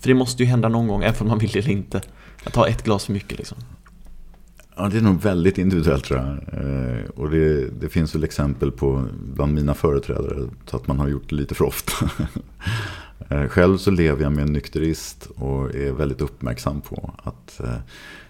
För 0.00 0.08
det 0.08 0.14
måste 0.14 0.42
ju 0.42 0.48
hända 0.48 0.68
någon 0.68 0.88
gång, 0.88 1.02
även 1.02 1.20
om 1.20 1.28
man 1.28 1.38
vill 1.38 1.50
det 1.50 1.58
eller 1.58 1.70
inte. 1.70 2.02
Att 2.44 2.52
ta 2.52 2.68
ett 2.68 2.84
glas 2.84 3.04
för 3.04 3.12
mycket 3.12 3.38
liksom. 3.38 3.58
Ja, 4.76 4.88
det 4.88 4.98
är 4.98 5.02
nog 5.02 5.20
väldigt 5.20 5.58
individuellt 5.58 6.04
tror 6.04 6.20
jag. 6.20 6.28
Eh, 6.28 7.04
och 7.04 7.30
det, 7.30 7.68
det, 7.80 7.88
finns 7.88 8.14
väl 8.14 8.24
exempel 8.24 8.72
på 8.72 9.04
bland 9.34 9.54
mina 9.54 9.74
företrädare 9.74 10.48
så 10.66 10.76
att 10.76 10.86
man 10.86 10.98
har 10.98 11.08
gjort 11.08 11.28
det 11.28 11.34
lite 11.34 11.54
för 11.54 11.64
ofta. 11.64 12.10
eh, 13.28 13.48
själv 13.48 13.78
så 13.78 13.90
lever 13.90 14.22
jag 14.22 14.32
med 14.32 14.42
en 14.42 14.52
nykterist 14.52 15.28
och 15.36 15.74
är 15.74 15.92
väldigt 15.92 16.20
uppmärksam 16.20 16.80
på 16.80 17.14
att 17.22 17.60
eh, 17.60 17.76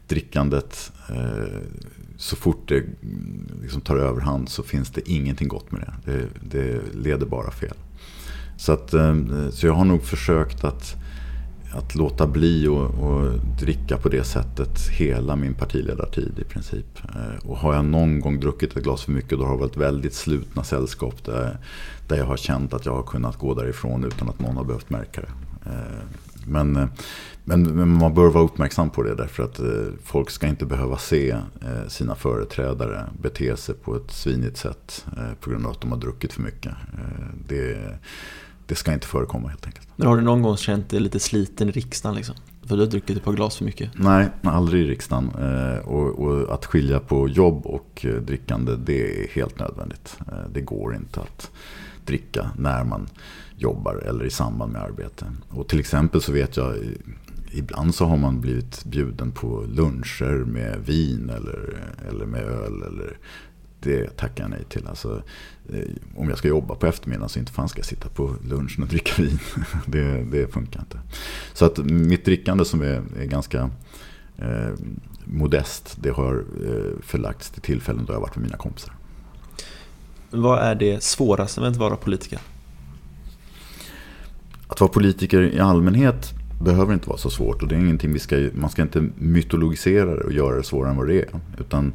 drickandet, 0.08 0.92
eh, 1.08 1.60
så 2.16 2.36
fort 2.36 2.68
det 2.68 2.78
mm, 2.78 3.46
liksom 3.62 3.80
tar 3.80 3.96
överhand 3.96 4.48
så 4.48 4.62
finns 4.62 4.90
det 4.90 5.10
ingenting 5.10 5.48
gott 5.48 5.72
med 5.72 5.80
det. 5.80 6.12
Det, 6.12 6.28
det 6.40 6.80
leder 6.94 7.26
bara 7.26 7.50
fel. 7.50 7.76
Så, 8.56 8.72
att, 8.72 8.94
eh, 8.94 9.16
så 9.50 9.66
jag 9.66 9.74
har 9.74 9.84
nog 9.84 10.02
försökt 10.02 10.64
att 10.64 11.01
att 11.72 11.94
låta 11.94 12.26
bli 12.26 12.68
att 12.68 13.58
dricka 13.60 13.96
på 13.96 14.08
det 14.08 14.24
sättet 14.24 14.88
hela 14.88 15.36
min 15.36 15.54
partiledartid 15.54 16.38
i 16.38 16.44
princip. 16.44 16.98
Eh, 17.14 17.48
och 17.48 17.56
har 17.56 17.74
jag 17.74 17.84
någon 17.84 18.20
gång 18.20 18.40
druckit 18.40 18.76
ett 18.76 18.82
glas 18.84 19.02
för 19.02 19.12
mycket 19.12 19.38
då 19.38 19.44
har 19.44 19.52
det 19.52 19.60
varit 19.60 19.76
väldigt 19.76 20.14
slutna 20.14 20.64
sällskap 20.64 21.24
där, 21.24 21.58
där 22.08 22.16
jag 22.16 22.24
har 22.24 22.36
känt 22.36 22.74
att 22.74 22.86
jag 22.86 22.94
har 22.94 23.02
kunnat 23.02 23.38
gå 23.38 23.54
därifrån 23.54 24.04
utan 24.04 24.28
att 24.28 24.40
någon 24.40 24.56
har 24.56 24.64
behövt 24.64 24.90
märka 24.90 25.20
det. 25.20 25.32
Eh, 25.70 26.02
men, 26.46 26.72
men, 27.44 27.62
men, 27.62 27.88
man 27.88 28.14
bör 28.14 28.28
vara 28.28 28.44
uppmärksam 28.44 28.90
på 28.90 29.02
det 29.02 29.14
därför 29.14 29.42
att 29.42 29.58
eh, 29.58 29.66
folk 30.04 30.30
ska 30.30 30.46
inte 30.46 30.66
behöva 30.66 30.98
se 30.98 31.36
sina 31.88 32.14
företrädare 32.14 33.04
bete 33.22 33.56
sig 33.56 33.74
på 33.74 33.96
ett 33.96 34.10
svinigt 34.10 34.56
sätt 34.56 35.04
på 35.40 35.50
grund 35.50 35.66
av 35.66 35.72
att 35.72 35.80
de 35.80 35.92
har 35.92 35.98
druckit 35.98 36.32
för 36.32 36.42
mycket. 36.42 36.72
Det 37.48 37.76
det 38.72 38.76
ska 38.76 38.92
inte 38.92 39.06
förekomma 39.06 39.48
helt 39.48 39.66
enkelt. 39.66 39.88
Men 39.96 40.08
har 40.08 40.16
du 40.16 40.22
någon 40.22 40.42
gång 40.42 40.56
känt 40.56 40.88
dig 40.88 41.00
lite 41.00 41.20
sliten 41.20 41.68
i 41.68 41.72
riksdagen 41.72 42.16
liksom? 42.16 42.34
För 42.66 42.76
du 42.76 42.82
har 42.82 42.90
druckit 42.90 43.16
ett 43.16 43.24
par 43.24 43.32
glas 43.32 43.56
för 43.56 43.64
mycket? 43.64 43.90
Nej, 43.94 44.28
aldrig 44.42 44.86
i 44.86 44.90
riksdagen. 44.90 45.30
Eh, 45.38 45.78
och, 45.78 46.18
och, 46.18 46.54
att 46.54 46.66
skilja 46.66 47.00
på 47.00 47.28
jobb 47.28 47.66
och 47.66 48.06
eh, 48.08 48.14
drickande, 48.14 48.76
det 48.76 49.24
är 49.24 49.28
helt 49.28 49.58
nödvändigt. 49.58 50.16
Eh, 50.20 50.50
det 50.52 50.60
går 50.60 50.94
inte 50.94 51.20
att 51.20 51.50
dricka 52.06 52.50
när 52.58 52.84
man 52.84 53.08
jobbar 53.56 53.94
eller 53.94 54.24
i 54.24 54.30
samband 54.30 54.72
med 54.72 54.82
arbete. 54.82 55.26
Och 55.48 55.68
till 55.68 55.80
exempel 55.80 56.22
så 56.22 56.32
vet 56.32 56.56
jag, 56.56 56.76
ibland 57.52 57.94
så 57.94 58.04
har 58.04 58.16
man 58.16 58.40
blivit 58.40 58.84
bjuden 58.84 59.32
på 59.32 59.64
luncher 59.68 60.44
med 60.44 60.78
vin 60.86 61.30
eller, 61.30 61.78
eller 62.08 62.26
med 62.26 62.42
öl. 62.42 62.82
Eller, 62.82 63.16
det 63.82 64.16
tackar 64.16 64.44
jag 64.44 64.50
nej 64.50 64.64
till. 64.68 64.86
Alltså, 64.86 65.22
Eh, 65.68 65.78
om 66.16 66.28
jag 66.28 66.38
ska 66.38 66.48
jobba 66.48 66.74
på 66.74 66.86
eftermiddagen 66.86 67.28
så 67.28 67.38
inte 67.38 67.52
fan 67.52 67.68
ska 67.68 67.78
jag 67.78 67.86
sitta 67.86 68.08
på 68.08 68.34
lunchen 68.48 68.82
och 68.82 68.88
dricka 68.88 69.22
vin. 69.22 69.38
det, 69.86 70.24
det 70.24 70.52
funkar 70.52 70.80
inte. 70.80 70.98
Så 71.52 71.64
att 71.64 71.78
mitt 71.78 72.24
drickande 72.24 72.64
som 72.64 72.82
är, 72.82 73.02
är 73.20 73.24
ganska 73.24 73.70
eh, 74.38 74.70
modest, 75.24 75.96
det 76.00 76.10
har 76.10 76.34
eh, 76.34 77.02
förlagts 77.02 77.50
till 77.50 77.62
tillfällen 77.62 78.04
då 78.04 78.12
jag 78.12 78.20
varit 78.20 78.36
med 78.36 78.42
mina 78.42 78.56
kompisar. 78.56 78.94
Vad 80.30 80.58
är 80.58 80.74
det 80.74 81.02
svåraste 81.02 81.60
med 81.60 81.70
att 81.70 81.76
vara 81.76 81.96
politiker? 81.96 82.38
Att 84.68 84.80
vara 84.80 84.90
politiker 84.90 85.42
i 85.42 85.60
allmänhet 85.60 86.34
behöver 86.60 86.94
inte 86.94 87.08
vara 87.08 87.18
så 87.18 87.30
svårt 87.30 87.62
och 87.62 87.68
det 87.68 87.74
är 87.74 87.78
ingenting 87.78 88.12
vi 88.12 88.18
ska, 88.18 88.48
man 88.54 88.70
ska 88.70 88.82
inte 88.82 89.08
mytologisera 89.16 90.16
det 90.16 90.24
och 90.24 90.32
göra 90.32 90.56
det 90.56 90.62
svårare 90.62 90.90
än 90.90 90.96
vad 90.96 91.08
det 91.08 91.22
är. 91.22 91.28
Utan 91.58 91.92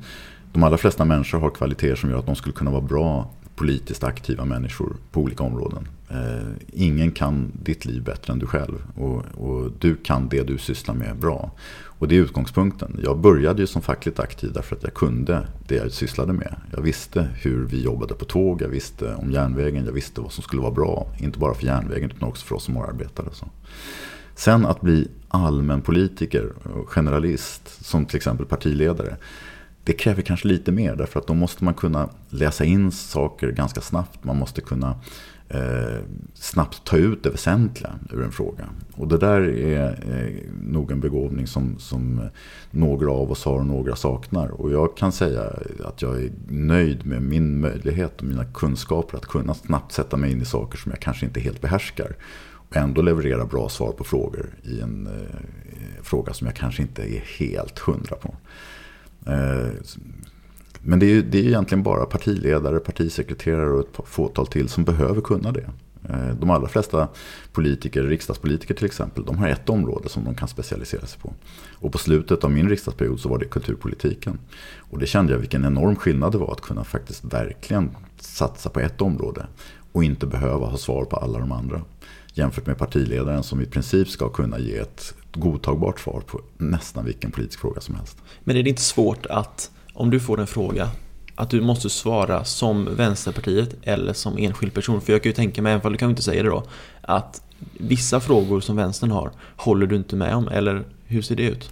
de 0.54 0.64
allra 0.64 0.78
flesta 0.78 1.06
människor 1.06 1.40
har 1.40 1.50
kvaliteter 1.50 1.96
som 1.96 2.10
gör 2.10 2.20
att 2.20 2.26
de 2.26 2.36
skulle 2.36 2.54
kunna 2.54 2.72
vara 2.72 2.82
bra 2.82 3.30
politiskt 3.58 4.04
aktiva 4.04 4.46
människor 4.46 4.96
på 5.12 5.22
olika 5.22 5.44
områden. 5.44 5.88
Eh, 6.10 6.48
ingen 6.74 7.12
kan 7.12 7.52
ditt 7.64 7.86
liv 7.86 8.04
bättre 8.04 8.34
än 8.34 8.40
du 8.40 8.46
själv 8.46 8.76
och, 8.96 9.26
och, 9.36 9.72
du 9.80 9.96
kan 9.96 10.30
det 10.30 10.44
du 10.44 10.58
sysslar 10.58 10.96
med 10.96 11.18
bra. 11.18 11.52
Och 12.00 12.08
det 12.08 12.16
är 12.16 12.20
utgångspunkten. 12.20 13.00
Jag 13.04 13.20
började 13.20 13.62
ju 13.62 13.68
som 13.68 13.82
fackligt 13.82 14.20
aktiv 14.20 14.52
därför 14.54 14.76
att 14.76 14.84
jag 14.84 14.94
kunde 14.94 15.48
det 15.68 15.76
jag 15.76 15.92
sysslade 15.92 16.34
med. 16.34 16.56
Jag 16.76 16.82
visste 16.82 17.30
hur 17.42 17.66
vi 17.66 17.84
jobbade 17.84 18.14
på 18.14 18.26
tåg, 18.26 18.62
jag 18.62 18.70
visste 18.70 19.16
om 19.16 19.32
järnvägen, 19.32 19.86
jag 19.86 19.94
visste 19.94 20.22
vad 20.22 20.32
som 20.32 20.44
skulle 20.44 20.62
vara 20.62 20.72
bra. 20.72 21.08
Inte 21.20 21.40
bara 21.40 21.54
för 21.54 21.66
järnvägen 21.66 22.12
utan 22.12 22.30
också 22.30 22.46
för 22.46 22.56
oss 22.56 22.64
som 22.64 22.78
arbetare. 22.78 23.28
Så. 23.34 23.46
Sen 24.36 24.66
att 24.66 24.82
bli 24.82 25.08
allmänpolitiker 25.28 26.52
och 26.64 26.90
generalist, 26.90 27.86
som 27.86 28.06
till 28.06 28.18
exempel 28.18 28.46
partiledare 28.46 29.18
det 29.88 29.94
kräver 29.94 30.22
kanske 30.22 30.48
lite 30.48 30.72
mer 30.72 30.96
därför 30.96 31.20
att 31.20 31.28
då 31.28 31.34
måste 31.34 31.64
man 31.64 31.74
kunna 31.74 32.10
läsa 32.30 32.66
in 32.66 32.92
saker 32.92 33.52
ganska 33.52 33.82
snabbt. 33.82 34.24
Man 34.24 34.38
måste 34.38 34.62
kunna 34.62 34.96
eh, 35.50 36.00
snabbt 36.34 36.84
ta 36.84 36.98
ut 36.98 37.24
det 37.24 37.30
väsentliga 37.30 37.94
ur 38.12 38.24
en 38.24 38.32
fråga. 38.32 38.66
Och 38.96 39.08
det 39.08 39.18
där 39.18 39.42
är 39.42 39.90
eh, 39.90 40.52
nog 40.62 40.92
en 40.92 41.00
begåvning 41.00 41.48
som, 41.48 41.80
som 41.80 42.30
några 42.72 43.12
av 43.12 43.32
oss 43.32 43.46
har 43.46 43.60
och 43.60 43.66
några 43.66 43.96
saknar. 43.96 44.48
Och 44.48 44.72
jag 44.72 44.98
kan 44.98 45.12
säga 45.12 45.42
att 45.86 46.02
jag 46.02 46.24
är 46.24 46.32
nöjd 46.48 47.06
med 47.06 47.22
min 47.22 47.60
möjlighet 47.60 48.22
och 48.22 48.28
mina 48.28 48.46
kunskaper 48.46 49.18
att 49.18 49.26
kunna 49.26 49.54
snabbt 49.54 49.92
sätta 49.92 50.18
mig 50.18 50.32
in 50.32 50.42
i 50.42 50.46
saker 50.46 50.78
som 50.78 50.92
jag 50.92 51.02
kanske 51.02 51.26
inte 51.26 51.40
helt 51.40 51.62
behärskar. 51.62 52.16
Och 52.70 52.78
ändå 52.78 53.02
leverera 53.02 53.46
bra 53.46 53.70
svar 53.70 53.92
på 53.92 54.04
frågor 54.04 54.50
i 54.64 54.82
en 54.82 55.08
eh, 55.08 56.02
fråga 56.02 56.34
som 56.34 56.48
jag 56.48 56.56
kanske 56.56 56.82
inte 56.82 57.04
är 57.04 57.24
helt 57.40 57.80
hundra 57.80 58.16
på. 58.16 58.36
Eh, 59.28 59.72
men 60.82 61.00
det 61.00 61.06
är, 61.06 61.22
det 61.22 61.38
är 61.38 61.44
egentligen 61.44 61.84
bara 61.84 62.06
partiledare, 62.06 62.80
partisekreterare 62.80 63.70
och 63.70 63.80
ett 63.80 64.08
fåtal 64.08 64.48
till 64.48 64.70
som 64.70 64.84
behöver 64.84 65.22
kunna 65.22 65.52
det. 65.52 65.70
Eh, 66.10 66.36
de 66.40 66.50
allra 66.50 66.68
flesta 66.68 67.08
politiker, 67.52 68.04
riksdagspolitiker 68.04 68.74
till 68.74 68.86
exempel, 68.86 69.26
de 69.26 69.38
har 69.38 69.48
ett 69.48 69.70
område 69.70 70.10
som 70.10 70.24
de 70.24 70.36
kan 70.36 70.48
specialisera 70.48 71.06
sig 71.06 71.22
på. 71.22 71.34
Och 71.74 71.92
på 71.92 71.98
slutet 71.98 72.44
av 72.44 72.52
min 72.52 72.70
riksdagsperiod 72.70 73.20
så 73.20 73.30
var 73.30 73.38
det 73.38 73.46
kulturpolitiken. 73.46 74.40
Och 74.78 75.00
det 75.00 75.06
kände 75.06 75.34
jag 75.34 75.40
vilken 75.40 75.66
enorm 75.66 75.96
skillnad 75.96 76.32
det 76.32 76.38
var 76.38 76.52
att 76.52 76.62
kunna 76.62 76.84
faktiskt 76.84 77.24
verkligen 77.24 77.90
satsa 78.20 78.70
på 78.70 78.80
ett 78.80 79.02
område 79.02 79.48
och 79.92 80.04
inte 80.04 80.26
behöva 80.26 80.66
ha 80.66 80.78
svar 80.78 81.06
på 81.06 81.16
alla 81.16 81.40
de 81.40 81.52
andra 81.52 81.82
jämfört 82.38 82.66
med 82.66 82.78
partiledaren 82.78 83.44
som 83.44 83.62
i 83.62 83.66
princip 83.66 84.10
ska 84.10 84.30
kunna 84.30 84.60
ge 84.60 84.78
ett 84.78 85.14
godtagbart 85.34 86.00
svar 86.00 86.22
på 86.28 86.42
nästan 86.58 87.06
vilken 87.06 87.32
politisk 87.32 87.60
fråga 87.60 87.82
som 87.82 87.96
helst. 87.96 88.18
Men 88.44 88.58
är 88.58 88.64
det 88.64 88.70
inte 88.70 88.82
svårt 88.82 89.26
att, 89.26 89.72
om 89.94 90.10
du 90.10 90.20
får 90.20 90.40
en 90.40 90.48
fråga, 90.48 90.90
att 91.36 91.50
du 91.50 91.62
måste 91.62 91.90
svara 91.90 92.44
som 92.44 92.96
Vänsterpartiet 92.96 93.76
eller 93.84 94.14
som 94.14 94.38
enskild 94.38 94.74
person? 94.74 95.02
För 95.02 95.14
jag 95.14 95.24
kan 95.24 95.30
ju 95.30 95.36
tänka 95.36 95.62
mig, 95.62 95.74
även 95.74 95.86
om 95.86 95.92
du 95.92 95.98
kan 95.98 96.10
inte 96.10 96.22
säga 96.22 96.44
det 96.44 96.50
då, 96.50 96.64
att 97.02 97.42
vissa 97.78 98.20
frågor 98.20 98.60
som 98.60 98.76
vänstern 98.76 99.12
har 99.12 99.32
håller 99.56 99.88
du 99.88 99.96
inte 99.96 100.16
med 100.16 100.36
om, 100.36 100.48
eller 100.48 100.86
hur 101.06 101.22
ser 101.22 101.36
det 101.36 101.44
ut? 101.44 101.72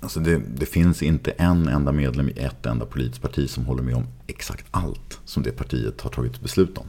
Alltså 0.00 0.20
det, 0.20 0.40
det, 0.56 0.66
finns 0.66 1.02
inte 1.02 1.30
en 1.30 1.68
enda 1.68 1.92
medlem 1.92 2.28
i 2.28 2.32
ett 2.32 2.66
enda 2.66 2.86
politiskt 2.86 3.22
parti 3.22 3.50
som 3.50 3.64
håller 3.64 3.82
med 3.82 3.94
om 3.94 4.06
exakt 4.26 4.66
allt 4.70 5.20
som 5.24 5.42
det 5.42 5.50
partiet 5.50 6.00
har 6.00 6.10
tagit 6.10 6.40
beslut 6.40 6.78
om. 6.78 6.86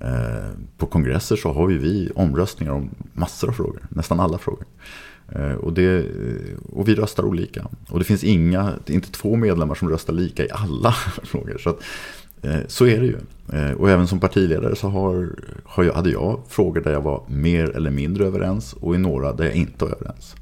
Eh, 0.00 0.50
på 0.78 0.86
kongresser 0.86 1.36
så 1.36 1.52
har 1.52 1.70
ju 1.70 1.78
vi 1.78 2.10
omröstningar 2.14 2.72
om 2.72 2.90
massor 3.12 3.48
av 3.48 3.52
frågor, 3.52 3.86
nästan 3.88 4.20
alla 4.20 4.38
frågor. 4.38 4.66
Eh, 5.28 5.52
och, 5.52 5.72
det, 5.72 5.98
eh, 5.98 6.58
och 6.72 6.88
vi 6.88 6.94
röstar 6.94 7.24
olika. 7.24 7.66
Och 7.88 7.98
det 7.98 8.04
finns 8.04 8.24
inga, 8.24 8.72
inte 8.86 9.12
två 9.12 9.36
medlemmar 9.36 9.74
som 9.74 9.88
röstar 9.88 10.12
lika 10.12 10.44
i 10.44 10.48
alla 10.50 10.92
frågor. 11.22 11.58
Så, 11.58 11.70
att, 11.70 11.80
så 12.66 12.86
är 12.86 13.00
det 13.00 13.06
ju. 13.06 13.16
Och 13.74 13.90
även 13.90 14.06
som 14.06 14.20
partiledare 14.20 14.76
så 14.76 14.88
har, 14.88 15.38
har 15.64 15.84
jag, 15.84 15.94
hade 15.94 16.10
jag 16.10 16.40
frågor 16.48 16.80
där 16.80 16.92
jag 16.92 17.00
var 17.00 17.22
mer 17.28 17.70
eller 17.76 17.90
mindre 17.90 18.26
överens 18.26 18.72
och 18.72 18.94
i 18.94 18.98
några 18.98 19.32
där 19.32 19.44
jag 19.44 19.54
inte 19.54 19.84
var 19.84 19.92
överens. 19.92 20.36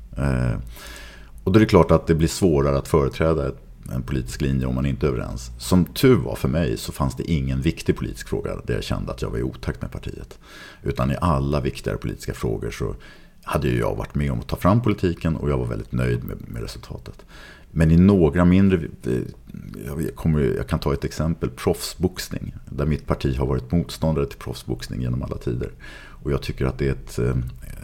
Och 1.45 1.53
då 1.53 1.59
är 1.59 1.61
det 1.61 1.67
klart 1.67 1.91
att 1.91 2.07
det 2.07 2.15
blir 2.15 2.29
svårare 2.29 2.79
att 2.79 2.89
företräda 2.89 3.49
ett 3.49 3.72
en 3.95 4.03
politisk 4.03 4.41
linje 4.41 4.67
om 4.67 4.75
man 4.75 4.87
inte 4.87 5.07
är 5.07 5.09
överens. 5.09 5.51
Som 5.59 5.85
tur 5.85 6.17
var 6.17 6.37
för 6.37 6.49
mig 6.49 6.77
så 6.77 6.93
fanns 6.93 7.17
det 7.17 7.31
ingen 7.31 7.61
viktig 7.61 7.97
politisk 7.97 8.29
fråga 8.29 8.57
där 8.67 8.75
jag 8.75 8.85
kände 8.85 9.13
att 9.13 9.23
jag 9.23 9.31
var 9.31 9.39
i 9.39 9.43
otakt 9.43 9.83
med 9.83 9.91
partiet. 9.91 10.39
Utan 10.83 11.11
i 11.11 11.17
alla 11.21 11.61
viktigare 11.61 11.99
politiska 11.99 12.35
frågor 12.35 12.71
så 12.71 12.95
hade 13.43 13.69
jag 13.69 13.95
varit 13.95 14.15
med 14.15 14.33
om 14.33 14.41
att 14.41 14.49
ta 14.49 14.57
fram 14.57 14.83
politiken 14.83 15.37
och 15.37 15.51
jag 15.51 15.59
var 15.59 15.67
väldigt 15.67 15.93
nöjd 15.93 16.25
med, 16.25 16.37
med 16.49 16.63
resultatet. 16.63 17.25
Men 17.71 17.91
i 17.91 17.97
några 17.97 18.45
mindre, 18.45 18.79
eh, 19.07 19.21
jag, 19.87 20.17
kommer, 20.17 20.41
jag 20.41 20.69
kan 20.69 20.79
ta 20.79 20.93
ett 20.93 21.05
exempel, 21.05 21.51
proffsboxning. 21.51 22.55
Där 22.71 22.87
mitt 22.87 23.07
parti 23.07 23.37
har 23.37 23.47
varit 23.47 23.73
motståndare 23.73 24.27
till 24.27 24.39
proffsboxning 24.39 25.03
genom 25.03 25.23
alla 25.23 25.37
tider. 25.37 25.71
Och 26.23 26.33
jag 26.33 26.43
tycker 26.43 26.67
att 26.67 26.79
det 26.79 26.89
är 26.89 26.93
ett, 26.93 27.19
eh, 27.19 27.37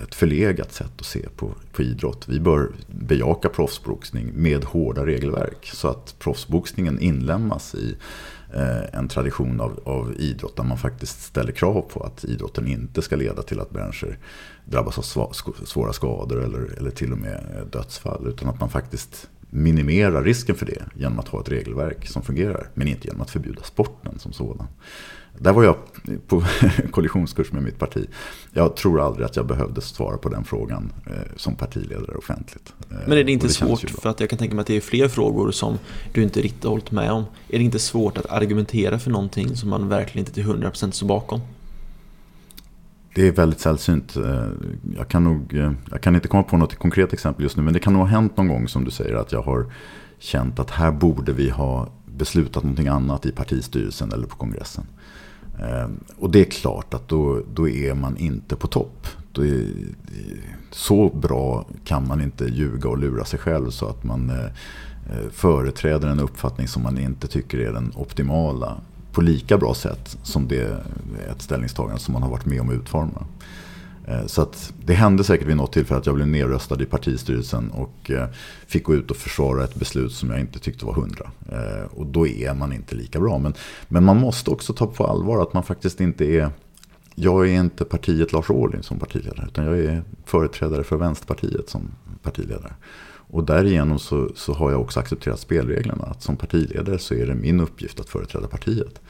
ett 0.03 0.15
förlegat 0.15 0.73
sätt 0.73 0.93
att 0.99 1.07
se 1.07 1.29
på, 1.37 1.55
på 1.73 1.83
idrott. 1.83 2.29
Vi 2.29 2.41
bör 2.41 2.71
bejaka 2.87 3.49
proffsboxning 3.49 4.31
med 4.35 4.65
hårda 4.65 5.07
regelverk. 5.07 5.71
Så 5.73 5.89
att 5.89 6.15
proffsboxningen 6.19 7.01
inlämnas 7.01 7.75
i 7.75 7.97
eh, 8.55 8.99
en 8.99 9.09
tradition 9.09 9.61
av, 9.61 9.81
av 9.85 10.15
idrott 10.19 10.57
där 10.57 10.65
man 10.65 10.79
faktiskt 10.79 11.23
ställer 11.23 11.53
krav 11.53 11.83
på 11.83 12.03
att 12.03 12.25
idrotten 12.25 12.67
inte 12.67 13.03
ska 13.03 13.17
leda 13.17 13.43
till 13.43 13.61
att 13.61 13.73
människor 13.73 14.19
drabbas 14.65 15.17
av 15.17 15.33
svåra 15.65 15.93
skador 15.93 16.45
eller, 16.45 16.79
eller 16.79 16.91
till 16.91 17.13
och 17.13 17.19
med 17.19 17.45
eh, 17.57 17.67
dödsfall. 17.67 18.27
Utan 18.27 18.49
att 18.49 18.61
man 18.61 18.71
faktiskt 18.71 19.29
minimerar 19.51 20.25
risken 20.25 20.55
för 20.55 20.67
det 20.67 20.83
genom 20.95 21.19
att 21.19 21.29
ha 21.29 21.41
ett 21.41 21.49
regelverk 21.49 22.09
som 22.09 22.23
fungerar. 22.23 22.69
Men 22.75 22.89
inte 22.89 23.07
genom 23.07 23.21
att 23.21 23.31
förbjuda 23.31 23.63
sporten 23.63 24.19
som 24.19 24.33
sådan. 24.33 24.67
Där 25.39 25.53
var 25.53 25.65
jag 25.65 25.77
på 26.27 26.45
kollisionskurs 26.91 27.53
med 27.53 27.63
mitt 27.63 27.79
parti. 27.79 28.07
Jag 28.53 28.77
tror 28.77 29.01
aldrig 29.01 29.27
att 29.27 29.37
jag 29.37 29.47
behövde 29.47 29.81
svara 29.81 30.17
på 30.17 30.29
den 30.29 30.45
frågan 30.45 30.93
eh, 31.07 31.13
som 31.37 31.55
partiledare 31.55 32.17
offentligt. 32.17 32.75
Eh, 32.91 32.97
Men 33.07 33.19
är 33.19 33.25
det 33.25 33.33
inte 33.33 33.47
det 33.47 33.53
svårt, 33.53 33.91
för 33.91 34.09
att 34.09 34.21
jag 34.21 34.31
kan 34.31 34.39
tänka 34.39 34.55
mig 34.55 34.61
att 34.61 34.67
det 34.67 34.77
är 34.77 34.81
fler 34.81 35.09
frågor 35.09 35.51
som 35.51 35.79
du 36.13 36.23
inte 36.23 36.41
riktigt 36.41 36.65
har 36.65 36.71
hållit 36.71 36.91
med 36.91 37.13
om. 37.13 37.25
Är 37.49 37.59
det 37.59 37.65
inte 37.65 37.79
svårt 37.79 38.19
att 38.19 38.27
argumentera 38.27 38.99
för 38.99 39.11
någonting 39.11 39.57
som 39.57 39.71
man 39.71 39.89
verkligen 39.89 40.19
inte 40.19 40.33
till 40.33 40.45
100% 40.45 40.91
står 40.91 41.07
bakom? 41.07 41.41
Det 43.15 43.29
är 43.29 43.33
väldigt 43.33 43.61
sällsynt. 43.61 44.17
Eh, 44.17 44.47
jag 44.97 45.09
kan, 45.09 45.25
nog, 45.25 45.55
jag 45.91 46.01
kan 46.01 46.15
inte 46.15 46.29
komma 46.29 46.43
på 46.43 46.57
något 46.57 46.75
konkret 46.75 47.13
exempel 47.13 47.43
just 47.43 47.57
nu. 47.57 47.63
Men 47.63 47.75
det 47.75 47.81
kan 47.81 47.93
nog 47.93 48.03
ha 48.03 48.09
hänt 48.09 48.37
någon 48.37 48.49
gång 48.49 48.69
som 48.69 48.85
du 48.85 48.91
säger 48.91 49.15
att 49.15 49.33
jag 49.33 49.43
har 49.43 49.73
känt 50.19 50.59
att 50.59 50.71
här 50.71 50.93
borde 50.93 51.33
vi 51.33 51.51
ha 51.51 51.89
beslutat 52.07 52.63
någonting 52.63 52.89
annat 52.89 53.27
i 53.27 53.33
partistyrelsen 53.33 54.13
eller 54.13 54.27
på 54.27 54.37
kongressen. 54.37 54.87
Ehm, 55.59 56.05
och 56.19 56.31
det 56.31 56.41
är 56.41 56.51
klart 56.51 56.95
att 56.95 57.09
då, 57.09 57.43
då 57.55 57.69
är 57.69 57.95
man 57.95 58.17
inte 58.17 58.57
på 58.57 58.67
topp. 58.67 59.07
Är, 59.39 59.73
så 60.71 61.09
bra 61.09 61.67
kan 61.85 62.09
man 62.09 62.21
inte 62.21 62.45
ljuga 62.45 62.89
och 62.89 62.99
lura 62.99 63.25
sig 63.25 63.39
själv 63.39 63.71
så 63.71 63.89
att 63.89 64.05
man 64.05 64.31
eh, 64.31 64.45
eh, 64.45 65.31
företräder 65.33 66.09
en 66.09 66.21
uppfattning 66.21 66.69
som 66.69 66.83
man 66.83 66.99
inte 66.99 67.27
tycker 67.27 67.59
är 67.59 67.73
den 67.73 67.93
optimala 67.97 68.77
på 69.13 69.21
lika 69.21 69.59
bra 69.59 69.75
sätt 69.75 70.19
som 70.23 70.49
det 70.49 70.61
är 70.61 70.83
ett 71.31 71.43
ställningstagande 71.43 72.01
som 72.01 72.13
man 72.13 72.23
har 72.23 72.31
varit 72.31 72.47
med 72.47 72.61
om 72.61 72.69
att 72.69 72.75
utforma. 72.75 73.27
Eh, 74.09 74.27
så 74.27 74.43
att 74.43 74.73
det 74.85 74.95
hände 74.95 75.25
säkert 75.25 75.47
vid 75.47 75.57
något 75.57 75.73
tillfälle 75.73 76.01
att 76.01 76.07
jag 76.07 76.15
blev 76.15 76.29
nedröstad 76.29 76.83
i 76.83 76.87
partistyrelsen 76.87 77.71
och 77.71 78.11
eh, 78.11 78.29
fick 78.67 78.85
gå 78.85 78.95
ut 78.95 79.11
och 79.11 79.17
försvara 79.17 79.65
ett 79.65 79.75
beslut 79.75 80.13
som 80.13 80.31
jag 80.31 80.41
inte 80.41 80.59
tyckte 80.59 80.85
var 80.85 80.95
hundra. 80.95 81.31
Eh, 81.53 81.85
och 81.91 82.07
då 82.07 82.27
är 82.27 82.55
man 82.55 82.73
inte 82.73 82.95
lika 82.95 83.21
bra. 83.21 83.39
Men, 83.39 83.55
men 83.89 84.05
man 84.05 84.17
måste 84.17 84.51
också 84.51 84.73
ta 84.73 84.87
på 84.87 85.07
allvar 85.07 85.43
att 85.43 85.55
man 85.55 85.63
faktiskt 85.63 86.01
inte 86.01 86.25
är 86.25 86.51
jag 87.15 87.49
är 87.49 87.61
inte 87.61 87.85
partiet 87.85 88.33
Lars 88.33 88.51
Ohly 88.51 88.83
som 88.83 88.99
partiledare 88.99 89.47
utan 89.47 89.65
jag 89.65 89.79
är 89.79 90.03
företrädare 90.25 90.85
för 90.85 90.97
Vänsterpartiet 90.97 91.69
som 91.69 91.91
partiledare. 92.23 92.73
Och 93.31 93.45
därigenom 93.45 93.99
så, 93.99 94.31
så 94.35 94.53
har 94.53 94.71
jag 94.71 94.81
också 94.81 95.01
accepterat 95.01 95.41
spelreglerna. 95.41 96.05
Att 96.05 96.23
som 96.23 96.37
partiledare 96.37 96.99
så 96.99 97.15
är 97.15 97.27
det 97.27 97.35
min 97.35 97.61
uppgift 97.61 98.01
att 98.01 98.09
företräda 98.09 98.49
partiet. 98.49 99.01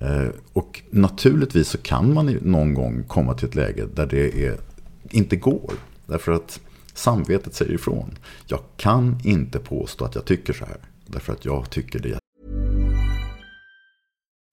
Eh, 0.00 0.28
och 0.52 0.82
naturligtvis 0.90 1.68
så 1.68 1.78
kan 1.78 2.14
man 2.14 2.26
någon 2.26 2.74
gång 2.74 3.04
komma 3.04 3.34
till 3.34 3.48
ett 3.48 3.54
läge 3.54 3.86
där 3.94 4.06
det 4.06 4.46
är, 4.46 4.58
inte 5.10 5.36
går. 5.36 5.72
Därför 6.06 6.32
att 6.32 6.60
samvetet 6.94 7.54
säger 7.54 7.72
ifrån. 7.72 8.18
Jag 8.46 8.60
kan 8.76 9.20
inte 9.24 9.58
påstå 9.58 10.04
att 10.04 10.14
jag 10.14 10.24
tycker 10.24 10.52
så 10.52 10.64
här. 10.64 10.78
Därför 11.06 11.32
att 11.32 11.44
jag 11.44 11.70
tycker 11.70 11.98
det. 11.98 12.18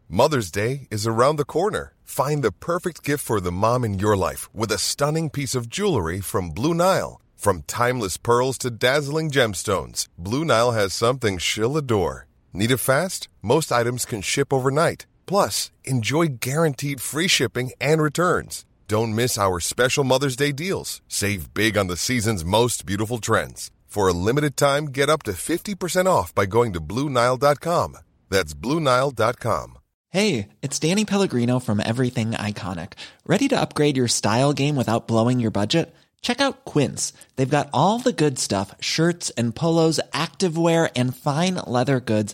Mother's 0.07 0.53
Day 0.53 0.87
is 0.91 1.07
around 1.07 1.39
the 1.39 1.45
corner. 1.45 1.93
Find 2.03 2.43
the 2.43 2.51
perfect 2.51 3.03
gift 3.03 3.25
for 3.25 3.39
the 3.39 3.51
mom 3.51 3.85
in 3.85 3.99
your 3.99 4.15
life 4.15 4.49
with 4.53 4.71
a 4.71 4.77
stunning 4.77 5.29
piece 5.29 5.55
of 5.55 5.69
jewelry 5.69 6.21
from 6.21 6.53
Blue 6.53 6.73
Nile. 6.73 7.19
From 7.35 7.63
timeless 7.63 8.17
pearls 8.17 8.57
to 8.59 8.69
dazzling 8.69 9.31
gemstones, 9.31 10.07
Blue 10.17 10.45
Nile 10.45 10.71
has 10.71 10.93
something 10.93 11.37
she'll 11.37 11.77
adore. 11.77 12.27
Need 12.53 12.71
it 12.71 12.77
fast? 12.77 13.27
Most 13.41 13.71
items 13.71 14.05
can 14.05 14.21
ship 14.21 14.53
overnight. 14.53 15.05
Plus, 15.25 15.71
enjoy 15.83 16.27
guaranteed 16.39 17.01
free 17.01 17.27
shipping 17.27 17.71
and 17.81 18.01
returns. 18.01 18.65
Don't 18.87 19.15
miss 19.15 19.37
our 19.37 19.59
special 19.59 20.03
Mother's 20.03 20.35
Day 20.35 20.51
deals. 20.51 21.01
Save 21.07 21.53
big 21.53 21.77
on 21.77 21.87
the 21.87 21.97
season's 21.97 22.45
most 22.45 22.85
beautiful 22.85 23.17
trends. 23.17 23.71
For 23.87 24.07
a 24.07 24.13
limited 24.13 24.57
time, 24.57 24.87
get 24.87 25.09
up 25.09 25.23
to 25.23 25.31
50% 25.31 26.05
off 26.05 26.35
by 26.35 26.45
going 26.45 26.73
to 26.73 26.81
Bluenile.com. 26.81 27.97
That's 28.29 28.53
Bluenile.com. 28.53 29.77
Hey, 30.09 30.49
it's 30.61 30.79
Danny 30.79 31.03
Pellegrino 31.05 31.59
from 31.59 31.81
Everything 31.83 32.31
Iconic. 32.31 32.93
Ready 33.25 33.47
to 33.49 33.59
upgrade 33.59 33.97
your 33.97 34.07
style 34.07 34.53
game 34.53 34.75
without 34.75 35.07
blowing 35.07 35.39
your 35.39 35.51
budget? 35.51 35.93
Check 36.21 36.41
out 36.41 36.65
Quince. 36.65 37.13
They've 37.35 37.57
got 37.57 37.69
all 37.71 37.99
the 37.99 38.13
good 38.13 38.39
stuff 38.39 38.73
shirts 38.79 39.29
and 39.37 39.55
polos, 39.55 39.99
activewear, 40.11 40.89
and 40.95 41.15
fine 41.15 41.55
leather 41.67 41.99
goods 41.99 42.33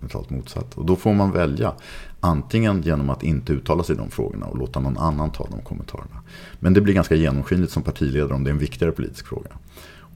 Totalt 0.00 0.30
motsatt. 0.30 0.74
Och 0.74 0.86
då 0.86 0.96
får 0.96 1.14
man 1.14 1.32
välja. 1.32 1.72
Antingen 2.20 2.82
genom 2.82 3.10
att 3.10 3.22
inte 3.22 3.52
uttala 3.52 3.82
sig 3.82 3.94
i 3.94 3.98
de 3.98 4.10
frågorna 4.10 4.46
och 4.46 4.58
låta 4.58 4.80
någon 4.80 4.98
annan 4.98 5.30
ta 5.30 5.48
de 5.50 5.60
kommentarerna. 5.60 6.22
Men 6.60 6.74
det 6.74 6.80
blir 6.80 6.94
ganska 6.94 7.14
genomskinligt 7.14 7.72
som 7.72 7.82
partiledare 7.82 8.34
om 8.34 8.44
det 8.44 8.50
är 8.50 8.52
en 8.52 8.58
viktigare 8.58 8.92
politisk 8.92 9.26
fråga. 9.26 9.50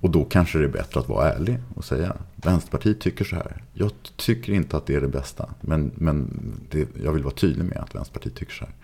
Och 0.01 0.11
då 0.11 0.25
kanske 0.25 0.59
det 0.59 0.65
är 0.65 0.69
bättre 0.69 1.01
att 1.01 1.09
vara 1.09 1.33
ärlig 1.33 1.59
och 1.75 1.85
säga 1.85 2.17
Vänsterpartiet 2.37 3.01
tycker 3.01 3.25
så 3.25 3.37
här. 3.37 3.63
Jag 3.73 3.91
tycker 4.17 4.53
inte 4.53 4.77
att 4.77 4.87
det 4.87 4.95
är 4.95 5.01
det 5.01 5.09
bästa. 5.09 5.49
Men, 5.61 5.91
men 5.95 6.31
det, 6.71 6.89
jag 7.03 7.13
vill 7.13 7.23
vara 7.23 7.35
tydlig 7.35 7.65
med 7.65 7.79
att 7.79 7.95
Vänsterpartiet 7.95 8.35
tycker 8.35 8.53
så 8.53 8.65
här. 8.65 8.75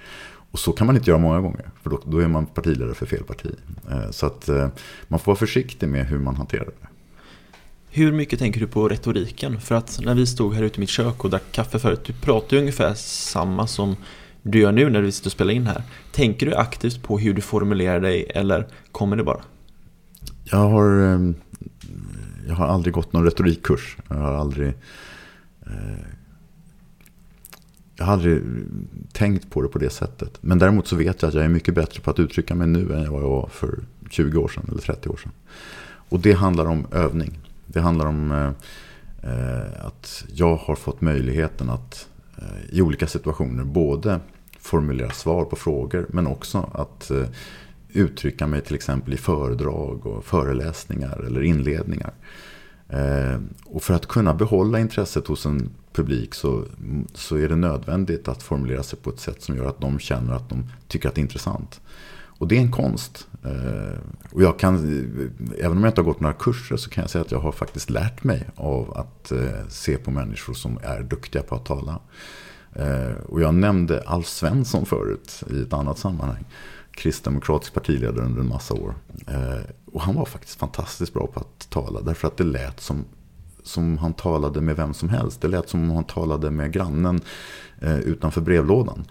Och 0.51 0.59
så 0.59 0.73
kan 0.73 0.87
man 0.87 0.97
inte 0.97 1.11
göra 1.11 1.21
många 1.21 1.41
gånger. 1.41 1.71
För 1.83 1.91
då, 1.91 2.01
då 2.05 2.19
är 2.19 2.29
man 2.29 2.47
partiledare 2.47 2.95
för 2.95 3.07
fel 3.07 3.25
parti. 3.25 3.55
Eh, 3.91 4.11
så 4.11 4.27
att 4.27 4.49
eh, 4.49 4.69
man 5.09 5.21
får 5.21 5.27
vara 5.27 5.37
försiktig 5.37 5.89
med 5.89 6.07
hur 6.07 6.19
man 6.19 6.37
hanterar 6.37 6.65
det. 6.65 6.89
Hur 7.97 8.13
mycket 8.13 8.39
tänker 8.39 8.61
du 8.61 8.67
på 8.67 8.89
retoriken? 8.89 9.61
För 9.61 9.75
att 9.75 10.01
när 10.03 10.15
vi 10.15 10.27
stod 10.27 10.55
här 10.55 10.63
ute 10.63 10.77
i 10.77 10.81
mitt 10.81 10.89
kök 10.89 11.25
och 11.25 11.31
drack 11.31 11.43
kaffe 11.53 11.79
förut, 11.79 12.05
du 12.05 12.13
pratar 12.13 12.57
ju 12.57 12.61
ungefär 12.61 12.95
samma 12.95 13.67
som 13.67 13.97
du 14.43 14.61
gör 14.61 14.73
nu 14.73 14.91
när 14.91 15.03
vi 15.03 15.13
sitter 15.13 15.29
och 15.29 15.33
spelar 15.33 15.53
in 15.53 15.67
här. 15.67 15.83
Tänker 16.13 16.47
du 16.47 16.55
aktivt 16.55 17.03
på 17.03 17.19
hur 17.19 17.35
du 17.35 17.43
formulerar 17.43 18.01
dig 18.01 18.31
eller 18.35 18.67
kommer 18.93 19.17
det 19.17 19.25
bara? 19.25 19.41
Jag 20.45 20.59
har, 20.59 21.15
eh, 21.15 21.21
jag 22.49 22.55
har 22.55 22.67
aldrig 22.67 22.95
gått 22.95 23.13
någon 23.13 23.25
retorikkurs. 23.25 23.97
Jag 24.09 24.17
har 24.17 24.35
aldrig, 24.35 24.69
eh, 25.67 26.05
jag 27.97 28.05
har 28.05 28.13
aldrig 28.13 28.43
tänkt 29.13 29.51
på 29.51 29.63
det 29.63 29.69
på 29.69 29.79
det 29.79 29.91
sättet. 29.91 30.39
Men 30.41 30.59
däremot 30.59 30.87
så 30.87 30.97
vet 30.97 31.23
jag 31.23 31.29
att 31.29 31.35
jag 31.35 31.45
är 31.45 31.49
mycket 31.49 31.75
bättre 31.75 32.01
på 32.01 32.11
att 32.11 32.19
uttrycka 32.19 32.55
mig 32.55 32.67
nu 32.67 32.81
än 32.81 33.13
vad 33.13 33.23
jag 33.23 33.29
var 33.29 33.49
för 33.53 33.79
20 34.11 34.39
år 34.39 34.49
sedan 34.49 34.65
eller 34.69 34.81
30 34.81 35.09
år 35.09 35.17
sedan. 35.17 35.33
Och 36.09 36.21
det 36.21 36.33
handlar 36.33 36.67
om 36.67 36.87
övning. 36.93 37.39
Det 37.67 37.81
handlar 37.81 38.07
om 38.07 38.31
eh, 38.33 38.51
eh, 39.33 39.87
att 39.87 40.25
jag 40.33 40.57
har 40.57 40.77
fått 40.77 41.01
möjligheten 41.01 41.71
att 41.71 42.09
eh, 42.39 42.77
i 42.77 42.83
olika 42.83 43.07
situationer 43.07 43.65
både 43.65 44.21
formulera 44.59 45.11
svar 45.11 45.45
på 45.45 45.57
frågor 45.57 46.07
men 46.09 46.27
också 46.27 46.71
att 46.75 47.11
uttrycka 47.89 48.47
mig 48.47 48.61
till 48.61 48.75
exempel 48.75 49.15
i 49.15 49.17
föredrag 49.17 50.07
och 50.07 50.25
föreläsningar 50.25 51.25
eller 51.27 51.43
inledningar. 51.43 52.13
Och 53.65 53.83
för 53.83 53.95
att 53.95 54.07
kunna 54.07 54.35
behålla 54.35 54.81
intresset 54.81 55.27
hos 55.27 55.47
en 55.47 55.71
publik 55.93 56.35
så, 56.35 56.65
så 57.15 57.37
är 57.37 57.49
det 57.49 57.57
nödvändigt 57.57 58.29
att 58.29 58.43
formulera 58.43 58.83
sig 58.83 58.99
på 58.99 59.11
ett 59.11 59.21
sätt 59.21 59.43
som 59.43 59.57
gör 59.57 59.69
att 59.69 59.81
de 59.81 59.99
känner 59.99 60.33
att 60.33 60.49
de 60.49 60.71
tycker 60.89 61.09
att 61.09 61.15
det 61.15 61.21
är 61.21 61.23
intressant. 61.23 61.81
Och 62.39 62.49
det 62.49 62.57
är 62.57 62.61
en 62.61 62.71
konst. 62.71 63.27
Eh, 63.45 63.99
och 64.33 64.43
jag 64.43 64.59
kan, 64.59 64.77
även 65.59 65.77
om 65.77 65.85
jag 65.85 65.91
inte 65.91 66.01
har 66.01 66.07
gått 66.07 66.21
några 66.21 66.35
kurser 66.35 66.77
så 66.77 66.91
kan 66.91 67.03
jag 67.03 67.11
säga 67.11 67.23
att 67.23 67.31
jag 67.31 67.39
har 67.39 67.53
faktiskt 67.53 67.91
lärt 67.91 68.25
mig 68.25 68.49
av 68.57 68.99
att 68.99 69.33
eh, 69.33 69.69
se 69.69 69.97
på 69.97 70.11
människor 70.11 70.55
som 70.55 70.79
är 70.83 71.03
duktiga 71.03 71.43
på 71.43 71.55
att 71.55 71.65
tala. 71.65 72.01
Eh, 72.73 73.13
och 73.29 73.41
jag 73.41 73.55
nämnde 73.55 74.03
Alf 74.07 74.27
Svensson 74.27 74.87
förut 74.87 75.43
i 75.51 75.63
ett 75.63 75.73
annat 75.73 75.99
sammanhang 75.99 76.45
kristdemokratisk 76.91 77.75
partiledare 77.75 78.25
under 78.25 78.41
en 78.41 78.49
massa 78.49 78.75
år. 78.75 78.95
Och 79.93 80.03
han 80.03 80.15
var 80.15 80.25
faktiskt 80.25 80.59
fantastiskt 80.59 81.15
bra 81.15 81.27
på 81.27 81.41
att 81.41 81.71
tala. 81.71 82.01
Därför 82.01 82.29
att 82.29 82.37
det 82.37 82.45
lät 82.45 82.81
som, 82.81 83.05
som 83.63 83.99
han 83.99 84.15
talade 84.15 84.61
med 84.61 84.77
vem 84.77 84.95
som 84.95 85.09
helst. 85.09 85.41
Det 85.41 85.49
lät 85.49 85.69
som 85.69 85.83
om 85.83 85.91
han 85.91 86.05
talade 86.05 86.51
med 86.51 86.73
grannen 86.73 87.21
eh, 87.81 87.99
utanför 87.99 88.41
brevlådan. 88.41 89.05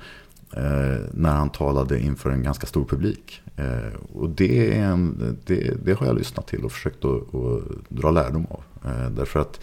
Eh, 0.58 1.02
när 1.12 1.32
han 1.32 1.50
talade 1.50 2.00
inför 2.00 2.30
en 2.30 2.44
ganska 2.44 2.68
stor 2.68 2.86
publik. 2.86 3.42
Eh, 3.56 4.00
och 4.14 4.30
det, 4.30 4.78
en, 4.78 5.38
det, 5.46 5.86
det, 5.86 5.94
har 5.94 6.06
jag 6.06 6.18
lyssnat 6.18 6.48
till 6.48 6.66
och 6.66 6.72
försökt 6.72 7.06
att, 7.06 7.36
att 7.36 7.62
dra 7.90 8.12
lärdom 8.12 8.48
av. 8.50 8.64
Eh, 8.86 9.10
därför 9.10 9.40
att 9.40 9.60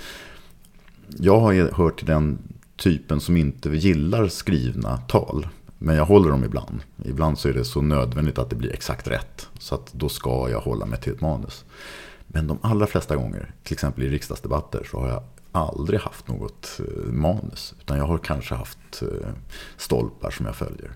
jag 1.09 1.41
har 1.41 1.75
hört 1.75 1.99
till 1.99 2.07
den 2.07 2.39
typen 2.77 3.21
som 3.21 3.37
inte 3.37 3.69
gillar 3.69 4.29
skrivna 4.29 4.97
tal. 4.97 5.49
Men 5.79 5.97
jag 5.97 6.05
håller 6.05 6.31
dem 6.31 6.45
ibland. 6.45 6.81
Ibland 7.05 7.39
så 7.39 7.49
är 7.49 7.53
det 7.53 7.65
så 7.65 7.83
nödvändigt 7.83 8.39
att 8.39 8.51
det 8.51 8.57
blir 8.57 8.73
exakt 8.73 9.07
rätt. 9.07 9.49
Så 9.59 9.75
att 9.75 9.93
då 9.93 10.09
ska 10.09 10.51
jag 10.51 10.61
hålla 10.61 10.87
mig 10.87 11.01
till 11.01 11.13
ett 11.13 11.21
manus. 11.21 11.65
Men 12.27 12.47
de 12.47 12.59
allra 12.63 12.87
flesta 12.87 13.17
gånger, 13.17 13.55
till 13.63 13.75
exempel 13.75 14.05
i 14.05 14.09
riksdagsdebatter, 14.09 14.89
så 14.91 15.01
har 15.01 15.09
jag 15.09 15.23
aldrig 15.53 16.01
haft 16.01 16.29
något 16.29 16.81
eh, 16.81 17.13
manus. 17.13 17.75
Utan 17.81 17.99
jag 17.99 18.07
har 18.07 18.19
kanske 18.19 18.55
haft 18.55 19.03
eh, 19.03 19.29
stolpar 19.77 20.31
som 20.31 20.47
jag 20.47 20.57
följer. 20.57 20.93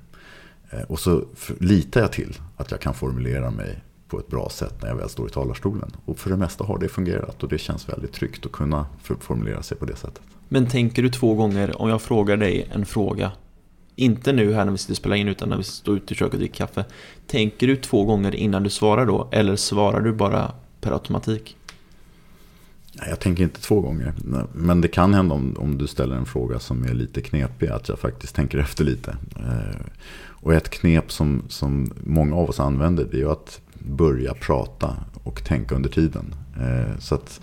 Eh, 0.71 0.83
och 0.83 0.99
så 0.99 1.25
litar 1.59 2.01
jag 2.01 2.13
till 2.13 2.37
att 2.57 2.71
jag 2.71 2.81
kan 2.81 2.95
formulera 2.95 3.51
mig 3.51 3.83
på 4.09 4.19
ett 4.19 4.29
bra 4.29 4.49
sätt 4.51 4.75
när 4.83 4.89
jag 4.89 4.97
väl 4.97 5.09
står 5.09 5.27
i 5.27 5.31
talarstolen. 5.31 5.91
Och 6.05 6.19
för 6.19 6.31
det 6.31 6.37
mesta 6.37 6.65
har 6.65 6.79
det 6.79 6.89
fungerat 6.89 7.43
och 7.43 7.49
det 7.49 7.59
känns 7.59 7.89
väldigt 7.89 8.13
tryggt 8.13 8.47
att 8.47 8.53
kunna 8.53 8.87
formulera 9.21 9.63
sig 9.63 9.77
på 9.77 9.85
det 9.85 9.97
sättet. 9.97 10.23
Men 10.49 10.67
tänker 10.67 11.03
du 11.03 11.11
två 11.11 11.35
gånger 11.35 11.83
om 11.83 11.89
jag 11.89 12.03
frågar 12.03 12.37
dig 12.37 12.69
en 12.73 12.87
fråga 12.87 13.33
inte 13.97 14.33
nu 14.33 14.55
här 14.55 14.65
när 14.65 14.73
vi 14.73 14.79
sitter 14.79 14.93
och 14.93 14.97
spelar 14.97 15.17
in 15.17 15.29
utan 15.29 15.49
när 15.49 15.57
vi 15.57 15.63
står 15.63 15.97
ute 15.97 16.15
i 16.15 16.17
köket 16.17 16.35
och 16.35 16.39
dricker 16.39 16.55
kaffe. 16.55 16.85
Tänker 17.27 17.67
du 17.67 17.77
två 17.77 18.05
gånger 18.05 18.35
innan 18.35 18.63
du 18.63 18.71
svarar 18.71 19.07
då? 19.07 19.29
Eller 19.33 19.57
svarar 19.57 20.01
du 20.01 20.13
bara 20.13 20.53
per 20.81 20.93
automatik? 20.93 21.57
Jag 23.09 23.21
tänker 23.21 23.43
inte 23.43 23.61
två 23.61 23.81
gånger. 23.81 24.13
Men 24.53 24.81
det 24.81 24.89
kan 24.89 25.15
hända 25.15 25.35
om, 25.35 25.57
om 25.59 25.79
du 25.79 25.87
ställer 25.87 26.17
en 26.17 26.27
fråga 26.27 26.59
som 26.59 26.85
är 26.85 26.95
lite 26.95 27.21
knepig 27.21 27.69
att 27.69 27.89
jag 27.89 27.99
faktiskt 27.99 28.35
tänker 28.35 28.59
efter 28.59 28.85
lite. 28.85 29.17
Eh, 29.37 29.81
och 30.47 30.55
ett 30.55 30.71
knep 30.71 31.13
som, 31.13 31.43
som 31.49 31.91
många 32.05 32.37
av 32.37 32.49
oss 32.49 32.61
använder 32.61 33.05
det 33.05 33.17
är 33.17 33.19
ju 33.19 33.31
att 33.31 33.61
börja 33.79 34.35
prata 34.35 34.97
och 35.25 35.45
tänka 35.45 35.75
under 35.75 35.91
tiden. 35.91 36.35
Eh, 36.61 36.99
så 36.99 37.15
att 37.15 37.41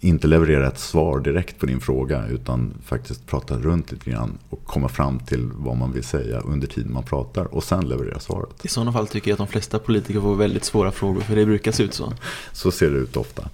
inte 0.00 0.26
leverera 0.26 0.68
ett 0.68 0.78
svar 0.78 1.20
direkt 1.20 1.58
på 1.58 1.66
din 1.66 1.80
fråga 1.80 2.26
utan 2.26 2.74
faktiskt 2.84 3.26
prata 3.26 3.58
runt 3.58 3.92
lite 3.92 4.10
grann 4.10 4.38
och 4.50 4.64
komma 4.64 4.88
fram 4.88 5.18
till 5.18 5.50
vad 5.54 5.76
man 5.76 5.92
vill 5.92 6.04
säga 6.04 6.40
under 6.40 6.66
tiden 6.66 6.92
man 6.92 7.02
pratar 7.02 7.54
och 7.54 7.64
sen 7.64 7.88
leverera 7.88 8.20
svaret. 8.20 8.64
I 8.64 8.68
sådana 8.68 8.92
fall 8.92 9.06
tycker 9.06 9.30
jag 9.30 9.34
att 9.34 9.38
de 9.38 9.46
flesta 9.46 9.78
politiker 9.78 10.20
får 10.20 10.34
väldigt 10.34 10.64
svåra 10.64 10.92
frågor 10.92 11.20
för 11.20 11.36
det 11.36 11.46
brukar 11.46 11.72
se 11.72 11.82
ut 11.82 11.94
så. 11.94 12.12
så 12.52 12.70
ser 12.70 12.90
det 12.90 12.98
ut 12.98 13.16
ofta. 13.16 13.48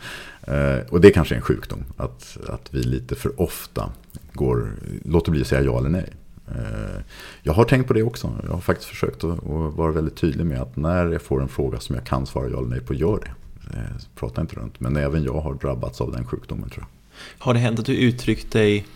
Eh, 0.46 0.86
och 0.90 1.00
det 1.00 1.10
kanske 1.10 1.34
är 1.34 1.36
en 1.36 1.42
sjukdom 1.42 1.84
att, 1.96 2.38
att 2.48 2.74
vi 2.74 2.82
lite 2.82 3.14
för 3.14 3.40
ofta 3.40 3.92
går, 4.32 4.72
låter 5.04 5.30
bli 5.30 5.40
att 5.40 5.46
säga 5.46 5.62
ja 5.62 5.78
eller 5.78 5.88
nej. 5.88 6.12
Eh, 6.48 7.00
jag 7.42 7.52
har 7.52 7.64
tänkt 7.64 7.88
på 7.88 7.92
det 7.92 8.02
också. 8.02 8.32
Jag 8.44 8.52
har 8.52 8.60
faktiskt 8.60 8.88
försökt 8.88 9.24
att 9.24 9.38
vara 9.76 9.92
väldigt 9.92 10.16
tydlig 10.16 10.46
med 10.46 10.60
att 10.60 10.76
när 10.76 11.06
jag 11.06 11.22
får 11.22 11.42
en 11.42 11.48
fråga 11.48 11.80
som 11.80 11.94
jag 11.94 12.04
kan 12.04 12.26
svara 12.26 12.48
ja 12.48 12.58
eller 12.58 12.68
nej 12.68 12.80
på, 12.80 12.94
gör 12.94 13.20
det. 13.20 13.30
Eh, 13.76 13.96
prata 14.14 14.40
inte 14.40 14.56
runt. 14.56 14.80
Men 14.80 14.96
även 14.96 15.24
jag 15.24 15.40
har 15.40 15.54
drabbats 15.54 16.00
av 16.00 16.12
den 16.12 16.26
sjukdomen 16.26 16.70
tror 16.70 16.84
jag. 16.84 17.14
Har 17.44 17.54
det 17.54 17.60
hänt 17.60 17.78
att 17.78 17.86
du 17.86 17.96
uttryckt 17.96 18.52
dig 18.52 18.86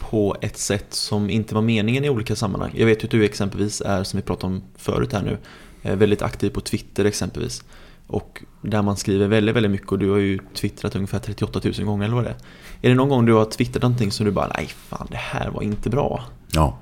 på 0.00 0.36
ett 0.40 0.58
sätt 0.58 0.94
som 0.94 1.30
inte 1.30 1.54
var 1.54 1.62
meningen 1.62 2.04
i 2.04 2.10
olika 2.10 2.36
sammanhang? 2.36 2.72
Jag 2.74 2.86
vet 2.86 3.02
ju 3.02 3.04
att 3.04 3.10
du 3.10 3.24
exempelvis 3.24 3.80
är, 3.80 4.04
som 4.04 4.16
vi 4.16 4.22
pratade 4.22 4.54
om 4.54 4.62
förut 4.76 5.12
här 5.12 5.22
nu, 5.22 5.38
väldigt 5.96 6.22
aktiv 6.22 6.50
på 6.50 6.60
Twitter 6.60 7.04
exempelvis. 7.04 7.64
Och 8.12 8.42
där 8.62 8.82
man 8.82 8.96
skriver 8.96 9.28
väldigt, 9.28 9.56
väldigt 9.56 9.72
mycket 9.72 9.92
och 9.92 9.98
du 9.98 10.10
har 10.10 10.18
ju 10.18 10.38
twittrat 10.54 10.96
ungefär 10.96 11.18
38 11.18 11.60
000 11.64 11.86
gånger 11.86 12.04
eller 12.04 12.14
vad 12.14 12.24
det 12.24 12.30
är. 12.30 12.36
Är 12.82 12.88
det 12.88 12.94
någon 12.94 13.08
gång 13.08 13.26
du 13.26 13.32
har 13.32 13.44
twittrat 13.44 13.82
någonting 13.82 14.12
som 14.12 14.26
du 14.26 14.32
bara, 14.32 14.50
nej 14.56 14.66
fan 14.66 15.06
det 15.10 15.16
här 15.16 15.50
var 15.50 15.62
inte 15.62 15.90
bra? 15.90 16.24
Ja, 16.52 16.78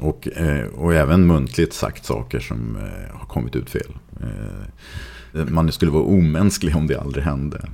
och, 0.00 0.28
eh, 0.28 0.66
och 0.66 0.94
även 0.94 1.26
muntligt 1.26 1.72
sagt 1.72 2.04
saker 2.04 2.40
som 2.40 2.76
eh, 2.76 3.16
har 3.16 3.26
kommit 3.26 3.56
ut 3.56 3.70
fel. 3.70 3.96
Eh, 4.20 5.44
man 5.44 5.72
skulle 5.72 5.90
vara 5.90 6.02
omänsklig 6.02 6.76
om 6.76 6.86
det 6.86 7.00
aldrig 7.00 7.24
hände. 7.24 7.68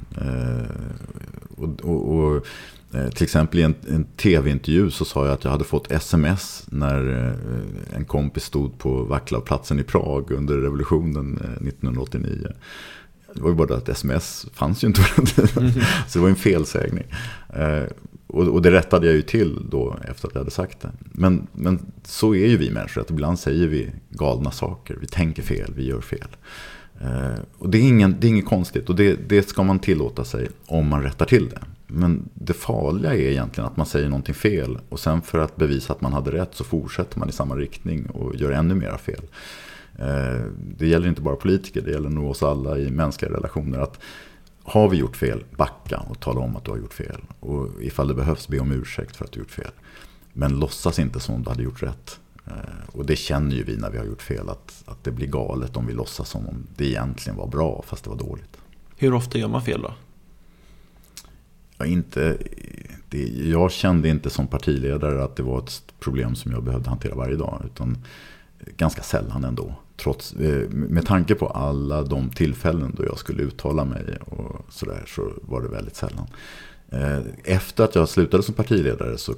Och, 1.57 1.81
och, 1.81 2.15
och 2.15 2.47
Eh, 2.95 3.09
till 3.09 3.25
exempel 3.25 3.61
i 3.61 3.63
en, 3.63 3.75
en 3.89 4.05
tv-intervju 4.05 4.91
så 4.91 5.05
sa 5.05 5.25
jag 5.25 5.35
att 5.35 5.45
jag 5.45 5.51
hade 5.51 5.65
fått 5.65 5.93
sms 5.93 6.65
när 6.67 7.29
eh, 7.29 7.97
en 7.97 8.05
kompis 8.05 8.45
stod 8.45 8.79
på 8.79 9.03
Vaclavplatsen 9.03 9.81
i 9.81 9.83
Prag 9.83 10.31
under 10.31 10.59
revolutionen 10.59 11.39
eh, 11.45 11.67
1989. 11.67 12.49
Det 13.35 13.43
var 13.43 13.51
ju 13.51 13.57
bara 13.57 13.77
att 13.77 13.89
sms 13.89 14.47
fanns 14.53 14.85
ju 14.85 14.89
inte 14.89 15.03
på 15.03 15.09
den 15.17 15.27
tiden. 15.27 15.63
Mm. 15.63 15.85
Så 16.09 16.19
det 16.19 16.23
var 16.23 16.29
en 16.29 16.37
felsägning. 16.37 17.05
Och, 18.27 18.63
det 18.63 18.71
rättade 18.71 19.07
jag 19.07 19.17
ju 19.17 19.23
till 19.23 19.67
då 19.71 19.97
efter 20.09 20.29
att 20.29 20.35
jag 20.35 20.41
hade 20.41 20.51
sagt 20.51 20.81
det. 20.81 20.91
Men, 21.13 21.47
men 21.53 21.93
så 22.05 22.35
är 22.35 22.47
ju 22.47 22.57
vi 22.57 22.71
människor, 22.71 23.01
att 23.01 23.11
ibland 23.11 23.39
säger 23.39 23.69
vi 23.69 23.91
galna 24.11 24.51
saker. 24.51 24.97
Vi 25.01 25.07
tänker 25.07 25.43
fel, 25.43 25.73
vi 25.77 25.87
gör 25.87 26.01
fel. 26.01 26.29
Och 27.59 27.71
det 27.71 27.79
är, 27.79 27.83
ingen, 27.83 28.17
det 28.21 28.27
är 28.27 28.29
inget 28.29 28.47
konstigt 28.47 28.89
och 28.89 28.97
det, 28.97 29.29
det 29.29 29.49
ska 29.49 29.63
man 29.63 29.79
tillåta 29.79 30.25
sig 30.25 30.49
om 30.67 30.89
man 30.89 31.03
rättar 31.03 31.27
till 31.27 31.49
det. 31.49 31.61
Men 31.95 32.29
det 32.35 32.53
farliga 32.53 33.15
är 33.15 33.19
egentligen 33.19 33.67
att 33.67 33.77
man 33.77 33.87
säger 33.87 34.09
någonting 34.09 34.35
fel 34.35 34.79
och 34.89 35.01
sen 35.01 35.23
för 35.23 35.39
att 35.39 35.57
bevisa 35.57 35.93
att 35.93 36.01
man 36.01 36.13
hade 36.13 36.33
rätt 36.33 36.55
så 36.55 36.65
fortsätter 36.65 37.19
man 37.19 37.29
i 37.29 37.33
samma 37.33 37.57
riktning 37.57 38.07
och 38.07 38.37
gör 38.37 38.51
ännu 38.51 38.75
mera 38.75 38.99
fel. 38.99 39.23
Eh, 39.99 40.43
det 40.77 40.87
gäller 40.87 41.09
inte 41.09 41.23
bara 41.23 41.37
politiker, 41.37 41.83
det 41.83 41.91
gäller 41.91 42.11
nog 42.11 42.31
oss 42.31 42.43
alla 42.43 42.79
i 42.79 42.91
mänskliga 42.91 43.33
relationer. 43.33 43.79
att 43.79 44.01
har 44.67 44.89
vi 44.89 44.97
gjort 44.97 45.17
fel, 45.17 45.45
backa 45.57 45.99
och 45.99 46.21
tala 46.21 46.41
om 46.41 46.57
att 46.57 46.65
du 46.65 46.71
har 46.71 46.79
gjort 46.79 46.95
fel. 46.95 47.21
Och 47.41 47.69
ifall 47.83 48.09
det 48.09 48.15
behövs, 48.15 48.49
be 48.49 48.59
om 48.59 48.73
ursäkt 48.73 49.17
för 49.17 49.25
att 49.25 49.33
du 49.33 49.41
gjort 49.41 49.51
fel. 49.51 49.71
Men 50.33 50.59
låtsas 50.59 50.99
inte 50.99 51.21
som 51.21 51.35
om 51.35 51.43
du 51.43 51.51
hade 51.51 51.63
gjort 51.63 51.83
rätt. 51.83 52.21
Eh, 52.47 52.53
och 52.93 53.07
det 53.07 53.17
känner 53.17 53.57
ju 53.57 53.65
vi 53.65 53.77
när 53.77 53.91
vi 53.91 53.99
har 53.99 54.05
gjort 54.05 54.23
fel, 54.23 54.49
att, 54.49 54.83
att 54.87 55.05
det 55.05 55.11
blir 55.11 55.27
galet 55.27 55.77
om 55.77 55.87
vi 55.87 55.93
låtsas 55.93 56.29
som 56.29 56.49
om 56.49 56.67
det 56.77 56.87
egentligen 56.87 57.37
var 57.37 57.47
bra 57.47 57.85
fast 57.87 58.05
det 58.05 58.11
var 58.11 58.17
dåligt. 58.17 58.57
Hur 58.97 59.15
ofta 59.15 59.39
gör 59.39 59.49
man 59.49 59.63
fel 59.63 59.83
då? 59.83 59.95
Jag, 61.79 61.89
inte, 61.89 62.37
det, 63.09 63.29
jag 63.29 63.72
kände 63.72 64.09
inte 64.09 64.31
som 64.31 64.47
partiledare 64.47 65.25
att 65.25 65.37
det 65.37 65.43
var 65.43 65.59
ett 65.59 65.83
problem 66.01 66.35
som 66.35 66.53
jag 66.53 66.62
behövde 66.62 66.89
hantera 66.89 67.14
varje 67.14 67.37
dag. 67.37 67.62
Utan 67.64 67.99
ganska 68.77 69.03
sällan 69.03 69.45
ändå. 69.45 69.75
Trots, 69.97 70.33
eh, 70.33 70.68
med 70.70 71.07
tanke 71.07 71.35
på 71.35 71.47
alla 71.47 72.03
de 72.03 72.31
tillfällen 72.31 72.95
då 72.97 73.05
jag 73.05 73.18
skulle 73.18 73.43
uttala 73.43 73.85
mig 73.85 74.18
och 74.20 74.66
sådär 74.70 75.05
så 75.07 75.33
var 75.43 75.62
det 75.62 75.68
väldigt 75.68 75.97
sällan. 75.97 76.27
Eh, 76.91 77.18
efter 77.45 77.85
att 77.85 77.95
jag 77.95 78.09
slutade 78.09 78.43
som 78.43 78.55
partiledare 78.55 79.18
så, 79.18 79.35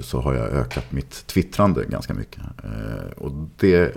så 0.00 0.20
har 0.20 0.34
jag 0.34 0.46
ökat 0.46 0.92
mitt 0.92 1.26
twittrande 1.26 1.84
ganska 1.84 2.14
mycket. 2.14 2.42
Eh, 2.64 3.10
och 3.16 3.32
det, 3.56 3.94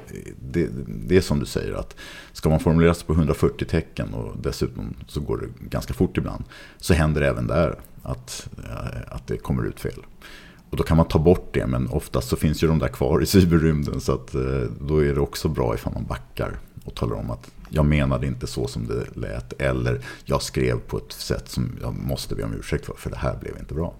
det, 0.51 0.69
det 0.87 1.17
är 1.17 1.21
som 1.21 1.39
du 1.39 1.45
säger 1.45 1.73
att 1.73 1.95
ska 2.33 2.49
man 2.49 2.59
formulera 2.59 2.93
sig 2.93 3.07
på 3.07 3.13
140 3.13 3.67
tecken 3.67 4.13
och 4.13 4.37
dessutom 4.41 4.93
så 5.07 5.21
går 5.21 5.37
det 5.37 5.67
ganska 5.69 5.93
fort 5.93 6.17
ibland. 6.17 6.43
Så 6.77 6.93
händer 6.93 7.21
det 7.21 7.27
även 7.27 7.47
där 7.47 7.79
att, 8.03 8.49
eh, 8.57 9.15
att 9.15 9.27
det 9.27 9.37
kommer 9.37 9.65
ut 9.65 9.79
fel. 9.79 10.05
Och 10.69 10.77
då 10.77 10.83
kan 10.83 10.97
man 10.97 11.07
ta 11.07 11.19
bort 11.19 11.49
det, 11.53 11.67
men 11.67 11.87
oftast 11.87 12.29
så 12.29 12.35
finns 12.35 12.63
ju 12.63 12.67
de 12.67 12.79
där 12.79 12.87
kvar 12.87 13.21
i 13.21 13.25
cyberrymden. 13.25 14.01
Så 14.01 14.13
att, 14.13 14.35
eh, 14.35 14.41
då 14.81 15.03
är 15.03 15.13
det 15.13 15.19
också 15.19 15.49
bra 15.49 15.75
ifall 15.75 15.93
man 15.93 16.05
backar 16.05 16.59
och 16.85 16.95
talar 16.95 17.15
om 17.15 17.31
att 17.31 17.51
jag 17.69 17.85
menade 17.85 18.27
inte 18.27 18.47
så 18.47 18.67
som 18.67 18.87
det 18.87 19.17
lät. 19.19 19.61
Eller 19.61 20.01
jag 20.25 20.41
skrev 20.41 20.79
på 20.79 20.97
ett 20.97 21.11
sätt 21.11 21.49
som 21.49 21.71
jag 21.81 21.95
måste 21.95 22.35
be 22.35 22.43
om 22.43 22.53
ursäkt 22.53 22.85
för, 22.85 22.93
för 22.93 23.09
det 23.09 23.17
här 23.17 23.37
blev 23.41 23.57
inte 23.59 23.73
bra. 23.73 23.93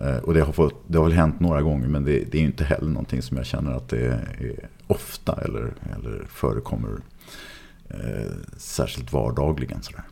Eh, 0.00 0.16
och 0.16 0.34
det 0.34 0.40
har, 0.40 0.52
fått, 0.52 0.74
det 0.86 0.98
har 0.98 1.04
väl 1.04 1.12
hänt 1.12 1.40
några 1.40 1.62
gånger, 1.62 1.88
men 1.88 2.04
det, 2.04 2.24
det 2.30 2.38
är 2.38 2.42
inte 2.42 2.64
heller 2.64 2.88
någonting 2.88 3.22
som 3.22 3.36
jag 3.36 3.46
känner 3.46 3.72
att 3.72 3.88
det 3.88 4.06
är 4.06 4.68
ofta 4.86 5.40
eller, 5.44 5.72
eller 5.96 6.24
förekommer 6.28 6.90
eh, 7.88 8.32
särskilt 8.56 9.12
vardagligen. 9.12 9.82
Sådär. 9.82 10.04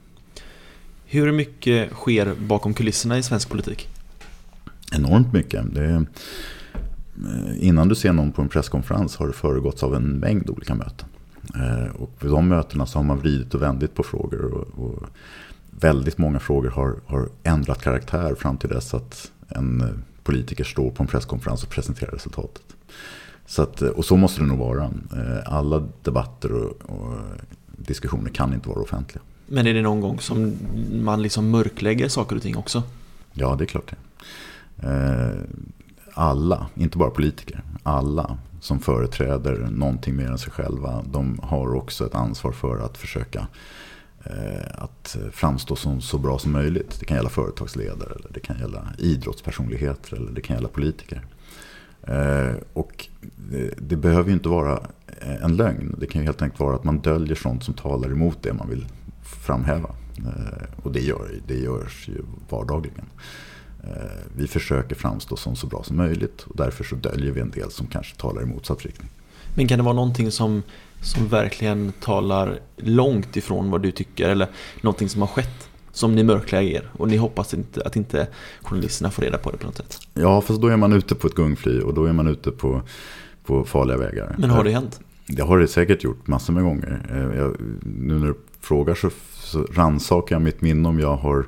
Hur 1.07 1.33
mycket 1.33 1.93
sker 1.93 2.35
bakom 2.35 2.75
kulisserna 2.75 3.19
i 3.19 3.23
svensk 3.23 3.51
politik? 3.51 3.89
enormt 4.95 5.33
mycket. 5.33 5.75
Det, 5.75 5.85
eh, 5.85 6.05
innan 7.59 7.89
du 7.89 7.95
ser 7.95 8.13
någon 8.13 8.33
på 8.33 8.43
en 8.43 8.49
presskonferens 8.49 9.17
har 9.17 9.27
det 9.27 9.33
föregåtts 9.33 9.83
av 9.83 9.95
en 9.95 10.19
mängd 10.19 10.51
olika 10.51 10.75
möten. 10.75 11.09
Eh, 11.55 11.97
och 11.97 12.11
vid 12.21 12.31
de 12.31 12.49
mötena 12.49 12.87
så 12.87 12.99
har 12.99 13.05
man 13.05 13.19
vridit 13.19 13.55
och 13.55 13.63
vändit 13.63 13.95
på 13.95 14.03
frågor. 14.03 14.45
Och, 14.45 14.85
och 14.85 15.03
väldigt 15.71 16.19
många 16.19 16.39
frågor 16.39 16.71
har, 16.71 16.97
har, 17.07 17.29
ändrat 17.43 17.83
karaktär 17.83 18.35
fram 18.35 18.57
till 18.57 18.69
dess 18.69 18.95
att 18.95 19.31
en 19.55 19.81
eh, 19.81 19.89
politiker 20.23 20.65
står 20.65 20.91
på 20.91 21.03
en 21.03 21.07
presskonferens 21.07 21.63
och 21.63 21.71
presenterar 21.71 22.11
resultatet. 22.11 22.63
Så 23.47 23.63
att, 23.63 23.83
och 23.83 24.05
så 24.05 24.17
måste 24.17 24.41
det 24.41 24.47
nog 24.47 24.59
vara. 24.59 24.91
Alla 25.47 25.89
debatter 26.03 26.53
och, 26.53 26.91
och 26.91 27.15
diskussioner 27.67 28.31
kan 28.31 28.55
inte 28.55 28.69
vara 28.69 28.81
offentliga. 28.81 29.23
Men 29.47 29.67
är 29.67 29.75
det 29.75 29.83
någon 29.83 30.01
gång 30.01 30.21
som 30.21 30.57
man 30.93 31.23
liksom 31.23 31.51
mörklägger 31.51 32.09
saker 32.09 32.37
och 32.37 32.43
ting 32.43 32.57
också? 32.57 32.83
Ja, 33.33 33.55
det 33.59 33.65
är 33.65 33.67
klart 33.67 33.91
det. 33.91 33.97
Eh, 34.89 35.41
alla, 36.15 36.67
inte 36.75 36.99
bara 36.99 37.11
politiker, 37.11 37.63
alla 37.83 38.39
som 38.61 38.81
företräder 38.81 39.69
någonting 39.71 40.17
mer 40.17 40.27
än 40.27 40.39
sig 40.39 40.53
själva, 40.53 41.05
de 41.13 41.41
har 41.43 41.75
också 41.75 42.07
ett 42.07 42.15
ansvar 42.15 42.53
för 42.53 42.79
att 42.79 42.99
försöka 42.99 43.39
eh, 43.39 43.47
Eh, 44.27 44.67
att 44.75 45.17
framstå 45.33 45.77
som 45.77 46.01
så 46.01 46.19
bra 46.19 46.39
som 46.39 46.53
möjligt. 46.53 46.97
Det 47.01 47.07
kan 47.07 47.17
gälla 47.17 47.29
företagsledare, 47.29 48.15
eller 48.15 48.29
det 48.35 48.41
kan 48.41 48.59
gälla 48.59 48.93
idrottspersonligheter 48.99 50.17
eller 50.17 50.33
det 50.33 50.41
kan 50.41 50.57
gälla 50.57 50.69
politiker. 50.69 51.25
Eh, 52.03 52.55
och 52.73 53.09
det 53.79 53.97
behöver 53.97 54.29
ju 54.29 54.35
inte 54.35 54.49
vara 54.49 54.87
eh, 55.21 55.45
en 55.45 55.57
lögn. 55.57 55.97
Det 55.99 56.07
kan 56.07 56.21
ju 56.21 56.25
helt 56.25 56.43
enkelt 56.43 56.61
vara 56.61 56.77
att 56.77 56.85
man 56.85 56.99
döljer 56.99 57.35
sånt 57.35 57.65
som 57.65 57.75
talar 57.75 58.11
emot 58.11 58.43
det 58.43 58.53
man 58.53 58.69
vill 58.69 58.87
framhäva. 59.23 59.91
Och 60.83 60.93
det, 60.93 61.01
gör, 61.01 61.31
det 61.47 61.55
görs 61.55 62.09
ju 62.09 62.23
vardagligen. 62.49 63.05
Vi 64.37 64.47
försöker 64.47 64.95
framstå 64.95 65.37
som 65.37 65.57
så 65.57 65.67
bra 65.67 65.83
som 65.83 65.97
möjligt 65.97 66.43
och 66.43 66.57
därför 66.57 66.85
så 66.85 66.97
döljer 66.97 67.33
vi 67.33 67.41
en 67.41 67.51
del 67.51 67.71
som 67.71 67.87
kanske 67.87 68.17
talar 68.17 68.43
i 68.43 68.47
motsatt 68.47 68.83
riktning. 68.83 69.11
Men 69.55 69.69
kan 69.69 69.79
det 69.79 69.85
vara 69.85 69.95
någonting 69.95 70.31
som, 70.31 70.63
som 71.01 71.29
verkligen 71.29 71.93
talar 72.01 72.59
långt 72.77 73.37
ifrån 73.37 73.71
vad 73.71 73.83
du 73.83 73.91
tycker 73.91 74.29
eller 74.29 74.49
någonting 74.81 75.09
som 75.09 75.21
har 75.21 75.29
skett 75.29 75.69
som 75.93 76.15
ni 76.15 76.25
mörklägger 76.25 76.91
och 76.93 77.09
ni 77.09 77.17
hoppas 77.17 77.55
inte, 77.55 77.83
att 77.83 77.97
inte 77.97 78.29
journalisterna 78.63 79.11
får 79.11 79.23
reda 79.23 79.39
på 79.39 79.51
det 79.51 79.57
på 79.57 79.67
något 79.67 79.77
sätt? 79.77 80.01
Ja, 80.15 80.41
fast 80.41 80.61
då 80.61 80.69
är 80.69 80.77
man 80.77 80.93
ute 80.93 81.15
på 81.15 81.27
ett 81.27 81.35
gungfly 81.35 81.81
och 81.81 81.95
då 81.95 82.05
är 82.05 82.13
man 82.13 82.27
ute 82.27 82.51
på, 82.51 82.83
på 83.45 83.65
farliga 83.65 83.97
vägar. 83.97 84.35
Men 84.39 84.51
har 84.51 84.65
det 84.65 84.71
hänt? 84.71 85.01
Det 85.27 85.43
har 85.43 85.59
det 85.59 85.69
säkert 85.69 86.05
gjort 86.05 86.27
massor 86.27 86.53
med 86.53 86.63
gånger. 86.63 87.07
Eh, 87.11 87.39
jag, 87.39 87.57
nu 87.83 88.19
när 88.19 88.27
du 88.27 88.35
frågar 88.61 88.95
så, 88.95 89.11
så 89.35 89.63
rannsakar 89.63 90.35
jag 90.35 90.43
mitt 90.43 90.61
minne 90.61 90.89
om 90.89 91.01
jag 91.01 91.17
har 91.17 91.47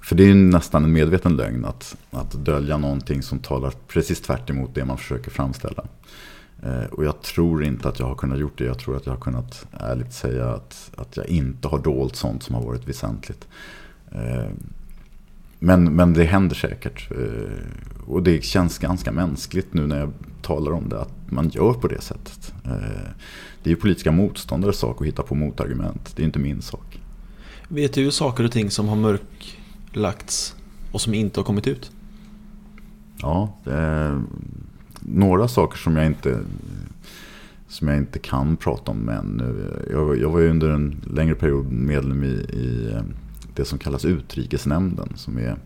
för 0.00 0.16
det 0.16 0.22
är 0.22 0.26
ju 0.26 0.34
nästan 0.34 0.84
en 0.84 0.92
medveten 0.92 1.36
lögn 1.36 1.64
att, 1.64 1.96
att 2.10 2.32
dölja 2.32 2.76
någonting 2.76 3.22
som 3.22 3.38
talar 3.38 3.72
precis 3.88 4.20
tvärt 4.20 4.50
det 4.74 4.84
man 4.84 4.98
försöker 4.98 5.30
framställa. 5.30 5.84
Eh, 6.62 6.84
och 6.84 7.04
jag 7.04 7.22
tror 7.22 7.64
inte 7.64 7.88
att 7.88 7.98
jag 7.98 8.06
har 8.06 8.14
kunnat 8.14 8.38
gjort 8.38 8.58
det. 8.58 8.64
Jag 8.64 8.78
tror 8.78 8.96
att 8.96 9.06
jag 9.06 9.12
har 9.12 9.20
kunnat 9.20 9.66
ärligt 9.72 10.12
säga 10.12 10.50
att, 10.50 10.90
att 10.96 11.16
jag 11.16 11.26
inte 11.26 11.68
har 11.68 11.78
dolt 11.78 12.16
sånt 12.16 12.42
som 12.42 12.54
har 12.54 12.62
varit 12.62 12.88
väsentligt. 12.88 13.48
Eh, 14.12 14.50
men, 15.58 15.84
men 15.84 16.12
det 16.12 16.24
händer 16.24 16.56
säkert. 16.56 17.10
Eh, 17.10 18.06
och 18.06 18.22
det 18.22 18.44
känns 18.44 18.78
ganska 18.78 19.12
mänskligt 19.12 19.74
nu 19.74 19.86
när 19.86 19.98
jag 19.98 20.12
talar 20.42 20.72
om 20.72 20.88
det. 20.88 21.00
Att 21.00 21.12
man 21.26 21.48
gör 21.48 21.72
på 21.72 21.88
det 21.88 22.00
sättet. 22.00 22.54
Det 23.62 23.70
är 23.70 23.74
ju 23.74 23.76
politiska 23.76 24.12
motståndares 24.12 24.78
sak 24.78 25.00
att 25.00 25.06
hitta 25.06 25.22
på 25.22 25.34
motargument. 25.34 26.16
Det 26.16 26.22
är 26.22 26.24
inte 26.24 26.38
min 26.38 26.62
sak. 26.62 27.00
Vet 27.68 27.92
du 27.92 28.10
saker 28.10 28.44
och 28.44 28.52
ting 28.52 28.70
som 28.70 28.88
har 28.88 28.96
mörk 28.96 29.58
lagts 29.92 30.56
och 30.92 31.00
som 31.00 31.14
inte 31.14 31.40
har 31.40 31.44
kommit 31.44 31.66
ut? 31.66 31.90
Ja, 33.20 33.54
det 33.64 34.22
några 35.02 35.48
saker 35.48 35.78
som 35.78 35.96
jag 35.96 36.06
inte 36.06 36.38
som 37.72 37.88
jag 37.88 37.96
inte 37.96 38.18
kan 38.18 38.56
prata 38.56 38.90
om 38.90 39.08
ännu. 39.08 39.72
Jag, 39.90 40.18
jag 40.18 40.30
var 40.30 40.40
ju 40.40 40.50
under 40.50 40.70
en 40.70 41.00
längre 41.10 41.34
period 41.34 41.72
medlem 41.72 42.24
i, 42.24 42.46
i 42.52 42.90
eh, 42.94 43.02
det 43.54 43.64
som 43.64 43.78
kallas 43.78 44.04
utrikesnämnden. 44.04 45.12
Som 45.16 45.38
är, 45.38 45.56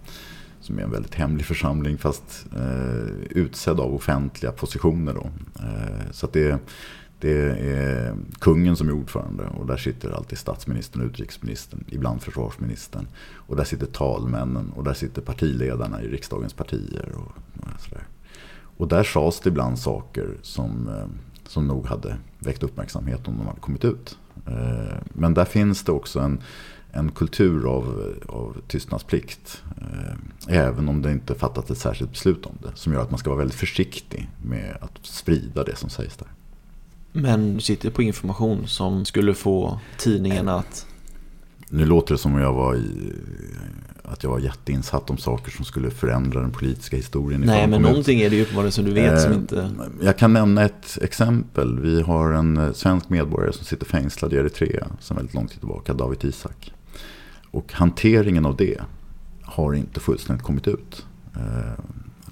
som 0.61 0.79
är 0.79 0.83
en 0.83 0.91
väldigt 0.91 1.15
hemlig 1.15 1.47
församling 1.47 1.99
fast 1.99 2.47
eh, 2.57 3.07
utsedd 3.31 3.81
av 3.81 3.95
offentliga 3.95 4.53
positioner. 4.53 5.15
Då. 5.15 5.31
Eh, 5.61 6.11
så 6.11 6.29
det, 6.33 6.59
det 7.21 7.51
är 7.61 8.15
kungen 8.39 8.77
som 8.77 8.89
är 8.89 8.93
ordförande 8.93 9.45
och 9.45 9.67
där 9.67 9.77
sitter 9.77 10.11
alltid 10.11 10.39
statsministern 10.39 11.03
och 11.03 11.07
utrikesministern, 11.07 11.85
ibland 11.89 12.23
försvarsministern. 12.23 13.07
Och 13.35 13.57
där 13.57 13.65
sitter 13.65 13.87
talmännen 13.87 14.71
och 14.71 14.85
där 14.85 14.95
sitter 14.95 15.23
partiledarna 15.23 16.03
i 16.03 16.09
riksdagens 16.09 16.53
partier. 16.53 17.13
Och, 17.15 17.33
och, 17.61 17.81
sådär 17.81 18.03
och 18.77 18.89
där 18.89 19.05
sades 19.05 19.41
det 19.41 19.49
ibland 19.49 19.79
saker 19.79 20.37
som, 20.43 20.89
eh, 20.89 21.07
som 21.49 21.67
nog 21.67 21.87
hade 21.87 22.17
väckt 22.39 22.63
uppmärksamhet 22.63 23.29
om 23.29 23.37
de 23.39 23.47
hade 23.47 23.61
kommit 23.61 23.85
ut. 23.85 24.19
Eh, 24.47 24.97
men 25.09 25.35
där 25.35 25.45
finns 25.45 25.85
det 25.85 25.93
också 25.93 26.21
en, 26.21 26.43
en 26.93 27.11
kultur 27.11 27.67
av, 27.67 28.15
av 28.29 28.57
tystnadsplikt. 28.69 29.63
Eh, 29.81 30.57
även 30.57 30.89
om 30.89 31.03
det 31.03 31.13
inte 31.13 31.35
fattats 31.35 31.71
ett 31.71 31.79
särskilt 31.79 32.11
beslut 32.11 32.47
om 32.47 32.59
det. 32.63 32.71
Som 32.75 32.93
gör 32.93 33.03
att 33.03 33.11
man 33.11 33.19
ska 33.19 33.31
vara 33.31 33.39
väldigt 33.39 33.59
försiktig 33.59 34.31
med 34.43 34.79
att 34.81 35.07
sprida 35.07 35.65
det 35.65 35.77
som 35.77 35.91
sägs 35.91 36.17
där. 36.17 36.29
Men 37.13 37.55
du 37.55 37.61
sitter 37.61 37.91
på 37.91 38.03
information 38.03 38.67
som 38.67 39.05
skulle 39.05 39.35
få 39.35 39.81
tidningen 39.99 40.49
att... 40.49 40.87
Nu 41.69 41.85
låter 41.85 42.15
det 42.15 42.19
som 42.19 42.35
att 42.35 42.43
jag 42.43 42.53
var, 42.53 42.75
i, 42.75 43.13
att 44.09 44.23
jag 44.23 44.31
var 44.31 44.39
jätteinsatt 44.39 45.11
om 45.11 45.19
saker 45.19 45.51
som 45.51 45.65
skulle 45.65 45.91
förändra 45.91 46.41
den 46.41 46.51
politiska 46.51 46.97
historien. 46.97 47.41
Nej, 47.41 47.67
men 47.67 47.83
någonting 47.83 48.21
är 48.21 48.31
det 48.31 48.37
ju 48.37 48.43
uppenbarligen 48.43 48.73
som 48.73 48.85
du 48.85 48.93
vet 48.93 49.13
eh, 49.13 49.19
som 49.19 49.33
inte... 49.33 49.71
Jag 50.03 50.19
kan 50.19 50.33
nämna 50.33 50.65
ett 50.65 50.99
exempel. 51.03 51.81
Vi 51.81 52.03
har 52.03 52.33
en 52.33 52.57
eh, 52.57 52.73
svensk 52.73 53.09
medborgare 53.09 53.53
som 53.53 53.65
sitter 53.65 53.87
fängslad 53.87 54.33
i 54.33 54.37
Eritrea 54.37 54.87
sedan 55.01 55.17
väldigt 55.17 55.35
lång 55.35 55.47
tid 55.47 55.59
tillbaka, 55.59 55.95
David 55.95 56.25
Isak. 56.25 56.73
Och 57.51 57.73
hanteringen 57.73 58.47
av 58.47 58.57
det 58.57 58.81
har 59.43 59.75
inte 59.75 60.01
fullständigt 60.01 60.45
kommit 60.45 60.69
ut. 60.69 61.07
Eh, 61.37 61.71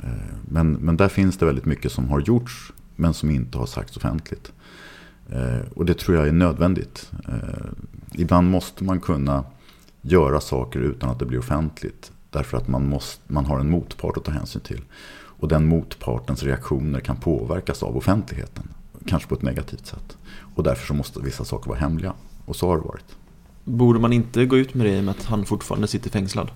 eh, 0.02 0.34
men, 0.48 0.72
men 0.72 0.96
där 0.96 1.08
finns 1.08 1.38
det 1.38 1.46
väldigt 1.46 1.66
mycket 1.66 1.92
som 1.92 2.08
har 2.08 2.20
gjorts 2.20 2.72
men 2.96 3.14
som 3.14 3.30
inte 3.30 3.58
har 3.58 3.66
sagts 3.66 3.96
offentligt. 3.96 4.52
Och 5.74 5.86
det 5.86 5.94
tror 5.94 6.16
jag 6.16 6.28
är 6.28 6.32
nödvändigt. 6.32 7.10
Ibland 8.12 8.50
måste 8.50 8.84
man 8.84 9.00
kunna 9.00 9.44
göra 10.05 10.40
saker 10.40 10.80
utan 10.80 11.11
att 11.11 11.18
det 11.18 11.26
blir 11.26 11.38
offentligt. 11.38 12.12
Därför 12.30 12.57
att 12.57 12.68
man, 12.68 12.88
måste, 12.88 13.32
man 13.32 13.46
har 13.46 13.59
en 13.59 13.70
motpart 13.70 14.16
att 14.16 14.24
ta 14.24 14.32
hänsyn 14.32 14.62
till. 14.62 14.82
Och 15.44 15.48
den 15.48 15.66
motpartens 15.66 16.42
reaktioner 16.42 17.00
kan 17.00 17.16
påverkas 17.16 17.82
av 17.82 17.96
offentligheten. 17.96 18.68
Kanske 19.07 19.28
på 19.28 19.34
ett 19.34 19.42
negativt 19.42 19.86
sätt. 19.86 20.16
Och 20.55 20.62
därför 20.62 20.86
så 20.86 20.94
måste 20.94 21.20
vissa 21.20 21.44
saker 21.44 21.68
vara 21.68 21.78
hemliga. 21.78 22.12
Och 22.44 22.57
så 22.57 22.68
har 22.68 22.76
det 22.76 22.82
varit. 22.82 23.16
Borde 23.64 23.98
man 23.98 24.12
inte 24.12 24.46
gå 24.46 24.57
ut 24.57 24.74
med 24.74 24.86
det 24.86 24.96
i 24.96 25.00
och 25.00 25.05
med 25.05 25.14
att 25.18 25.24
han 25.24 25.44
fortfarande 25.44 25.86
sitter 25.86 26.11
fängslad? 26.11 26.50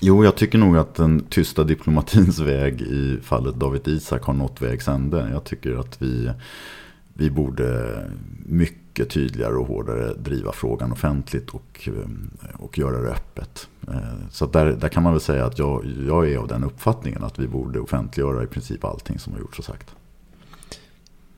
Jo, 0.00 0.24
jag 0.24 0.36
tycker 0.36 0.58
nog 0.58 0.76
att 0.76 0.94
den 0.94 1.24
tysta 1.24 1.64
diplomatins 1.64 2.38
väg 2.38 2.80
i 2.80 3.18
fallet 3.22 3.54
David 3.54 3.88
Isak 3.88 4.22
har 4.22 4.34
nått 4.34 4.62
vägs 4.62 4.88
ände. 4.88 5.28
Jag 5.32 5.44
tycker 5.44 5.80
att 5.80 6.02
vi, 6.02 6.30
vi 7.18 7.30
borde 7.30 7.96
mycket 8.46 9.10
tydligare 9.10 9.54
och 9.54 9.66
hårdare 9.66 10.14
driva 10.14 10.52
frågan 10.52 10.92
offentligt 10.92 11.50
och, 11.50 11.88
och 12.52 12.78
göra 12.78 13.02
det 13.02 13.08
öppet. 13.08 13.68
Eh, 13.88 14.28
så 14.30 14.46
där, 14.46 14.66
där 14.66 14.88
kan 14.88 15.02
man 15.02 15.12
väl 15.12 15.20
säga 15.20 15.46
att 15.46 15.58
jag, 15.58 15.84
jag 16.06 16.30
är 16.30 16.38
av 16.38 16.48
den 16.48 16.64
uppfattningen 16.64 17.24
att 17.24 17.38
vi 17.38 17.48
borde 17.48 17.80
offentliggöra 17.80 18.42
i 18.42 18.46
princip 18.46 18.84
allting 18.84 19.18
som 19.18 19.32
har 19.32 19.40
gjorts 19.40 19.58
och 19.58 19.64
sagt. 19.64 19.90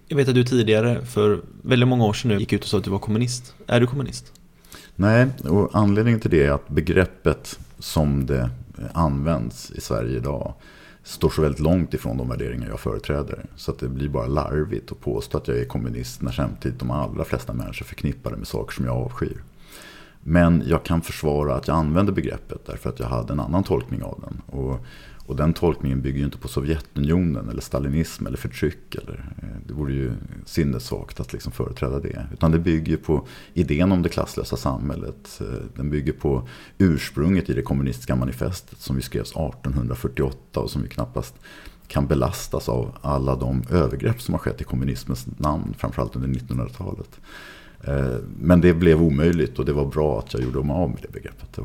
Jag 0.08 0.16
vet 0.16 0.28
att 0.28 0.34
du 0.34 0.44
tidigare, 0.44 1.04
för 1.04 1.40
väldigt 1.62 1.88
många 1.88 2.04
år 2.04 2.12
sedan 2.12 2.30
nu, 2.30 2.38
gick 2.38 2.52
ut 2.52 2.62
och 2.62 2.68
sa 2.68 2.78
att 2.78 2.84
du 2.84 2.90
var 2.90 2.98
kommunist. 2.98 3.54
Är 3.66 3.80
du 3.80 3.86
kommunist? 3.86 4.32
Nej, 4.96 5.26
och 5.44 5.70
anledningen 5.72 6.20
till 6.20 6.30
det 6.30 6.46
är 6.46 6.50
att 6.50 6.68
begreppet 6.68 7.58
som 7.78 8.26
det 8.26 8.50
används 8.92 9.70
i 9.70 9.80
Sverige 9.80 10.16
idag 10.16 10.54
står 11.02 11.30
så 11.30 11.42
väldigt 11.42 11.60
långt 11.60 11.94
ifrån 11.94 12.16
de 12.16 12.28
värderingar 12.28 12.68
jag 12.68 12.80
företräder. 12.80 13.46
Så 13.56 13.70
att 13.70 13.78
det 13.78 13.88
blir 13.88 14.08
bara 14.08 14.26
larvigt 14.26 14.92
att 14.92 15.00
påstå 15.00 15.38
att 15.38 15.48
jag 15.48 15.58
är 15.58 15.64
kommunist 15.64 16.22
när 16.22 16.32
samtidigt 16.32 16.78
de 16.78 16.90
allra 16.90 17.24
flesta 17.24 17.52
människor 17.52 17.86
förknippar 17.86 18.30
det 18.30 18.36
med 18.36 18.46
saker 18.46 18.74
som 18.74 18.84
jag 18.84 18.96
avskyr. 18.96 19.42
Men 20.22 20.62
jag 20.66 20.84
kan 20.84 21.02
försvara 21.02 21.54
att 21.54 21.68
jag 21.68 21.76
använder 21.76 22.12
begreppet 22.12 22.66
därför 22.66 22.90
att 22.90 23.00
jag 23.00 23.06
hade 23.06 23.32
en 23.32 23.40
annan 23.40 23.64
tolkning 23.64 24.02
av 24.02 24.20
den. 24.20 24.60
Och 24.60 24.86
och 25.30 25.36
den 25.36 25.52
tolkningen 25.52 26.00
bygger 26.00 26.18
ju 26.18 26.24
inte 26.24 26.38
på 26.38 26.48
Sovjetunionen 26.48 27.48
eller 27.48 27.60
stalinism 27.60 28.26
eller 28.26 28.36
förtryck. 28.36 28.94
Eller, 28.94 29.34
eh, 29.42 29.48
det 29.66 29.72
vore 29.72 29.92
ju 29.92 30.12
sinnessvagt 30.44 31.20
att 31.20 31.32
liksom 31.32 31.52
företräda 31.52 32.00
det. 32.00 32.26
Utan 32.32 32.50
det 32.50 32.58
bygger 32.58 32.96
på 32.96 33.26
idén 33.54 33.92
om 33.92 34.02
det 34.02 34.08
klasslösa 34.08 34.56
samhället. 34.56 35.40
Eh, 35.40 35.46
den 35.76 35.90
bygger 35.90 36.12
på 36.12 36.48
ursprunget 36.78 37.50
i 37.50 37.54
det 37.54 37.62
kommunistiska 37.62 38.16
manifestet 38.16 38.78
som 38.78 38.96
vi 38.96 39.02
skrevs 39.02 39.30
1848 39.30 40.60
och 40.60 40.70
som 40.70 40.82
vi 40.82 40.88
knappast 40.88 41.34
kan 41.88 42.06
belastas 42.06 42.68
av 42.68 42.98
alla 43.00 43.36
de 43.36 43.62
övergrepp 43.70 44.20
som 44.20 44.34
har 44.34 44.38
skett 44.38 44.60
i 44.60 44.64
kommunismens 44.64 45.26
namn, 45.36 45.74
framförallt 45.78 46.16
under 46.16 46.28
1900-talet. 46.28 47.20
Eh, 47.84 48.16
men 48.40 48.60
det 48.60 48.74
blev 48.74 49.02
omöjligt 49.02 49.58
och 49.58 49.64
det 49.64 49.72
var 49.72 49.86
bra 49.86 50.18
att 50.18 50.34
jag 50.34 50.42
gjorde 50.42 50.62
mig 50.62 50.76
av 50.76 50.88
med 50.88 50.98
det 51.02 51.12
begreppet 51.12 51.58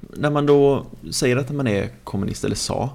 när 0.00 0.30
man 0.30 0.46
då 0.46 0.86
säger 1.10 1.36
att 1.36 1.50
man 1.50 1.66
är 1.66 1.88
kommunist, 2.04 2.44
eller 2.44 2.56
sa, 2.56 2.90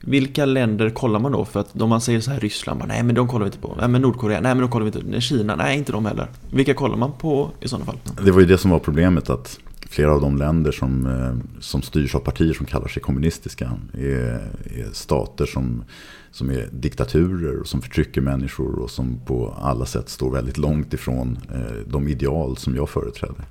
vilka 0.00 0.44
länder 0.44 0.90
kollar 0.90 1.20
man 1.20 1.32
då? 1.32 1.44
För 1.44 1.60
att 1.60 1.80
om 1.80 1.88
man 1.88 2.00
säger 2.00 2.20
så 2.20 2.30
här 2.30 2.40
Ryssland, 2.40 2.80
bara, 2.80 2.86
nej 2.86 3.02
men 3.02 3.14
de 3.14 3.28
kollar 3.28 3.44
vi 3.44 3.48
inte 3.48 3.58
på. 3.58 3.74
Nej 3.78 3.88
men 3.88 4.02
Nordkorea, 4.02 4.40
nej 4.40 4.54
men 4.54 4.60
de 4.60 4.70
kollar 4.70 4.84
vi 4.84 4.98
inte. 4.98 5.14
på. 5.14 5.20
Kina, 5.20 5.56
nej 5.56 5.78
inte 5.78 5.92
de 5.92 6.06
heller. 6.06 6.28
Vilka 6.50 6.74
kollar 6.74 6.96
man 6.96 7.12
på 7.12 7.50
i 7.60 7.68
sådana 7.68 7.84
fall? 7.84 7.96
Det 8.24 8.30
var 8.30 8.40
ju 8.40 8.46
det 8.46 8.58
som 8.58 8.70
var 8.70 8.78
problemet 8.78 9.30
att 9.30 9.58
flera 9.92 10.12
av 10.12 10.20
de 10.20 10.36
länder 10.36 10.72
som, 10.72 11.06
eh, 11.06 11.60
som 11.60 11.82
styrs 11.82 12.14
av 12.14 12.18
partier 12.18 12.52
som 12.52 12.66
kallar 12.66 12.88
sig 12.88 13.02
kommunistiska 13.02 13.72
är, 13.92 14.50
är 14.64 14.92
stater 14.92 15.46
som, 15.46 15.84
som 16.30 16.50
är 16.50 16.68
diktaturer 16.72 17.60
och 17.60 17.66
som 17.66 17.82
förtrycker 17.82 18.20
människor 18.20 18.78
och 18.78 18.90
som 18.90 19.20
på 19.26 19.56
alla 19.62 19.86
sätt 19.86 20.08
står 20.08 20.30
väldigt 20.30 20.58
långt 20.58 20.94
ifrån 20.94 21.38
eh, 21.54 21.76
de 21.86 22.08
ideal 22.08 22.56
som 22.56 22.76
jag 22.76 22.88
företräder. 22.88 23.44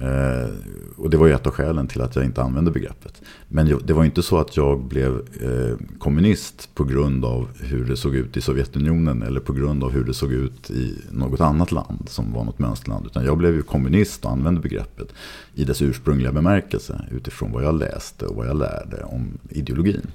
Eh, 0.00 0.50
och 0.96 1.10
det 1.10 1.16
var 1.16 1.26
ju 1.26 1.32
ett 1.32 1.46
av 1.46 1.52
skälen 1.52 1.86
till 1.86 2.00
att 2.00 2.16
jag 2.16 2.24
inte 2.24 2.42
använde 2.42 2.70
begreppet. 2.70 3.22
Men 3.48 3.78
det 3.84 3.92
var 3.92 4.04
inte 4.04 4.22
så 4.22 4.38
att 4.38 4.56
jag 4.56 4.84
blev 4.84 5.12
eh, 5.40 5.98
kommunist 5.98 6.74
på 6.74 6.84
grund 6.84 7.24
av 7.24 7.48
hur 7.60 7.84
det 7.84 7.96
såg 7.96 8.14
ut 8.14 8.36
i 8.36 8.40
Sovjetunionen 8.40 9.22
eller 9.22 9.40
på 9.40 9.52
grund 9.52 9.84
av 9.84 9.90
hur 9.90 10.04
det 10.04 10.14
såg 10.14 10.32
ut 10.32 10.70
i 10.70 10.98
något 11.10 11.40
annat 11.40 11.72
land 11.72 12.08
som 12.08 12.32
var 12.32 12.44
något 12.44 12.58
mönsterland. 12.58 13.06
Utan 13.06 13.24
jag 13.24 13.38
blev 13.38 13.54
ju 13.54 13.62
kommunist 13.62 14.24
och 14.24 14.30
använde 14.30 14.60
begreppet 14.60 15.08
i 15.54 15.64
dess 15.64 15.82
ursprungliga 15.82 16.32
bemärkelse 16.32 17.04
utifrån 17.10 17.52
vad 17.52 17.64
jag 17.64 17.78
läste 17.78 18.26
och 18.26 18.36
vad 18.36 18.46
jag 18.46 18.58
lärde 18.58 19.04
om 19.04 19.38
ideologin. 19.48 20.06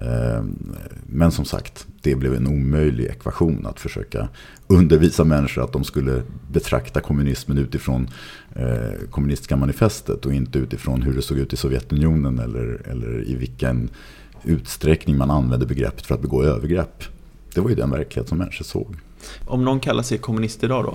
Ehm, 0.00 0.76
men 1.06 1.32
som 1.32 1.44
sagt, 1.44 1.86
det 2.02 2.14
blev 2.14 2.34
en 2.34 2.46
omöjlig 2.46 3.04
ekvation 3.04 3.66
att 3.66 3.80
försöka 3.80 4.28
undervisa 4.66 5.24
människor 5.24 5.64
att 5.64 5.72
de 5.72 5.84
skulle 5.84 6.22
betrakta 6.52 7.00
kommunismen 7.00 7.58
utifrån 7.58 8.08
eh, 8.54 9.08
kommunistiska 9.10 9.56
manifestet 9.56 10.26
och 10.26 10.34
inte 10.34 10.58
utifrån 10.58 11.02
hur 11.02 11.12
det 11.12 11.22
såg 11.22 11.38
ut 11.38 11.52
i 11.52 11.56
Sovjetunionen 11.56 12.38
eller, 12.38 12.82
eller 12.90 13.28
i 13.28 13.34
vilken 13.34 13.90
utsträckning 14.44 15.16
man 15.16 15.30
använde 15.30 15.66
begreppet 15.66 16.06
för 16.06 16.14
att 16.14 16.22
begå 16.22 16.42
övergrepp. 16.42 17.04
Det 17.54 17.60
var 17.60 17.68
ju 17.68 17.74
den 17.74 17.90
verklighet 17.90 18.28
som 18.28 18.38
människor 18.38 18.64
såg. 18.64 18.96
Om 19.46 19.64
någon 19.64 19.80
kallar 19.80 20.02
sig 20.02 20.18
kommunist 20.18 20.64
idag 20.64 20.84
då? 20.84 20.94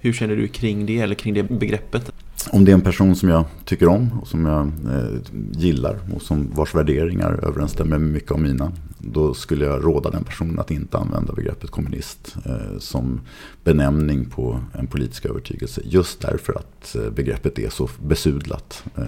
Hur 0.00 0.12
känner 0.12 0.36
du 0.36 0.48
kring 0.48 0.86
det 0.86 0.98
eller 0.98 1.14
kring 1.14 1.34
det 1.34 1.42
begreppet? 1.42 2.12
Om 2.50 2.64
det 2.64 2.70
är 2.70 2.74
en 2.74 2.80
person 2.80 3.16
som 3.16 3.28
jag 3.28 3.44
tycker 3.64 3.88
om 3.88 4.20
och 4.20 4.28
som 4.28 4.46
jag 4.46 4.66
eh, 4.66 5.18
gillar 5.52 5.98
och 6.14 6.22
som 6.22 6.50
vars 6.54 6.74
värderingar 6.74 7.40
överensstämmer 7.42 7.98
med 7.98 8.12
mycket 8.12 8.30
av 8.32 8.40
mina. 8.40 8.72
Då 8.98 9.34
skulle 9.34 9.64
jag 9.64 9.84
råda 9.84 10.10
den 10.10 10.24
personen 10.24 10.58
att 10.58 10.70
inte 10.70 10.98
använda 10.98 11.32
begreppet 11.32 11.70
kommunist 11.70 12.36
eh, 12.44 12.78
som 12.78 13.20
benämning 13.64 14.24
på 14.24 14.60
en 14.78 14.86
politisk 14.86 15.24
övertygelse. 15.24 15.80
Just 15.84 16.20
därför 16.20 16.52
att 16.52 16.96
eh, 16.96 17.10
begreppet 17.10 17.58
är 17.58 17.68
så 17.70 17.88
besudlat. 18.02 18.84
Eh, 18.96 19.04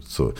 så, 0.00 0.32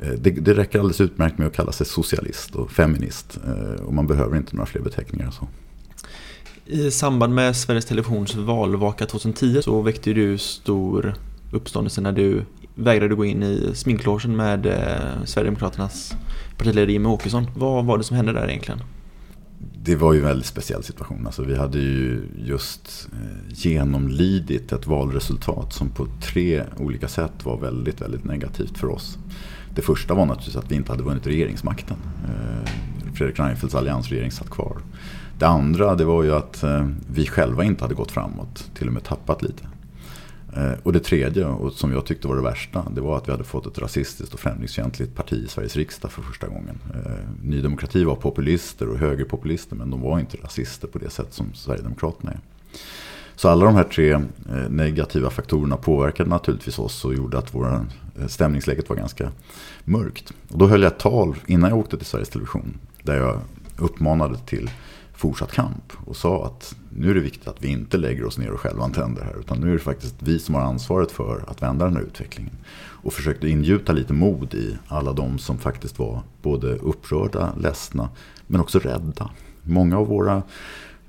eh, 0.00 0.12
det, 0.18 0.30
det 0.30 0.54
räcker 0.54 0.78
alldeles 0.78 1.00
utmärkt 1.00 1.38
med 1.38 1.46
att 1.46 1.56
kalla 1.56 1.72
sig 1.72 1.86
socialist 1.86 2.54
och 2.54 2.70
feminist. 2.70 3.38
Eh, 3.46 3.84
och 3.84 3.94
man 3.94 4.06
behöver 4.06 4.36
inte 4.36 4.56
några 4.56 4.66
fler 4.66 4.82
beteckningar. 4.82 5.30
Så. 5.30 5.48
I 6.66 6.90
samband 6.90 7.34
med 7.34 7.56
Sveriges 7.56 7.84
Televisions 7.84 8.34
valvaka 8.34 9.06
2010 9.06 9.62
så 9.62 9.80
väckte 9.80 10.12
du 10.12 10.38
stor 10.38 11.14
uppståndelse 11.50 12.00
när 12.00 12.12
du 12.12 12.44
vägrade 12.74 13.14
gå 13.14 13.24
in 13.24 13.42
i 13.42 13.70
sminklogen 13.74 14.36
med 14.36 14.66
eh, 14.66 15.24
Sverigedemokraternas 15.24 16.14
partiledare 16.56 16.92
Jimmie 16.92 17.12
Åkesson. 17.12 17.46
Vad 17.56 17.84
var 17.84 17.98
det 17.98 18.04
som 18.04 18.16
hände 18.16 18.32
där 18.32 18.48
egentligen? 18.48 18.80
Det 19.82 19.96
var 19.96 20.12
ju 20.12 20.18
en 20.18 20.24
väldigt 20.24 20.46
speciell 20.46 20.82
situation. 20.82 21.26
Alltså, 21.26 21.42
vi 21.42 21.56
hade 21.56 21.78
ju 21.78 22.28
just 22.36 23.08
eh, 23.12 23.52
genomlidit 23.54 24.72
ett 24.72 24.86
valresultat 24.86 25.72
som 25.72 25.88
på 25.88 26.06
tre 26.22 26.64
olika 26.76 27.08
sätt 27.08 27.44
var 27.44 27.58
väldigt, 27.60 28.00
väldigt 28.00 28.24
negativt 28.24 28.78
för 28.78 28.88
oss. 28.88 29.18
Det 29.74 29.82
första 29.82 30.14
var 30.14 30.26
naturligtvis 30.26 30.56
att 30.56 30.70
vi 30.70 30.74
inte 30.74 30.92
hade 30.92 31.02
vunnit 31.02 31.26
regeringsmakten. 31.26 31.96
Eh, 32.24 32.70
Fredrik 33.14 33.38
Reinfeldts 33.38 33.74
alliansregering 33.74 34.30
satt 34.30 34.50
kvar. 34.50 34.78
Det 35.38 35.46
andra 35.46 35.94
det 35.94 36.04
var 36.04 36.22
ju 36.22 36.34
att 36.34 36.62
eh, 36.62 36.88
vi 37.12 37.26
själva 37.26 37.64
inte 37.64 37.84
hade 37.84 37.94
gått 37.94 38.10
framåt, 38.10 38.70
till 38.74 38.86
och 38.86 38.92
med 38.92 39.04
tappat 39.04 39.42
lite. 39.42 39.64
Eh, 40.56 40.72
och 40.82 40.92
det 40.92 41.00
tredje, 41.00 41.46
och 41.46 41.72
som 41.72 41.92
jag 41.92 42.06
tyckte 42.06 42.28
var 42.28 42.36
det 42.36 42.42
värsta, 42.42 42.86
det 42.94 43.00
var 43.00 43.16
att 43.16 43.28
vi 43.28 43.32
hade 43.32 43.44
fått 43.44 43.66
ett 43.66 43.78
rasistiskt 43.78 44.34
och 44.34 44.40
främlingsfientligt 44.40 45.14
parti 45.14 45.44
i 45.44 45.48
Sveriges 45.48 45.76
riksdag 45.76 46.12
för 46.12 46.22
första 46.22 46.46
gången. 46.46 46.78
Eh, 46.94 47.12
Ny 47.42 47.60
Demokrati 47.60 48.04
var 48.04 48.14
populister 48.14 48.88
och 48.88 48.98
högerpopulister, 48.98 49.76
men 49.76 49.90
de 49.90 50.00
var 50.00 50.20
inte 50.20 50.36
rasister 50.36 50.88
på 50.88 50.98
det 50.98 51.10
sätt 51.10 51.34
som 51.34 51.54
Sverigedemokraterna 51.54 52.32
är. 52.32 52.40
Så 53.36 53.48
alla 53.48 53.64
de 53.64 53.74
här 53.74 53.84
tre 53.84 54.20
negativa 54.68 55.30
faktorerna 55.30 55.76
påverkade 55.76 56.30
naturligtvis 56.30 56.78
oss 56.78 57.04
och 57.04 57.14
gjorde 57.14 57.38
att 57.38 57.54
vår 57.54 57.86
stämningsläget 58.28 58.88
var 58.88 58.96
ganska 58.96 59.30
mörkt. 59.84 60.32
Och 60.48 60.58
då 60.58 60.66
höll 60.66 60.82
jag 60.82 60.92
ett 60.92 60.98
tal 60.98 61.36
innan 61.46 61.70
jag 61.70 61.78
åkte 61.78 61.96
till 61.96 62.06
Sveriges 62.06 62.28
Television, 62.28 62.78
där 63.02 63.16
jag 63.16 63.40
uppmanade 63.78 64.38
till 64.38 64.70
fortsatt 65.14 65.52
kamp 65.52 65.92
och 66.04 66.16
sa 66.16 66.46
att 66.46 66.74
nu 66.90 67.10
är 67.10 67.14
det 67.14 67.20
viktigt 67.20 67.48
att 67.48 67.64
vi 67.64 67.68
inte 67.68 67.96
lägger 67.96 68.24
oss 68.24 68.38
ner 68.38 68.50
och 68.50 68.60
själva 68.60 68.88
tänder 68.88 69.22
här. 69.22 69.40
Utan 69.40 69.60
nu 69.60 69.68
är 69.68 69.72
det 69.72 69.78
faktiskt 69.78 70.14
vi 70.18 70.38
som 70.38 70.54
har 70.54 70.62
ansvaret 70.62 71.12
för 71.12 71.44
att 71.48 71.62
vända 71.62 71.84
den 71.84 71.96
här 71.96 72.02
utvecklingen. 72.02 72.54
Och 72.76 73.12
försökte 73.12 73.48
ingjuta 73.48 73.92
lite 73.92 74.12
mod 74.12 74.54
i 74.54 74.78
alla 74.88 75.12
de 75.12 75.38
som 75.38 75.58
faktiskt 75.58 75.98
var 75.98 76.22
både 76.42 76.76
upprörda, 76.76 77.54
ledsna 77.60 78.08
men 78.46 78.60
också 78.60 78.78
rädda. 78.78 79.30
Många 79.62 79.98
av 79.98 80.06
våra 80.06 80.42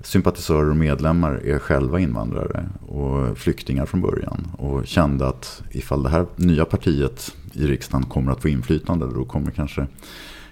sympatisörer 0.01 0.69
och 0.69 0.77
medlemmar 0.77 1.31
är 1.31 1.59
själva 1.59 1.99
invandrare 1.99 2.69
och 2.87 3.37
flyktingar 3.37 3.85
från 3.85 4.01
början. 4.01 4.47
Och 4.57 4.87
kände 4.87 5.27
att 5.27 5.61
ifall 5.71 6.03
det 6.03 6.09
här 6.09 6.25
nya 6.35 6.65
partiet 6.65 7.35
i 7.53 7.67
riksdagen 7.67 8.05
kommer 8.05 8.31
att 8.31 8.41
få 8.41 8.49
inflytande 8.49 9.05
då 9.13 9.25
kommer 9.25 9.51
kanske 9.51 9.87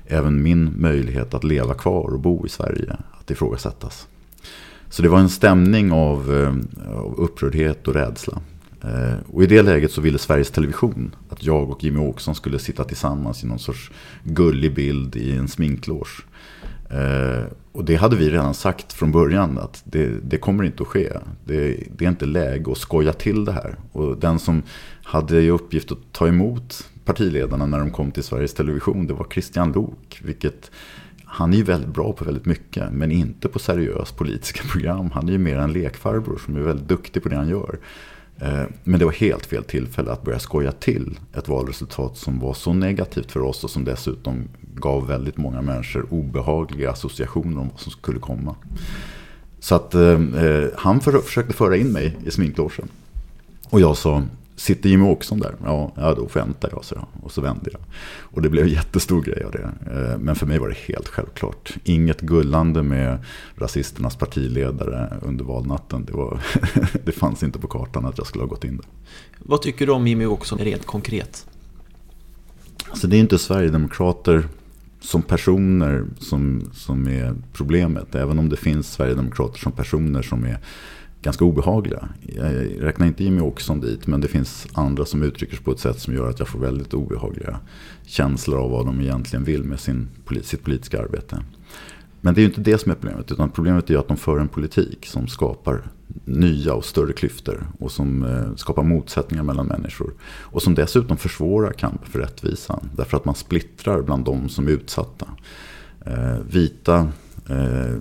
även 0.05 0.43
min 0.43 0.73
möjlighet 0.81 1.33
att 1.33 1.43
leva 1.43 1.73
kvar 1.73 2.13
och 2.13 2.19
bo 2.19 2.45
i 2.45 2.49
Sverige 2.49 2.97
att 3.23 3.31
ifrågasättas. 3.31 4.07
Så 4.89 5.01
det 5.01 5.09
var 5.09 5.19
en 5.19 5.29
stämning 5.29 5.91
av, 5.91 6.33
eh, 6.33 6.95
av 6.97 7.15
upprördhet 7.17 7.87
och 7.87 7.93
rädsla. 7.93 8.41
Eh, 8.83 9.15
och 9.33 9.43
i 9.43 9.45
det 9.45 9.61
läget 9.61 9.91
så 9.91 10.01
ville 10.01 10.17
Sveriges 10.17 10.51
Television 10.51 11.15
att 11.29 11.43
jag 11.43 11.69
och 11.69 11.83
Jimmy 11.83 11.99
Åkesson 11.99 12.35
skulle 12.35 12.59
sitta 12.59 12.83
tillsammans 12.83 13.43
i 13.43 13.47
någon 13.47 13.59
sorts 13.59 13.91
gullig 14.23 14.75
bild 14.75 15.15
i 15.15 15.31
en 15.31 15.47
sminklås. 15.47 16.21
Eh, 16.89 17.43
och 17.71 17.85
det 17.85 17.95
hade 17.95 18.15
vi 18.15 18.29
redan 18.29 18.53
sagt 18.53 18.93
från 18.93 19.11
början 19.11 19.57
att 19.57 19.81
det, 19.85 20.09
det 20.23 20.37
kommer 20.37 20.63
inte 20.63 20.83
att 20.83 20.89
ske. 20.89 21.09
Det, 21.45 21.77
det, 21.97 22.05
är 22.05 22.09
inte 22.09 22.25
läge 22.25 22.71
att 22.71 22.77
skoja 22.77 23.13
till 23.13 23.45
det 23.45 23.51
här. 23.51 23.75
Och 23.91 24.17
den 24.17 24.39
som 24.39 24.63
hade 25.03 25.41
i 25.41 25.49
uppgift 25.49 25.91
att 25.91 26.11
ta 26.11 26.27
emot 26.27 26.89
partiledarna 27.05 27.65
när 27.65 27.79
de 27.79 27.91
kom 27.91 28.11
till 28.11 28.23
Sveriges 28.23 28.53
Television 28.53 29.07
det 29.07 29.13
var 29.13 29.27
Christian 29.31 29.71
Lok. 29.71 30.21
Vilket 30.23 30.71
han 31.33 31.53
är 31.53 31.57
ju 31.57 31.63
väldigt 31.63 31.93
bra 31.93 32.13
på 32.13 32.25
väldigt 32.25 32.45
mycket, 32.45 32.91
men 32.91 33.11
inte 33.11 33.47
på 33.47 33.59
seriösa 33.59 34.15
politiska 34.15 34.63
program. 34.71 35.11
Han 35.11 35.27
är 35.27 35.31
ju 35.31 35.37
mer 35.37 35.57
en 35.57 35.73
lekfarbror 35.73 36.41
som 36.45 36.55
är 36.55 36.59
väldigt 36.59 36.87
duktig 36.87 37.23
på 37.23 37.29
det 37.29 37.35
han 37.35 37.49
gör. 37.49 37.79
Eh, 38.39 38.63
men 38.83 38.99
det 38.99 39.05
var 39.05 39.11
helt 39.11 39.45
fel 39.45 39.63
tillfälle 39.63 40.11
att 40.11 40.23
börja 40.23 40.39
skoja 40.39 40.71
till 40.71 41.19
ett 41.33 41.47
valresultat 41.47 42.17
som 42.17 42.39
var 42.39 42.53
så 42.53 42.73
negativt 42.73 43.31
för 43.31 43.39
oss 43.39 43.63
och 43.63 43.69
som 43.69 43.83
dessutom 43.83 44.43
gav 44.75 45.07
väldigt 45.07 45.37
många 45.37 45.61
människor 45.61 46.05
obehagliga 46.09 46.91
associationer 46.91 47.61
om 47.61 47.69
vad 47.69 47.79
som 47.79 47.91
skulle 47.91 48.19
komma. 48.19 48.55
Så 49.59 49.75
att 49.75 49.95
eh, 49.95 50.11
eh 50.11 50.67
han 50.75 50.99
för, 50.99 51.19
försökte 51.19 51.53
föra 51.53 51.77
in 51.77 51.91
mig 51.91 52.17
i 52.25 52.31
sminklogen. 52.31 52.87
Och 53.69 53.81
jag 53.81 53.97
sa, 53.97 54.23
sitter 54.55 54.89
Jimmy 54.89 55.05
Åkesson 55.05 55.39
där? 55.39 55.55
Ja, 55.63 55.91
ja 55.95 56.13
då 56.13 56.29
väntar 56.33 56.69
jag, 56.71 56.85
så 56.85 57.07
Och 57.23 57.31
så 57.31 57.41
vände 57.41 57.69
jag. 57.71 57.81
Och 58.19 58.41
det 58.41 58.49
blev 58.49 58.63
en 58.63 58.71
jättestor 58.71 59.21
grej 59.21 59.43
av 59.43 59.51
det. 59.51 59.69
Eh, 59.91 60.19
men 60.19 60.35
för 60.35 60.45
mig 60.45 60.59
var 60.59 60.69
det 60.69 60.77
helt 60.77 61.07
självklart. 61.07 61.73
Inget 61.83 62.21
gullande 62.21 62.83
med 62.83 63.17
rasisternas 63.55 64.15
partiledare 64.15 65.17
under 65.21 65.45
valnatten. 65.45 66.05
Det, 66.05 66.13
var, 66.13 66.41
det 67.05 67.11
fanns 67.11 67.43
inte 67.43 67.59
på 67.59 67.67
kartan 67.67 68.05
att 68.05 68.17
jag 68.17 68.27
skulle 68.27 68.43
ha 68.43 68.49
gått 68.49 68.63
in 68.63 68.77
där. 68.77 68.85
Vad 69.39 69.61
tycker 69.61 69.85
du 69.85 69.91
om 69.91 70.07
Jimmy 70.07 70.25
Åkesson 70.25 70.59
rent 70.59 70.85
konkret? 70.85 71.47
Alltså 72.89 73.07
det 73.07 73.17
är 73.17 73.19
inte 73.19 73.39
Sverigedemokrater 73.39 74.47
som 75.03 75.21
personer 75.21 76.05
som, 76.19 76.69
som 76.73 77.07
är 77.07 77.35
problemet. 77.53 78.15
Även 78.15 78.39
om 78.39 78.49
det 78.49 78.57
finns 78.57 78.91
Sverigedemokrater 78.91 79.59
som 79.59 79.71
personer 79.71 80.21
som 80.21 80.45
är 80.45 80.57
ganska 81.23 81.45
obehagliga. 81.45 82.09
Jag 82.21 82.83
räknar 82.83 83.07
inte 83.07 83.23
Jimmy 83.23 83.41
Åkesson 83.41 83.79
dit, 83.79 84.07
men 84.07 84.21
det 84.21 84.27
finns 84.27 84.67
andra 84.73 85.05
som 85.05 85.23
uttrycker 85.23 85.55
sig 85.55 85.65
på 85.65 85.71
ett 85.71 85.79
sätt 85.79 85.99
som 85.99 86.13
gör 86.13 86.29
att 86.29 86.39
jag 86.39 86.47
får 86.47 86.59
väldigt 86.59 86.93
obehagliga 86.93 87.59
känslor 88.05 88.59
av 88.59 88.71
vad 88.71 88.85
de 88.85 89.01
egentligen 89.01 89.43
vill 89.43 89.63
med 89.63 89.79
sin, 89.79 90.07
sitt 90.41 90.63
politiska 90.63 91.01
arbete. 91.01 91.43
Men 92.21 92.33
det 92.33 92.39
är 92.39 92.43
ju 92.43 92.47
inte 92.47 92.61
det 92.61 92.77
som 92.77 92.91
är 92.91 92.95
problemet, 92.95 93.31
utan 93.31 93.49
problemet 93.49 93.89
är 93.89 93.97
att 93.97 94.07
de 94.07 94.17
för 94.17 94.39
en 94.39 94.47
politik 94.47 95.05
som 95.05 95.27
skapar 95.27 95.81
nya 96.25 96.73
och 96.73 96.85
större 96.85 97.13
klyftor 97.13 97.67
och 97.79 97.91
som 97.91 98.23
eh, 98.23 98.55
skapar 98.55 98.83
motsättningar 98.83 99.43
mellan 99.43 99.65
människor. 99.65 100.13
Och 100.23 100.61
som 100.61 100.75
dessutom 100.75 101.17
försvårar 101.17 101.71
kampen 101.71 102.09
för 102.09 102.19
rättvisan, 102.19 102.89
därför 102.95 103.17
att 103.17 103.25
man 103.25 103.35
splittrar 103.35 104.01
bland 104.01 104.25
de 104.25 104.49
som 104.49 104.67
är 104.67 104.71
utsatta. 104.71 105.27
Eh, 106.05 106.37
vita 106.49 107.07
eh, 107.49 107.97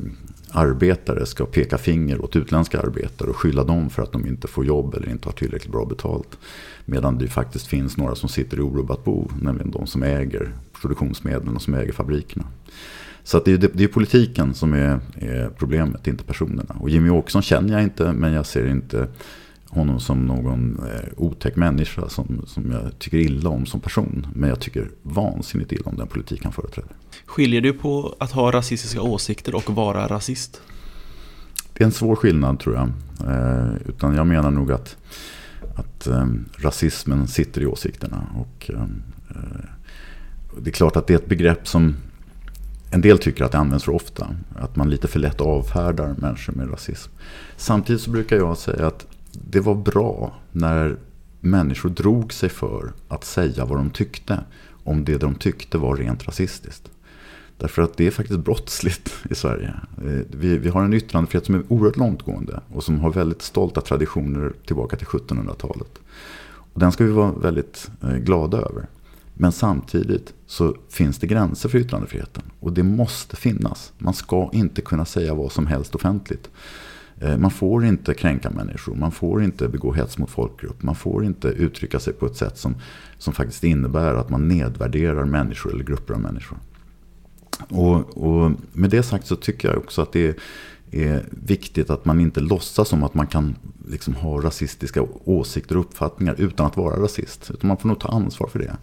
arbetare 0.52 1.26
ska 1.26 1.46
peka 1.46 1.78
finger 1.78 2.24
åt 2.24 2.36
utländska 2.36 2.80
arbetare 2.80 3.30
och 3.30 3.36
skylla 3.36 3.64
dem 3.64 3.90
för 3.90 4.02
att 4.02 4.12
de 4.12 4.26
inte 4.26 4.48
får 4.48 4.64
jobb 4.64 4.94
eller 4.94 5.10
inte 5.10 5.28
har 5.28 5.32
tillräckligt 5.32 5.72
bra 5.72 5.84
betalt. 5.84 6.38
Medan 6.84 7.18
det 7.18 7.28
faktiskt 7.28 7.66
finns 7.66 7.96
några 7.96 8.14
som 8.14 8.28
sitter 8.28 8.56
i 8.56 8.60
orubbat 8.60 9.04
bo, 9.04 9.30
nämligen 9.42 9.70
de 9.70 9.86
som 9.86 10.02
äger 10.02 10.52
produktionsmedlen 10.80 11.56
och 11.56 11.62
som 11.62 11.74
äger 11.74 11.92
fabrikerna. 11.92 12.44
Så 13.24 13.40
det, 13.44 13.52
är, 13.52 13.70
det 13.72 13.84
är 13.84 13.88
politiken 13.88 14.54
som 14.54 14.72
är, 14.72 15.00
är, 15.14 15.50
problemet, 15.58 16.06
inte 16.06 16.24
personerna. 16.24 16.76
Och 16.80 16.90
Jimmy 16.90 17.10
Åkesson 17.10 17.42
känner 17.42 17.72
jag 17.72 17.82
inte, 17.82 18.12
men 18.12 18.32
jag 18.32 18.46
ser 18.46 18.66
inte 18.66 19.08
honom 19.72 20.00
som 20.00 20.26
någon 20.26 20.78
eh, 20.78 21.08
otäck 21.16 21.56
människa 21.56 22.08
som, 22.08 22.42
som 22.46 22.70
jag 22.70 22.98
tycker 22.98 23.18
illa 23.18 23.50
om 23.50 23.66
som 23.66 23.80
person. 23.80 24.26
Men 24.34 24.48
jag 24.48 24.60
tycker 24.60 24.90
vansinnigt 25.02 25.72
illa 25.72 25.84
om 25.84 25.96
den 25.96 26.06
politik 26.06 26.44
han 26.44 26.52
företräder. 26.52 26.92
Skiljer 27.26 27.60
du 27.60 27.72
på 27.72 28.14
att 28.18 28.32
ha 28.32 28.52
rasistiska 28.52 29.02
åsikter 29.02 29.54
och 29.54 29.70
vara 29.70 30.08
rasist? 30.08 30.60
Det 31.72 31.84
är 31.84 31.86
en 31.86 31.92
svår 31.92 32.16
skillnad 32.16 32.60
tror 32.60 32.74
jag. 32.74 32.88
Eh, 33.28 33.72
utan 33.86 34.14
jag 34.14 34.26
menar 34.26 34.50
nog 34.50 34.72
att, 34.72 34.96
att 35.76 36.06
eh, 36.06 36.26
rasismen 36.56 37.28
sitter 37.28 37.60
i 37.60 37.66
åsikterna. 37.66 38.26
Och, 38.36 38.70
eh, 38.70 38.82
eh, 39.30 39.64
det 40.60 40.70
är 40.70 40.74
klart 40.74 40.96
att 40.96 41.06
det 41.06 41.14
är 41.14 41.18
ett 41.18 41.28
begrepp 41.28 41.68
som 41.68 41.96
en 42.90 43.00
del 43.00 43.18
tycker 43.18 43.44
att 43.44 43.52
det 43.52 43.58
används 43.58 43.84
för 43.84 43.92
ofta. 43.92 44.28
Att 44.56 44.76
man 44.76 44.90
lite 44.90 45.08
för 45.08 45.18
lätt 45.18 45.40
avfärdar 45.40 46.14
människor 46.18 46.52
med 46.52 46.70
rasism. 46.72 47.12
Samtidigt 47.56 48.02
så 48.02 48.10
brukar 48.10 48.36
jag 48.36 48.58
säga 48.58 48.86
att 48.86 49.06
det 49.32 49.60
var 49.60 49.74
bra 49.74 50.34
när 50.52 50.96
människor 51.40 51.88
drog 51.88 52.32
sig 52.32 52.48
för 52.48 52.92
att 53.08 53.24
säga 53.24 53.64
vad 53.64 53.78
de 53.78 53.90
tyckte. 53.90 54.40
Om 54.84 55.04
det 55.04 55.18
de 55.18 55.34
tyckte 55.34 55.78
var 55.78 55.96
rent 55.96 56.28
rasistiskt. 56.28 56.90
Därför 57.58 57.82
att 57.82 57.96
det 57.96 58.06
är 58.06 58.10
faktiskt 58.10 58.40
brottsligt 58.40 59.12
i 59.30 59.34
Sverige. 59.34 59.74
Eh, 59.98 60.26
vi, 60.30 60.58
vi 60.58 60.68
har 60.68 60.84
en 60.84 60.94
yttrandefrihet 60.94 61.46
som 61.46 61.54
är 61.54 61.62
oerhört 61.68 61.96
långtgående 61.96 62.60
och 62.72 62.84
som 62.84 63.00
har 63.00 63.12
väldigt 63.12 63.42
stolta 63.42 63.80
traditioner 63.80 64.52
tillbaka 64.66 64.96
till 64.96 65.06
1700-talet. 65.06 65.98
Och 66.44 66.80
den 66.80 66.92
ska 66.92 67.04
vi 67.04 67.10
vara 67.10 67.32
väldigt 67.32 67.90
eh, 68.02 68.16
glada 68.16 68.58
över. 68.58 68.86
Men 69.34 69.52
samtidigt 69.52 70.34
så 70.46 70.76
finns 70.88 71.18
det 71.18 71.26
gränser 71.26 71.68
för 71.68 71.78
yttrandefriheten. 71.78 72.42
Och 72.60 72.72
det 72.72 72.82
måste 72.82 73.36
finnas. 73.36 73.92
Man 73.98 74.14
ska 74.14 74.50
inte 74.52 74.80
kunna 74.80 75.04
säga 75.04 75.34
vad 75.34 75.52
som 75.52 75.66
helst 75.66 75.94
offentligt. 75.94 76.50
Eh, 77.22 77.36
man 77.38 77.50
får 77.50 77.84
inte 77.84 78.14
kränka 78.14 78.50
människor, 78.50 78.94
man 78.94 79.12
får 79.12 79.42
inte 79.42 79.68
begå 79.68 79.92
hets 79.92 80.18
mot 80.18 80.30
folkgrupp, 80.30 80.82
man 80.82 80.94
får 80.94 81.24
inte 81.24 81.48
uttrycka 81.48 82.00
sig 82.00 82.12
på 82.12 82.26
ett 82.26 82.36
sätt 82.36 82.58
som, 82.58 82.74
som 83.18 83.32
faktiskt 83.32 83.64
innebär 83.64 84.14
att 84.14 84.30
man 84.30 84.48
nedvärderar 84.48 85.24
människor 85.24 85.72
eller 85.72 85.84
grupper 85.84 86.14
av 86.14 86.20
människor. 86.20 86.58
Och, 87.68 88.18
och 88.18 88.52
med 88.72 88.90
det 88.90 89.02
sagt 89.02 89.26
så 89.26 89.36
tycker 89.36 89.68
jag 89.68 89.78
också 89.78 90.02
att 90.02 90.12
det 90.12 90.28
är, 90.28 90.34
är 90.90 91.24
viktigt 91.30 91.90
att 91.90 92.04
man 92.04 92.20
inte 92.20 92.40
låtsas 92.40 92.88
som 92.88 93.04
att 93.04 93.14
man 93.14 93.26
kan 93.26 93.56
liksom 93.88 94.14
ha 94.14 94.42
rasistiska 94.42 95.02
åsikter 95.24 95.76
och 95.76 95.84
uppfattningar 95.84 96.34
utan 96.38 96.66
att 96.66 96.76
vara 96.76 97.02
rasist. 97.02 97.50
Utan 97.50 97.68
man 97.68 97.76
får 97.76 97.88
nog 97.88 98.00
ta 98.00 98.08
ansvar 98.08 98.48
för 98.48 98.58
det. 98.58 98.76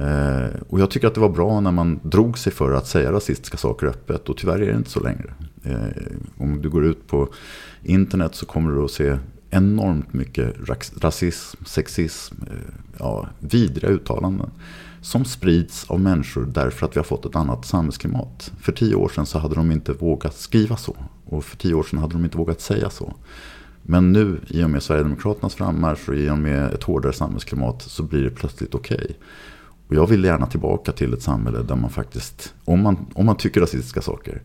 Eh, 0.00 0.60
och 0.68 0.80
jag 0.80 0.90
tycker 0.90 1.06
att 1.06 1.14
det 1.14 1.20
var 1.20 1.28
bra 1.28 1.60
när 1.60 1.72
man 1.72 2.00
drog 2.02 2.38
sig 2.38 2.52
för 2.52 2.72
att 2.72 2.86
säga 2.86 3.12
rasistiska 3.12 3.56
saker 3.56 3.86
öppet. 3.86 4.28
Och 4.28 4.36
tyvärr 4.36 4.62
är 4.62 4.66
det 4.66 4.78
inte 4.78 4.90
så 4.90 5.00
längre. 5.00 5.34
Eh, 5.62 6.06
om 6.38 6.62
du 6.62 6.68
går 6.68 6.84
ut 6.84 7.06
på 7.06 7.28
internet 7.82 8.34
så 8.34 8.46
kommer 8.46 8.72
du 8.72 8.84
att 8.84 8.90
se 8.90 9.16
enormt 9.50 10.12
mycket 10.12 10.54
rasism, 11.00 11.64
sexism, 11.64 12.34
eh, 12.42 12.74
ja, 12.98 13.28
vidriga 13.38 13.88
uttalanden. 13.88 14.50
Som 15.02 15.24
sprids 15.24 15.90
av 15.90 16.00
människor 16.00 16.46
därför 16.54 16.86
att 16.86 16.96
vi 16.96 16.98
har 16.98 17.04
fått 17.04 17.26
ett 17.26 17.36
annat 17.36 17.66
samhällsklimat. 17.66 18.52
För 18.60 18.72
tio 18.72 18.94
år 18.94 19.08
sedan 19.08 19.26
så 19.26 19.38
hade 19.38 19.54
de 19.54 19.72
inte 19.72 19.92
vågat 19.92 20.36
skriva 20.36 20.76
så. 20.76 20.96
Och 21.24 21.44
för 21.44 21.56
tio 21.56 21.74
år 21.74 21.82
sedan 21.82 21.98
hade 21.98 22.12
de 22.12 22.24
inte 22.24 22.38
vågat 22.38 22.60
säga 22.60 22.90
så. 22.90 23.14
Men 23.82 24.12
nu, 24.12 24.40
i 24.48 24.64
och 24.64 24.70
med 24.70 24.82
Sverigedemokraternas 24.82 25.54
frammarsch 25.54 26.08
och 26.08 26.14
i 26.14 26.30
och 26.30 26.38
med 26.38 26.72
ett 26.72 26.82
hårdare 26.82 27.12
samhällsklimat 27.12 27.82
så 27.82 28.02
blir 28.02 28.24
det 28.24 28.30
plötsligt 28.30 28.74
okej. 28.74 28.96
Okay. 28.96 29.14
Och 29.90 29.96
jag 29.96 30.06
vill 30.06 30.24
gärna 30.24 30.46
tillbaka 30.46 30.92
till 30.92 31.12
ett 31.14 31.22
samhälle 31.22 31.62
där 31.62 31.76
man 31.76 31.90
faktiskt, 31.90 32.54
om 32.64 32.82
man, 32.82 33.06
om 33.14 33.26
man 33.26 33.36
tycker 33.36 33.60
rasistiska 33.60 34.02
saker, 34.02 34.42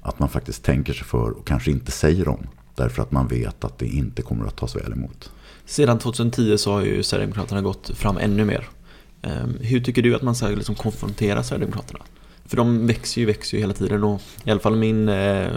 att 0.00 0.18
man 0.18 0.28
faktiskt 0.28 0.64
tänker 0.64 0.92
sig 0.92 1.04
för 1.04 1.30
och 1.30 1.46
kanske 1.46 1.70
inte 1.70 1.90
säger 1.90 2.24
dem. 2.24 2.46
Därför 2.74 3.02
att 3.02 3.12
man 3.12 3.28
vet 3.28 3.64
att 3.64 3.78
det 3.78 3.86
inte 3.86 4.22
kommer 4.22 4.46
att 4.46 4.56
tas 4.56 4.76
väl 4.76 4.92
emot. 4.92 5.30
Sedan 5.64 5.98
2010 5.98 6.58
så 6.58 6.72
har 6.72 6.82
ju 6.82 7.02
Sverigedemokraterna 7.02 7.62
gått 7.62 7.90
fram 7.90 8.18
ännu 8.18 8.44
mer. 8.44 8.68
Ehm, 9.22 9.56
hur 9.60 9.80
tycker 9.80 10.02
du 10.02 10.14
att 10.14 10.22
man 10.22 10.34
ska 10.34 10.48
liksom 10.48 10.74
konfrontera 10.74 11.42
Sverigedemokraterna? 11.42 12.00
För 12.44 12.56
de 12.56 12.86
växer 12.86 13.20
ju, 13.20 13.26
växer 13.26 13.56
ju 13.56 13.60
hela 13.60 13.74
tiden 13.74 14.04
och 14.04 14.20
i 14.44 14.50
alla 14.50 14.60
fall 14.60 14.76
min 14.76 15.08
eh, 15.08 15.48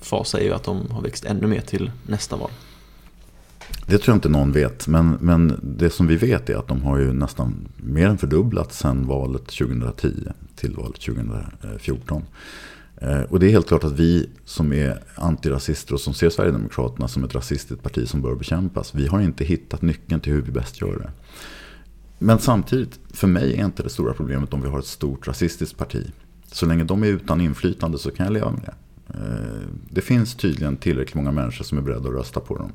fas 0.00 0.34
är 0.34 0.40
ju 0.40 0.52
att 0.52 0.64
de 0.64 0.90
har 0.90 1.02
växt 1.02 1.24
ännu 1.24 1.46
mer 1.46 1.60
till 1.60 1.90
nästa 2.06 2.36
val. 2.36 2.50
Det 3.86 3.98
tror 3.98 4.12
jag 4.12 4.16
inte 4.16 4.28
någon 4.28 4.52
vet. 4.52 4.88
Men, 4.88 5.16
men 5.20 5.60
det 5.62 5.90
som 5.90 6.06
vi 6.06 6.16
vet 6.16 6.50
är 6.50 6.56
att 6.56 6.68
de 6.68 6.82
har 6.82 6.98
ju 6.98 7.12
nästan 7.12 7.68
mer 7.76 8.06
än 8.06 8.18
fördubblats 8.18 8.78
sedan 8.78 9.06
valet 9.06 9.46
2010 9.46 10.12
till 10.56 10.74
valet 10.76 11.00
2014. 11.00 12.22
Eh, 12.96 13.20
och 13.20 13.40
det 13.40 13.46
är 13.46 13.50
helt 13.50 13.68
klart 13.68 13.84
att 13.84 13.92
vi 13.92 14.30
som 14.44 14.72
är 14.72 15.02
antirasister 15.14 15.94
och 15.94 16.00
som 16.00 16.14
ser 16.14 16.30
Sverigedemokraterna 16.30 17.08
som 17.08 17.24
ett 17.24 17.34
rasistiskt 17.34 17.82
parti 17.82 18.08
som 18.08 18.22
bör 18.22 18.34
bekämpas. 18.34 18.94
Vi 18.94 19.06
har 19.06 19.20
inte 19.20 19.44
hittat 19.44 19.82
nyckeln 19.82 20.20
till 20.20 20.32
hur 20.32 20.42
vi 20.42 20.52
bäst 20.52 20.80
gör 20.80 20.98
det. 20.98 21.10
Men 22.18 22.38
samtidigt, 22.38 23.00
för 23.10 23.26
mig 23.26 23.54
är 23.54 23.64
inte 23.64 23.82
det 23.82 23.88
stora 23.88 24.14
problemet 24.14 24.54
om 24.54 24.62
vi 24.62 24.68
har 24.68 24.78
ett 24.78 24.86
stort 24.86 25.28
rasistiskt 25.28 25.78
parti. 25.78 26.06
Så 26.46 26.66
länge 26.66 26.84
de 26.84 27.02
är 27.02 27.06
utan 27.06 27.40
inflytande 27.40 27.98
så 27.98 28.10
kan 28.10 28.26
jag 28.26 28.32
leva 28.32 28.50
med 28.50 28.60
det. 28.64 28.74
Eh, 29.18 29.68
det 29.90 30.00
finns 30.00 30.34
tydligen 30.34 30.76
tillräckligt 30.76 31.14
många 31.14 31.32
människor 31.32 31.64
som 31.64 31.78
är 31.78 31.82
beredda 31.82 32.08
att 32.08 32.14
rösta 32.14 32.40
på 32.40 32.56
dem. 32.56 32.72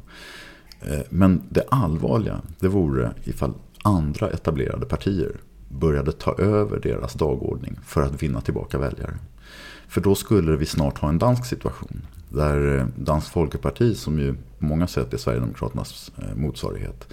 Eh, 0.82 1.00
men 1.10 1.42
det 1.50 1.64
allvarliga, 1.70 2.42
det 2.60 2.68
vore 2.68 3.12
ifall 3.24 3.54
andra 3.84 4.30
etablerade 4.30 4.86
partier 4.86 5.32
började 5.70 6.12
ta 6.12 6.36
över 6.38 6.80
deras 6.80 7.14
dagordning 7.14 7.80
för 7.86 8.02
att 8.02 8.24
vinna 8.24 8.42
tillbaka 8.42 8.78
väljare. 8.78 9.18
För 9.88 10.02
då 10.02 10.16
skulle 10.16 10.56
vi 10.56 10.66
snart 10.66 10.98
ha 10.98 11.10
en 11.10 11.18
dansk 11.18 11.46
situation. 11.46 12.02
Där 12.30 12.78
eh, 12.78 12.86
Dansk 12.96 13.32
Folkeparti, 13.32 13.98
som 13.98 14.20
ju 14.20 14.34
på 14.34 14.66
många 14.66 14.88
sätt 14.88 15.14
är 15.14 15.18
Sverigedemokraternas 15.18 16.12
eh, 16.18 16.36
motsvarighet, 16.36 17.08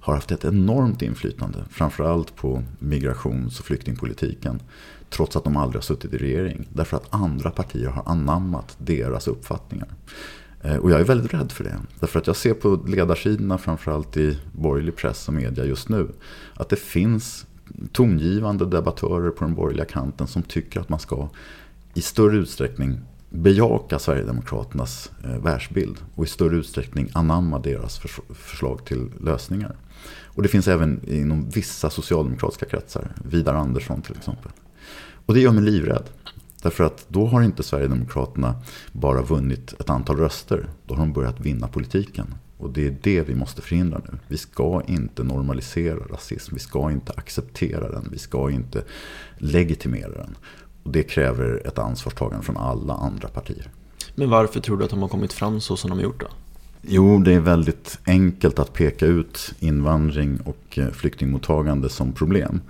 har 0.00 0.14
haft 0.14 0.32
ett 0.32 0.44
enormt 0.44 1.02
inflytande. 1.02 1.58
Framförallt 1.70 2.36
på 2.36 2.62
migrations 2.78 3.60
och 3.60 3.66
flyktingpolitiken. 3.66 4.62
Trots 5.10 5.36
att 5.36 5.44
de 5.44 5.56
aldrig 5.56 5.76
har 5.76 5.82
suttit 5.82 6.14
i 6.14 6.18
regering. 6.18 6.68
Därför 6.72 6.96
att 6.96 7.14
andra 7.14 7.50
partier 7.50 7.88
har 7.88 8.02
anammat 8.06 8.76
deras 8.78 9.28
uppfattningar. 9.28 9.88
Eh, 10.64 10.76
och 10.76 10.90
jag 10.90 11.00
är 11.00 11.04
väldigt 11.04 11.34
rädd 11.34 11.52
för 11.52 11.64
det. 11.64 11.76
Därför 12.00 12.18
att 12.18 12.26
jag 12.26 12.36
ser 12.36 12.54
på 12.54 12.80
ledarsidorna, 12.86 13.58
framförallt 13.58 14.16
i 14.16 14.38
borgerlig 14.52 14.96
press 14.96 15.28
och 15.28 15.34
media 15.34 15.64
just 15.64 15.88
nu, 15.88 16.08
att 16.54 16.68
det 16.68 16.76
finns 16.76 17.46
tongivande 17.92 18.66
debattörer 18.66 19.30
på 19.30 19.44
den 19.44 19.54
borgerliga 19.54 19.86
kanten 19.86 20.26
som 20.26 20.42
tycker 20.42 20.80
att 20.80 20.88
man 20.88 20.98
ska 20.98 21.28
i 21.94 22.00
större 22.02 22.36
utsträckning 22.36 23.00
bejaka 23.30 23.98
Sverigedemokraternas 23.98 25.10
eh, 25.24 25.38
världsbild 25.38 25.96
och 26.14 26.24
i 26.24 26.28
större 26.28 26.56
utsträckning 26.56 27.10
anamma 27.12 27.58
deras 27.58 27.98
förslag 28.34 28.84
till 28.84 29.10
lösningar. 29.20 29.76
Och 30.24 30.42
det 30.42 30.48
finns 30.48 30.68
även 30.68 31.00
inom 31.08 31.50
vissa 31.50 31.90
socialdemokratiska 31.90 32.66
kretsar, 32.66 33.12
Vidar 33.30 33.54
Andersson 33.54 34.02
till 34.02 34.16
exempel. 34.16 34.50
Och 35.26 35.34
det 35.34 35.40
gör 35.40 35.52
mig 35.52 35.64
livrädd. 35.64 36.04
Därför 36.64 36.84
att 36.84 37.06
då 37.08 37.26
har 37.26 37.42
inte 37.42 37.62
Sverigedemokraterna 37.62 38.54
bara 38.92 39.22
vunnit 39.22 39.74
ett 39.80 39.90
antal 39.90 40.16
röster. 40.16 40.66
Då 40.86 40.94
har 40.94 41.00
de 41.00 41.12
börjat 41.12 41.40
vinna 41.40 41.68
politiken. 41.68 42.34
Och 42.58 42.70
det 42.70 42.86
är 42.86 42.96
det 43.02 43.22
vi 43.22 43.34
måste 43.34 43.62
förhindra 43.62 44.00
nu. 44.10 44.18
Vi 44.28 44.38
ska 44.38 44.82
inte 44.86 45.22
normalisera 45.24 45.96
rasism. 45.96 46.54
Vi 46.54 46.60
ska 46.60 46.90
inte 46.90 47.12
acceptera 47.16 47.90
den. 47.90 48.08
Vi 48.12 48.18
ska 48.18 48.50
inte 48.50 48.84
legitimera 49.38 50.10
den. 50.10 50.36
Och 50.82 50.92
det 50.92 51.02
kräver 51.02 51.66
ett 51.66 51.78
ansvarstagande 51.78 52.44
från 52.44 52.56
alla 52.56 52.94
andra 52.94 53.28
partier. 53.28 53.70
Men 54.14 54.30
varför 54.30 54.60
tror 54.60 54.76
du 54.76 54.84
att 54.84 54.90
de 54.90 55.02
har 55.02 55.08
kommit 55.08 55.32
fram 55.32 55.60
så 55.60 55.76
som 55.76 55.90
de 55.90 55.98
har 55.98 56.04
gjort 56.04 56.20
då? 56.20 56.28
Jo, 56.82 57.18
det 57.18 57.32
är 57.32 57.40
väldigt 57.40 57.98
enkelt 58.06 58.58
att 58.58 58.72
peka 58.72 59.06
ut 59.06 59.54
invandring 59.58 60.40
och 60.44 60.78
eh, 60.78 60.88
flyktingmottagande 60.88 61.88
som 61.88 62.12
problem. 62.12 62.60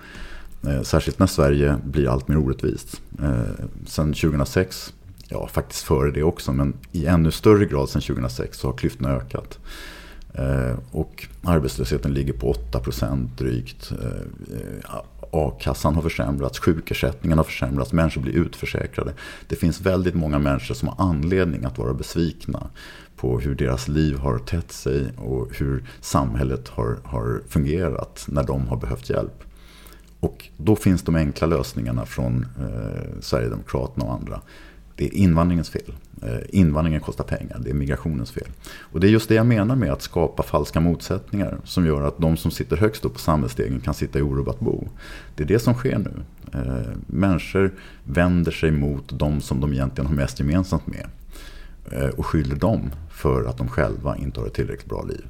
Eh, 0.66 0.82
särskilt 0.82 1.18
när 1.18 1.26
Sverige 1.26 1.76
blir 1.84 2.08
allt 2.08 2.28
mer 2.28 2.36
orättvist. 2.36 3.00
Eh, 3.22 3.64
sen 3.86 4.14
2006, 4.14 4.94
ja 5.28 5.48
faktiskt 5.48 5.82
före 5.82 6.10
det 6.10 6.22
också, 6.22 6.52
men 6.52 6.74
i 6.92 7.06
ännu 7.06 7.30
större 7.30 7.66
grad 7.66 7.88
sen 7.88 8.02
2006 8.02 8.58
så 8.58 8.68
har 8.68 8.76
klyftorna 8.76 9.10
ökat. 9.10 9.58
Eh, 10.34 10.78
och 10.90 11.26
arbetslösheten 11.42 12.14
ligger 12.14 12.32
på 12.32 12.52
8% 12.52 13.36
drygt. 13.36 13.92
A-kassan 15.32 15.94
har 15.94 16.02
försämrats, 16.02 16.58
sjukersättningen 16.58 17.38
har 17.38 17.44
försämrats, 17.44 17.92
människor 17.92 18.20
blir 18.20 18.32
utförsäkrade. 18.32 19.12
Det 19.48 19.56
finns 19.56 19.80
väldigt 19.80 20.14
många 20.14 20.38
människor 20.38 20.74
som 20.74 20.88
har 20.88 21.08
anledning 21.08 21.64
att 21.64 21.78
vara 21.78 21.94
besvikna 21.94 22.70
på 23.16 23.40
hur 23.40 23.54
deras 23.54 23.88
liv 23.88 24.18
har 24.18 24.38
tätt 24.38 24.72
sig 24.72 25.06
och 25.16 25.48
hur 25.56 25.84
samhället 26.00 26.68
har, 26.68 26.98
har 27.04 27.42
fungerat 27.48 28.24
när 28.28 28.42
de 28.42 28.68
har 28.68 28.76
behövt 28.76 29.10
hjälp. 29.10 29.43
Och 30.24 30.48
då 30.56 30.76
finns 30.76 31.02
de 31.02 31.14
enkla 31.14 31.46
lösningarna 31.46 32.06
från 32.06 32.46
eh, 32.60 33.20
Sverigedemokraterna 33.20 34.04
och 34.06 34.12
andra. 34.12 34.40
Det 34.96 35.04
är 35.04 35.14
invandringens 35.14 35.70
fel. 35.70 35.94
Eh, 36.22 36.38
invandringen 36.48 37.00
kostar 37.00 37.24
pengar, 37.24 37.60
det 37.64 37.70
är 37.70 37.74
migrationens 37.74 38.30
fel. 38.30 38.48
Och 38.78 39.00
det 39.00 39.06
är 39.06 39.10
just 39.10 39.28
det 39.28 39.34
jag 39.34 39.46
menar 39.46 39.76
med 39.76 39.92
att 39.92 40.02
skapa 40.02 40.42
falska 40.42 40.80
motsättningar 40.80 41.58
som 41.64 41.86
gör 41.86 42.02
att 42.02 42.18
de 42.18 42.36
som 42.36 42.50
sitter 42.50 42.76
högst 42.76 43.04
upp 43.04 43.12
på 43.12 43.18
samhällsstegen 43.18 43.80
kan 43.80 43.94
sitta 43.94 44.18
i 44.18 44.22
orubbat 44.22 44.60
bo. 44.60 44.88
Det 45.34 45.42
är 45.42 45.46
det 45.46 45.58
som 45.58 45.74
sker 45.74 45.98
nu. 45.98 46.12
Eh, 46.52 46.90
människor 47.06 47.74
vänder 48.04 48.52
sig 48.52 48.70
mot 48.70 49.18
de 49.18 49.40
som 49.40 49.60
de 49.60 49.72
egentligen 49.72 50.06
har 50.06 50.14
mest 50.14 50.40
gemensamt 50.40 50.86
med. 50.86 51.06
Eh, 51.92 52.08
och 52.08 52.26
skyller 52.26 52.56
dem 52.56 52.90
för 53.10 53.44
att 53.44 53.58
de 53.58 53.68
själva 53.68 54.16
inte 54.16 54.40
har 54.40 54.46
ett 54.46 54.54
tillräckligt 54.54 54.88
bra 54.88 55.02
liv. 55.02 55.26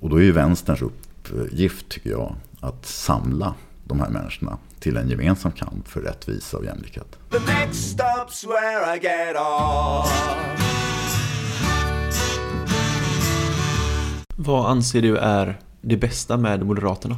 Och 0.00 0.10
då 0.10 0.16
är 0.16 0.22
ju 0.22 0.32
vänsterns 0.32 0.82
uppgift, 0.82 1.88
tycker 1.88 2.10
jag, 2.10 2.34
att 2.60 2.86
samla 2.86 3.54
de 3.88 4.00
här 4.00 4.08
människorna 4.08 4.58
till 4.78 4.96
en 4.96 5.08
gemensam 5.08 5.52
kamp 5.52 5.88
för 5.88 6.00
rättvisa 6.00 6.56
och 6.56 6.64
jämlikhet. 6.64 7.18
Vad 14.36 14.70
anser 14.70 15.02
du 15.02 15.16
är 15.16 15.58
det 15.80 15.96
bästa 15.96 16.36
med 16.36 16.66
Moderaterna? 16.66 17.16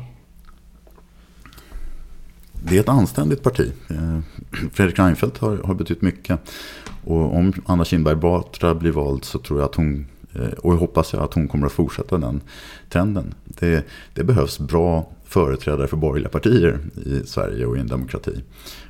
Det 2.52 2.76
är 2.76 2.80
ett 2.80 2.88
anständigt 2.88 3.42
parti. 3.42 3.72
Eh, 3.90 4.18
Fredrik 4.72 4.98
Reinfeldt 4.98 5.38
har, 5.38 5.56
har 5.56 5.74
betytt 5.74 6.02
mycket. 6.02 6.40
Och 7.04 7.36
om 7.36 7.52
Anna 7.66 7.84
Kinberg 7.84 8.16
Batra 8.16 8.74
blir 8.74 8.92
vald 8.92 9.24
så 9.24 9.38
tror 9.38 9.58
jag 9.58 9.68
att 9.68 9.74
hon 9.74 10.06
eh, 10.32 10.48
och 10.48 10.72
jag 10.72 10.78
hoppas 10.78 11.12
jag 11.12 11.22
att 11.22 11.34
hon 11.34 11.48
kommer 11.48 11.66
att 11.66 11.72
fortsätta 11.72 12.18
den 12.18 12.40
trenden. 12.88 13.34
Det, 13.44 13.84
det, 14.14 14.24
behövs 14.24 14.58
bra 14.58 15.10
företrädare 15.30 15.86
för 15.86 15.96
borgerliga 15.96 16.30
partier 16.30 16.78
i 17.06 17.26
Sverige 17.26 17.66
och 17.66 17.76
i 17.76 17.80
en 17.80 17.86
demokrati. 17.86 18.42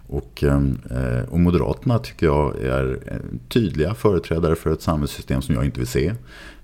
Och, 0.06 0.42
ehm, 0.42 0.78
eh, 0.90 1.28
och 1.28 1.40
Moderaterna 1.40 1.98
tycker 1.98 2.26
jag 2.26 2.62
är 2.62 2.98
eh, 3.06 3.38
tydliga 3.48 3.94
företrädare 3.94 4.56
för 4.56 4.72
ett 4.72 4.82
samhällssystem 4.82 5.42
som 5.42 5.54
jag 5.54 5.64
inte 5.64 5.80
vill 5.80 5.86
se. 5.86 6.14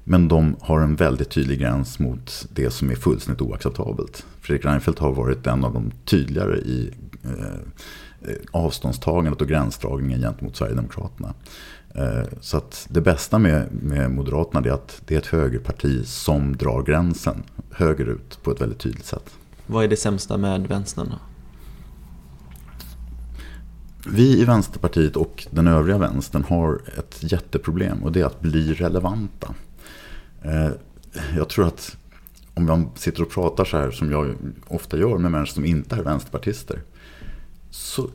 Men 0.05 0.29
de 0.29 0.57
har 0.61 0.81
en 0.81 0.97
väldigt 0.97 1.31
tydlig 1.31 1.61
gräns 1.61 1.99
mot 1.99 2.47
det 2.55 2.71
som 2.71 2.91
är 2.91 2.95
fullständigt 2.95 3.43
oacceptabelt. 3.43 4.27
Fredrik 4.41 4.65
Reinfeldt 4.65 4.99
har 4.99 5.13
varit 5.13 5.47
en 5.47 5.65
av 5.65 5.73
de 5.73 5.93
tydligare 6.05 6.59
i 6.59 6.91
eh, 7.25 7.31
eh 7.31 8.37
avståndstagandet 8.51 9.41
och 9.41 9.49
gränsdragningen 9.49 10.21
gentemot 10.21 10.57
Sverigedemokraterna. 10.57 11.35
Eh, 11.95 12.25
så 12.41 12.57
att 12.57 12.87
det 12.91 13.01
bästa 13.01 13.39
med, 13.39 13.69
med 13.83 14.11
Moderaterna 14.11 14.69
är 14.69 14.73
att 14.73 15.03
det 15.07 15.15
är 15.15 15.19
ett 15.19 15.27
högerparti 15.27 16.07
som 16.07 16.57
drar 16.57 16.83
gränsen 16.83 17.43
högerut 17.71 18.39
på 18.43 18.51
ett 18.51 18.61
väldigt 18.61 18.79
tydligt 18.79 19.07
sätt. 19.07 19.31
Vad 19.67 19.85
är 19.85 19.89
det 19.89 19.97
sämsta 19.97 20.37
med 20.37 20.67
vänstern 20.67 21.09
då? 21.11 21.19
Vi 24.11 24.41
i 24.41 24.45
Vänsterpartiet 24.45 25.17
och 25.17 25.47
den 25.51 25.67
övriga 25.67 25.99
vänstern 25.99 26.45
har 26.49 26.81
ett 26.99 27.33
jätteproblem 27.33 28.03
och 28.03 28.13
det 28.13 28.21
är 28.21 28.25
att 28.25 28.41
bli 28.41 28.75
relevanta. 28.75 29.55
Eh, 30.43 30.69
jag 31.37 31.49
tror 31.49 31.67
att 31.67 31.97
om 32.55 32.67
man 32.67 32.91
sitter 32.95 33.23
och 33.23 33.31
pratar 33.31 33.65
så 33.65 33.77
här 33.77 33.91
som 33.91 34.11
jag 34.11 34.35
ofta 34.69 34.99
gör 34.99 35.19
med 35.19 35.31
människor 35.31 35.55
som 35.55 35.65
inte 35.65 35.97
är 35.97 36.03
vänsterpartister 36.03 36.83
så 37.71 38.11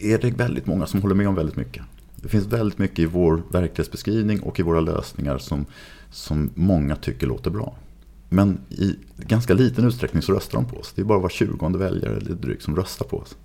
är 0.00 0.18
det 0.18 0.30
väldigt 0.30 0.66
många 0.66 0.86
som 0.86 1.02
håller 1.02 1.14
med 1.14 1.28
om 1.28 1.34
väldigt 1.34 1.56
mycket. 1.56 1.82
Det 2.16 2.28
finns 2.28 2.46
väldigt 2.46 2.78
mycket 2.78 2.98
i 2.98 3.06
vår 3.06 3.42
verklighetsbeskrivning 3.50 4.40
och 4.40 4.60
i 4.60 4.62
våra 4.62 4.80
lösningar 4.80 5.38
som, 5.38 5.66
som 6.10 6.50
många 6.54 6.96
tycker 6.96 7.26
låter 7.26 7.50
bra. 7.50 7.74
Men 8.32 8.58
i 8.68 8.96
ganska 9.16 9.54
liten 9.54 9.84
utsträckning 9.84 10.22
så 10.22 10.32
röstar 10.32 10.58
de 10.58 10.64
på 10.64 10.76
oss. 10.76 10.92
Det 10.94 11.02
är 11.02 11.04
bara 11.04 11.18
var 11.18 11.28
tjugonde 11.28 11.78
väljare 11.78 12.16
eller 12.16 12.34
drygt 12.34 12.62
som 12.62 12.76
röstar 12.76 13.06
på 13.06 13.18
oss. 13.18 13.36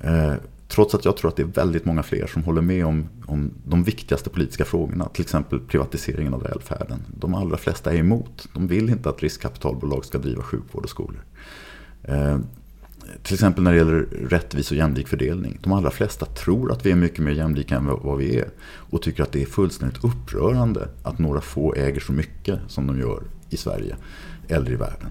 Eh, 0.00 0.34
trots 0.68 0.94
att 0.94 1.04
jag 1.04 1.16
tror 1.16 1.30
att 1.30 1.36
det 1.36 1.42
är 1.42 1.46
väldigt 1.46 1.84
många 1.84 2.02
fler 2.02 2.26
som 2.26 2.44
håller 2.44 2.62
med 2.62 2.86
om, 2.86 3.08
om 3.26 3.50
de 3.64 3.84
viktigaste 3.84 4.30
politiska 4.30 4.64
frågorna. 4.64 5.08
Till 5.08 5.22
exempel 5.22 5.60
privatiseringen 5.60 6.34
av 6.34 6.42
välfärden. 6.42 6.98
De 7.20 7.34
allra 7.34 7.56
flesta 7.56 7.92
är 7.92 7.96
emot. 7.96 8.48
De 8.54 8.68
vill 8.68 8.90
inte 8.90 9.08
att 9.08 9.22
riskkapitalbolag 9.22 10.04
ska 10.04 10.18
driva 10.18 10.42
sjukvård 10.42 10.84
och 10.84 10.90
skolor. 10.90 11.24
Eh, 12.02 12.38
till 13.22 13.34
exempel 13.34 13.64
när 13.64 13.72
det 13.72 13.78
gäller 13.78 14.08
rättvis 14.28 14.70
och 14.70 14.76
jämlik 14.76 15.08
fördelning. 15.08 15.58
De 15.62 15.72
allra 15.72 15.90
flesta 15.90 16.26
tror 16.26 16.72
att 16.72 16.86
vi 16.86 16.90
är 16.90 16.96
mycket 16.96 17.18
mer 17.18 17.32
jämlika 17.32 17.76
än 17.76 17.86
vad 17.86 18.18
vi 18.18 18.38
är. 18.38 18.48
Och 18.68 19.02
tycker 19.02 19.22
att 19.22 19.32
det 19.32 19.42
är 19.42 19.46
fullständigt 19.46 20.04
upprörande 20.04 20.88
att 21.02 21.18
några 21.18 21.40
få 21.40 21.74
äger 21.74 22.00
så 22.00 22.12
mycket 22.12 22.60
som 22.68 22.86
de 22.86 23.00
gör 23.00 23.22
i 23.50 23.56
Sverige 23.56 23.96
eller 24.48 24.70
i 24.70 24.76
världen. 24.76 25.10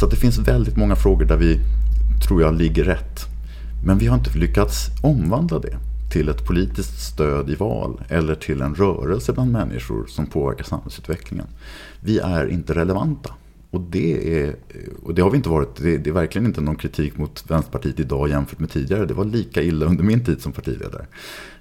Så 0.00 0.06
det 0.06 0.16
finns 0.16 0.38
väldigt 0.38 0.76
många 0.76 0.96
frågor 0.96 1.24
där 1.24 1.36
vi, 1.36 1.60
tror 2.26 2.42
jag, 2.42 2.54
ligger 2.54 2.84
rätt. 2.84 3.20
Men 3.84 3.98
vi 3.98 4.06
har 4.06 4.16
inte 4.16 4.38
lyckats 4.38 4.86
omvandla 5.02 5.58
det 5.58 5.78
till 6.10 6.28
ett 6.28 6.46
politiskt 6.46 7.00
stöd 7.00 7.50
i 7.50 7.54
val 7.54 8.00
eller 8.08 8.34
till 8.34 8.60
en 8.60 8.74
rörelse 8.74 9.32
bland 9.32 9.52
människor 9.52 10.06
som 10.06 10.26
påverkar 10.26 10.64
samhällsutvecklingen. 10.64 11.46
Vi 12.00 12.18
är 12.18 12.46
inte 12.46 12.74
relevanta. 12.74 13.34
Och 13.70 13.80
det, 13.80 14.40
är, 14.42 14.56
och 15.02 15.14
det 15.14 15.22
har 15.22 15.30
vi 15.30 15.36
inte 15.36 15.48
varit. 15.48 15.76
Det, 15.76 15.98
det, 15.98 16.10
är 16.10 16.14
verkligen 16.14 16.46
inte 16.46 16.60
någon 16.60 16.76
kritik 16.76 17.18
mot 17.18 17.44
Vänsterpartiet 17.50 18.00
idag 18.00 18.28
jämfört 18.28 18.58
med 18.58 18.70
tidigare. 18.70 19.06
Det 19.06 19.14
var 19.14 19.24
lika 19.24 19.62
illa 19.62 19.86
under 19.86 20.04
min 20.04 20.24
tid 20.24 20.42
som 20.42 20.52
partiledare. 20.52 21.06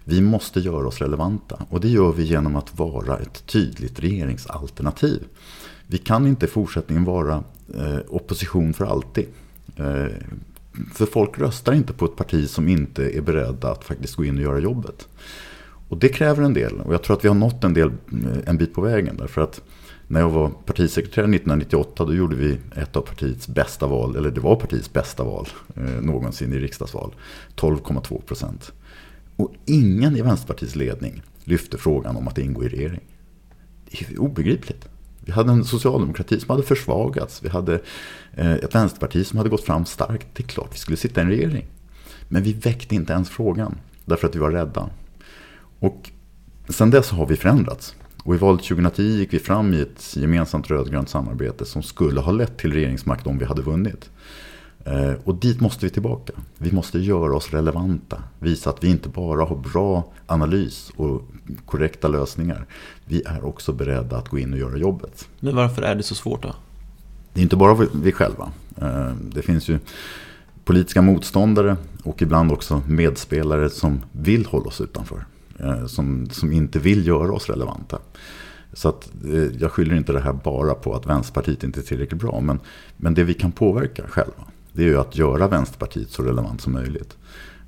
Vi 0.03 0.21
måste 0.21 0.59
göra 0.59 0.87
oss 0.87 1.01
relevanta. 1.01 1.65
Och 1.69 1.81
det 1.81 1.87
gör 1.87 2.11
vi 2.11 2.23
genom 2.23 2.55
att 2.55 2.79
vara 2.79 3.17
ett 3.17 3.45
tydligt 3.45 3.99
regeringsalternativ. 3.99 5.23
Vi 5.87 5.97
kan 5.97 6.27
inte 6.27 6.45
i 6.45 6.49
fortsättningen 6.49 7.03
vara 7.03 7.43
eh, 7.75 7.99
opposition 8.07 8.73
för 8.73 8.85
alltid. 8.85 9.25
Eh, 9.75 10.05
för 10.93 11.05
folk 11.05 11.39
röstar 11.39 11.73
inte 11.73 11.93
på 11.93 12.05
ett 12.05 12.15
parti 12.15 12.49
som 12.49 12.67
inte 12.67 13.17
är 13.17 13.21
beredda 13.21 13.71
att 13.71 13.83
faktiskt 13.83 14.15
gå 14.15 14.25
in 14.25 14.37
och 14.37 14.43
göra 14.43 14.59
jobbet. 14.59 15.07
Och 15.89 15.97
det 15.97 16.09
kräver 16.09 16.43
en 16.43 16.53
del. 16.53 16.73
Och 16.73 16.93
jag 16.93 17.03
tror 17.03 17.17
att 17.17 17.23
vi 17.23 17.27
har 17.27 17.35
nått 17.35 17.63
en, 17.63 17.73
del, 17.73 17.87
eh, 17.87 18.37
en 18.45 18.57
bit 18.57 18.73
på 18.73 18.81
vägen. 18.81 19.17
Därför 19.17 19.41
att 19.41 19.61
när 20.07 20.19
jag 20.19 20.29
var 20.29 20.49
partisekreterare 20.49 21.29
1998 21.29 22.05
då 22.05 22.13
gjorde 22.13 22.35
vi 22.35 22.57
ett 22.75 22.95
av 22.95 23.01
partiets 23.01 23.47
bästa 23.47 23.87
val, 23.87 24.15
eller 24.15 24.31
det 24.31 24.41
var 24.41 24.55
partiets 24.55 24.93
bästa 24.93 25.23
val 25.23 25.47
eh, 25.75 26.01
någonsin 26.01 26.53
i 26.53 26.59
riksdagsval. 26.59 27.15
12,2 27.55 28.21
procent. 28.21 28.71
Och 29.35 29.53
ingen 29.65 30.15
i 30.15 30.21
Vänsterpartiets 30.21 30.75
ledning 30.75 31.21
lyfte 31.43 31.77
frågan 31.77 32.15
om 32.15 32.27
att 32.27 32.37
ingå 32.37 32.63
i 32.63 32.69
regering. 32.69 33.01
Det 33.89 34.11
är 34.11 34.19
obegripligt. 34.19 34.87
Vi 35.27 35.33
hade 35.33 35.51
en 35.51 35.65
socialdemokrati 35.65 36.39
som 36.39 36.49
hade 36.49 36.63
försvagats. 36.63 37.43
Vi 37.43 37.49
hade 37.49 37.81
eh, 38.33 38.53
ett 38.53 38.75
vänsterparti 38.75 39.25
som 39.25 39.37
hade 39.37 39.49
gått 39.49 39.63
fram 39.63 39.85
starkt. 39.85 40.27
Det 40.33 40.43
är 40.43 40.47
klart 40.47 40.69
vi 40.73 40.77
skulle 40.77 40.97
sitta 40.97 41.21
i 41.21 41.23
en 41.23 41.29
regering. 41.29 41.65
Men 42.27 42.43
vi 42.43 42.53
väckte 42.53 42.95
inte 42.95 43.13
ens 43.13 43.29
frågan. 43.29 43.77
Därför 44.05 44.27
att 44.27 44.35
vi 44.35 44.39
var 44.39 44.51
rädda. 44.51 44.89
Och 45.79 46.11
sen 46.69 46.89
dess 46.89 47.09
har 47.09 47.25
vi 47.25 47.35
förändrats. 47.35 47.95
Och 48.23 48.35
i 48.35 48.37
valet 48.37 48.63
2010 48.63 49.01
gick 49.03 49.33
vi 49.33 49.39
fram 49.39 49.73
i 49.73 49.81
ett 49.81 50.15
gemensamt 50.15 50.69
rödgrönt 50.69 51.09
samarbete 51.09 51.65
som 51.65 51.83
skulle 51.83 52.19
ha 52.19 52.31
lett 52.31 52.57
till 52.57 52.73
regeringsmakt 52.73 53.27
om 53.27 53.37
vi 53.37 53.45
hade 53.45 53.61
vunnit. 53.61 54.09
Eh, 54.87 55.13
och 55.23 55.35
dit 55.35 55.61
måste 55.61 55.85
vi 55.85 55.89
tillbaka. 55.89 56.33
Vi 56.57 56.71
måste 56.71 56.99
göra 56.99 57.35
oss 57.35 57.49
relevanta. 57.49 58.23
Visa 58.39 58.69
att 58.69 58.83
vi 58.83 58.87
inte 58.87 59.09
bara 59.09 59.45
har 59.45 59.55
bra 59.55 60.03
analys 60.25 60.91
och 60.95 61.21
korrekta 61.65 62.07
lösningar. 62.07 62.65
Vi 63.05 63.21
är 63.25 63.45
också 63.45 63.73
beredda 63.73 64.17
att 64.17 64.29
gå 64.29 64.39
in 64.39 64.53
och 64.53 64.59
göra 64.59 64.77
jobbet. 64.77 65.27
Men 65.39 65.55
varför 65.55 65.81
är 65.81 65.95
det 65.95 66.03
så 66.03 66.15
svårt 66.15 66.43
då? 66.43 66.55
Det 67.33 67.39
är 67.39 67.43
inte 67.43 67.55
bara 67.55 67.87
vi 67.93 68.11
själva. 68.11 68.51
Eh, 68.81 69.13
det 69.21 69.41
finns 69.41 69.69
ju 69.69 69.79
politiska 70.65 71.01
motståndare 71.01 71.77
och 72.03 72.21
ibland 72.21 72.51
också 72.51 72.81
medspelare 72.87 73.69
som 73.69 74.01
vill 74.11 74.45
hålla 74.45 74.65
oss 74.65 74.81
utanför. 74.81 75.25
Eh, 75.59 75.85
som, 75.85 76.29
som 76.29 76.51
inte 76.51 76.79
vill 76.79 77.07
göra 77.07 77.33
oss 77.33 77.49
relevanta. 77.49 77.99
Så 78.73 78.89
att, 78.89 79.09
jag 79.59 79.71
skyller 79.71 79.95
inte 79.95 80.13
det 80.13 80.19
här 80.19 80.33
bara 80.33 80.73
på 80.73 80.95
att 80.95 81.05
Vänsterpartiet 81.05 81.63
inte 81.63 81.79
är 81.79 81.83
tillräckligt 81.83 82.21
bra. 82.21 82.41
Men, 82.41 82.59
men 82.97 83.13
det 83.13 83.23
vi 83.23 83.33
kan 83.33 83.51
påverka 83.51 84.03
själva, 84.07 84.43
det 84.77 84.83
är 84.83 84.87
ju 84.87 84.99
att 84.99 85.17
göra 85.17 85.47
Vänsterpartiet 85.47 86.11
så 86.11 86.23
relevant 86.23 86.61
som 86.61 86.73
möjligt. 86.73 87.17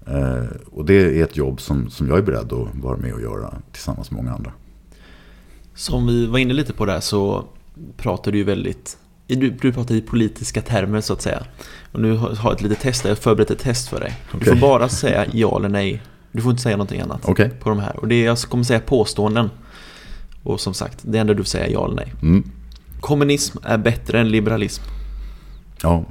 Eh, 0.07 0.43
och 0.71 0.85
det 0.85 0.93
är 0.93 1.23
ett 1.23 1.37
jobb 1.37 1.61
som, 1.61 1.89
som 1.89 2.07
jag 2.07 2.17
är 2.17 2.21
beredd 2.21 2.53
att 2.53 2.67
vara 2.73 2.97
med 2.97 3.13
och 3.13 3.21
göra 3.21 3.53
tillsammans 3.71 4.11
med 4.11 4.23
många 4.23 4.35
andra. 4.35 4.51
Som 5.75 6.07
vi 6.07 6.25
var 6.25 6.39
inne 6.39 6.53
lite 6.53 6.73
på 6.73 6.85
där 6.85 6.99
så 6.99 7.45
pratar 7.97 8.31
du 8.31 8.37
ju 8.37 8.43
väldigt 8.43 8.97
du, 9.27 9.49
du 9.49 9.73
pratar 9.73 9.95
i 9.95 10.01
politiska 10.01 10.61
termer 10.61 11.01
så 11.01 11.13
att 11.13 11.21
säga. 11.21 11.43
Och 11.91 11.99
nu 11.99 12.15
har 12.15 12.37
jag 12.43 12.53
ett 12.53 12.61
litet 12.61 12.79
test, 12.79 13.03
jag 13.03 13.11
har 13.11 13.15
förberett 13.15 13.51
ett 13.51 13.59
test 13.59 13.87
för 13.87 13.99
dig. 13.99 14.17
Okay. 14.27 14.39
Du 14.39 14.45
får 14.45 14.55
bara 14.55 14.89
säga 14.89 15.25
ja 15.33 15.57
eller 15.57 15.69
nej. 15.69 16.01
Du 16.31 16.41
får 16.41 16.51
inte 16.51 16.63
säga 16.63 16.77
någonting 16.77 17.01
annat 17.01 17.29
okay. 17.29 17.49
på 17.49 17.69
de 17.69 17.79
här. 17.79 17.99
Och 17.99 18.07
det 18.07 18.15
är, 18.15 18.25
jag 18.25 18.37
kommer 18.37 18.63
säga 18.63 18.79
påståenden. 18.79 19.49
Och 20.43 20.59
som 20.59 20.73
sagt, 20.73 20.99
det 21.01 21.17
enda 21.17 21.33
du 21.33 21.43
säger 21.43 21.73
ja 21.73 21.85
eller 21.85 21.95
nej. 21.95 22.13
Mm. 22.21 22.51
Kommunism 22.99 23.57
är 23.63 23.77
bättre 23.77 24.19
än 24.19 24.29
liberalism. 24.29 24.83
Ja. 25.81 26.05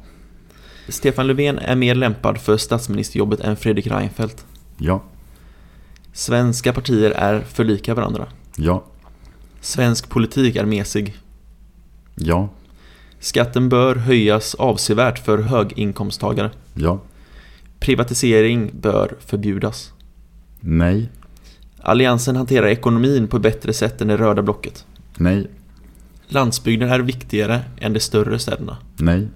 Stefan 0.88 1.26
Löfven 1.26 1.58
är 1.58 1.76
mer 1.76 1.94
lämpad 1.94 2.38
för 2.38 2.56
statsministerjobbet 2.56 3.40
än 3.40 3.56
Fredrik 3.56 3.86
Reinfeldt. 3.86 4.46
Ja. 4.78 5.02
Svenska 6.12 6.72
partier 6.72 7.10
är 7.10 7.40
för 7.40 7.64
lika 7.64 7.94
varandra. 7.94 8.26
Ja. 8.56 8.84
Svensk 9.60 10.08
politik 10.08 10.56
är 10.56 10.64
mesig. 10.64 11.16
Ja. 12.14 12.48
Skatten 13.20 13.68
bör 13.68 13.96
höjas 13.96 14.54
avsevärt 14.54 15.18
för 15.18 15.38
höginkomsttagare. 15.38 16.50
Ja. 16.74 17.00
Privatisering 17.80 18.70
bör 18.80 19.16
förbjudas. 19.20 19.92
Nej. 20.60 21.08
Alliansen 21.80 22.36
hanterar 22.36 22.66
ekonomin 22.66 23.28
på 23.28 23.36
ett 23.36 23.42
bättre 23.42 23.72
sätt 23.72 24.00
än 24.00 24.08
det 24.08 24.16
röda 24.16 24.42
blocket. 24.42 24.84
Nej. 25.16 25.50
Landsbygden 26.28 26.88
är 26.88 27.00
viktigare 27.00 27.60
än 27.80 27.92
de 27.92 28.00
större 28.00 28.38
städerna. 28.38 28.76
Nej. 28.96 29.28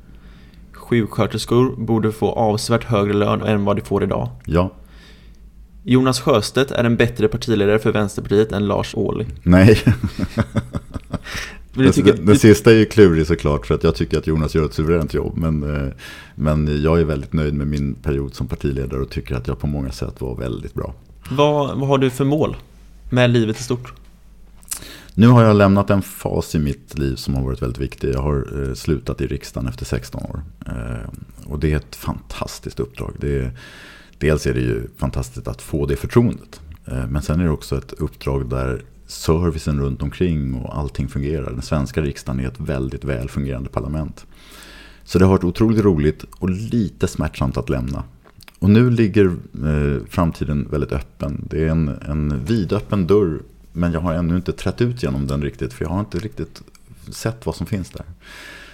Sjuksköterskor 0.83 1.77
borde 1.77 2.13
få 2.13 2.33
avsevärt 2.33 2.85
högre 2.85 3.13
lön 3.13 3.43
än 3.43 3.65
vad 3.65 3.77
de 3.77 3.83
får 3.83 4.03
idag. 4.03 4.29
Ja. 4.45 4.73
Jonas 5.85 6.21
Sjöstedt 6.21 6.71
är 6.71 6.85
en 6.85 6.97
bättre 6.97 7.29
partiledare 7.29 7.79
för 7.79 7.93
Vänsterpartiet 7.93 8.53
än 8.53 8.67
Lars 8.67 8.95
Ohly. 8.95 9.27
Nej. 9.43 9.79
Men 11.75 11.93
tycker, 11.93 12.13
den, 12.13 12.27
den 12.27 12.39
sista 12.39 12.71
är 12.71 12.75
ju 12.75 12.85
klurig 12.85 13.27
såklart 13.27 13.67
för 13.67 13.75
att 13.75 13.85
jag 13.85 13.95
tycker 13.95 14.19
att 14.19 14.27
Jonas 14.27 14.55
gör 14.55 14.65
ett 14.65 14.75
suveränt 14.75 15.15
jobb. 15.15 15.37
Men, 15.37 15.87
eh, 15.87 15.93
men 16.35 16.83
jag 16.83 17.01
är 17.01 17.05
väldigt 17.05 17.33
nöjd 17.33 17.55
med 17.55 17.67
min 17.67 17.95
period 17.95 18.35
som 18.35 18.47
partiledare 18.47 19.01
och 19.01 19.11
tycker 19.11 19.35
att 19.35 19.49
jag 19.49 19.59
på 19.59 19.67
många 19.67 19.93
sätt 19.93 20.21
var 20.21 20.37
väldigt 20.37 20.75
bra. 20.75 20.95
Vad, 21.31 21.79
vad 21.79 21.89
har 21.89 21.99
du 21.99 22.11
för 22.11 22.25
mål 22.25 22.57
med 23.11 23.31
livet 23.31 23.61
i 23.61 23.63
stort? 23.63 23.95
Nu 25.15 25.29
har 25.29 25.43
jag 25.45 25.57
lämnat 25.57 25.91
en 25.91 26.03
fas 26.03 26.55
i 26.55 26.59
mitt 26.59 26.99
liv 26.99 27.17
som 27.17 27.35
har 27.35 27.43
varit 27.43 27.63
väldigt 27.63 27.83
viktig. 27.83 28.15
Jag 28.15 28.23
har 28.23 28.63
eh, 28.63 28.75
slutat 28.75 29.21
i 29.21 29.27
riksdagen 29.27 29.69
efter 29.69 29.85
16 29.85 30.23
år. 30.23 30.43
Eh, 30.67 31.09
och 31.47 31.59
det 31.59 31.73
är 31.73 31.77
ett 31.77 31.97
fantastiskt 31.97 32.81
uppdrag. 32.81 33.13
Det 33.21 33.39
är, 33.39 33.59
dels 34.19 34.47
är 34.47 34.55
det 34.55 34.61
ju 34.61 34.89
fantastiskt 34.97 35.49
att 35.49 35.63
få 35.63 35.87
det 35.87 35.97
förtroendet. 35.97 36.61
Eh, 36.85 37.07
men 37.09 37.23
sen 37.23 37.41
är 37.41 37.45
det 37.45 37.51
också 37.51 37.79
ett 37.79 37.93
uppdrag 37.93 38.51
där 38.51 38.83
servicen 39.07 39.81
runt 39.81 40.03
omkring 40.03 40.55
och 40.55 40.79
allting 40.79 41.09
fungerar. 41.09 41.51
Den 41.51 41.63
svenska 41.63 42.03
riksdagen 42.03 42.41
är 42.41 42.49
ett 42.49 42.61
väldigt 42.61 43.05
väl 43.05 43.29
fungerande 43.29 43.71
parlament. 43.71 44.27
Så 45.05 45.19
det 45.19 45.25
har 45.25 45.33
varit 45.33 45.45
otroligt 45.45 45.85
roligt 45.85 46.25
och 46.39 46.51
lite 46.51 47.09
smärtsamt 47.09 47.57
att 47.57 47.69
lämna. 47.69 48.05
Och 48.59 48.71
nu 48.71 48.91
ligger 48.91 49.25
eh, 49.65 50.05
framtiden 50.09 50.69
väldigt 50.71 50.93
öppen. 50.93 51.47
Det 51.51 51.65
är 51.65 51.69
en, 51.69 51.89
en 51.89 52.45
vidöppen 52.45 53.07
dörr. 53.07 53.43
Men 53.73 53.93
jag 53.93 54.01
har 54.01 54.15
ännu 54.15 54.37
inte 54.37 54.53
trätt 54.53 54.81
ut 54.81 55.03
genom 55.03 55.27
den 55.27 55.43
riktigt. 55.43 55.73
För 55.73 55.85
jag 55.85 55.91
har 55.91 56.01
inte 56.01 56.19
riktigt 56.19 56.63
sett 57.11 57.47
vad 57.47 57.55
som 57.55 57.67
finns 57.67 57.91
där. 57.91 58.07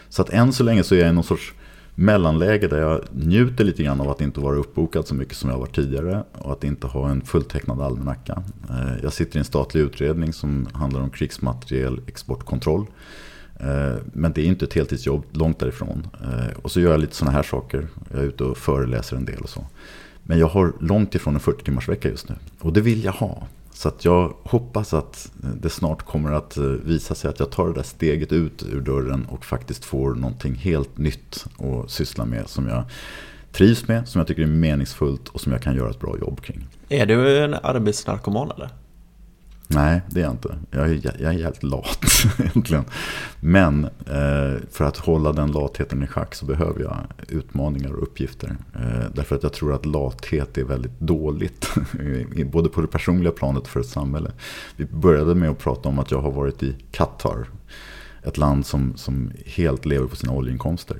Så 0.08 0.22
att 0.22 0.30
än 0.30 0.52
så 0.52 0.64
länge 0.64 0.82
så 0.82 0.94
är 0.94 0.98
jag 0.98 1.08
i 1.08 1.12
någon 1.12 1.24
sorts 1.24 1.54
mellanläge 1.94 2.68
där 2.68 2.80
jag 2.80 3.00
njuter 3.12 3.64
lite 3.64 3.82
grann 3.82 4.00
av 4.00 4.10
att 4.10 4.20
inte 4.20 4.40
vara 4.40 4.56
uppbokad 4.56 5.06
så 5.06 5.14
mycket 5.14 5.36
som 5.36 5.50
jag 5.50 5.58
var 5.58 5.66
tidigare 5.66 6.24
och 6.32 6.52
att 6.52 6.64
inte 6.64 6.86
ha 6.86 7.10
en 7.10 7.20
fulltecknad 7.20 7.80
almanacka. 7.80 8.42
Eh, 8.70 9.02
jag 9.02 9.12
sitter 9.12 9.36
i 9.36 9.38
en 9.38 9.44
statlig 9.44 9.80
utredning 9.80 10.32
som 10.32 10.68
handlar 10.72 11.00
om 11.00 11.10
krigsmaterielexportkontroll. 11.10 12.86
Eh, 13.60 13.94
men 14.12 14.32
det 14.32 14.40
är 14.40 14.46
inte 14.46 14.64
ett 14.64 14.74
heltidsjobb, 14.74 15.24
långt 15.32 15.58
därifrån. 15.58 16.06
Eh, 16.22 16.58
och 16.62 16.70
så 16.70 16.80
gör 16.80 16.90
jag 16.90 17.00
lite 17.00 17.16
sådana 17.16 17.36
här 17.36 17.42
saker. 17.42 17.86
Jag 18.10 18.20
är 18.20 18.24
ute 18.24 18.44
och 18.44 18.58
föreläser 18.58 19.16
en 19.16 19.24
del 19.24 19.40
och 19.40 19.48
så. 19.48 19.66
Men 20.22 20.38
jag 20.38 20.48
har 20.48 20.72
långt 20.80 21.14
ifrån 21.14 21.34
en 21.34 21.40
40 21.40 21.64
timmars 21.64 21.88
vecka 21.88 22.08
just 22.08 22.28
nu. 22.28 22.34
Och 22.60 22.72
det 22.72 22.80
vill 22.80 23.04
jag 23.04 23.12
ha. 23.12 23.46
Så 23.78 23.88
att 23.88 24.04
jag 24.04 24.34
hoppas 24.42 24.94
att 24.94 25.30
det 25.60 25.70
snart 25.70 26.02
kommer 26.02 26.32
att 26.32 26.56
eh, 26.56 26.64
visa 26.64 27.14
sig 27.14 27.30
att 27.30 27.40
jag 27.40 27.50
tar 27.50 27.66
det 27.68 27.74
där 27.74 27.82
steget 27.82 28.32
ut 28.32 28.62
ur 28.62 28.80
dörren 28.80 29.26
och 29.26 29.44
faktiskt 29.44 29.84
får 29.84 30.14
någonting 30.14 30.54
helt 30.54 30.98
nytt 30.98 31.46
att 31.58 31.90
syssla 31.90 32.24
med 32.24 32.48
som 32.48 32.68
jag 32.68 32.84
trivs 33.52 33.88
med, 33.88 34.08
som 34.08 34.18
jag 34.18 34.28
tycker 34.28 34.42
är 34.42 34.46
meningsfullt 34.46 35.28
och 35.28 35.40
som 35.40 35.52
jag 35.52 35.62
kan 35.62 35.76
göra 35.76 35.90
ett 35.90 36.00
bra 36.00 36.18
jobb 36.18 36.40
kring. 36.40 36.66
Är 36.88 37.06
du 37.06 37.44
en 37.44 37.54
arbetsnarkoman 37.54 38.50
eller? 38.50 38.70
Nej, 39.70 40.00
det 40.10 40.20
är 40.20 40.24
jag 40.24 40.32
inte. 40.32 40.58
Jag 40.70 40.90
är, 40.90 41.00
jag 41.04 41.34
är 41.34 41.42
helt 41.42 41.62
lat 41.62 42.06
egentligen. 42.38 42.84
Men 43.40 43.84
eh, 43.84 44.62
för 44.70 44.84
att 44.84 44.96
hålla 44.96 45.32
den 45.32 45.52
latheten 45.52 46.02
i 46.02 46.06
schack 46.06 46.34
så 46.34 46.46
behöver 46.46 46.80
jag 46.80 46.96
utmaningar 47.28 47.92
och 47.92 48.02
uppgifter. 48.02 48.56
Eh, 48.74 49.10
därför 49.14 49.36
att 49.36 49.42
jag 49.42 49.52
tror 49.52 49.74
att 49.74 49.86
lathet 49.86 50.58
är 50.58 50.64
väldigt 50.64 51.00
dåligt. 51.00 51.68
både 52.52 52.68
på 52.68 52.80
det 52.80 52.86
personliga 52.86 53.32
planet 53.32 53.62
och 53.62 53.68
för 53.68 53.80
ett 53.80 53.86
samhälle. 53.86 54.32
Vi 54.76 54.84
började 54.86 55.34
med 55.34 55.50
att 55.50 55.58
prata 55.58 55.88
om 55.88 55.98
att 55.98 56.10
jag 56.10 56.20
har 56.20 56.30
varit 56.30 56.62
i 56.62 56.76
Qatar. 56.90 57.46
Ett 58.22 58.38
land 58.38 58.66
som, 58.66 58.96
som 58.96 59.32
helt 59.46 59.84
lever 59.84 60.06
på 60.06 60.16
sina 60.16 60.32
oljeinkomster. 60.32 60.98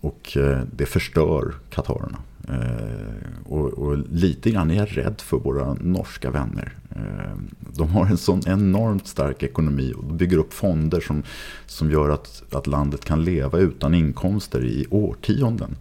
Och 0.00 0.36
eh, 0.36 0.62
det 0.72 0.86
förstör 0.86 1.54
Qatarerna. 1.70 2.18
Eh, 2.48 3.52
och, 3.52 3.72
och, 3.72 3.98
lite 3.98 4.50
grann 4.50 4.70
är 4.70 4.74
jag 4.74 4.96
rädd 4.96 5.20
för 5.20 5.36
våra 5.36 5.74
norska 5.74 6.30
vänner. 6.30 6.72
Eh, 6.90 7.36
de 7.76 7.88
har 7.88 8.06
en 8.06 8.16
sån 8.16 8.42
enormt 8.46 9.06
stark 9.06 9.42
ekonomi 9.42 9.92
och 9.96 10.04
bygger 10.04 10.38
upp 10.38 10.52
fonder 10.52 11.00
som, 11.00 11.22
som 11.66 11.90
gör 11.90 12.10
att, 12.10 12.42
att 12.52 12.66
landet 12.66 13.04
kan 13.04 13.24
leva 13.24 13.58
utan 13.58 13.94
inkomster 13.94 14.64
i 14.64 14.86
årtionden. 14.90 15.76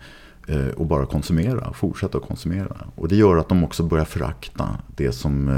Eh, 0.47 0.67
och 0.67 0.85
bara 0.85 1.05
konsumera, 1.05 1.73
fortsätta 1.73 2.17
att 2.17 2.27
konsumera. 2.27 2.77
Och 2.95 3.07
det 3.07 3.15
gör 3.15 3.37
att 3.37 3.49
de 3.49 3.63
också 3.63 3.83
börjar 3.83 4.05
förakta 4.05 4.69
det 4.95 5.11
som 5.11 5.49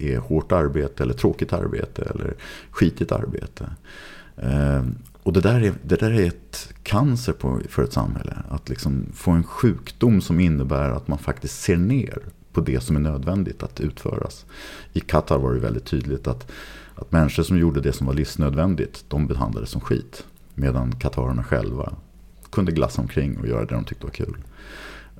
är 0.00 0.18
hårt 0.18 0.52
arbete 0.52 1.02
eller 1.02 1.14
tråkigt 1.14 1.52
arbete 1.52 2.02
eller 2.02 2.34
skitigt 2.70 3.12
arbete. 3.12 3.70
Och 5.22 5.32
det 5.32 5.40
där, 5.40 5.60
är, 5.60 5.74
det 5.82 5.96
där 5.96 6.10
är 6.10 6.26
ett 6.26 6.72
cancer 6.82 7.32
på, 7.32 7.60
för 7.68 7.82
ett 7.82 7.92
samhälle. 7.92 8.36
Att 8.48 8.68
liksom 8.68 9.06
få 9.14 9.30
en 9.30 9.44
sjukdom 9.44 10.20
som 10.20 10.40
innebär 10.40 10.90
att 10.90 11.08
man 11.08 11.18
faktiskt 11.18 11.60
ser 11.60 11.76
ner 11.76 12.18
på 12.52 12.60
det 12.60 12.80
som 12.80 12.96
är 12.96 13.00
nödvändigt 13.00 13.62
att 13.62 13.80
utföras. 13.80 14.46
I 14.92 15.00
Qatar 15.00 15.38
var 15.38 15.54
det 15.54 15.60
väldigt 15.60 15.84
tydligt 15.84 16.26
att, 16.26 16.50
att 16.94 17.12
människor 17.12 17.42
som 17.42 17.58
gjorde 17.58 17.80
det 17.80 17.92
som 17.92 18.06
var 18.06 18.14
livsnödvändigt, 18.14 19.04
de 19.08 19.26
behandlades 19.26 19.70
som 19.70 19.80
skit. 19.80 20.24
Medan 20.54 20.92
katarerna 20.92 21.44
själva 21.44 21.92
kunde 22.50 22.72
glassa 22.72 23.02
omkring 23.02 23.38
och 23.38 23.46
göra 23.46 23.64
det 23.64 23.74
de 23.74 23.84
tyckte 23.84 24.06
var 24.06 24.12
kul. 24.12 24.36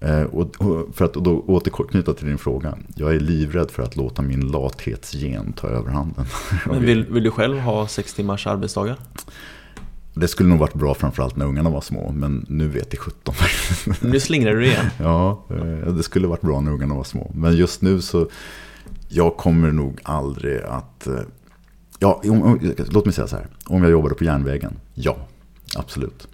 Eh, 0.00 0.22
och, 0.22 0.60
och, 0.60 0.94
för 0.94 1.04
att 1.04 1.14
då 1.14 1.44
återknyta 1.46 2.14
till 2.14 2.26
din 2.26 2.38
fråga. 2.38 2.78
Jag 2.94 3.14
är 3.14 3.20
livrädd 3.20 3.70
för 3.70 3.82
att 3.82 3.96
låta 3.96 4.22
min 4.22 4.40
lathetsgen 4.40 5.52
ta 5.52 5.68
överhanden. 5.68 6.24
Men 6.66 6.80
vill, 6.80 7.04
vill 7.04 7.22
du 7.22 7.30
själv 7.30 7.58
ha 7.58 7.88
sex 7.88 8.14
timmars 8.14 8.46
arbetsdagar? 8.46 8.96
Det 10.14 10.28
skulle 10.28 10.48
nog 10.48 10.58
varit 10.58 10.74
bra 10.74 10.94
framförallt 10.94 11.36
när 11.36 11.46
ungarna 11.46 11.70
var 11.70 11.80
små, 11.80 12.12
men 12.12 12.46
nu 12.48 12.68
vet 12.68 12.90
det 12.90 12.96
17. 12.96 13.34
Nu 14.00 14.20
slingrar 14.20 14.54
du 14.54 14.66
igen. 14.66 14.86
ja, 15.00 15.44
eh, 15.50 15.94
det 15.94 16.02
skulle 16.02 16.26
varit 16.26 16.40
bra 16.40 16.60
när 16.60 16.72
ungarna 16.72 16.94
var 16.94 17.04
små. 17.04 17.30
Men 17.34 17.56
just 17.56 17.82
nu 17.82 18.00
så, 18.00 18.28
jag 19.08 19.36
kommer 19.36 19.72
nog 19.72 20.00
aldrig 20.02 20.62
att... 20.62 21.06
Eh, 21.06 21.20
ja, 21.98 22.22
låt 22.76 23.04
mig 23.04 23.14
säga 23.14 23.26
så 23.26 23.36
här. 23.36 23.46
Om 23.64 23.82
jag 23.82 23.90
jobbade 23.90 24.14
på 24.14 24.24
järnvägen, 24.24 24.74
ja, 24.94 25.16
absolut. 25.76 26.28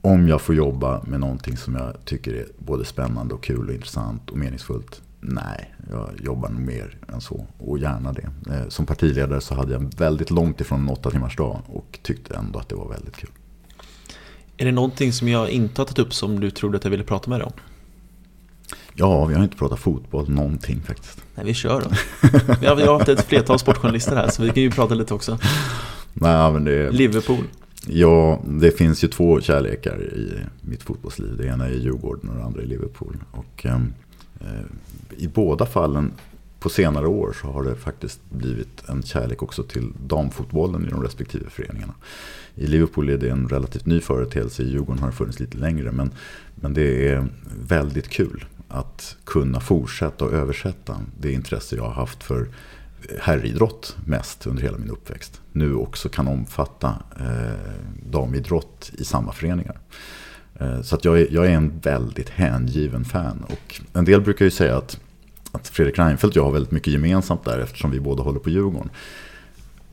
Om 0.00 0.28
jag 0.28 0.40
får 0.40 0.54
jobba 0.54 1.02
med 1.02 1.20
någonting 1.20 1.56
som 1.56 1.74
jag 1.74 2.04
tycker 2.04 2.34
är 2.34 2.46
både 2.58 2.84
spännande 2.84 3.34
och 3.34 3.42
kul 3.42 3.68
och 3.68 3.74
intressant 3.74 4.30
och 4.30 4.38
meningsfullt, 4.38 5.02
Nej, 5.24 5.74
jag 5.90 6.10
jobbar 6.22 6.48
nog 6.48 6.60
mer 6.60 6.96
än 7.14 7.20
så. 7.20 7.46
Och 7.58 7.78
gärna 7.78 8.12
det. 8.12 8.28
Eh, 8.50 8.68
som 8.68 8.86
partiledare 8.86 9.40
så 9.40 9.54
hade 9.54 9.72
jag 9.72 9.94
väldigt 9.98 10.30
långt 10.30 10.60
ifrån 10.60 10.80
en 10.80 10.88
åtta 10.88 11.10
timmars 11.10 11.36
dag 11.36 11.62
och 11.66 11.98
tyckte 12.02 12.34
ändå 12.34 12.58
att 12.58 12.68
det 12.68 12.74
var 12.74 12.88
väldigt 12.88 13.16
kul. 13.16 13.30
Är 14.56 14.64
det 14.64 14.72
någonting 14.72 15.12
som 15.12 15.28
jag 15.28 15.50
inte 15.50 15.80
har 15.80 15.86
tagit 15.86 15.98
upp 15.98 16.14
som 16.14 16.40
du 16.40 16.50
trodde 16.50 16.76
att 16.76 16.84
jag 16.84 16.90
ville 16.90 17.04
prata 17.04 17.30
med 17.30 17.40
dig 17.40 17.46
om? 17.46 17.52
Ja, 18.94 19.24
vi 19.24 19.34
har 19.34 19.44
inte 19.44 19.56
pratat 19.56 19.78
fotboll 19.78 20.30
någonting 20.30 20.80
faktiskt. 20.82 21.24
Nej, 21.34 21.46
vi 21.46 21.54
kör 21.54 21.80
då. 21.80 21.90
Vi 22.60 22.66
har, 22.66 22.76
vi 22.76 22.82
har 22.82 22.98
haft 22.98 23.08
ett 23.08 23.24
flertal 23.24 23.58
sportjournalister 23.58 24.16
här, 24.16 24.28
så 24.28 24.42
vi 24.42 24.48
kan 24.48 24.62
ju 24.62 24.70
prata 24.70 24.94
lite 24.94 25.14
också. 25.14 25.38
Nej, 26.12 26.52
men 26.52 26.64
det, 26.64 26.90
Liverpool. 26.90 27.44
ja, 27.86 28.42
det 28.48 28.70
finns 28.70 29.04
ju 29.04 29.08
två 29.08 29.40
kärlekar 29.40 30.02
i 30.02 30.32
mitt 30.60 30.82
fotbollsliv. 30.82 31.36
Det 31.36 31.46
ena 31.46 31.66
är 31.66 31.70
Djurgården 31.72 32.30
och 32.30 32.36
det 32.36 32.44
andra 32.44 32.62
är 32.62 32.66
Liverpool. 32.66 33.16
Och, 33.30 33.66
eh, 33.66 33.78
Eh, 34.42 34.64
I 35.16 35.28
båda 35.28 35.66
fallen 35.66 36.12
på 36.60 36.68
senare 36.68 37.06
år 37.06 37.36
så 37.40 37.46
har 37.46 37.62
det 37.62 37.76
faktiskt 37.76 38.20
blivit 38.30 38.88
en 38.88 39.02
kärlek 39.02 39.42
också 39.42 39.62
till 39.62 39.92
damfotbollen 40.06 40.86
i 40.86 40.90
de 40.90 41.02
respektive 41.02 41.50
föreningarna. 41.50 41.94
I 42.54 42.66
Liverpool 42.66 43.08
är 43.08 43.18
det 43.18 43.28
en 43.28 43.48
relativt 43.48 43.86
ny 43.86 44.00
företeelse, 44.00 44.62
i 44.62 44.70
Djurgården 44.70 44.98
har 44.98 45.10
det 45.10 45.16
funnits 45.16 45.40
lite 45.40 45.58
längre. 45.58 45.92
Men, 45.92 46.10
men 46.54 46.74
det 46.74 47.08
är 47.08 47.26
väldigt 47.68 48.08
kul 48.08 48.44
att 48.68 49.16
kunna 49.24 49.60
fortsätta 49.60 50.24
och 50.24 50.32
översätta 50.32 50.96
det 51.20 51.32
intresse 51.32 51.76
jag 51.76 51.82
har 51.82 51.94
haft 51.94 52.22
för 52.22 52.48
herridrott 53.20 53.96
mest 54.06 54.46
under 54.46 54.62
hela 54.62 54.78
min 54.78 54.90
uppväxt. 54.90 55.40
Nu 55.52 55.74
också 55.74 56.08
kan 56.08 56.28
omfatta 56.28 56.94
eh, 57.20 57.72
damidrott 58.10 58.90
i 58.92 59.04
samma 59.04 59.32
föreningar. 59.32 59.78
Eh, 60.60 60.82
så 60.82 60.94
att 60.94 61.04
jag, 61.04 61.20
är, 61.20 61.26
jag 61.30 61.46
är 61.46 61.50
en 61.50 61.80
väldigt 61.82 62.28
hängiven 62.28 63.04
fan. 63.04 63.44
Och 63.48 63.80
en 63.92 64.04
del 64.04 64.20
brukar 64.20 64.44
ju 64.44 64.50
säga 64.50 64.76
att, 64.76 65.00
att 65.52 65.68
Fredrik 65.68 65.98
Reinfeldt 65.98 66.36
och 66.36 66.40
jag 66.40 66.44
har 66.44 66.52
väldigt 66.52 66.72
mycket 66.72 66.92
gemensamt 66.92 67.44
där 67.44 67.58
eftersom 67.58 67.90
vi 67.90 68.00
båda 68.00 68.22
håller 68.22 68.40
på 68.40 68.50
Djurgården. 68.50 68.90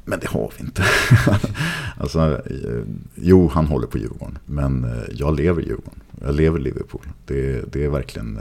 Men 0.06 0.20
det 0.20 0.28
har 0.28 0.54
vi 0.58 0.64
inte. 0.64 0.84
alltså, 1.98 2.42
eh, 2.46 2.84
jo, 3.16 3.48
han 3.54 3.66
håller 3.66 3.88
på 3.88 3.98
Djurgården. 3.98 4.38
Men 4.46 4.84
eh, 4.84 5.04
jag 5.12 5.36
lever 5.36 5.62
Djurgården. 5.62 6.02
Jag 6.22 6.36
lever 6.36 6.60
Liverpool. 6.60 7.08
Det, 7.26 7.74
det, 7.74 7.86
är, 7.86 7.90
verkligen, 7.90 8.40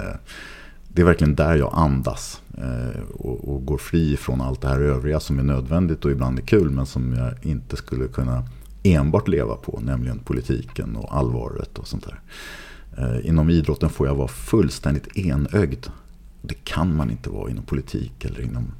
det 0.88 1.02
är 1.02 1.06
verkligen 1.06 1.34
där 1.34 1.56
jag 1.56 1.72
andas. 1.74 2.40
Och, 3.14 3.48
och 3.48 3.66
går 3.66 3.78
fri 3.78 4.16
från 4.16 4.40
allt 4.40 4.60
det 4.60 4.68
här 4.68 4.80
övriga 4.80 5.20
som 5.20 5.38
är 5.38 5.42
nödvändigt 5.42 6.04
och 6.04 6.10
ibland 6.10 6.38
är 6.38 6.42
kul. 6.42 6.70
Men 6.70 6.86
som 6.86 7.12
jag 7.12 7.34
inte 7.42 7.76
skulle 7.76 8.08
kunna 8.08 8.44
enbart 8.82 9.28
leva 9.28 9.54
på. 9.56 9.80
Nämligen 9.82 10.18
politiken 10.18 10.96
och 10.96 11.16
allvaret 11.16 11.78
och 11.78 11.86
sånt 11.88 12.04
där. 12.06 12.20
Eh, 12.98 13.26
Inom 13.28 13.50
idrotten 13.50 13.90
får 13.90 14.06
jag 14.06 14.14
vara 14.14 14.28
fullständigt 14.28 15.16
enögd. 15.16 15.86
Det 16.42 16.54
kan 16.64 16.96
man 16.96 17.10
inte 17.10 17.30
vara 17.30 17.50
inom 17.50 17.64
politik 17.64 18.24
eller 18.24 18.40
inom 18.40 18.72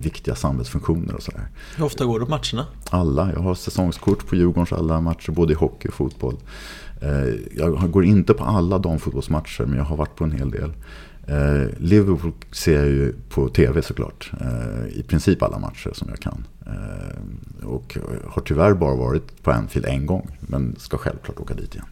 viktiga 0.00 0.34
samhällsfunktioner 0.34 1.14
och 1.14 1.22
sådär. 1.22 1.48
Hur 1.76 1.84
ofta 1.84 2.04
går 2.04 2.20
du 2.20 2.26
på 2.26 2.30
matcherna? 2.30 2.66
Alla. 2.90 3.32
Jag 3.32 3.40
har 3.40 3.54
säsongskort 3.54 4.26
på 4.26 4.36
Djurgårdens 4.36 4.72
alla 4.72 5.00
matcher, 5.00 5.30
både 5.32 5.52
i 5.52 5.56
hockey 5.56 5.88
och 5.88 5.94
fotboll. 5.94 6.36
Eh, 7.00 7.34
Jag 7.56 7.90
går 7.90 8.04
inte 8.04 8.34
på 8.34 8.44
alla 8.44 8.78
damfotbollsmatcher, 8.78 9.64
men 9.66 9.78
jag 9.78 9.84
har 9.84 9.96
varit 9.96 10.16
på 10.16 10.24
en 10.24 10.32
hel 10.32 10.50
del. 10.50 10.72
Eh, 11.26 11.68
Liverpool 11.78 12.32
ser 12.52 12.76
jag 12.76 12.86
ju 12.86 13.12
på 13.28 13.48
tv 13.48 13.82
såklart. 13.82 14.30
Eh, 14.40 14.98
I 14.98 15.02
princip 15.02 15.42
alla 15.42 15.58
matcher 15.58 15.90
som 15.94 16.08
jag 16.08 16.18
kan. 16.18 16.44
Eh, 16.66 17.66
Och 17.66 17.96
har 18.28 18.42
tyvärr 18.42 18.74
bara 18.74 18.94
varit 18.96 19.42
på 19.42 19.50
Anfield 19.50 19.86
en 19.86 20.06
gång, 20.06 20.30
men 20.40 20.76
ska 20.78 20.98
självklart 20.98 21.40
åka 21.40 21.54
dit 21.54 21.74
igen. 21.74 21.86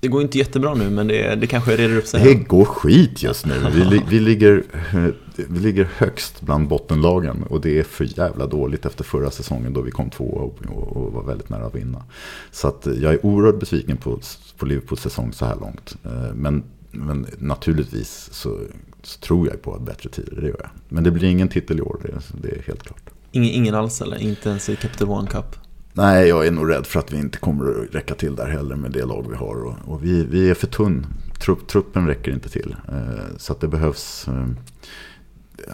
Det 0.00 0.08
går 0.08 0.22
inte 0.22 0.38
jättebra 0.38 0.74
nu, 0.74 0.90
men 0.90 1.06
det, 1.06 1.34
det 1.34 1.46
kanske 1.46 1.76
reder 1.76 1.96
upp 1.96 2.06
sig. 2.06 2.24
Det 2.24 2.34
går 2.34 2.64
skit 2.64 3.22
just 3.22 3.46
nu. 3.46 3.54
Vi, 3.74 4.02
vi, 4.08 4.20
ligger, 4.20 4.62
eh, 4.94 5.06
vi 5.48 5.58
ligger 5.60 5.88
högst 5.96 6.40
bland 6.40 6.68
bottenlagen. 6.68 7.42
Och 7.42 7.60
det 7.60 7.78
är 7.78 7.82
för 7.82 8.18
jävla 8.18 8.46
dåligt 8.46 8.86
efter 8.86 9.04
förra 9.04 9.30
säsongen 9.30 9.72
då 9.72 9.80
vi 9.80 9.90
kom 9.90 10.10
två 10.10 10.24
och, 10.24 10.58
och, 10.76 10.96
och 10.96 11.12
var 11.12 11.22
väldigt 11.22 11.48
nära 11.48 11.66
att 11.66 11.74
vinna. 11.74 12.02
Så 12.50 12.68
att 12.68 12.86
jag 13.00 13.12
är 13.14 13.26
oerhört 13.26 13.60
besviken 13.60 13.96
på, 13.96 14.20
på 14.58 14.66
Liverpools 14.66 15.00
säsong 15.00 15.32
så 15.32 15.44
här 15.46 15.56
långt. 15.56 15.96
Eh, 16.04 16.34
Men, 16.34 16.62
men 16.96 17.26
naturligtvis 17.38 18.28
så, 18.32 18.58
så 19.02 19.20
tror 19.20 19.48
jag 19.48 19.62
på 19.62 19.74
att 19.74 19.82
bättre 19.82 20.10
tider, 20.10 20.40
det 20.40 20.46
gör 20.46 20.60
jag. 20.60 20.70
Men 20.88 21.04
det 21.04 21.10
blir 21.10 21.28
ingen 21.28 21.48
titel 21.48 21.78
i 21.78 21.82
år, 21.82 22.00
det, 22.02 22.48
det 22.48 22.56
är 22.56 22.62
helt 22.62 22.82
klart. 22.82 23.10
Ingen, 23.32 23.50
ingen 23.50 23.74
alls 23.74 24.02
eller? 24.02 24.16
Inte 24.16 24.48
ens 24.48 24.68
i 24.68 24.76
Capital 24.76 25.08
One 25.08 25.30
Cup? 25.30 25.56
Nej, 25.92 26.28
jag 26.28 26.46
är 26.46 26.50
nog 26.50 26.70
rädd 26.70 26.86
för 26.86 26.98
att 27.00 27.12
vi 27.12 27.16
inte 27.16 27.38
kommer 27.38 27.70
att 27.70 27.94
räcka 27.94 28.14
till 28.14 28.36
där 28.36 28.46
heller 28.46 28.76
med 28.76 28.90
det 28.90 29.04
lag 29.04 29.26
vi 29.30 29.36
har. 29.36 29.64
Och, 29.64 29.74
och 29.84 30.04
vi, 30.04 30.24
vi 30.24 30.50
är 30.50 30.54
för 30.54 30.66
tunn. 30.66 31.06
Trupp, 31.40 31.66
truppen 31.66 32.06
räcker 32.06 32.32
inte 32.32 32.48
till. 32.48 32.76
Eh, 32.88 33.36
så 33.36 33.54
det 33.60 33.68
behövs... 33.68 34.28
Eh, 34.28 34.46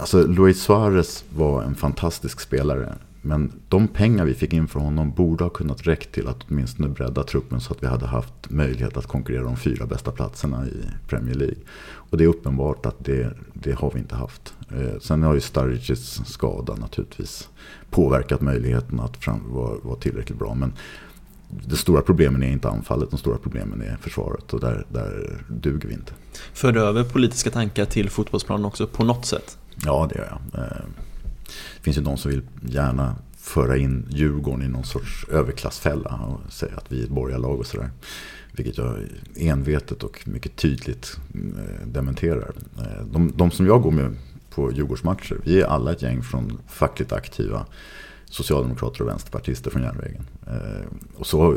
alltså, 0.01 0.27
Luis 0.27 0.63
Suarez 0.63 1.25
var 1.37 1.63
en 1.63 1.75
fantastisk 1.75 2.41
spelare. 2.41 2.95
Men 3.23 3.53
de 3.69 3.89
pengar 3.89 4.25
vi 4.25 4.35
fick 4.35 4.53
in 4.53 4.69
från 4.69 4.83
honom 4.83 5.11
borde 5.11 5.45
ha 5.45 5.51
kunnat 5.51 5.87
räcka 5.87 6.11
till 6.11 6.29
att 6.29 6.37
åtminstone 6.49 6.89
bredda 6.89 7.23
truppen 7.23 7.61
så 7.61 7.73
att 7.73 7.83
vi 7.83 7.87
hade 7.87 8.07
haft 8.07 8.51
möjlighet 8.51 8.97
att 8.97 9.07
konkurrera 9.07 9.47
om 9.47 9.57
fyra 9.57 9.87
bästa 9.87 10.13
platserna 10.13 10.67
i 10.67 11.09
Premier 11.09 11.35
League. 11.35 11.59
Och 11.83 12.19
det 12.19 12.25
är 12.25 12.29
uppenbart 12.29 12.87
att 12.87 13.05
det, 13.05 13.33
det 13.55 13.73
har 13.73 13.91
vi 13.95 13.99
inte 13.99 14.15
haft. 14.15 14.55
Eh, 14.71 15.01
sen 15.01 15.23
har 15.23 15.35
ju 15.35 15.41
Sturridges 15.41 16.29
skada 16.29 16.75
naturligtvis 16.75 17.49
påverkat 17.91 18.41
möjligheten 18.41 19.01
att 19.01 19.17
fram, 19.17 19.41
vara, 19.53 19.79
vara 19.83 19.97
tillräckligt 19.97 20.39
bra. 20.39 20.55
Men 20.55 20.73
de 21.67 21.77
stora 21.77 22.03
problemen 22.03 22.43
är 22.43 22.53
inte 22.53 22.69
anfallet, 22.69 23.11
de 23.11 23.19
stora 23.19 23.39
problemen 23.39 23.83
är 23.83 23.97
försvaret 24.01 24.53
och 24.53 24.61
där, 24.61 24.87
där 24.89 25.43
duger 25.49 25.89
vi 25.89 25.95
inte. 25.95 26.13
För 26.53 26.77
över 26.77 27.05
politiska 27.05 27.51
tankar 27.51 27.85
till 27.85 28.11
fotbollsplanen 28.11 28.65
också 28.65 28.87
på 28.87 29.05
något 29.05 29.27
sätt? 29.27 29.59
Ja, 29.85 30.09
det 30.13 30.19
gör 30.19 30.39
jag. 30.53 30.63
Det 31.81 31.85
finns 31.85 31.99
ju 31.99 32.03
de 32.03 32.17
som 32.17 32.31
vill 32.31 32.43
gärna 32.63 33.17
föra 33.37 33.77
in 33.77 34.07
Djurgården 34.11 34.63
i 34.63 34.69
någon 34.69 34.85
sorts 34.85 35.27
överklassfälla 35.31 36.11
och 36.11 36.53
säga 36.53 36.73
att 36.77 36.93
vi 36.93 37.01
är 37.01 37.05
ett 37.05 37.11
borgarlag 37.11 37.59
och 37.59 37.67
sådär. 37.67 37.91
Vilket 38.53 38.79
jag 38.79 38.97
envetet 39.37 40.03
och 40.03 40.29
mycket 40.29 40.57
tydligt 40.57 41.17
eh, 41.35 41.87
dementerar. 41.87 42.53
Eh, 42.79 43.05
de, 43.13 43.33
de 43.37 43.51
som 43.51 43.67
jag 43.67 43.83
går 43.83 43.91
med 43.91 44.17
på 44.51 44.73
Djurgårdsmatcher, 44.73 45.41
vi 45.45 45.61
är 45.61 45.67
alla 45.67 45.93
ett 45.93 46.03
gäng 46.03 46.23
från 46.23 46.59
fackligt 46.69 47.13
aktiva 47.13 47.67
socialdemokrater 48.25 49.03
och 49.03 49.09
vänsterpartister 49.09 49.71
från 49.71 49.83
järnvägen. 49.83 50.27
Eh, 50.47 50.87
och 51.17 51.27
så 51.27 51.57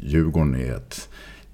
Djurgården 0.00 0.54
är 0.54 0.74
ett 0.74 1.08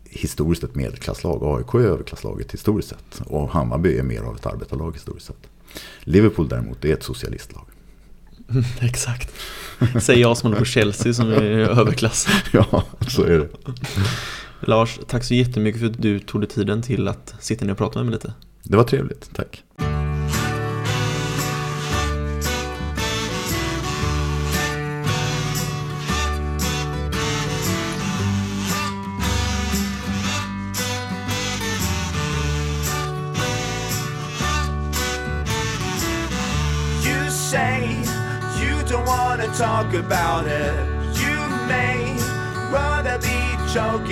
historiskt 0.04 0.64
ett 0.64 0.74
medelklasslag. 0.74 1.42
AIK 1.42 1.74
är 1.74 1.88
överklasslaget 1.88 2.52
historiskt 2.52 2.88
sett. 2.88 3.22
Och 3.26 3.50
Hammarby 3.50 3.98
är 3.98 4.02
mer 4.02 4.22
av 4.22 4.36
ett 4.36 4.46
arbetarlag 4.46 4.92
historiskt 4.92 5.26
sett. 5.26 5.48
Liverpool 6.00 6.48
däremot 6.48 6.84
är 6.84 6.92
ett 6.92 7.02
socialistlag. 7.02 7.71
Exakt. 8.80 9.32
Säger 10.00 10.20
jag 10.20 10.36
som 10.36 10.46
håller 10.46 10.58
på 10.58 10.64
Chelsea 10.64 11.14
som 11.14 11.32
är 11.32 11.42
överklass. 11.42 12.28
Ja, 12.52 12.84
så 13.08 13.22
är 13.24 13.38
det. 13.38 13.48
Lars, 14.60 14.98
tack 15.06 15.24
så 15.24 15.34
jättemycket 15.34 15.80
för 15.80 15.88
att 15.88 16.02
du 16.02 16.18
tog 16.18 16.40
dig 16.40 16.48
tiden 16.50 16.82
till 16.82 17.08
att 17.08 17.34
sitta 17.40 17.64
ner 17.64 17.72
och 17.72 17.78
prata 17.78 17.98
med 17.98 18.06
mig 18.06 18.12
lite. 18.14 18.32
Det 18.62 18.76
var 18.76 18.84
trevligt, 18.84 19.30
tack. 19.34 19.62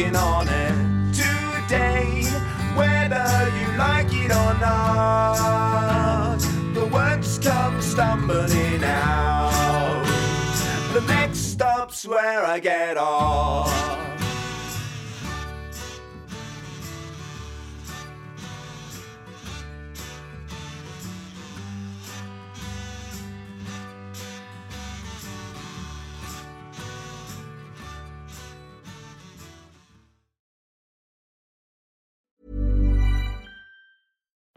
Choking 0.00 0.16
on 0.16 0.48
it 0.48 1.12
today, 1.12 2.22
whether 2.74 3.50
you 3.58 3.76
like 3.76 4.12
it 4.12 4.30
or 4.30 4.54
not. 4.58 6.38
The 6.74 6.86
words 6.86 7.38
come 7.38 7.80
stumbling 7.82 8.82
out. 8.84 10.04
The 10.94 11.00
next 11.02 11.52
stop's 11.52 12.06
where 12.06 12.44
I 12.44 12.58
get 12.60 12.96
off. 12.96 13.69